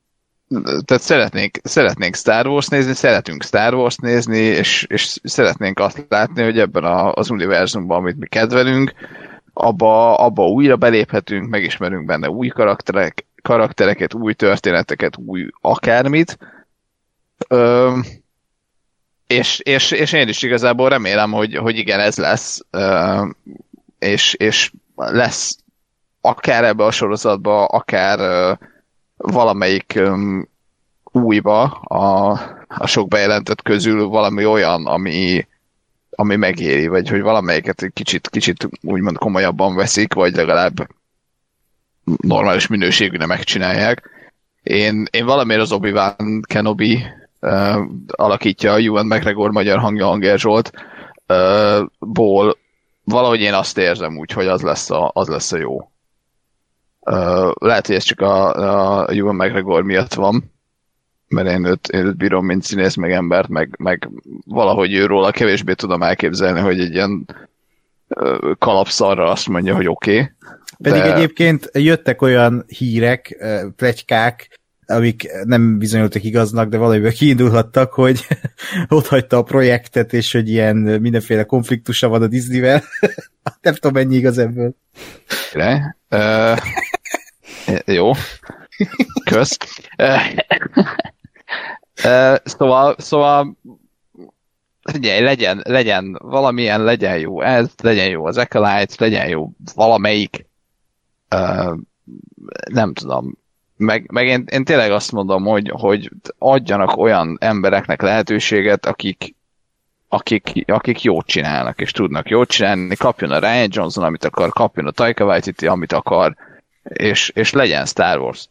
tehát 0.85 1.03
szeretnénk, 1.03 1.57
szeretnénk 1.63 2.15
Star 2.15 2.47
Wars 2.47 2.67
nézni, 2.67 2.93
szeretünk 2.93 3.43
Star 3.43 3.73
Wars 3.73 3.95
nézni, 3.95 4.37
és, 4.37 4.85
és 4.89 5.19
szeretnénk 5.23 5.79
azt 5.79 6.05
látni, 6.09 6.43
hogy 6.43 6.59
ebben 6.59 6.83
a, 6.83 7.11
az 7.11 7.29
univerzumban, 7.29 7.97
amit 7.97 8.17
mi 8.17 8.27
kedvelünk, 8.27 8.93
abba, 9.53 10.15
abba 10.15 10.47
újra 10.47 10.75
beléphetünk, 10.75 11.49
megismerünk 11.49 12.05
benne 12.05 12.29
új 12.29 12.47
karakterek, 12.47 13.25
karaktereket, 13.41 14.13
új 14.13 14.33
történeteket, 14.33 15.17
új 15.17 15.49
akármit. 15.61 16.37
Ö, 17.47 17.97
és, 19.27 19.59
és, 19.59 19.91
és 19.91 20.11
én 20.11 20.27
is 20.27 20.41
igazából 20.41 20.89
remélem, 20.89 21.31
hogy, 21.31 21.55
hogy 21.55 21.77
igen, 21.77 21.99
ez 21.99 22.17
lesz, 22.17 22.59
és, 23.99 24.33
és 24.33 24.71
lesz 24.95 25.57
akár 26.21 26.63
ebbe 26.63 26.83
a 26.83 26.91
sorozatba, 26.91 27.65
akár 27.65 28.19
valamelyik 29.17 29.99
újba 31.03 31.63
a, 31.71 32.31
a 32.67 32.87
sok 32.87 33.07
bejelentett 33.07 33.61
közül 33.61 34.07
valami 34.07 34.45
olyan, 34.45 34.85
ami, 34.85 35.47
ami 36.09 36.35
megéri, 36.35 36.87
vagy 36.87 37.09
hogy 37.09 37.21
valamelyiket 37.21 37.81
egy 37.81 37.93
kicsit, 37.93 38.29
kicsit 38.29 38.69
úgymond 38.81 39.17
komolyabban 39.17 39.75
veszik, 39.75 40.13
vagy 40.13 40.35
legalább 40.35 40.87
normális 42.03 42.67
minőségűre 42.67 43.25
megcsinálják. 43.25 44.09
Én, 44.63 45.05
én 45.11 45.25
valamiért 45.25 45.61
az 45.61 45.71
Obi-Wan 45.71 46.41
Kenobi 46.41 47.03
uh, 47.45 47.85
alakítja 48.07 48.71
a 48.71 48.77
Ewan 48.77 49.05
McGregor 49.05 49.51
magyar 49.51 49.79
hangja 49.79 50.09
Anger 50.09 50.39
Zsolt, 50.39 50.71
uh, 51.27 51.87
ból 51.99 52.57
valahogy 53.03 53.39
én 53.39 53.53
azt 53.53 53.77
érzem 53.77 54.17
úgy, 54.17 54.31
hogy 54.31 54.47
az 54.47 54.61
lesz 54.61 54.89
a, 54.89 55.11
az 55.13 55.27
lesz 55.27 55.51
a 55.51 55.57
jó. 55.57 55.89
Uh, 56.99 57.51
lehet, 57.59 57.87
hogy 57.87 57.95
ez 57.95 58.03
csak 58.03 58.21
a, 58.21 58.53
a 59.01 59.09
Ewan 59.09 59.35
McGregor 59.35 59.83
miatt 59.83 60.13
van, 60.13 60.53
mert 61.27 61.49
én 61.49 61.65
őt, 61.65 61.87
én 61.87 62.05
őt 62.05 62.17
bírom, 62.17 62.45
mint 62.45 62.63
színész, 62.63 62.95
meg 62.95 63.11
embert, 63.11 63.47
meg, 63.47 63.75
meg 63.77 64.09
valahogy 64.45 64.93
őróla 64.93 65.31
kevésbé 65.31 65.73
tudom 65.73 66.03
elképzelni, 66.03 66.59
hogy 66.59 66.79
egy 66.79 66.93
ilyen 66.93 67.25
kalapszarra 68.59 69.31
azt 69.31 69.47
mondja, 69.47 69.75
hogy 69.75 69.87
oké. 69.87 70.11
Okay, 70.11 70.31
Pedig 70.77 71.01
de... 71.01 71.15
egyébként 71.15 71.69
jöttek 71.73 72.21
olyan 72.21 72.65
hírek, 72.67 73.45
plegykák, 73.75 74.59
amik 74.87 75.27
nem 75.43 75.77
bizonyultak 75.77 76.23
igaznak, 76.23 76.69
de 76.69 76.77
valamiből 76.77 77.11
kiindulhattak, 77.11 77.93
hogy 77.93 78.27
ott 78.87 79.07
hagyta 79.07 79.37
a 79.37 79.43
projektet, 79.43 80.13
és 80.13 80.31
hogy 80.31 80.49
ilyen 80.49 80.75
mindenféle 80.75 81.43
konfliktusa 81.43 82.07
van 82.07 82.21
a 82.21 82.27
Disney-vel. 82.27 82.83
nem 83.61 83.73
tudom, 83.73 83.93
mennyi 83.93 84.15
igaz 84.15 84.37
ebből. 84.37 84.75
Le? 85.53 85.97
Uh, 86.09 86.57
jó. 87.85 88.11
Kösz. 89.23 89.57
szóval, 92.43 92.95
szóval 92.97 93.57
figyelj, 94.91 95.21
legyen, 95.21 95.61
legyen 95.63 96.17
valamilyen, 96.21 96.83
legyen 96.83 97.17
jó 97.17 97.41
ez, 97.41 97.69
legyen 97.81 98.09
jó 98.09 98.25
az 98.25 98.37
Acolytes, 98.37 98.97
legyen 98.97 99.27
jó 99.27 99.49
valamelyik, 99.75 100.47
uh, 101.35 101.77
nem 102.71 102.93
tudom, 102.93 103.37
meg, 103.77 104.11
meg 104.11 104.27
én, 104.27 104.43
én 104.51 104.63
tényleg 104.63 104.91
azt 104.91 105.11
mondom, 105.11 105.43
hogy, 105.43 105.71
hogy 105.73 106.11
adjanak 106.37 106.97
olyan 106.97 107.37
embereknek 107.39 108.01
lehetőséget, 108.01 108.85
akik, 108.85 109.35
akik, 110.07 110.63
akik 110.67 111.01
jót 111.01 111.25
csinálnak, 111.25 111.81
és 111.81 111.91
tudnak 111.91 112.29
jót 112.29 112.49
csinálni, 112.49 112.95
kapjon 112.95 113.31
a 113.31 113.39
Ryan 113.39 113.69
Johnson, 113.71 114.03
amit 114.03 114.25
akar, 114.25 114.49
kapjon 114.49 114.87
a 114.87 114.91
Taika 114.91 115.25
Waititi, 115.25 115.67
amit 115.67 115.93
akar, 115.93 116.35
és, 116.83 117.31
és 117.35 117.51
legyen 117.51 117.85
Star 117.85 118.19
Wars 118.19 118.49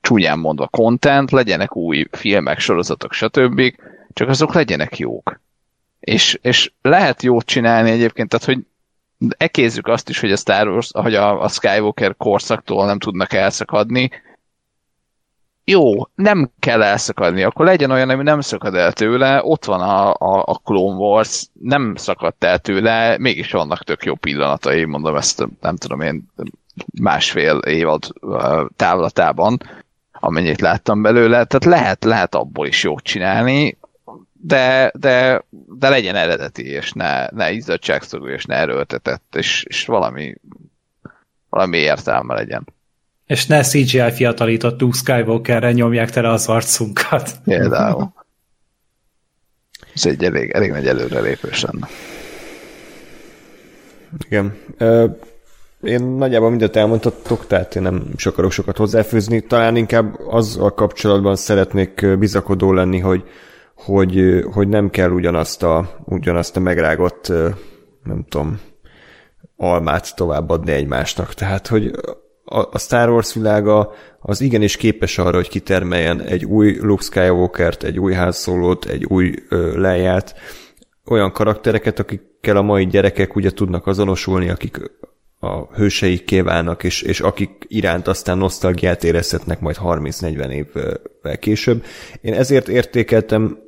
csúnyán 0.00 0.38
mondva 0.38 0.68
content, 0.68 1.30
legyenek 1.30 1.76
új 1.76 2.06
filmek, 2.10 2.58
sorozatok, 2.58 3.12
stb. 3.12 3.74
Csak 4.12 4.28
azok 4.28 4.54
legyenek 4.54 4.98
jók. 4.98 5.40
És, 6.00 6.38
és 6.42 6.72
lehet 6.82 7.22
jót 7.22 7.46
csinálni 7.46 7.90
egyébként, 7.90 8.28
tehát 8.28 8.46
hogy 8.46 8.58
ekézzük 9.36 9.86
azt 9.86 10.08
is, 10.08 10.20
hogy 10.20 10.32
a 10.32 10.36
Star 10.36 10.68
Wars, 10.68 10.90
hogy 10.92 11.14
a, 11.14 11.42
a 11.42 11.48
Skywalker 11.48 12.16
korszaktól 12.16 12.86
nem 12.86 12.98
tudnak 12.98 13.32
elszakadni. 13.32 14.10
Jó, 15.64 16.08
nem 16.14 16.50
kell 16.58 16.82
elszakadni, 16.82 17.42
akkor 17.42 17.66
legyen 17.66 17.90
olyan, 17.90 18.10
ami 18.10 18.22
nem 18.22 18.40
szakad 18.40 18.74
el 18.74 18.92
tőle, 18.92 19.40
ott 19.44 19.64
van 19.64 19.80
a, 19.80 20.10
a, 20.10 20.42
a 20.46 20.60
Clone 20.64 20.96
Wars, 20.96 21.46
nem 21.60 21.94
szakadt 21.96 22.44
el 22.44 22.58
tőle, 22.58 23.18
mégis 23.18 23.50
vannak 23.50 23.84
tök 23.84 24.04
jó 24.04 24.14
pillanatai, 24.14 24.84
mondom 24.84 25.16
ezt, 25.16 25.48
nem 25.60 25.76
tudom 25.76 26.00
én, 26.00 26.30
másfél 27.00 27.58
évad 27.58 28.06
távlatában, 28.76 29.58
amennyit 30.12 30.60
láttam 30.60 31.02
belőle, 31.02 31.44
tehát 31.44 31.64
lehet, 31.64 32.04
lehet 32.04 32.34
abból 32.34 32.66
is 32.66 32.82
jót 32.82 33.02
csinálni, 33.02 33.78
de, 34.44 34.92
de, 34.94 35.44
de 35.50 35.88
legyen 35.88 36.14
eredeti, 36.14 36.66
és 36.66 36.92
ne, 36.92 37.26
ne 37.30 37.52
izzadságszagú, 37.52 38.26
és 38.26 38.44
ne 38.44 38.54
erőltetett, 38.54 39.34
és, 39.36 39.64
és 39.68 39.84
valami, 39.84 40.34
valami 41.48 41.78
értelme 41.78 42.34
legyen. 42.34 42.66
És 43.26 43.46
ne 43.46 43.62
CGI 43.62 44.10
fiatalított 44.10 44.80
Luke 44.80 44.96
Skywalkerre 44.96 45.72
nyomják 45.72 46.10
tele 46.10 46.30
az 46.30 46.46
arcunkat. 46.48 47.34
Például. 47.44 48.12
Ez 49.94 50.06
egy 50.06 50.24
elég, 50.24 50.50
elég 50.50 50.70
nagy 50.70 50.86
előrelépés 50.86 51.60
lenne. 51.60 51.88
Igen 54.24 54.56
én 55.82 56.02
nagyjából 56.04 56.50
mindent 56.50 56.76
elmondhatok, 56.76 57.46
tehát 57.46 57.76
én 57.76 57.82
nem 57.82 58.02
is 58.16 58.26
akarok 58.26 58.52
sokat 58.52 58.76
hozzáfűzni. 58.76 59.40
Talán 59.40 59.76
inkább 59.76 60.18
azzal 60.28 60.74
kapcsolatban 60.74 61.36
szeretnék 61.36 62.18
bizakodó 62.18 62.72
lenni, 62.72 62.98
hogy, 62.98 63.24
hogy, 63.84 64.44
hogy 64.52 64.68
nem 64.68 64.90
kell 64.90 65.10
ugyanazt 65.10 65.62
a, 65.62 65.98
ugyanazt 66.04 66.56
a 66.56 66.60
megrágott, 66.60 67.28
nem 68.04 68.24
tudom, 68.28 68.60
almát 69.56 70.16
továbbadni 70.16 70.72
egymásnak. 70.72 71.34
Tehát, 71.34 71.66
hogy 71.66 71.90
a 72.44 72.78
Star 72.78 73.08
Wars 73.08 73.34
világa 73.34 73.92
az 74.20 74.40
igenis 74.40 74.76
képes 74.76 75.18
arra, 75.18 75.36
hogy 75.36 75.48
kitermeljen 75.48 76.20
egy 76.20 76.44
új 76.44 76.78
Luke 76.80 77.02
Skywalker-t, 77.02 77.82
egy 77.82 77.98
új 77.98 78.14
Solo-t, 78.32 78.84
egy 78.84 79.04
új 79.04 79.34
leját, 79.74 80.34
olyan 81.06 81.32
karaktereket, 81.32 81.98
akikkel 81.98 82.56
a 82.56 82.62
mai 82.62 82.86
gyerekek 82.86 83.36
ugye 83.36 83.50
tudnak 83.50 83.86
azonosulni, 83.86 84.48
akik 84.48 84.80
a 85.40 85.74
hőseikké 85.74 86.40
válnak, 86.40 86.84
és, 86.84 87.02
és 87.02 87.20
akik 87.20 87.64
iránt 87.68 88.06
aztán 88.08 88.38
nosztalgiát 88.38 89.04
érezhetnek 89.04 89.60
majd 89.60 89.76
30-40 89.80 90.48
évvel 90.48 91.38
később. 91.38 91.84
Én 92.20 92.34
ezért 92.34 92.68
értékeltem 92.68 93.58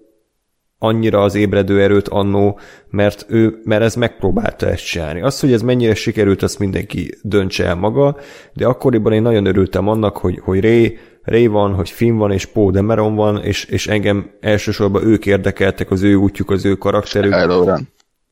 annyira 0.84 1.22
az 1.22 1.34
ébredő 1.34 1.82
erőt 1.82 2.08
annó, 2.08 2.58
mert 2.90 3.26
ő, 3.28 3.60
mert 3.64 3.82
ez 3.82 3.94
megpróbálta 3.94 4.66
ezt 4.66 4.86
csinálni. 4.86 5.22
Az, 5.22 5.40
hogy 5.40 5.52
ez 5.52 5.62
mennyire 5.62 5.94
sikerült, 5.94 6.42
azt 6.42 6.58
mindenki 6.58 7.14
döntse 7.22 7.64
el 7.64 7.74
maga, 7.74 8.16
de 8.52 8.66
akkoriban 8.66 9.12
én 9.12 9.22
nagyon 9.22 9.46
örültem 9.46 9.88
annak, 9.88 10.16
hogy, 10.16 10.40
hogy 10.42 10.60
Ray, 10.60 10.98
Ray 11.22 11.46
van, 11.46 11.74
hogy 11.74 11.90
Finn 11.90 12.16
van, 12.16 12.32
és 12.32 12.44
Poe 12.44 12.70
Dameron 12.70 13.14
van, 13.14 13.42
és, 13.42 13.64
és 13.64 13.86
engem 13.86 14.30
elsősorban 14.40 15.06
ők 15.06 15.26
érdekeltek, 15.26 15.90
az 15.90 16.02
ő 16.02 16.14
útjuk, 16.14 16.50
az 16.50 16.64
ő 16.64 16.74
karakterük. 16.74 17.32
Kylo 17.32 17.76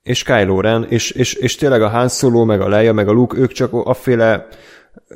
és 0.02 0.22
Kylo 0.22 0.60
Ren, 0.60 0.86
és, 0.88 1.10
és, 1.10 1.34
és 1.34 1.54
tényleg 1.54 1.82
a 1.82 1.88
Han 1.88 2.08
Solo, 2.08 2.44
meg 2.44 2.60
a 2.60 2.68
Leia, 2.68 2.92
meg 2.92 3.08
a 3.08 3.12
Luke, 3.12 3.38
ők 3.38 3.52
csak 3.52 3.72
afféle, 3.72 4.46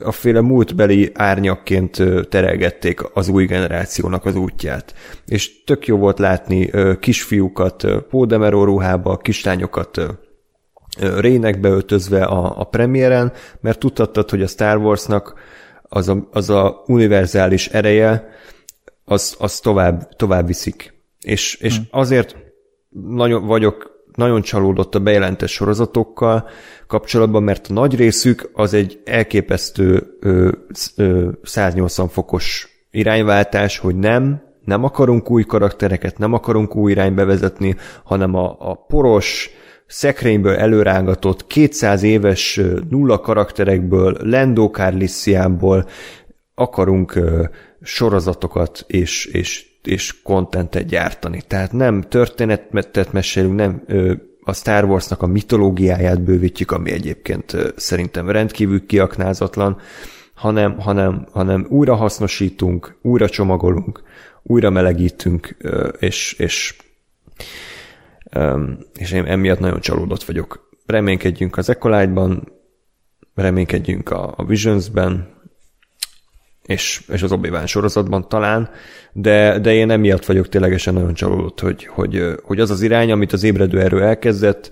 afféle 0.01 0.41
múltbeli 0.41 1.11
árnyakként 1.15 2.03
terelgették 2.29 3.01
az 3.15 3.29
új 3.29 3.47
generációnak 3.47 4.25
az 4.25 4.37
útját. 4.37 4.95
És 5.27 5.65
tök 5.65 5.87
jó 5.87 5.97
volt 5.97 6.19
látni 6.19 6.71
kisfiúkat 7.01 7.87
Pódemeró 8.09 8.65
ruhába, 8.65 9.17
kislányokat 9.17 10.01
Rének 10.99 11.61
beöltözve 11.61 12.25
a, 12.25 12.61
a 12.61 12.65
premiéren, 12.65 13.33
mert 13.61 13.79
tudhattad, 13.79 14.31
hogy 14.31 14.43
a 14.43 14.47
Star 14.47 14.77
Warsnak 14.77 15.35
az 15.83 16.09
a, 16.09 16.29
az 16.31 16.51
a 16.51 16.83
univerzális 16.87 17.69
ereje, 17.69 18.29
az, 19.05 19.37
az 19.39 19.61
tovább, 19.61 20.09
tovább 20.17 20.47
viszik. 20.47 20.95
És, 21.21 21.55
és 21.55 21.77
hmm. 21.77 21.87
azért 21.91 22.37
nagyon 22.91 23.47
vagyok 23.47 23.96
nagyon 24.17 24.43
csalódott 24.43 24.95
a 24.95 25.01
bejelentett 25.01 25.49
sorozatokkal 25.49 26.49
kapcsolatban, 26.87 27.43
mert 27.43 27.67
a 27.71 27.73
nagy 27.73 27.97
részük 27.97 28.51
az 28.53 28.75
egy 28.75 29.01
elképesztő 29.05 30.17
ö, 30.21 30.51
ö, 30.97 31.29
180 31.43 32.09
fokos 32.09 32.69
irányváltás, 32.91 33.79
hogy 33.79 33.97
nem, 33.97 34.43
nem 34.65 34.85
akarunk 34.85 35.31
új 35.31 35.45
karaktereket, 35.45 36.19
nem 36.19 36.33
akarunk 36.33 36.77
új 36.77 36.91
irányba 36.91 37.25
vezetni, 37.25 37.77
hanem 38.05 38.35
a, 38.35 38.57
a 38.59 38.75
poros, 38.75 39.51
szekrényből 39.87 40.55
előrángatott 40.55 41.47
200 41.47 42.03
éves 42.03 42.61
nulla 42.91 43.21
karakterekből, 43.21 44.17
Lando 44.21 44.71
Carlissiából 44.71 45.87
akarunk 46.55 47.15
ö, 47.15 47.45
sorozatokat 47.83 48.85
és, 48.87 49.25
és 49.27 49.67
és 49.87 50.23
kontentet 50.23 50.87
gyártani. 50.87 51.43
Tehát 51.47 51.73
nem 51.73 52.01
történetet 52.01 53.13
mesélünk, 53.13 53.55
nem 53.55 53.83
ö, 53.87 54.13
a 54.43 54.53
Star 54.53 54.85
Warsnak 54.85 55.23
a 55.23 55.27
mitológiáját 55.27 56.23
bővítjük, 56.23 56.71
ami 56.71 56.91
egyébként 56.91 57.53
ö, 57.53 57.69
szerintem 57.77 58.31
rendkívül 58.31 58.87
kiaknázatlan, 58.87 59.81
hanem, 60.35 60.79
hanem, 60.79 61.27
hanem 61.33 61.67
újra 61.69 61.95
hasznosítunk, 61.95 62.99
újra 63.03 63.29
csomagolunk, 63.29 64.03
újra 64.43 64.71
melegítünk, 64.71 65.57
ö, 65.59 65.89
és, 65.89 66.33
és, 66.33 66.77
ö, 68.31 68.71
és 68.99 69.13
én 69.13 69.25
emiatt 69.25 69.59
nagyon 69.59 69.81
csalódott 69.81 70.23
vagyok. 70.23 70.69
Reménykedjünk 70.87 71.57
az 71.57 71.69
Ecolite-ban, 71.69 72.53
reménykedjünk 73.35 74.11
a, 74.11 74.35
a 74.37 74.45
Visions-ben, 74.45 75.36
és, 76.67 77.03
és 77.13 77.23
az 77.23 77.33
obi 77.33 77.51
sorozatban 77.67 78.29
talán, 78.29 78.71
de, 79.13 79.59
de 79.59 79.73
én 79.73 79.91
emiatt 79.91 80.25
vagyok 80.25 80.49
ténylegesen 80.49 80.95
nagyon 80.95 81.15
csalódott, 81.15 81.61
hogy, 81.61 81.87
hogy, 81.87 82.23
hogy 82.43 82.61
az 82.61 82.71
az 82.71 82.83
irány, 82.83 83.11
amit 83.11 83.33
az 83.33 83.43
ébredő 83.43 83.81
erő 83.81 84.03
elkezdett, 84.03 84.71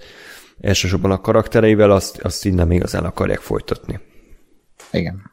elsősorban 0.61 1.11
a 1.11 1.21
karaktereivel, 1.21 1.91
azt, 1.91 2.21
azt 2.21 2.45
így 2.45 2.55
nem 2.55 2.71
igazán 2.71 3.05
akarják 3.05 3.41
folytatni. 3.41 4.01
Igen. 4.91 5.33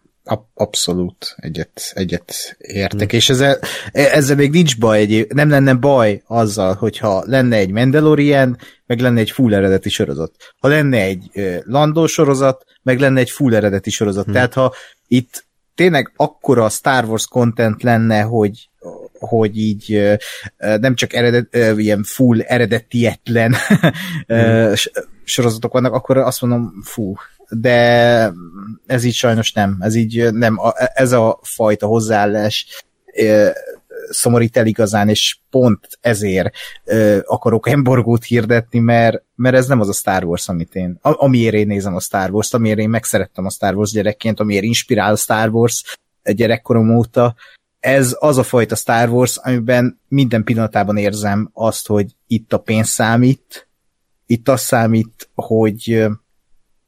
Abszolút 0.53 1.35
egyet, 1.37 1.91
egyet 1.93 2.55
értek, 2.57 3.09
hmm. 3.09 3.17
és 3.17 3.29
ezzel, 3.29 3.59
ezzel 3.91 4.35
még 4.35 4.51
nincs 4.51 4.79
baj, 4.79 4.99
egy, 4.99 5.27
nem 5.33 5.49
lenne 5.49 5.73
baj 5.73 6.21
azzal, 6.27 6.73
hogyha 6.73 7.23
lenne 7.25 7.55
egy 7.55 7.71
Mandalorian, 7.71 8.57
meg 8.85 8.99
lenne 8.99 9.19
egy 9.19 9.31
full 9.31 9.53
eredeti 9.53 9.89
sorozat. 9.89 10.31
Ha 10.59 10.67
lenne 10.67 10.97
egy 10.97 11.29
Landó 11.63 12.07
sorozat, 12.07 12.65
meg 12.83 12.99
lenne 12.99 13.19
egy 13.19 13.29
full 13.29 13.55
eredeti 13.55 13.89
sorozat. 13.89 14.23
Hmm. 14.23 14.33
Tehát 14.33 14.53
ha 14.53 14.73
itt 15.07 15.45
tényleg 15.81 16.11
akkora 16.15 16.69
Star 16.69 17.05
Wars 17.05 17.27
content 17.27 17.83
lenne, 17.83 18.21
hogy 18.21 18.69
hogy 19.19 19.57
így 19.57 20.17
nem 20.57 20.95
csak 20.95 21.13
eredet, 21.13 21.55
ilyen 21.77 22.03
full 22.03 22.41
eredetietlen 22.41 23.55
hmm. 24.27 24.73
sorozatok 25.23 25.73
vannak, 25.73 25.93
akkor 25.93 26.17
azt 26.17 26.41
mondom, 26.41 26.81
fú, 26.83 27.13
de 27.49 28.31
ez 28.85 29.03
így 29.03 29.13
sajnos 29.13 29.51
nem. 29.51 29.77
Ez 29.79 29.95
így 29.95 30.33
nem. 30.33 30.59
Ez 30.93 31.11
a 31.11 31.39
fajta 31.41 31.85
hozzáállás 31.87 32.83
szomorít 34.11 34.57
el 34.57 34.65
igazán, 34.65 35.09
és 35.09 35.37
pont 35.49 35.87
ezért 36.01 36.53
akarok 37.25 37.69
embargót 37.69 38.23
hirdetni, 38.23 38.79
mert, 38.79 39.23
mert 39.35 39.55
ez 39.55 39.67
nem 39.67 39.79
az 39.79 39.89
a 39.89 39.93
Star 39.93 40.23
Wars, 40.23 40.49
amit 40.49 40.75
én, 40.75 40.99
amiért 41.01 41.53
én 41.53 41.67
nézem 41.67 41.95
a 41.95 41.99
Star 41.99 42.31
Wars-t, 42.31 42.53
amiért 42.53 42.79
én 42.79 42.89
megszerettem 42.89 43.45
a 43.45 43.49
Star 43.49 43.75
Wars 43.75 43.91
gyerekként, 43.91 44.39
amiért 44.39 44.63
inspirál 44.63 45.11
a 45.11 45.15
Star 45.17 45.49
Wars 45.49 45.97
gyerekkorom 46.23 46.95
óta, 46.95 47.35
ez 47.79 48.15
az 48.19 48.37
a 48.37 48.43
fajta 48.43 48.75
Star 48.75 49.09
Wars, 49.09 49.37
amiben 49.37 49.99
minden 50.07 50.43
pillanatában 50.43 50.97
érzem 50.97 51.49
azt, 51.53 51.87
hogy 51.87 52.15
itt 52.27 52.53
a 52.53 52.59
pénz 52.59 52.89
számít, 52.89 53.67
itt 54.25 54.49
az 54.49 54.61
számít, 54.61 55.29
hogy 55.35 56.05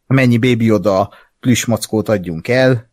mennyi 0.07 0.37
Baby 0.37 0.65
Yoda 0.65 1.09
plüsmackót 1.39 2.09
adjunk 2.09 2.47
el. 2.47 2.91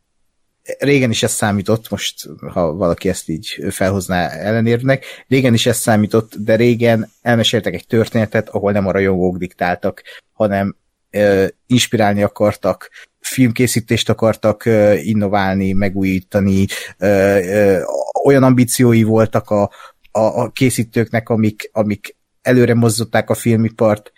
Régen 0.79 1.11
is 1.11 1.23
ez 1.23 1.33
számított, 1.33 1.91
most 1.91 2.29
ha 2.53 2.73
valaki 2.73 3.09
ezt 3.09 3.29
így 3.29 3.65
felhozná 3.71 4.29
ellenérvnek, 4.29 5.05
régen 5.29 5.55
is 5.55 5.67
ez 5.67 5.77
számított, 5.77 6.37
de 6.37 6.57
régen 6.57 7.11
elmeséltek 7.23 7.75
egy 7.75 7.87
történetet, 7.87 8.49
ahol 8.49 8.73
nem 8.73 8.87
a 8.87 8.91
rajongók 8.91 9.37
diktáltak, 9.37 10.03
hanem 10.33 10.77
ö, 11.11 11.47
inspirálni 11.67 12.23
akartak, 12.23 12.91
filmkészítést 13.21 14.09
akartak 14.09 14.65
ö, 14.65 14.95
innoválni, 14.95 15.73
megújítani, 15.73 16.67
ö, 16.99 17.07
ö, 17.07 17.83
olyan 18.25 18.43
ambíciói 18.43 19.03
voltak 19.03 19.51
a, 19.51 19.63
a, 20.11 20.21
a 20.21 20.51
készítőknek, 20.51 21.29
amik, 21.29 21.71
amik 21.73 22.17
előre 22.43 22.75
mozdották 22.75 23.31
a 23.31 23.35
filmipart. 23.35 24.13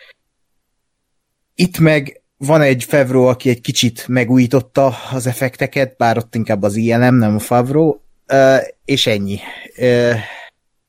Itt 1.54 1.78
meg 1.78 2.21
van 2.46 2.60
egy 2.60 2.84
Favreau, 2.84 3.24
aki 3.24 3.48
egy 3.48 3.60
kicsit 3.60 4.08
megújította 4.08 4.96
az 5.12 5.26
effekteket, 5.26 5.96
bár 5.96 6.16
ott 6.16 6.34
inkább 6.34 6.62
az 6.62 6.76
ILM, 6.76 7.14
nem 7.14 7.34
a 7.34 7.38
Favreau, 7.38 7.98
és 8.84 9.06
ennyi. 9.06 9.38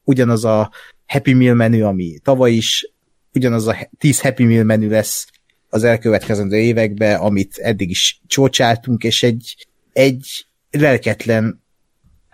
Ugyanaz 0.04 0.46
a 0.46 0.72
Happy 1.06 1.34
Meal 1.34 1.56
menü, 1.56 1.82
ami 1.82 2.20
tavaly 2.24 2.52
is, 2.52 2.92
ugyanaz 3.34 3.68
a 3.68 3.90
10 3.98 4.22
Happy 4.22 4.44
Meal 4.44 4.64
menü 4.64 4.90
lesz 4.90 5.28
az 5.70 5.84
elkövetkezendő 5.84 6.58
években, 6.58 7.20
amit 7.20 7.58
eddig 7.58 7.90
is 7.90 8.22
csócsáltunk, 8.28 9.04
és 9.04 9.24
egy, 9.24 9.68
egy 9.94 10.46
lelketlen 10.72 11.64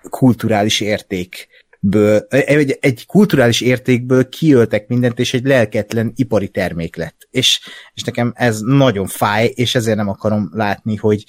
kulturális 0.10 0.80
érték 0.80 1.48
ből, 1.80 2.28
egy, 2.30 2.78
egy 2.80 3.06
kulturális 3.06 3.62
értékből 3.62 4.30
kiöltek 4.30 4.88
mindent, 4.88 5.20
és 5.20 5.34
egy 5.34 5.46
lelketlen 5.46 6.12
ipari 6.16 6.48
termék 6.48 6.96
lett. 6.96 7.28
És, 7.32 7.60
és 7.94 8.04
nekem 8.04 8.34
ez 8.36 8.60
nagyon 8.60 9.08
fáj, 9.08 9.52
és 9.56 9.76
ezért 9.76 9.98
nem 9.98 10.10
akarom 10.10 10.50
látni, 10.54 10.96
hogy 10.96 11.24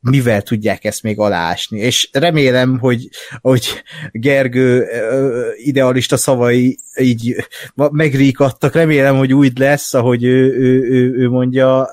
mivel 0.00 0.42
tudják 0.42 0.84
ezt 0.84 1.02
még 1.02 1.18
aláásni. 1.18 1.78
És 1.78 2.08
remélem, 2.12 2.78
hogy, 2.78 3.08
hogy 3.40 3.82
Gergő 4.12 4.86
idealista 5.56 6.16
szavai 6.16 6.78
így 7.00 7.36
megríkadtak, 7.74 8.74
remélem, 8.74 9.16
hogy 9.16 9.34
úgy 9.34 9.58
lesz, 9.58 9.94
ahogy 9.94 10.24
ő, 10.24 10.54
ő, 10.54 10.82
ő, 10.90 11.14
ő 11.14 11.28
mondja, 11.28 11.88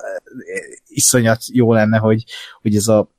iszonyat 0.86 1.40
jó 1.52 1.72
lenne, 1.72 1.98
hogy, 1.98 2.24
hogy 2.62 2.76
ez 2.76 2.88
a 2.88 3.12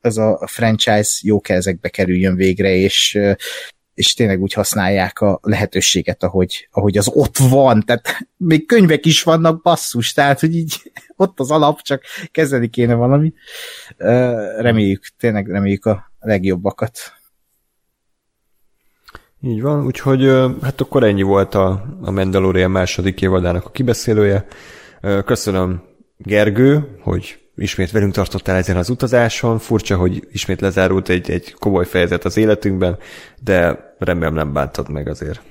ez 0.00 0.16
a 0.16 0.46
franchise 0.46 1.10
jó 1.22 1.40
kezekbe 1.40 1.88
kerüljön 1.88 2.36
végre, 2.36 2.74
és 2.74 3.18
és 3.94 4.14
tényleg 4.14 4.40
úgy 4.40 4.52
használják 4.52 5.20
a 5.20 5.38
lehetőséget, 5.42 6.22
ahogy, 6.22 6.68
ahogy 6.70 6.98
az 6.98 7.08
ott 7.08 7.38
van. 7.38 7.82
Tehát 7.82 8.18
még 8.36 8.66
könyvek 8.66 9.06
is 9.06 9.22
vannak, 9.22 9.62
basszus, 9.62 10.12
tehát 10.12 10.40
hogy 10.40 10.54
így 10.54 10.92
ott 11.16 11.40
az 11.40 11.50
alap, 11.50 11.80
csak 11.80 12.02
kezdeni 12.30 12.68
kéne 12.68 12.94
valamit. 12.94 13.36
Reméljük, 14.58 15.02
tényleg 15.18 15.46
reméljük 15.46 15.84
a 15.86 16.12
legjobbakat. 16.20 16.98
Így 19.42 19.62
van, 19.62 19.84
úgyhogy 19.84 20.24
hát 20.62 20.80
akkor 20.80 21.04
ennyi 21.04 21.22
volt 21.22 21.54
a, 21.54 21.96
a 22.02 22.10
Mandalorian 22.10 22.70
második 22.70 23.22
évadának 23.22 23.64
a 23.64 23.70
kibeszélője. 23.70 24.46
Köszönöm 25.24 25.82
Gergő, 26.16 26.98
hogy 27.02 27.38
ismét 27.60 27.90
velünk 27.90 28.12
tartottál 28.12 28.56
ezen 28.56 28.76
az 28.76 28.90
utazáson. 28.90 29.58
Furcsa, 29.58 29.96
hogy 29.96 30.28
ismét 30.32 30.60
lezárult 30.60 31.08
egy, 31.08 31.30
egy 31.30 31.54
komoly 31.58 31.86
fejezet 31.86 32.24
az 32.24 32.36
életünkben, 32.36 32.98
de 33.42 33.78
remélem 33.98 34.34
nem 34.34 34.52
bántad 34.52 34.90
meg 34.90 35.08
azért. 35.08 35.42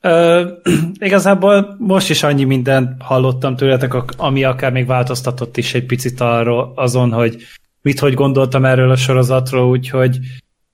Ö, 0.00 0.48
igazából 0.98 1.76
most 1.78 2.10
is 2.10 2.22
annyi 2.22 2.44
mindent 2.44 3.02
hallottam 3.02 3.56
tőletek, 3.56 3.94
ami 4.16 4.44
akár 4.44 4.72
még 4.72 4.86
változtatott 4.86 5.56
is 5.56 5.74
egy 5.74 5.86
picit 5.86 6.20
arról, 6.20 6.72
azon, 6.74 7.12
hogy 7.12 7.42
mit 7.82 7.98
hogy 7.98 8.14
gondoltam 8.14 8.64
erről 8.64 8.90
a 8.90 8.96
sorozatról, 8.96 9.68
úgyhogy 9.68 10.18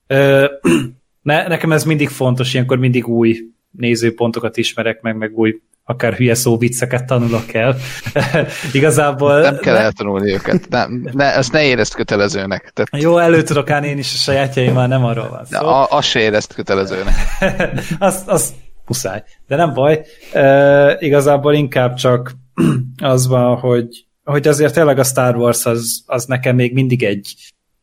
ö, 0.06 0.46
ne, 1.22 1.46
nekem 1.46 1.72
ez 1.72 1.84
mindig 1.84 2.08
fontos, 2.08 2.54
ilyenkor 2.54 2.78
mindig 2.78 3.08
új 3.08 3.38
nézőpontokat 3.70 4.56
ismerek 4.56 5.00
meg, 5.00 5.16
meg 5.16 5.38
új 5.38 5.60
akár 5.84 6.14
hülye 6.14 6.34
szó 6.34 6.58
vicceket 6.58 7.04
tanulok 7.04 7.54
el. 7.54 7.76
Igazából... 8.72 9.40
Nem 9.40 9.58
kell 9.58 9.76
eltanulni 9.76 10.32
őket. 10.32 10.68
Nem, 10.68 11.10
ne, 11.12 11.34
ezt 11.34 11.52
ne 11.52 11.64
érezd 11.64 11.94
kötelezőnek. 11.94 12.70
Tehát... 12.74 13.02
Jó, 13.04 13.18
elő 13.18 13.42
tudok 13.42 13.70
állni 13.70 13.88
én 13.88 13.98
is 13.98 14.12
a 14.12 14.16
sajátjaimal, 14.16 14.86
nem 14.86 15.04
arról 15.04 15.28
van 15.28 15.44
szó. 15.44 15.66
A, 15.66 15.86
azt 15.90 16.08
se 16.08 16.20
érezd 16.20 16.54
kötelezőnek. 16.54 17.14
az, 17.98 18.22
az 18.26 18.54
puszáj. 18.84 19.22
De 19.46 19.56
nem 19.56 19.74
baj. 19.74 20.04
E, 20.32 20.96
igazából 20.98 21.54
inkább 21.54 21.94
csak 21.94 22.32
az 23.02 23.26
van, 23.26 23.56
hogy, 23.56 24.06
hogy 24.24 24.48
azért 24.48 24.74
tényleg 24.74 24.98
a 24.98 25.04
Star 25.04 25.36
Wars 25.36 25.66
az, 25.66 26.02
az 26.06 26.24
nekem 26.24 26.54
még 26.54 26.72
mindig 26.72 27.02
egy, 27.02 27.34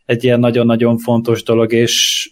egy 0.05 0.23
ilyen 0.23 0.39
nagyon-nagyon 0.39 0.97
fontos 0.97 1.43
dolog, 1.43 1.73
és 1.73 2.29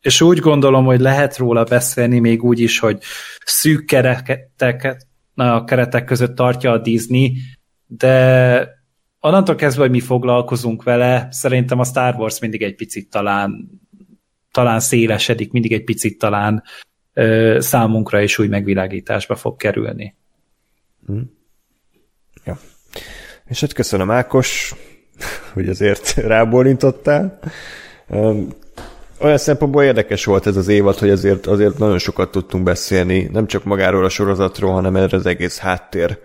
és 0.00 0.20
úgy 0.20 0.38
gondolom, 0.38 0.84
hogy 0.84 1.00
lehet 1.00 1.36
róla 1.36 1.64
beszélni 1.64 2.18
még 2.18 2.42
úgy 2.42 2.60
is, 2.60 2.78
hogy 2.78 2.98
szűk 3.44 3.84
kereteket, 3.84 5.06
a 5.46 5.64
keretek 5.64 6.04
között 6.04 6.34
tartja 6.34 6.72
a 6.72 6.78
Disney, 6.78 7.36
de 7.86 8.68
onnantól 9.20 9.54
kezdve, 9.54 9.82
hogy 9.82 9.90
mi 9.90 10.00
foglalkozunk 10.00 10.82
vele, 10.82 11.28
szerintem 11.30 11.78
a 11.78 11.84
Star 11.84 12.14
Wars 12.14 12.40
mindig 12.40 12.62
egy 12.62 12.74
picit 12.74 13.10
talán 13.10 13.70
talán 14.52 14.80
szélesedik, 14.80 15.52
mindig 15.52 15.72
egy 15.72 15.84
picit 15.84 16.18
talán 16.18 16.62
ö, 17.12 17.56
számunkra 17.60 18.20
is 18.20 18.38
új 18.38 18.46
megvilágításba 18.46 19.36
fog 19.36 19.56
kerülni. 19.56 20.14
Hmm. 21.06 21.30
Ja. 22.44 22.58
És 23.44 23.60
hát 23.60 23.72
köszönöm 23.72 24.10
Ákos, 24.10 24.74
hogy 25.54 25.68
azért 25.68 26.14
rábólintottál 26.14 27.38
olyan 29.18 29.38
szempontból 29.38 29.82
érdekes 29.82 30.24
volt 30.24 30.46
ez 30.46 30.56
az 30.56 30.68
évad, 30.68 30.98
hogy 30.98 31.10
azért, 31.10 31.46
azért 31.46 31.78
nagyon 31.78 31.98
sokat 31.98 32.30
tudtunk 32.30 32.64
beszélni, 32.64 33.28
nem 33.32 33.46
csak 33.46 33.64
magáról 33.64 34.04
a 34.04 34.08
sorozatról, 34.08 34.72
hanem 34.72 34.96
erre 34.96 35.16
az 35.16 35.26
egész 35.26 35.58
háttér 35.58 36.18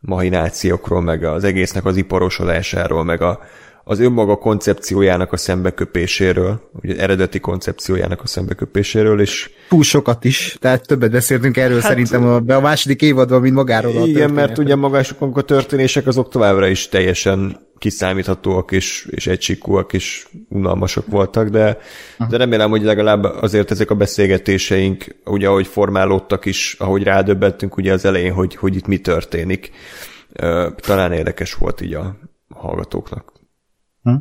mahinációkról, 0.00 1.00
meg 1.00 1.24
az 1.24 1.44
egésznek 1.44 1.84
az 1.84 1.96
iparosodásáról, 1.96 3.04
meg 3.04 3.22
a, 3.22 3.40
az 3.84 4.00
önmaga 4.00 4.36
koncepciójának 4.36 5.32
a 5.32 5.36
szembeköpéséről, 5.36 6.70
ugye 6.82 6.96
eredeti 6.96 7.40
koncepciójának 7.40 8.22
a 8.22 8.26
szembeköpéséről, 8.26 9.20
és... 9.20 9.50
Túl 9.68 9.82
sokat 9.82 10.24
is, 10.24 10.56
tehát 10.60 10.86
többet 10.86 11.10
beszéltünk 11.10 11.56
erről 11.56 11.80
hát, 11.80 11.88
szerintem 11.88 12.24
a, 12.24 12.52
a 12.54 12.60
második 12.60 13.02
évadban, 13.02 13.40
mint 13.40 13.54
magáról 13.54 13.96
a 13.96 14.06
Igen, 14.06 14.30
mert 14.30 14.58
ugye 14.58 14.74
magásokon 14.74 15.32
a 15.32 15.40
történések 15.40 16.06
azok 16.06 16.28
továbbra 16.28 16.66
is 16.66 16.88
teljesen 16.88 17.68
kiszámíthatóak 17.80 18.72
és, 18.72 19.08
és 19.10 19.26
egysikúak 19.26 19.92
és 19.92 20.28
unalmasok 20.48 21.06
voltak, 21.06 21.48
de, 21.48 21.78
de 22.28 22.36
remélem, 22.36 22.70
hogy 22.70 22.82
legalább 22.82 23.24
azért 23.24 23.70
ezek 23.70 23.90
a 23.90 23.94
beszélgetéseink, 23.94 25.16
ugye 25.24 25.48
ahogy 25.48 25.66
formálódtak 25.66 26.44
is, 26.44 26.76
ahogy 26.78 27.02
rádöbbentünk 27.02 27.76
ugye 27.76 27.92
az 27.92 28.04
elején, 28.04 28.32
hogy, 28.32 28.54
hogy 28.54 28.76
itt 28.76 28.86
mi 28.86 28.98
történik, 28.98 29.70
talán 30.76 31.12
érdekes 31.12 31.54
volt 31.54 31.80
így 31.80 31.94
a 31.94 32.16
hallgatóknak. 32.54 33.32
Hm? 34.02 34.14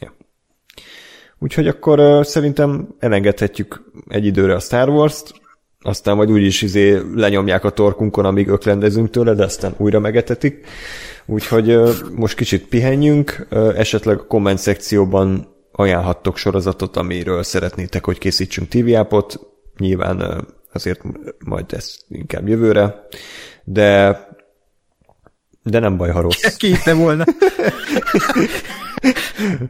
Ja. 0.00 0.16
Úgyhogy 1.38 1.68
akkor 1.68 2.26
szerintem 2.26 2.88
elengedhetjük 2.98 3.90
egy 4.08 4.24
időre 4.24 4.54
a 4.54 4.60
Star 4.60 4.88
Wars-t, 4.88 5.34
aztán 5.86 6.16
majd 6.16 6.30
úgyis 6.30 6.62
izé 6.62 7.00
lenyomják 7.14 7.64
a 7.64 7.70
torkunkon, 7.70 8.24
amíg 8.24 8.48
öklendezünk 8.48 9.10
tőle, 9.10 9.34
de 9.34 9.44
aztán 9.44 9.74
újra 9.76 10.00
megetetik. 10.00 10.66
Úgyhogy 11.26 11.78
most 12.14 12.36
kicsit 12.36 12.66
pihenjünk, 12.66 13.46
esetleg 13.76 14.18
a 14.18 14.26
komment 14.26 14.58
szekcióban 14.58 15.54
ajánlhattok 15.72 16.36
sorozatot, 16.36 16.96
amiről 16.96 17.42
szeretnétek, 17.42 18.04
hogy 18.04 18.18
készítsünk 18.18 18.68
TV-ápot. 18.68 19.40
Nyilván 19.78 20.46
azért 20.72 21.00
majd 21.44 21.64
ez 21.68 21.96
inkább 22.08 22.48
jövőre, 22.48 23.06
de 23.64 24.20
de 25.62 25.78
nem 25.78 25.96
baj, 25.96 26.10
ha 26.10 26.20
rossz. 26.20 26.56
Ki 26.56 26.74
volna. 26.84 27.24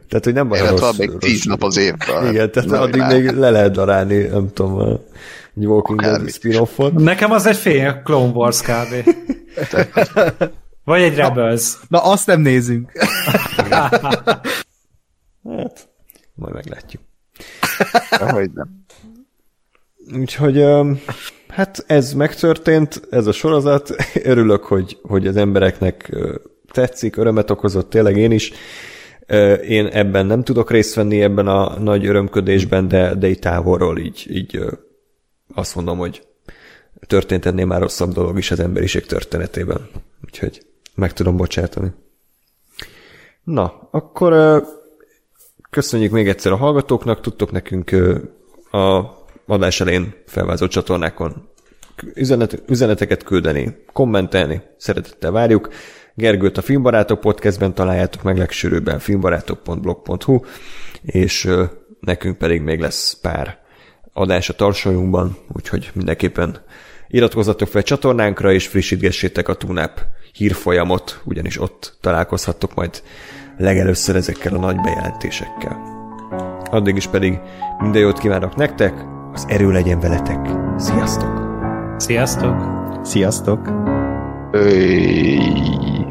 tehát, 0.09 0.23
hogy 0.23 0.33
nem 0.33 0.47
baj, 0.47 0.59
ha 0.59 0.69
rossz. 0.69 0.79
Van 0.79 0.95
még 0.97 1.11
tíz 1.17 1.43
nap 1.43 1.63
az 1.63 1.77
évben. 1.77 2.27
Igen, 2.27 2.51
tehát 2.51 2.71
addig 2.71 3.01
még 3.01 3.29
le 3.29 3.49
lehet 3.49 3.71
darálni, 3.71 4.17
nem 4.17 4.53
tudom, 4.53 4.99
egy 5.57 5.65
Walking 5.65 6.01
Dead 6.01 6.29
spin-offot. 6.29 6.93
Nekem 6.93 7.31
az 7.31 7.45
egy 7.45 7.55
fél 7.55 8.01
Clone 8.03 8.31
Wars 8.31 8.61
kb. 8.61 9.09
Vagy 10.83 11.01
egy 11.01 11.15
Rebels. 11.15 11.77
Na, 11.87 11.97
na 11.97 12.11
azt 12.11 12.27
nem 12.27 12.41
nézünk. 12.41 12.91
hát, 13.69 14.31
majd 16.35 16.53
meglátjuk. 16.53 17.01
Ahogy 18.09 18.51
nem. 18.53 18.85
Úgyhogy 20.19 20.65
hát 21.47 21.83
ez 21.87 22.13
megtörtént, 22.13 23.07
ez 23.09 23.27
a 23.27 23.31
sorozat. 23.31 23.95
Örülök, 24.23 24.63
hogy, 24.63 24.97
hogy 25.01 25.27
az 25.27 25.35
embereknek 25.35 26.15
tetszik, 26.71 27.17
örömet 27.17 27.51
okozott, 27.51 27.89
tényleg 27.89 28.17
én 28.17 28.31
is. 28.31 28.51
Én 29.67 29.85
ebben 29.85 30.25
nem 30.25 30.43
tudok 30.43 30.71
részt 30.71 30.95
venni, 30.95 31.21
ebben 31.21 31.47
a 31.47 31.79
nagy 31.79 32.05
örömködésben, 32.05 32.87
de, 32.87 33.15
de 33.15 33.29
így 33.29 33.39
távolról 33.39 33.97
így, 33.97 34.27
így 34.29 34.59
azt 35.53 35.75
mondom, 35.75 35.97
hogy 35.97 36.27
történt 37.07 37.45
ennél 37.45 37.65
már 37.65 37.81
rosszabb 37.81 38.13
dolog 38.13 38.37
is 38.37 38.51
az 38.51 38.59
emberiség 38.59 39.05
történetében. 39.05 39.89
Úgyhogy 40.25 40.65
meg 40.95 41.13
tudom 41.13 41.37
bocsátani. 41.37 41.93
Na, 43.43 43.87
akkor 43.91 44.63
köszönjük 45.69 46.11
még 46.11 46.27
egyszer 46.27 46.51
a 46.51 46.55
hallgatóknak, 46.57 47.21
tudtok 47.21 47.51
nekünk 47.51 47.91
a 48.71 49.15
adás 49.45 49.81
elén 49.81 50.13
felvázolt 50.25 50.71
csatornákon 50.71 51.49
üzenet, 52.13 52.63
üzeneteket 52.67 53.23
küldeni, 53.23 53.75
kommentelni, 53.93 54.61
szeretettel 54.77 55.31
várjuk. 55.31 55.69
Gergőt 56.13 56.57
a 56.57 56.61
Filmbarátok 56.61 57.19
podcastben 57.19 57.73
találjátok 57.73 58.23
meg 58.23 58.37
legsűrűbben 58.37 58.99
filmbarátok.blog.hu, 58.99 60.39
és 61.01 61.49
nekünk 61.99 62.37
pedig 62.37 62.61
még 62.61 62.79
lesz 62.79 63.13
pár 63.21 63.65
adás 64.17 64.49
a 64.49 64.53
tarsolyunkban, 64.53 65.37
úgyhogy 65.53 65.89
mindenképpen 65.93 66.57
iratkozzatok 67.07 67.67
fel 67.67 67.83
csatornánkra, 67.83 68.51
és 68.51 68.67
frissítgessétek 68.67 69.47
a 69.47 69.53
TUNAP 69.53 70.01
hírfolyamot, 70.33 71.21
ugyanis 71.23 71.61
ott 71.61 71.97
találkozhattok 72.01 72.73
majd 72.75 73.03
legelőször 73.57 74.15
ezekkel 74.15 74.55
a 74.55 74.59
nagy 74.59 74.81
bejelentésekkel. 74.81 75.95
Addig 76.69 76.95
is 76.95 77.07
pedig 77.07 77.39
minden 77.79 78.01
jót 78.01 78.19
kívánok 78.19 78.55
nektek, 78.55 78.93
az 79.33 79.45
erő 79.47 79.71
legyen 79.71 79.99
veletek. 79.99 80.49
Sziasztok! 80.77 81.45
Sziasztok! 81.97 82.55
Sziasztok! 83.03 83.67
Öy. 84.51 86.06